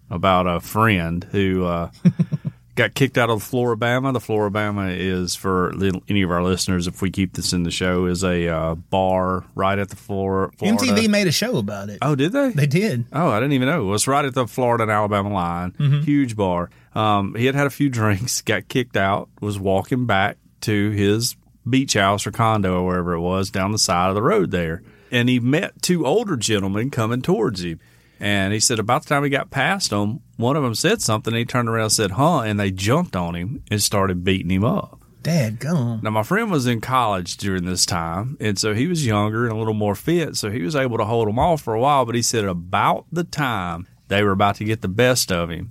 about 0.09 0.47
a 0.47 0.59
friend 0.59 1.23
who 1.23 1.67
uh, 1.67 1.91
got 2.77 2.95
kicked 2.95 3.19
out 3.19 3.29
of 3.29 3.43
Floribama. 3.43 4.15
The 4.15 4.21
Floribama 4.21 4.97
is 4.97 5.35
for 5.35 5.75
any 6.09 6.23
of 6.23 6.31
our 6.31 6.43
listeners, 6.43 6.87
if 6.87 7.03
we 7.03 7.11
keep 7.11 7.35
this 7.35 7.53
in 7.53 7.63
the 7.63 7.71
show, 7.71 8.07
is 8.07 8.25
a 8.25 8.49
uh, 8.49 8.75
bar 8.77 9.45
right 9.55 9.79
at 9.79 9.91
the 9.91 9.97
floor. 9.97 10.51
Florida. 10.57 10.83
MTV 10.83 11.11
made 11.11 11.27
a 11.27 11.33
show 11.33 11.59
about 11.59 11.91
it. 11.91 11.99
Oh, 12.01 12.15
did 12.15 12.33
they? 12.33 12.49
They 12.49 12.67
did. 12.67 13.05
Oh, 13.13 13.29
I 13.29 13.39
didn't 13.39 13.53
even 13.53 13.69
know. 13.69 13.83
It 13.83 13.91
was 13.91 14.09
right 14.09 14.25
at 14.25 14.33
the 14.33 14.47
Florida 14.47 14.85
and 14.85 14.91
Alabama 14.91 15.31
line. 15.31 15.75
Huge 16.07 16.35
bar. 16.37 16.71
Um, 16.95 17.35
he 17.35 17.45
had 17.45 17.55
had 17.55 17.67
a 17.67 17.71
few 17.71 17.89
drinks, 17.91 18.41
got 18.41 18.69
kicked 18.69 18.97
out, 18.97 19.29
was 19.43 19.59
walking 19.59 20.07
back 20.07 20.39
to 20.63 20.91
his 20.93 21.37
beach 21.69 21.93
house 21.93 22.27
or 22.27 22.31
condo 22.31 22.77
or 22.77 22.87
wherever 22.87 23.13
it 23.13 23.21
was 23.21 23.51
down 23.51 23.73
the 23.73 23.79
side 23.79 24.09
of 24.09 24.15
the 24.15 24.23
road 24.23 24.51
there. 24.51 24.83
And 25.15 25.29
he 25.29 25.39
met 25.39 25.81
two 25.81 26.05
older 26.05 26.37
gentlemen 26.37 26.91
coming 26.91 27.23
towards 27.23 27.63
him. 27.63 27.79
And 28.19 28.53
he 28.53 28.59
said 28.59 28.81
about 28.81 29.05
the 29.05 29.11
time 29.11 29.23
he 29.23 29.31
got 29.31 29.53
past 29.53 29.91
them, 29.91 30.23
one 30.37 30.57
of 30.57 30.65
them 30.65 30.75
said 30.75 31.01
something. 31.01 31.33
And 31.33 31.39
he 31.39 31.45
turned 31.45 31.69
around 31.69 31.85
and 31.85 31.93
said, 31.93 32.11
huh? 32.13 32.41
And 32.41 32.59
they 32.59 32.73
jumped 32.73 33.15
on 33.15 33.37
him 33.37 33.63
and 33.71 33.81
started 33.81 34.25
beating 34.25 34.51
him 34.51 34.65
up. 34.65 35.01
Dad, 35.23 35.61
gum. 35.61 36.01
Now, 36.03 36.11
my 36.11 36.25
friend 36.25 36.51
was 36.51 36.67
in 36.67 36.81
college 36.81 37.37
during 37.37 37.65
this 37.65 37.87
time, 37.87 38.37
and 38.41 38.59
so 38.59 38.75
he 38.75 38.87
was 38.87 39.07
younger 39.07 39.45
and 39.45 39.55
a 39.55 39.57
little 39.57 39.73
more 39.73 39.95
fit, 39.95 40.37
so 40.37 40.51
he 40.51 40.61
was 40.61 40.77
able 40.77 40.99
to 40.99 41.05
hold 41.07 41.29
them 41.29 41.39
off 41.39 41.63
for 41.63 41.73
a 41.75 41.81
while. 41.81 42.05
But 42.05 42.15
he 42.15 42.21
said 42.21 42.45
about 42.45 43.07
the 43.11 43.25
time 43.25 43.87
they 44.09 44.23
were 44.23 44.33
about 44.33 44.57
to 44.57 44.65
get 44.65 44.83
the 44.83 44.89
best 44.89 45.33
of 45.33 45.49
him, 45.49 45.71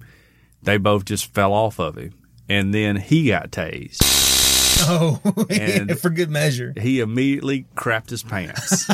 they 0.64 0.78
both 0.78 1.06
just 1.06 1.32
fell 1.36 1.54
off 1.54 1.80
of 1.80 1.98
him, 1.98 2.14
and 2.50 2.74
then 2.74 2.96
he 2.96 3.28
got 3.28 3.52
tased. 3.52 4.23
Oh, 4.90 5.46
And- 5.50 5.98
for 6.00 6.10
good 6.10 6.30
measure. 6.30 6.74
He 6.80 7.00
immediately 7.00 7.66
crapped 7.76 8.10
his 8.10 8.22
pants. 8.24 8.86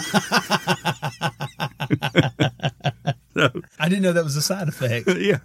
I 3.79 3.87
didn't 3.87 4.01
know 4.01 4.13
that 4.13 4.23
was 4.23 4.35
a 4.35 4.41
side 4.41 4.67
effect. 4.67 5.07
yeah. 5.17 5.39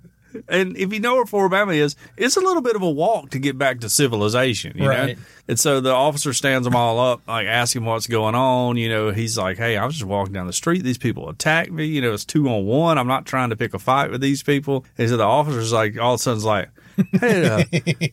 And 0.49 0.77
if 0.77 0.93
you 0.93 0.99
know 0.99 1.15
where 1.15 1.25
Floribama 1.25 1.77
is, 1.77 1.95
it's 2.17 2.37
a 2.37 2.41
little 2.41 2.61
bit 2.61 2.75
of 2.75 2.83
a 2.83 2.91
walk 2.91 3.31
to 3.31 3.39
get 3.39 3.57
back 3.57 3.79
to 3.81 3.89
civilization, 3.89 4.77
you 4.77 4.89
Right. 4.89 5.17
know? 5.17 5.23
And 5.47 5.61
so 5.61 5.81
the 5.81 5.93
officer 5.93 6.33
stands 6.33 6.65
them 6.65 6.75
all 6.75 6.99
up, 6.99 7.23
like 7.29 7.47
asking 7.47 7.85
what's 7.85 8.09
going 8.09 8.35
on. 8.35 8.77
You 8.77 8.89
know, 8.89 9.11
he's 9.13 9.39
like, 9.39 9.59
Hey, 9.59 9.77
I 9.77 9.87
was 9.87 9.95
just 9.95 10.07
walking 10.07 10.33
down 10.33 10.49
the 10.49 10.53
street. 10.53 10.83
These 10.83 10.99
people 10.99 11.29
attacked 11.29 11.71
me. 11.71 11.87
You 11.87 12.01
know, 12.03 12.13
it's 12.13 12.25
two 12.25 12.49
on 12.49 12.65
one. 12.67 12.99
I'm 12.99 13.07
not 13.07 13.27
trying 13.27 13.51
to 13.51 13.57
pick 13.57 13.75
a 13.75 13.79
fight 13.79 14.11
with 14.11 14.21
these 14.21 14.43
people. 14.43 14.85
And 14.99 15.09
so 15.09 15.17
the 15.17 15.23
officer's 15.23 15.73
like, 15.73 15.97
all 16.01 16.15
of 16.15 16.21
a 16.21 16.23
sudden's 16.23 16.45
like, 16.45 16.69
Hey, 17.21 17.47
uh, 17.47 17.65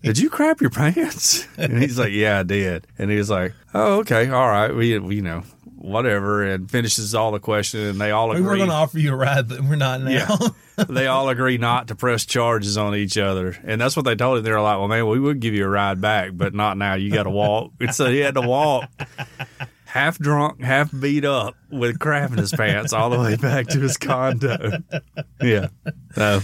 did 0.03 0.17
you 0.17 0.29
crap 0.29 0.61
your 0.61 0.69
pants? 0.69 1.47
And 1.57 1.82
he's 1.82 1.99
like, 1.99 2.11
Yeah, 2.11 2.39
I 2.39 2.43
did. 2.43 2.88
And 2.97 3.11
he 3.11 3.17
was 3.17 3.29
like, 3.29 3.53
Oh, 3.73 3.99
okay. 3.99 4.29
All 4.29 4.47
right. 4.47 4.73
We, 4.73 4.97
we 4.99 5.15
you 5.15 5.21
know, 5.21 5.43
whatever. 5.75 6.43
And 6.43 6.69
finishes 6.69 7.13
all 7.15 7.32
the 7.32 7.39
question 7.39 7.82
and 7.82 7.99
they 8.01 8.11
all 8.11 8.32
agree. 8.32 8.41
We 8.41 8.47
were 8.47 8.57
going 8.57 8.69
to 8.69 8.75
offer 8.75 8.99
you 8.99 9.13
a 9.13 9.15
ride, 9.15 9.47
but 9.49 9.61
we're 9.61 9.75
not 9.75 10.01
now. 10.01 10.09
Yeah. 10.11 10.86
they 10.89 11.07
all 11.07 11.29
agree 11.29 11.57
not 11.57 11.88
to 11.89 11.95
press 11.95 12.25
charges 12.25 12.77
on 12.77 12.95
each 12.95 13.17
other. 13.17 13.55
And 13.63 13.79
that's 13.79 13.95
what 13.95 14.05
they 14.05 14.15
told 14.15 14.38
him. 14.39 14.43
They 14.43 14.51
were 14.51 14.61
like, 14.61 14.77
well, 14.79 14.88
man, 14.88 15.07
we 15.07 15.19
would 15.19 15.39
give 15.39 15.53
you 15.53 15.65
a 15.65 15.69
ride 15.69 16.01
back, 16.01 16.32
but 16.34 16.53
not 16.53 16.77
now. 16.77 16.95
You 16.95 17.11
got 17.11 17.23
to 17.23 17.29
walk. 17.29 17.71
And 17.79 17.93
so 17.93 18.09
he 18.09 18.19
had 18.19 18.36
to 18.36 18.41
walk 18.41 18.89
half 19.86 20.17
drunk, 20.17 20.61
half 20.61 20.89
beat 20.97 21.25
up 21.25 21.55
with 21.69 21.99
crap 21.99 22.32
in 22.32 22.38
his 22.38 22.51
pants 22.51 22.93
all 22.93 23.09
the 23.09 23.19
way 23.19 23.36
back 23.36 23.67
to 23.67 23.79
his 23.79 23.97
condo. 23.97 24.79
Yeah. 25.41 25.67
So 26.15 26.41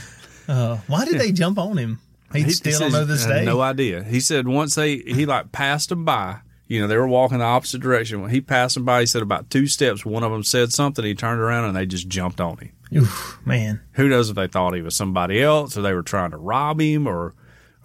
Uh, 0.47 0.77
why 0.87 1.05
did 1.05 1.19
they 1.19 1.31
jump 1.31 1.57
on 1.59 1.77
him? 1.77 1.99
He, 2.33 2.43
he- 2.43 2.51
still 2.51 2.79
says, 2.79 2.93
know 2.93 3.05
this 3.05 3.25
day. 3.25 3.45
No 3.45 3.61
idea. 3.61 4.03
He 4.03 4.19
said 4.19 4.47
once 4.47 4.75
they, 4.75 4.97
he 4.97 5.25
like 5.25 5.51
passed 5.51 5.89
them 5.89 6.05
by. 6.05 6.39
You 6.67 6.81
know, 6.81 6.87
they 6.87 6.97
were 6.97 7.07
walking 7.07 7.37
the 7.37 7.45
opposite 7.45 7.79
direction. 7.79 8.21
When 8.21 8.29
he 8.31 8.41
passed 8.41 8.73
them 8.75 8.83
by, 8.83 8.99
he 8.99 9.05
said 9.05 9.21
about 9.21 9.49
two 9.49 9.67
steps, 9.67 10.05
one 10.05 10.23
of 10.23 10.31
them 10.33 10.43
said 10.43 10.73
something. 10.73 11.05
He 11.05 11.15
turned 11.15 11.39
around 11.39 11.63
and 11.63 11.75
they 11.77 11.85
just 11.85 12.09
jumped 12.09 12.41
on 12.41 12.57
him. 12.57 12.71
Oof, 12.93 13.39
man. 13.45 13.79
Who 13.93 14.09
knows 14.09 14.29
if 14.29 14.35
they 14.35 14.47
thought 14.47 14.73
he 14.75 14.81
was 14.81 14.93
somebody 14.95 15.41
else 15.41 15.77
or 15.77 15.81
they 15.81 15.93
were 15.93 16.03
trying 16.03 16.31
to 16.31 16.37
rob 16.37 16.81
him 16.81 17.07
or 17.07 17.35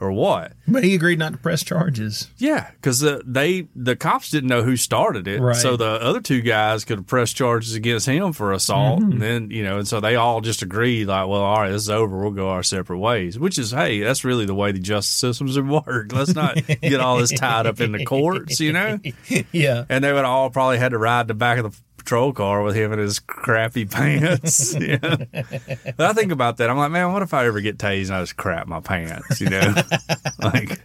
or 0.03 0.12
what? 0.12 0.53
But 0.66 0.84
he 0.84 0.94
agreed 0.94 1.18
not 1.18 1.32
to 1.32 1.38
press 1.38 1.62
charges. 1.62 2.30
Yeah, 2.38 2.70
because 2.72 3.00
the, 3.00 3.22
they 3.24 3.68
the 3.76 3.94
cops 3.96 4.30
didn't 4.30 4.48
know 4.48 4.62
who 4.62 4.76
started 4.76 5.28
it, 5.28 5.40
Right. 5.40 5.55
so 5.57 5.76
the 5.76 5.86
other 6.03 6.20
two 6.20 6.40
guys 6.40 6.84
could 6.84 6.98
have 6.98 7.07
pressed 7.07 7.36
charges 7.36 7.74
against 7.74 8.07
him 8.07 8.32
for 8.32 8.53
assault, 8.53 9.00
Mm-hmm. 9.00 9.12
and 9.12 9.22
then 9.22 9.50
you 9.50 9.62
know, 9.62 9.78
and 9.78 9.86
so 9.88 10.00
they 10.00 10.16
all 10.16 10.40
just 10.40 10.62
agreed 10.62 11.07
like, 11.07 11.28
well, 11.28 11.40
all 11.42 11.61
right, 11.61 11.70
this 11.70 11.82
is 11.82 11.90
over, 11.90 12.18
we'll 12.20 12.30
go 12.32 12.50
our 12.50 12.62
separate 12.62 12.98
ways. 12.98 13.38
Which 13.38 13.59
is, 13.59 13.70
hey, 13.70 14.00
that's 14.00 14.24
really 14.24 14.44
the 14.46 14.55
way 14.55 14.72
the 14.72 14.78
justice 14.80 15.14
systems 15.14 15.57
have 15.57 15.66
worked. 15.86 16.12
Let's 16.12 16.34
not 16.34 16.57
get 16.66 17.00
all 17.00 17.18
this 17.18 17.30
tied 17.32 17.66
up 17.66 17.80
in 17.80 17.92
the 17.92 18.05
courts, 18.05 18.59
you 18.61 18.72
know. 18.72 18.98
Yeah. 19.53 19.84
And 19.88 20.03
they 20.03 20.12
would 20.12 20.24
all 20.24 20.50
probably 20.50 20.78
had 20.78 20.90
to 20.90 20.98
ride 20.98 21.28
the 21.28 21.34
back 21.34 21.59
of 21.59 21.70
the 21.72 21.78
patrol 22.03 22.32
car 22.32 22.62
with 22.62 22.74
him 22.74 22.92
in 22.92 22.98
his 22.98 23.18
crappy 23.20 23.84
pants. 23.90 24.74
yeah. 24.78 24.98
But 24.98 26.00
I 26.00 26.12
think 26.12 26.32
about 26.32 26.57
that. 26.59 26.68
I'm 26.68 26.76
like, 26.76 26.90
man, 26.90 27.12
what 27.12 27.22
if 27.22 27.32
I 27.32 27.46
ever 27.46 27.61
get 27.61 27.78
tased 27.78 28.07
and 28.07 28.16
I 28.16 28.20
just 28.22 28.36
crap 28.36 28.66
my 28.66 28.80
pants? 28.80 29.40
You 29.40 29.50
know, 29.50 29.61
like 30.42 30.80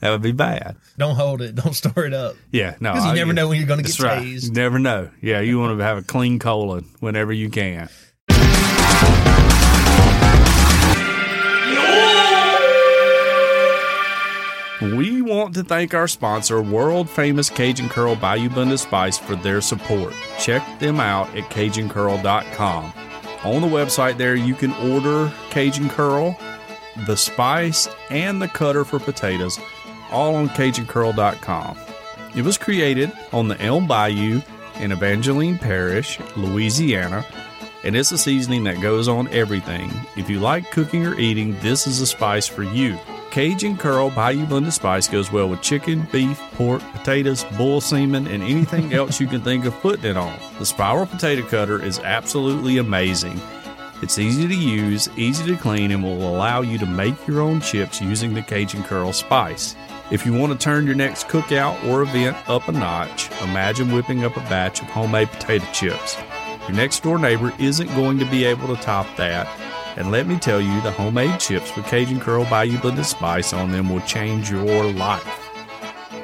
that 0.00 0.10
would 0.10 0.22
be 0.22 0.32
bad. 0.32 0.76
Don't 0.98 1.14
hold 1.14 1.42
it. 1.42 1.54
Don't 1.54 1.74
store 1.74 2.04
it 2.06 2.14
up. 2.14 2.36
Yeah, 2.50 2.74
no, 2.80 2.92
Because 2.92 3.04
you 3.06 3.10
I- 3.12 3.14
never 3.14 3.32
know 3.32 3.48
when 3.48 3.58
you're 3.58 3.66
going 3.68 3.82
to 3.84 3.86
get 3.88 4.00
right. 4.00 4.22
tased. 4.22 4.44
You 4.46 4.52
never 4.52 4.78
know. 4.78 5.10
Yeah, 5.20 5.40
you 5.40 5.58
want 5.60 5.78
to 5.78 5.84
have 5.84 5.98
a 5.98 6.02
clean 6.02 6.38
colon 6.38 6.86
whenever 7.00 7.32
you 7.32 7.50
can. 7.50 7.88
We 14.82 15.22
want 15.22 15.54
to 15.54 15.62
thank 15.62 15.94
our 15.94 16.08
sponsor, 16.08 16.60
world 16.60 17.08
famous 17.08 17.48
Cajun 17.48 17.88
Curl 17.88 18.16
Bayou 18.16 18.48
Blended 18.48 18.80
Spice, 18.80 19.16
for 19.16 19.36
their 19.36 19.60
support. 19.60 20.12
Check 20.40 20.80
them 20.80 20.98
out 20.98 21.28
at 21.36 21.44
CajunCurl.com. 21.50 22.92
On 23.44 23.62
the 23.62 23.68
website 23.68 24.16
there, 24.16 24.34
you 24.34 24.54
can 24.54 24.72
order 24.90 25.32
Cajun 25.50 25.88
Curl, 25.88 26.36
the 27.06 27.16
spice, 27.16 27.88
and 28.10 28.42
the 28.42 28.48
cutter 28.48 28.84
for 28.84 28.98
potatoes, 28.98 29.56
all 30.10 30.34
on 30.34 30.48
CajunCurl.com. 30.48 31.78
It 32.34 32.42
was 32.42 32.58
created 32.58 33.12
on 33.32 33.46
the 33.46 33.60
Elm 33.62 33.86
Bayou 33.86 34.42
in 34.80 34.90
Evangeline 34.90 35.58
Parish, 35.58 36.18
Louisiana, 36.36 37.24
and 37.84 37.94
it's 37.94 38.10
a 38.10 38.18
seasoning 38.18 38.64
that 38.64 38.80
goes 38.80 39.06
on 39.06 39.28
everything. 39.28 39.92
If 40.16 40.28
you 40.28 40.40
like 40.40 40.72
cooking 40.72 41.06
or 41.06 41.16
eating, 41.20 41.56
this 41.60 41.86
is 41.86 42.00
a 42.00 42.06
spice 42.06 42.48
for 42.48 42.64
you. 42.64 42.98
Cajun 43.32 43.78
Curl 43.78 44.10
Bayou 44.10 44.44
Blended 44.44 44.74
Spice 44.74 45.08
goes 45.08 45.32
well 45.32 45.48
with 45.48 45.62
chicken, 45.62 46.06
beef, 46.12 46.38
pork, 46.52 46.82
potatoes, 46.92 47.44
bull 47.56 47.80
semen, 47.80 48.26
and 48.26 48.42
anything 48.42 48.92
else 48.92 49.18
you 49.20 49.26
can 49.26 49.40
think 49.40 49.64
of 49.64 49.72
putting 49.80 50.04
it 50.04 50.18
on. 50.18 50.38
The 50.58 50.66
spiral 50.66 51.06
potato 51.06 51.40
cutter 51.46 51.82
is 51.82 51.98
absolutely 52.00 52.76
amazing. 52.76 53.40
It's 54.02 54.18
easy 54.18 54.46
to 54.46 54.54
use, 54.54 55.08
easy 55.16 55.46
to 55.46 55.56
clean, 55.56 55.92
and 55.92 56.04
will 56.04 56.28
allow 56.28 56.60
you 56.60 56.76
to 56.76 56.84
make 56.84 57.26
your 57.26 57.40
own 57.40 57.62
chips 57.62 58.02
using 58.02 58.34
the 58.34 58.42
Cajun 58.42 58.82
Curl 58.82 59.14
spice. 59.14 59.76
If 60.10 60.26
you 60.26 60.34
want 60.34 60.52
to 60.52 60.58
turn 60.62 60.84
your 60.84 60.94
next 60.94 61.28
cookout 61.28 61.82
or 61.88 62.02
event 62.02 62.36
up 62.50 62.68
a 62.68 62.72
notch, 62.72 63.30
imagine 63.40 63.94
whipping 63.94 64.24
up 64.24 64.36
a 64.36 64.40
batch 64.40 64.82
of 64.82 64.88
homemade 64.88 65.30
potato 65.30 65.64
chips. 65.72 66.18
Your 66.68 66.76
next 66.76 67.02
door 67.02 67.18
neighbor 67.18 67.50
isn't 67.58 67.88
going 67.94 68.18
to 68.18 68.26
be 68.26 68.44
able 68.44 68.68
to 68.76 68.82
top 68.82 69.06
that. 69.16 69.48
And 69.96 70.10
let 70.10 70.26
me 70.26 70.38
tell 70.38 70.60
you, 70.60 70.80
the 70.80 70.90
homemade 70.90 71.38
chips 71.38 71.74
with 71.76 71.86
Cajun 71.86 72.20
Curl 72.20 72.44
Bayou 72.44 72.78
Blended 72.78 73.04
Spice 73.06 73.52
on 73.52 73.70
them 73.72 73.88
will 73.90 74.00
change 74.02 74.50
your 74.50 74.84
life. 74.92 75.50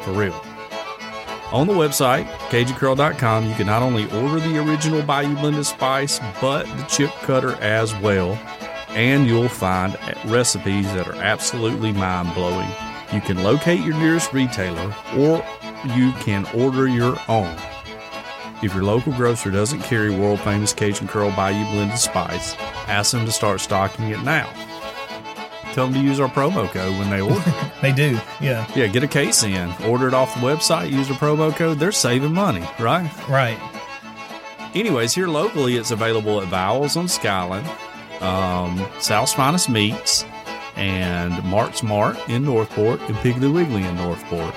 For 0.02 0.12
real. 0.12 0.40
On 1.52 1.66
the 1.66 1.72
website, 1.72 2.26
CajunCurl.com, 2.50 3.46
you 3.48 3.54
can 3.54 3.66
not 3.66 3.82
only 3.82 4.04
order 4.12 4.38
the 4.38 4.58
original 4.58 5.02
Bayou 5.02 5.34
Blended 5.36 5.64
Spice, 5.64 6.20
but 6.40 6.66
the 6.66 6.82
chip 6.84 7.10
cutter 7.22 7.54
as 7.62 7.94
well. 7.96 8.32
And 8.90 9.26
you'll 9.26 9.48
find 9.48 9.96
recipes 10.26 10.86
that 10.94 11.08
are 11.08 11.16
absolutely 11.16 11.92
mind 11.92 12.34
blowing. 12.34 12.68
You 13.12 13.22
can 13.22 13.42
locate 13.42 13.80
your 13.80 13.96
nearest 13.96 14.32
retailer 14.34 14.94
or 15.16 15.44
you 15.96 16.12
can 16.20 16.46
order 16.54 16.86
your 16.86 17.16
own. 17.28 17.56
If 18.62 18.74
your 18.74 18.82
local 18.82 19.12
grocer 19.12 19.50
doesn't 19.50 19.82
carry 19.82 20.10
world 20.10 20.40
famous 20.40 20.72
Cajun 20.72 21.06
Curl 21.06 21.30
Bayou 21.30 21.64
Blended 21.72 21.98
Spice, 21.98 22.56
ask 22.88 23.12
them 23.12 23.24
to 23.24 23.30
start 23.32 23.60
stocking 23.60 24.08
it 24.10 24.22
now. 24.22 24.50
Tell 25.74 25.86
them 25.86 25.94
to 25.94 26.00
use 26.00 26.18
our 26.18 26.28
promo 26.28 26.68
code 26.70 26.98
when 26.98 27.08
they 27.10 27.20
order. 27.20 27.54
They 27.80 27.92
do. 27.92 28.18
Yeah. 28.40 28.68
yeah, 28.74 28.88
get 28.88 29.04
a 29.04 29.08
case 29.08 29.44
in, 29.44 29.72
order 29.84 30.08
it 30.08 30.14
off 30.14 30.34
the 30.34 30.40
website, 30.40 30.90
use 30.90 31.06
the 31.06 31.14
promo 31.14 31.54
code. 31.54 31.78
They're 31.78 31.92
saving 31.92 32.34
money, 32.34 32.64
right? 32.80 33.08
Right. 33.28 33.56
Anyways, 34.74 35.14
here 35.14 35.28
locally, 35.28 35.76
it's 35.76 35.92
available 35.92 36.42
at 36.42 36.48
Vowels 36.48 36.96
on 36.96 37.06
Skyland, 37.06 37.68
um, 38.20 38.84
South's 38.98 39.32
Finest 39.32 39.68
Meats, 39.68 40.24
and 40.74 41.40
Mark's 41.44 41.84
Mart 41.84 42.16
in 42.28 42.44
Northport, 42.44 43.00
and 43.02 43.14
Piggly 43.18 43.52
Wiggly 43.52 43.84
in 43.84 43.94
Northport, 43.94 44.52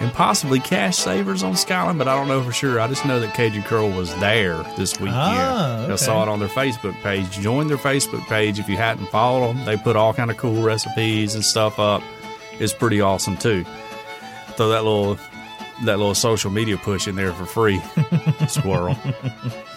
and 0.00 0.12
possibly 0.14 0.58
Cash 0.58 0.96
Savers 0.96 1.42
on 1.42 1.54
Skyland, 1.54 1.98
but 1.98 2.08
I 2.08 2.16
don't 2.16 2.26
know 2.26 2.42
for 2.42 2.52
sure. 2.52 2.80
I 2.80 2.88
just 2.88 3.04
know 3.04 3.20
that 3.20 3.34
Cajun 3.34 3.62
Curl 3.62 3.90
was 3.90 4.14
there 4.18 4.62
this 4.76 4.98
weekend. 4.98 5.16
Ah, 5.18 5.92
I 5.92 5.96
saw 5.96 6.22
it 6.22 6.28
on 6.28 6.38
their 6.40 6.48
Facebook 6.48 6.94
page. 7.02 7.30
Join 7.32 7.68
their 7.68 7.76
Facebook 7.76 8.22
page 8.26 8.58
if 8.58 8.68
you 8.68 8.76
hadn't 8.78 9.06
followed 9.08 9.54
them. 9.54 9.64
They 9.66 9.76
put 9.76 9.96
all 9.96 10.14
kind 10.14 10.30
of 10.30 10.38
cool 10.38 10.62
recipes 10.62 11.34
and 11.34 11.44
stuff 11.44 11.78
up. 11.78 12.02
It's 12.58 12.72
pretty 12.72 13.00
awesome 13.00 13.36
too. 13.36 13.64
Throw 14.56 14.70
that 14.70 14.84
little 14.84 15.18
that 15.84 15.98
little 15.98 16.14
social 16.14 16.50
media 16.50 16.76
push 16.76 17.08
in 17.08 17.16
there 17.16 17.32
for 17.32 17.46
free, 17.46 17.80
squirrel. 18.48 18.96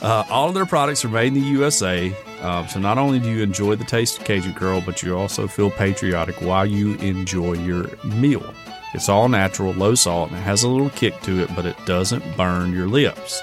Uh, 0.02 0.26
all 0.30 0.50
of 0.50 0.54
their 0.54 0.66
products 0.66 1.06
are 1.06 1.10
made 1.10 1.28
in 1.28 1.36
the 1.36 1.40
USA. 1.42 2.14
Um, 2.42 2.68
so 2.68 2.80
not 2.80 2.98
only 2.98 3.20
do 3.20 3.30
you 3.30 3.42
enjoy 3.42 3.76
the 3.76 3.86
taste 3.86 4.20
of 4.20 4.26
Cajun 4.26 4.54
Curl, 4.54 4.82
but 4.82 5.02
you 5.02 5.18
also 5.18 5.48
feel 5.48 5.72
patriotic 5.72 6.36
while 6.42 6.66
you 6.66 6.96
enjoy 6.96 7.54
your 7.54 7.90
meal. 8.04 8.54
It's 8.94 9.10
all 9.10 9.28
natural, 9.30 9.74
low 9.74 9.96
salt, 9.96 10.30
and 10.30 10.38
it 10.38 10.44
has 10.44 10.64
a 10.64 10.70
little 10.70 10.90
kick 10.90 11.20
to 11.22 11.42
it, 11.42 11.56
but 11.56 11.66
it 11.66 11.76
doesn't 11.86 12.38
burn 12.38 12.74
your 12.74 12.88
lips. 12.88 13.42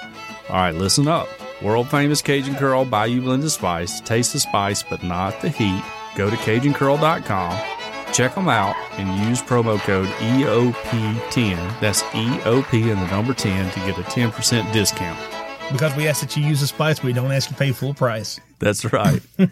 All 0.48 0.56
right, 0.56 0.74
listen 0.74 1.08
up. 1.08 1.28
World 1.62 1.90
famous 1.90 2.22
Cajun 2.22 2.54
Curl 2.54 2.84
Bayou 2.84 3.20
Blended 3.20 3.50
Spice. 3.50 4.00
Taste 4.00 4.32
the 4.32 4.40
spice, 4.40 4.82
but 4.82 5.02
not 5.02 5.40
the 5.40 5.48
heat. 5.48 5.82
Go 6.16 6.30
to 6.30 6.36
CajunCurl.com. 6.36 7.60
Check 8.12 8.34
them 8.34 8.48
out 8.48 8.74
and 8.98 9.28
use 9.28 9.40
promo 9.42 9.78
code 9.80 10.08
E 10.08 10.42
EOP10. 10.44 11.80
That's 11.80 12.02
EOP 12.02 12.90
and 12.90 13.00
the 13.00 13.06
number 13.10 13.34
10 13.34 13.70
to 13.70 13.80
get 13.80 13.98
a 13.98 14.02
10% 14.02 14.72
discount. 14.72 15.18
Because 15.70 15.94
we 15.96 16.08
ask 16.08 16.20
that 16.22 16.36
you 16.36 16.42
use 16.44 16.60
the 16.60 16.66
spice, 16.66 17.02
we 17.02 17.12
don't 17.12 17.30
ask 17.30 17.48
you 17.50 17.54
to 17.54 17.58
pay 17.58 17.70
full 17.72 17.94
price. 17.94 18.40
That's 18.58 18.92
right. 18.92 19.20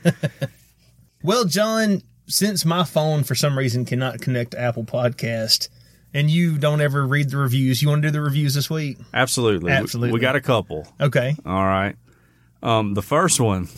Well, 1.23 1.45
John, 1.47 2.03
since 2.29 2.65
my 2.65 2.85
phone 2.85 3.25
for 3.25 3.35
some 3.35 3.59
reason 3.59 3.85
cannot 3.85 4.21
connect 4.21 4.53
to 4.53 4.61
Apple 4.61 4.85
Podcast, 4.85 5.69
and 6.15 6.31
you 6.31 6.59
don't 6.59 6.81
ever 6.81 7.07
read 7.07 7.31
the 7.31 7.37
reviews, 7.37 7.83
you 7.83 7.89
want 7.89 8.03
to 8.03 8.09
do 8.09 8.13
the 8.13 8.21
reviews 8.21 8.55
this 8.55 8.69
week? 8.71 8.99
Absolutely. 9.13 9.71
We- 9.71 9.77
Absolutely. 9.77 10.13
We 10.15 10.21
got 10.21 10.37
a 10.37 10.41
couple. 10.41 10.87
Okay. 11.01 11.37
All 11.47 11.65
right. 11.65 11.97
Um, 12.63 12.95
the 12.95 13.03
first 13.03 13.41
one 13.41 13.69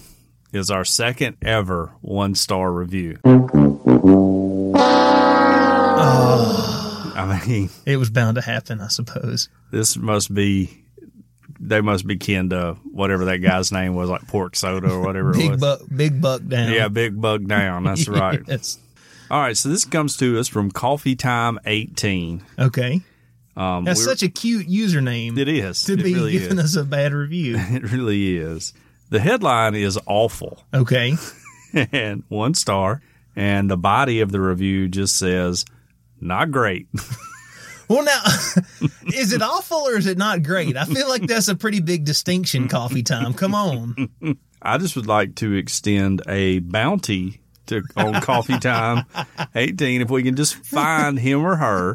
is 0.52 0.70
our 0.70 0.84
second 0.84 1.36
ever 1.42 1.92
one 2.00 2.34
star 2.34 2.72
review. 2.72 3.18
I 7.22 7.44
mean, 7.46 7.70
It 7.86 7.96
was 7.96 8.10
bound 8.10 8.36
to 8.36 8.40
happen, 8.40 8.80
I 8.80 8.88
suppose. 8.88 9.48
this 9.70 9.96
must 9.96 10.32
be 10.32 10.76
they 11.62 11.82
must 11.82 12.06
be 12.06 12.16
kin 12.16 12.48
to 12.50 12.76
whatever 12.90 13.26
that 13.26 13.38
guy's 13.38 13.70
name 13.70 13.94
was, 13.94 14.08
like 14.08 14.26
pork 14.28 14.56
soda 14.56 14.90
or 14.90 15.00
whatever 15.02 15.32
it 15.32 15.36
Big 15.36 15.50
was. 15.50 15.60
buck, 15.60 15.80
big 15.94 16.20
buck 16.20 16.40
down. 16.46 16.72
Yeah, 16.72 16.88
big 16.88 17.20
buck 17.20 17.44
down. 17.44 17.84
That's 17.84 18.08
right. 18.08 18.40
All 19.30 19.40
right, 19.40 19.56
so 19.56 19.68
this 19.68 19.84
comes 19.84 20.16
to 20.16 20.40
us 20.40 20.48
from 20.48 20.72
Coffee 20.72 21.14
Time 21.14 21.60
18. 21.64 22.42
Okay. 22.58 23.00
Um, 23.56 23.84
That's 23.84 24.02
such 24.02 24.24
a 24.24 24.28
cute 24.28 24.66
username. 24.66 25.38
it 25.38 25.46
is. 25.46 25.84
to 25.84 25.92
it 25.92 26.02
be 26.02 26.14
really 26.14 26.32
giving 26.32 26.58
is. 26.58 26.76
us 26.76 26.82
a 26.82 26.84
bad 26.84 27.12
review. 27.12 27.56
It 27.70 27.92
really 27.92 28.36
is. 28.36 28.72
The 29.10 29.20
headline 29.20 29.74
is 29.76 29.98
awful 30.06 30.64
Okay. 30.74 31.14
and 31.92 32.24
one 32.28 32.54
star, 32.54 33.02
and 33.36 33.70
the 33.70 33.76
body 33.76 34.20
of 34.20 34.32
the 34.32 34.40
review 34.40 34.88
just 34.88 35.16
says 35.16 35.64
not 36.20 36.50
great. 36.50 36.88
Well, 37.88 38.04
now, 38.04 38.22
is 39.12 39.32
it 39.32 39.42
awful 39.42 39.78
or 39.78 39.96
is 39.96 40.06
it 40.06 40.16
not 40.16 40.44
great? 40.44 40.76
I 40.76 40.84
feel 40.84 41.08
like 41.08 41.22
that's 41.26 41.48
a 41.48 41.56
pretty 41.56 41.80
big 41.80 42.04
distinction. 42.04 42.68
Coffee 42.68 43.02
time. 43.02 43.34
Come 43.34 43.52
on. 43.52 44.36
I 44.62 44.78
just 44.78 44.94
would 44.94 45.08
like 45.08 45.34
to 45.36 45.54
extend 45.54 46.22
a 46.28 46.60
bounty 46.60 47.40
to 47.70 47.82
on 47.96 48.20
Coffee 48.20 48.58
Time 48.58 49.06
18 49.54 50.02
if 50.02 50.10
we 50.10 50.22
can 50.22 50.36
just 50.36 50.54
find 50.64 51.18
him 51.18 51.44
or 51.44 51.56
her 51.56 51.94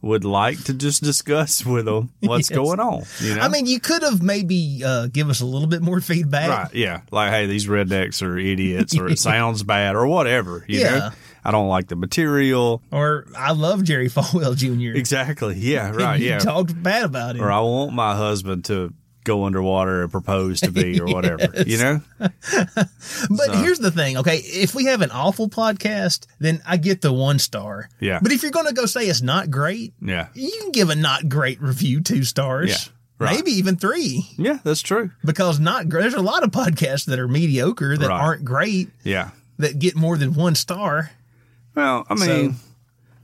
would 0.00 0.24
like 0.24 0.62
to 0.64 0.72
just 0.74 1.02
discuss 1.02 1.66
with 1.66 1.84
them 1.84 2.10
what's 2.20 2.50
Yes. 2.50 2.56
going 2.56 2.78
on. 2.80 3.02
You 3.20 3.34
know, 3.34 3.40
I 3.42 3.48
mean, 3.48 3.66
you 3.66 3.80
could 3.80 4.02
have 4.02 4.22
maybe 4.22 4.82
uh, 4.84 5.08
give 5.08 5.28
us 5.28 5.40
a 5.40 5.44
little 5.46 5.66
bit 5.68 5.82
more 5.82 6.00
feedback. 6.00 6.48
right? 6.48 6.74
Yeah, 6.74 7.00
like 7.10 7.30
hey, 7.30 7.46
these 7.46 7.66
rednecks 7.66 8.22
are 8.22 8.38
idiots, 8.38 8.96
or 8.96 9.08
it 9.10 9.18
sounds 9.18 9.62
bad, 9.64 9.96
or 9.96 10.06
whatever. 10.06 10.64
You 10.68 10.80
Yeah. 10.80 10.98
know, 10.98 11.10
I 11.44 11.50
don't 11.50 11.68
like 11.68 11.88
the 11.88 11.96
material. 11.96 12.80
Or 12.92 13.26
I 13.36 13.52
love 13.52 13.82
Jerry 13.82 14.08
Falwell 14.08 14.54
Jr. 14.56 14.96
Exactly. 14.96 15.56
Yeah. 15.56 15.90
Right. 15.94 16.20
you 16.20 16.28
Yeah. 16.28 16.38
talked 16.38 16.80
bad 16.80 17.04
about 17.04 17.36
him. 17.36 17.42
or 17.42 17.50
I 17.50 17.60
want 17.60 17.92
my 17.92 18.14
husband 18.14 18.66
to 18.66 18.92
go 19.28 19.44
underwater 19.44 20.02
and 20.02 20.10
propose 20.10 20.60
to 20.62 20.72
be 20.72 20.98
or 21.02 21.06
whatever. 21.06 21.46
You 21.66 21.78
know. 21.78 22.00
But 23.30 23.56
here's 23.56 23.78
the 23.78 23.90
thing, 23.90 24.16
okay? 24.18 24.36
If 24.38 24.74
we 24.74 24.86
have 24.86 25.02
an 25.02 25.10
awful 25.10 25.48
podcast, 25.48 26.26
then 26.38 26.62
I 26.66 26.76
get 26.76 27.00
the 27.00 27.12
one 27.12 27.38
star. 27.38 27.88
Yeah. 28.00 28.18
But 28.22 28.32
if 28.32 28.42
you're 28.42 28.50
going 28.52 28.66
to 28.66 28.74
go 28.74 28.86
say 28.86 29.06
it's 29.06 29.22
not 29.22 29.50
great, 29.50 29.92
Yeah. 30.00 30.28
you 30.34 30.50
can 30.60 30.72
give 30.72 30.90
a 30.90 30.94
not 30.96 31.28
great 31.28 31.60
review 31.60 32.00
two 32.00 32.24
stars. 32.24 32.70
Yeah, 32.70 32.92
right. 33.26 33.36
Maybe 33.36 33.52
even 33.52 33.76
three. 33.76 34.26
Yeah, 34.36 34.58
that's 34.64 34.82
true. 34.82 35.10
Because 35.24 35.58
not. 35.60 35.88
There's 35.88 36.14
a 36.14 36.22
lot 36.22 36.42
of 36.42 36.50
podcasts 36.50 37.06
that 37.06 37.18
are 37.18 37.28
mediocre 37.28 37.96
that 37.96 38.08
Right. 38.08 38.20
aren't 38.20 38.44
great 38.44 38.90
Yeah. 39.04 39.30
that 39.58 39.78
get 39.78 39.94
more 39.96 40.16
than 40.16 40.34
one 40.34 40.54
star. 40.54 41.10
Well, 41.74 42.04
I 42.08 42.14
mean, 42.14 42.54
So- 42.54 42.58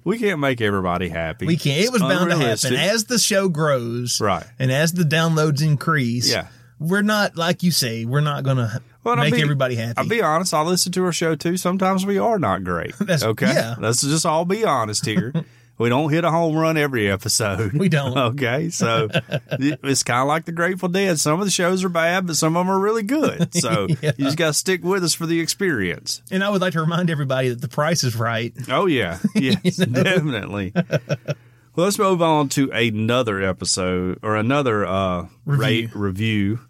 we 0.05 0.18
can't 0.18 0.39
make 0.40 0.60
everybody 0.60 1.09
happy. 1.09 1.47
We 1.47 1.56
can't. 1.56 1.82
It 1.85 1.93
was 1.93 2.02
bound 2.02 2.31
to 2.31 2.36
happen 2.36 2.74
as 2.74 3.05
the 3.05 3.18
show 3.18 3.48
grows, 3.48 4.20
Right. 4.20 4.44
And 4.59 4.70
as 4.70 4.93
the 4.93 5.05
downloads 5.05 5.62
increase, 5.62 6.31
Yeah. 6.31 6.47
We're 6.81 7.02
not 7.02 7.36
like 7.36 7.62
you 7.62 7.70
say. 7.70 8.05
We're 8.05 8.20
not 8.20 8.43
going 8.43 8.56
to 8.59 8.82
Well, 9.05 9.16
make 9.16 9.35
be- 9.35 9.40
everybody 9.40 9.76
happy. 9.76 9.94
I'll 9.97 10.09
be 10.09 10.20
honest. 10.20 10.52
I 10.52 10.60
listen 10.62 10.90
to 10.93 11.05
our 11.05 11.12
show 11.12 11.35
too. 11.36 11.56
Sometimes 11.56 12.05
we 12.05 12.18
are 12.18 12.39
not 12.39 12.64
great. 12.64 12.94
That's- 12.98 13.22
okay. 13.22 13.47
yeah. 13.55 13.76
Let's 13.78 14.02
just 14.02 14.26
all 14.26 14.44
be 14.44 14.64
honest 14.64 15.06
here. 15.06 15.32
we 15.78 15.88
don't 15.88 16.10
hit 16.12 16.24
a 16.24 16.30
home 16.30 16.56
run 16.56 16.76
every 16.76 17.10
episode. 17.10 17.72
We 17.72 17.88
don't. 17.88 18.16
Okay. 18.34 18.70
So 18.70 19.09
it's 19.51 20.02
kind 20.02 20.20
of 20.22 20.28
like 20.28 20.44
the 20.44 20.52
Grateful 20.52 20.88
Dead. 20.88 21.18
Some 21.20 21.40
of 21.40 21.46
the 21.46 21.51
shows 21.51 21.82
are 21.84 21.88
bad, 21.88 22.26
but 22.26 22.36
some 22.36 22.56
of 22.56 22.66
them 22.66 22.74
are 22.74 22.78
really 22.78 23.02
good. 23.02 23.52
So 23.60 23.86
Yeah. 24.02 24.12
you 24.16 24.24
just 24.26 24.36
got 24.36 24.48
to 24.48 24.52
stick 24.55 24.84
with 24.84 25.02
us 25.05 25.14
for 25.14 25.26
the 25.26 25.40
experience. 25.40 26.22
and 26.30 26.44
I 26.44 26.51
would 26.51 26.60
like 26.60 26.72
to 26.74 26.80
remind 26.80 27.10
everybody 27.10 27.48
that 27.48 27.60
the 27.60 27.68
price 27.68 28.05
is 28.05 28.14
right. 28.16 28.52
Oh 28.68 28.86
yeah, 28.86 29.18
yes, 29.34 29.76
definitely. 29.76 30.72
Well, 30.74 31.86
let's 31.86 31.98
move 31.98 32.22
on 32.22 32.48
to 32.51 32.70
another 32.70 33.42
episode 33.42 34.20
or 34.22 34.36
another 34.36 34.86
uh, 34.86 35.26
Review. 35.44 35.64
rate 35.64 35.94
review. 35.96 36.60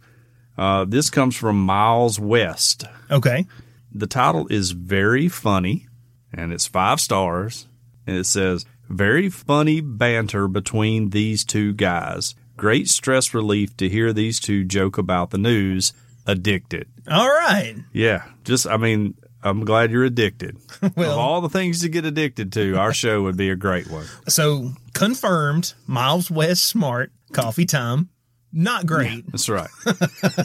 Uh, 0.57 0.87
this 0.87 1.11
comes 1.11 1.37
from 1.37 1.61
Miles 1.61 2.19
West. 2.19 2.85
Okay. 3.11 3.45
The 3.93 4.07
title 4.07 4.47
is 4.49 4.71
very 4.71 5.29
funny, 5.29 5.89
and 6.33 6.53
it's 6.55 6.67
five 6.67 7.01
stars. 7.01 7.67
And 8.07 8.17
it 8.17 8.25
says 8.25 8.65
very 8.89 9.29
funny 9.29 9.81
banter 9.81 10.49
between 10.49 11.11
these 11.11 11.45
two 11.45 11.73
guys. 11.73 12.35
Great 12.57 12.89
stress 12.89 13.35
relief 13.35 13.77
to 13.79 13.89
hear 13.89 14.13
these 14.13 14.39
two 14.39 14.65
joke 14.65 14.97
about 14.99 15.31
the 15.31 15.39
news. 15.39 15.93
Addicted. 16.27 16.87
All 17.11 17.29
right. 17.29 17.75
Yeah, 17.93 18.25
just 18.45 18.67
I 18.67 18.77
mean, 18.77 19.15
I'm 19.43 19.65
glad 19.65 19.91
you're 19.91 20.05
addicted. 20.05 20.57
Well- 20.97 21.13
of 21.13 21.19
all 21.19 21.41
the 21.41 21.49
things 21.49 21.81
to 21.81 21.89
get 21.89 22.05
addicted 22.05 22.53
to, 22.55 22.77
our 22.79 22.93
show 22.93 23.23
would 23.23 23.37
be 23.37 23.51
a 23.51 23.57
great 23.57 23.91
one. 23.91 24.07
So 24.29 24.73
confirmed. 24.93 25.75
Miles 25.87 26.31
West 26.31 26.65
Smart. 26.65 27.11
Coffee 27.33 27.67
time. 27.67 28.09
Not 28.57 28.87
great. 28.87 29.29
That's 29.33 29.49
right. 29.49 29.69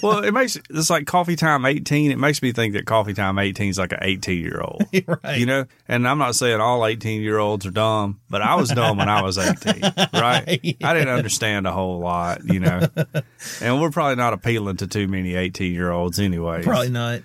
well, 0.02 0.24
it 0.24 0.34
makes 0.34 0.58
it's 0.72 0.90
like 0.90 1.06
Coffee 1.06 1.36
Time 1.36 1.64
18. 1.64 2.10
It 2.10 2.18
makes 2.18 2.42
me 2.42 2.52
think 2.52 2.74
that 2.74 2.88
Coffee 2.88 3.14
Time 3.14 3.38
18 3.38 3.70
is 3.70 3.78
like 3.78 3.92
an 3.92 4.00
18 4.02 4.42
year 4.42 4.60
old. 4.62 4.84
right. 5.24 5.38
You 5.38 5.46
know, 5.46 5.66
and 5.88 6.08
I'm 6.08 6.18
not 6.18 6.34
saying 6.34 6.60
all 6.60 6.84
18 6.84 7.22
year 7.22 7.38
olds 7.38 7.68
are 7.68 7.72
dumb, 7.72 8.20
but 8.28 8.42
I 8.42 8.56
was 8.56 8.70
dumb 8.70 8.98
when 8.98 9.10
I 9.10 9.22
was 9.22 9.38
18, 9.38 9.82
right? 10.14 10.78
I 10.84 10.94
didn't 10.94 11.10
understand 11.10 11.68
a 11.68 11.72
whole 11.72 12.00
lot, 12.00 12.44
you 12.44 12.60
know, 12.60 12.88
and 13.62 13.80
we're 13.80 13.92
probably 13.92 14.16
not 14.16 14.34
appealing 14.34 14.78
to 14.78 14.88
too 14.88 15.08
many 15.08 15.36
18 15.36 15.72
year 15.72 15.92
olds 15.92 16.20
anyway. 16.20 16.64
Probably 16.64 16.90
not. 16.90 17.22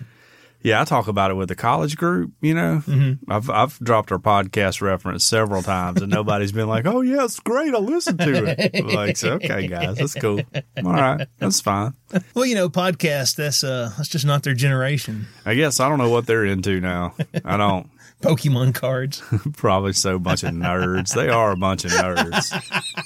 Yeah, 0.65 0.81
I 0.81 0.83
talk 0.83 1.07
about 1.07 1.29
it 1.29 1.35
with 1.35 1.47
the 1.49 1.55
college 1.55 1.95
group. 1.95 2.31
You 2.41 2.55
know, 2.55 2.81
Mm-hmm. 2.85 3.31
I've 3.31 3.49
I've 3.49 3.77
dropped 3.79 4.11
our 4.11 4.17
podcast 4.17 4.81
reference 4.81 5.23
several 5.23 5.61
times, 5.61 6.01
and 6.01 6.11
nobody's 6.11 6.51
been 6.51 6.67
like, 6.67 6.85
"Oh 6.87 7.01
yeah, 7.01 7.23
it's 7.25 7.39
great. 7.39 7.73
I 7.73 7.77
listened 7.77 8.17
to 8.19 8.45
it." 8.57 8.83
Like, 8.85 9.15
so, 9.17 9.33
okay, 9.33 9.67
guys, 9.67 9.97
that's 9.97 10.15
cool. 10.15 10.41
All 10.83 10.91
right, 10.91 11.27
that's 11.37 11.61
fine. 11.61 11.93
Well, 12.33 12.45
you 12.45 12.55
know, 12.55 12.67
podcast. 12.69 13.35
That's 13.35 13.63
uh, 13.63 13.91
that's 13.95 14.09
just 14.09 14.25
not 14.25 14.41
their 14.43 14.55
generation. 14.55 15.27
I 15.45 15.53
guess 15.53 15.79
I 15.79 15.87
don't 15.87 15.99
know 15.99 16.09
what 16.09 16.25
they're 16.25 16.45
into 16.45 16.79
now. 16.81 17.13
I 17.43 17.57
don't. 17.57 17.89
Pokemon 18.25 18.73
cards. 18.73 19.21
Probably 19.53 19.93
so 19.93 20.17
bunch 20.19 20.43
of 20.43 20.51
nerds. 20.51 21.13
They 21.13 21.29
are 21.29 21.51
a 21.51 21.55
bunch 21.57 21.85
of 21.85 21.91
nerds. 21.91 22.51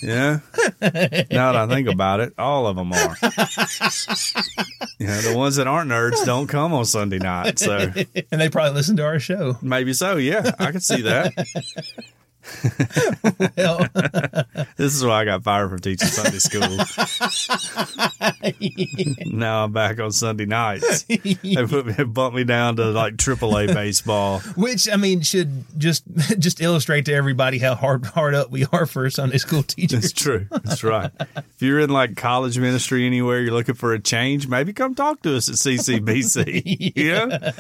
Yeah. 0.01 0.39
Now 1.31 1.51
that 1.51 1.55
I 1.55 1.67
think 1.67 1.89
about 1.89 2.21
it, 2.21 2.33
all 2.37 2.67
of 2.67 2.75
them 2.77 2.93
are. 2.93 3.17
Yeah, 4.99 5.21
the 5.21 5.33
ones 5.35 5.55
that 5.57 5.67
aren't 5.67 5.91
nerds 5.91 6.25
don't 6.25 6.47
come 6.47 6.73
on 6.73 6.85
Sunday 6.85 7.19
night. 7.19 7.59
So 7.59 7.77
and 8.31 8.41
they 8.41 8.49
probably 8.49 8.73
listen 8.73 8.95
to 8.97 9.05
our 9.05 9.19
show. 9.19 9.57
maybe 9.61 9.93
so. 9.93 10.17
Yeah, 10.17 10.51
I 10.59 10.71
can 10.71 10.81
see 10.81 11.01
that. 11.03 11.33
Well, 13.57 13.85
This 14.77 14.95
is 14.95 15.03
why 15.05 15.21
I 15.21 15.25
got 15.25 15.43
fired 15.43 15.69
from 15.69 15.79
teaching 15.79 16.07
Sunday 16.07 16.39
school. 16.39 16.77
now 19.25 19.65
I'm 19.65 19.71
back 19.71 19.99
on 19.99 20.11
Sunday 20.11 20.45
nights. 20.45 21.05
They 21.49 21.65
put 21.65 21.85
me, 21.85 22.03
bumped 22.05 22.35
me 22.35 22.43
down 22.43 22.75
to 22.77 22.85
like 22.85 23.15
AAA 23.15 23.73
baseball. 23.73 24.39
which 24.55 24.89
I 24.89 24.95
mean 24.95 25.21
should 25.21 25.63
just 25.77 26.03
just 26.37 26.61
illustrate 26.61 27.05
to 27.05 27.13
everybody 27.13 27.59
how 27.59 27.75
hard 27.75 28.05
hard 28.05 28.35
up 28.35 28.51
we 28.51 28.65
are 28.71 28.85
for 28.85 29.09
Sunday 29.09 29.37
school 29.37 29.63
teachers. 29.63 30.01
That's 30.01 30.13
true. 30.13 30.47
That's 30.49 30.83
right. 30.83 31.11
If 31.35 31.61
you're 31.61 31.79
in 31.79 31.89
like 31.89 32.15
college 32.15 32.57
ministry 32.57 33.05
anywhere, 33.05 33.41
you're 33.41 33.53
looking 33.53 33.75
for 33.75 33.93
a 33.93 33.99
change, 33.99 34.47
maybe 34.47 34.73
come 34.73 34.95
talk 34.95 35.21
to 35.23 35.35
us 35.35 35.49
at 35.49 35.55
CCBC. 35.55 36.93
yeah. 36.95 37.51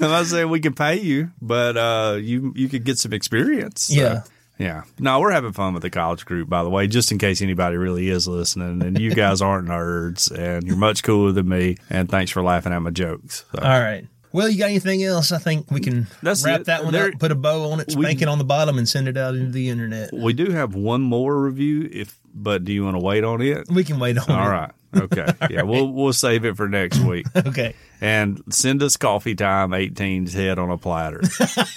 I'm 0.00 0.10
not 0.10 0.26
saying 0.26 0.48
we 0.50 0.60
can 0.60 0.74
pay 0.74 1.00
you, 1.00 1.30
but 1.40 1.76
uh, 1.76 2.16
you 2.20 2.52
you 2.56 2.68
could 2.68 2.84
get 2.84 2.98
some 2.98 3.12
experience. 3.12 3.84
So, 3.84 4.19
Yeah. 4.60 4.82
No, 4.98 5.18
we're 5.20 5.30
having 5.32 5.52
fun 5.52 5.72
with 5.72 5.82
the 5.82 5.90
college 5.90 6.24
group, 6.26 6.48
by 6.48 6.62
the 6.62 6.68
way, 6.70 6.86
just 6.86 7.10
in 7.10 7.18
case 7.18 7.40
anybody 7.40 7.76
really 7.76 8.08
is 8.10 8.28
listening. 8.28 8.82
And 8.82 8.98
you 9.00 9.14
guys 9.14 9.40
aren't 9.42 9.66
nerds, 9.68 10.30
and 10.30 10.66
you're 10.66 10.76
much 10.76 11.02
cooler 11.02 11.32
than 11.32 11.48
me. 11.48 11.76
And 11.88 12.08
thanks 12.08 12.30
for 12.30 12.42
laughing 12.42 12.72
at 12.72 12.78
my 12.80 12.90
jokes. 12.90 13.44
So, 13.54 13.62
All 13.62 13.80
right. 13.80 14.06
Well, 14.32 14.48
you 14.48 14.58
got 14.58 14.66
anything 14.66 15.02
else? 15.02 15.32
I 15.32 15.38
think 15.38 15.70
we 15.72 15.80
can 15.80 16.06
That's 16.22 16.44
wrap 16.44 16.60
it. 16.60 16.66
that 16.66 16.84
one 16.84 16.92
There- 16.92 17.08
up, 17.08 17.18
put 17.18 17.32
a 17.32 17.34
bow 17.34 17.72
on 17.72 17.80
it, 17.80 17.88
we- 17.96 18.04
spank 18.04 18.22
it 18.22 18.28
on 18.28 18.38
the 18.38 18.44
bottom, 18.44 18.78
and 18.78 18.88
send 18.88 19.08
it 19.08 19.16
out 19.16 19.34
into 19.34 19.50
the 19.50 19.68
internet. 19.70 20.10
we 20.12 20.32
do 20.34 20.50
have 20.52 20.74
one 20.74 21.00
more 21.02 21.40
review, 21.42 21.88
if 21.92 22.16
but 22.34 22.64
do 22.64 22.72
you 22.72 22.84
want 22.84 22.96
to 22.96 23.02
wait 23.04 23.24
on 23.24 23.40
it? 23.42 23.68
We 23.70 23.84
can 23.84 23.98
wait 23.98 24.16
on 24.18 24.24
it. 24.24 24.30
All 24.30 24.48
right. 24.50 24.70
Okay. 24.96 25.26
Yeah, 25.50 25.62
we'll 25.62 25.92
we'll 25.92 26.12
save 26.12 26.44
it 26.44 26.56
for 26.56 26.68
next 26.68 26.98
week. 27.00 27.26
Okay. 27.36 27.74
and 28.00 28.40
send 28.50 28.82
us 28.82 28.96
coffee 28.96 29.34
time 29.34 29.70
18's 29.70 30.32
head 30.32 30.58
on 30.58 30.70
a 30.70 30.76
platter. 30.78 31.20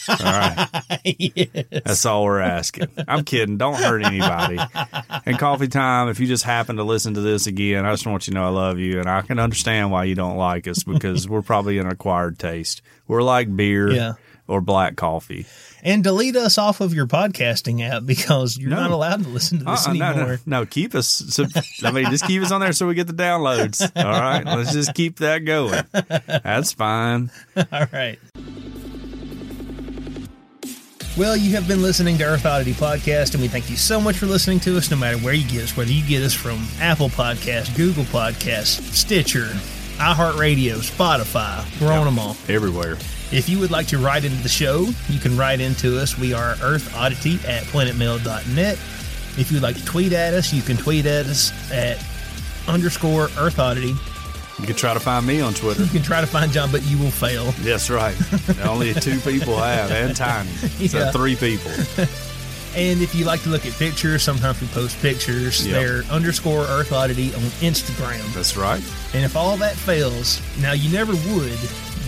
all 0.10 0.16
right. 0.20 0.68
That's 1.72 2.06
all 2.06 2.24
we're 2.24 2.40
asking. 2.40 2.88
I'm 3.08 3.24
kidding. 3.24 3.58
Don't 3.58 3.76
hurt 3.76 4.04
anybody. 4.04 4.60
And 5.26 5.38
coffee 5.38 5.68
time, 5.68 6.10
if 6.10 6.20
you 6.20 6.28
just 6.28 6.44
happen 6.44 6.78
to 6.78 6.84
listen 6.84 7.14
to 7.16 7.22
this 7.22 7.46
again, 7.48 7.86
I 7.86 7.92
just 7.92 8.06
want 8.08 8.28
you 8.28 8.32
to 8.34 8.40
know 8.40 8.46
I 8.46 8.50
love 8.50 8.80
you. 8.80 9.00
And 9.00 9.10
I 9.10 9.22
can 9.22 9.38
understand 9.40 9.92
why 9.92 10.06
you 10.06 10.16
don't 10.16 10.38
like 10.38 10.68
us 10.68 10.84
because 10.84 11.28
we're 11.28 11.42
probably 11.42 11.78
an 11.78 11.88
acquired 11.88 12.40
taste. 12.40 12.82
We're 13.08 13.24
like 13.24 13.56
beer 13.56 13.92
Yeah. 13.92 14.14
Or 14.48 14.62
black 14.62 14.96
coffee. 14.96 15.46
And 15.84 16.04
delete 16.04 16.36
us 16.36 16.58
off 16.58 16.80
of 16.82 16.94
your 16.94 17.08
podcasting 17.08 17.82
app 17.82 18.06
because 18.06 18.58
you're 18.58 18.70
No. 18.70 18.78
not 18.78 18.92
allowed 18.92 19.24
to 19.24 19.30
listen 19.30 19.60
to 19.60 19.66
this 19.66 19.86
Uh-uh, 19.88 19.94
no, 19.94 20.06
anymore. 20.06 20.40
no, 20.46 20.60
no, 20.62 20.66
keep 20.66 20.96
us. 20.96 21.08
So, 21.08 21.46
I 21.84 21.92
mean, 21.92 22.10
just 22.10 22.26
keep 22.26 22.42
us 22.42 22.52
on 22.52 22.62
there 22.62 22.72
so 22.74 22.88
we 22.88 22.94
get 22.96 23.08
the 23.08 23.14
downloads. 23.14 23.82
All 23.96 24.04
right. 24.12 24.46
Let's 24.46 24.72
just 24.74 24.94
keep 24.94 25.18
that 25.20 25.40
going. 25.40 25.84
That's 25.92 26.72
fine. 26.72 27.32
All 27.58 27.86
right. 27.92 28.18
Well, 31.16 31.38
you 31.38 31.52
have 31.56 31.68
been 31.68 31.82
listening 31.84 32.18
to 32.18 32.24
Earth 32.24 32.46
Oddity 32.46 32.74
Podcast, 32.74 33.34
and 33.34 33.42
we 33.42 33.48
thank 33.48 33.70
you 33.70 33.76
so 33.76 34.02
much 34.02 34.18
for 34.18 34.26
listening 34.26 34.60
to 34.62 34.76
us 34.78 34.90
no 34.90 34.98
matter 34.98 35.18
where 35.20 35.34
you 35.36 35.48
get 35.48 35.64
us, 35.64 35.78
whether 35.78 35.92
you 35.92 36.04
get 36.08 36.24
us 36.24 36.34
from 36.34 36.66
Apple 36.80 37.10
Podcasts, 37.10 37.76
Google 37.78 38.06
Podcasts, 38.06 38.82
Stitcher, 38.94 39.46
iHeartRadio, 39.98 40.78
Spotify. 40.78 41.64
We're 41.80 41.92
on 41.94 42.06
them 42.06 42.18
all. 42.18 42.36
Everywhere. 42.50 42.98
If 43.34 43.50
you 43.50 43.58
would 43.60 43.72
like 43.72 43.88
to 43.88 43.98
write 43.98 44.26
into 44.26 44.42
the 44.44 44.50
show, 44.50 44.88
you 45.10 45.20
can 45.20 45.36
write 45.36 45.60
into 45.60 46.00
us. 46.00 46.18
We 46.20 46.34
are 46.34 46.56
Earth 46.62 46.96
Oddity 46.96 47.36
at 47.48 47.64
planetmail.net. 47.64 48.74
If 49.40 49.52
you'd 49.52 49.64
like 49.64 49.76
to 49.76 49.86
tweet 49.86 50.14
at 50.14 50.36
us, 50.36 50.54
you 50.54 50.62
can 50.62 50.78
tweet 50.78 51.08
at 51.08 51.26
us 51.26 51.52
at 51.72 52.04
underscore 52.68 53.30
Earth 53.40 53.58
Oddity. 53.58 53.96
You 54.60 54.68
can 54.68 54.76
try 54.76 54.94
to 54.94 55.00
find 55.00 55.26
me 55.26 55.42
on 55.42 55.56
Twitter. 55.56 55.82
You 55.84 55.90
can 55.90 56.04
try 56.04 56.22
to 56.22 56.28
find 56.28 56.52
John, 56.52 56.72
but 56.72 56.84
you 56.84 57.00
will 57.00 57.10
fail. 57.10 57.46
That's 57.62 57.90
right. 57.90 58.16
Only 58.66 58.94
two 58.94 59.20
people 59.22 59.58
have, 59.58 59.90
and 59.90 60.16
Tiny. 60.16 60.52
So 60.88 61.00
Yeah. 61.00 61.12
three 61.12 61.36
people. 61.36 61.72
And 62.76 63.04
if 63.04 63.14
you 63.14 63.24
like 63.24 63.44
to 63.44 63.50
look 63.50 63.68
at 63.68 63.74
pictures, 63.74 64.24
sometimes 64.24 64.60
we 64.60 64.66
post 64.70 65.00
pictures. 65.00 65.64
Yep. 65.68 65.76
They're 65.80 66.02
underscore 66.12 66.62
Earth 66.64 66.92
Oddity 66.92 67.32
on 67.36 67.42
Instagram. 67.62 68.34
That's 68.34 68.58
right. 68.58 68.82
And 69.14 69.24
if 69.24 69.36
all 69.38 69.58
that 69.58 69.76
fails, 69.76 70.42
now 70.60 70.72
you 70.72 70.92
never 70.92 71.12
would, 71.12 71.60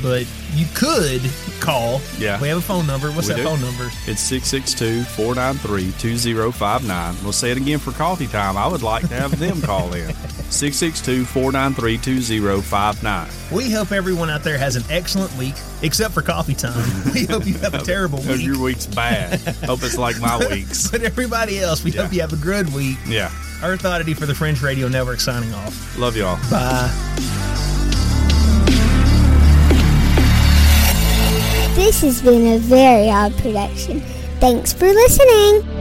but 0.05 0.27
you 0.53 0.67
could 0.75 1.19
call. 1.59 1.99
Yeah. 2.19 2.39
We 2.39 2.47
have 2.49 2.59
a 2.59 2.61
phone 2.61 2.85
number. 2.85 3.09
What's 3.11 3.27
We 3.27 3.33
that 3.33 3.37
do. 3.37 3.43
phone 3.45 3.59
number? 3.61 3.85
It's 4.05 4.21
662 4.21 5.03
493 5.15 5.91
2059. 5.99 7.15
We'll 7.23 7.33
say 7.33 7.49
it 7.49 7.57
again 7.57 7.79
for 7.79 7.91
coffee 7.91 8.27
time. 8.27 8.55
I 8.55 8.67
would 8.67 8.83
like 8.83 9.07
to 9.09 9.15
have 9.15 9.39
them 9.39 9.61
call 9.63 9.93
in. 9.95 10.13
662 10.51 11.25
493 11.25 11.97
2059. 11.97 13.27
We 13.51 13.71
hope 13.71 13.91
everyone 13.91 14.29
out 14.29 14.43
there 14.43 14.59
has 14.59 14.75
an 14.75 14.83
excellent 14.91 15.35
week, 15.37 15.55
except 15.81 16.13
for 16.13 16.21
coffee 16.21 16.53
time. 16.53 16.75
We 17.15 17.25
hope 17.25 17.47
you 17.47 17.55
have 17.55 17.73
a 17.73 17.79
terrible 17.79 18.19
week. 18.19 18.41
your 18.45 18.59
week's 18.61 18.85
bad. 18.85 19.39
Hope 19.65 19.81
it's 19.81 19.97
like 19.97 20.19
my 20.21 20.37
week's. 20.51 20.91
But 20.91 21.01
everybody 21.01 21.59
else, 21.59 21.83
we 21.83 21.91
Yeah. 21.91 22.03
hope 22.03 22.13
you 22.13 22.21
have 22.21 22.33
a 22.33 22.37
good 22.37 22.71
week. 22.73 22.97
Yeah. 23.07 23.31
Earth 23.63 23.83
Oddity 23.85 24.13
for 24.13 24.27
the 24.27 24.35
Fringe 24.35 24.61
Radio 24.61 24.87
Network 24.87 25.19
signing 25.19 25.51
off. 25.55 25.97
Love 25.97 26.15
y'all. 26.15 26.37
Bye. 26.51 26.91
This 31.75 32.01
has 32.03 32.21
been 32.21 32.53
a 32.53 32.57
very 32.57 33.09
odd 33.09 33.35
production. 33.37 33.99
Thanks 34.39 34.71
for 34.71 34.85
listening. 34.85 35.74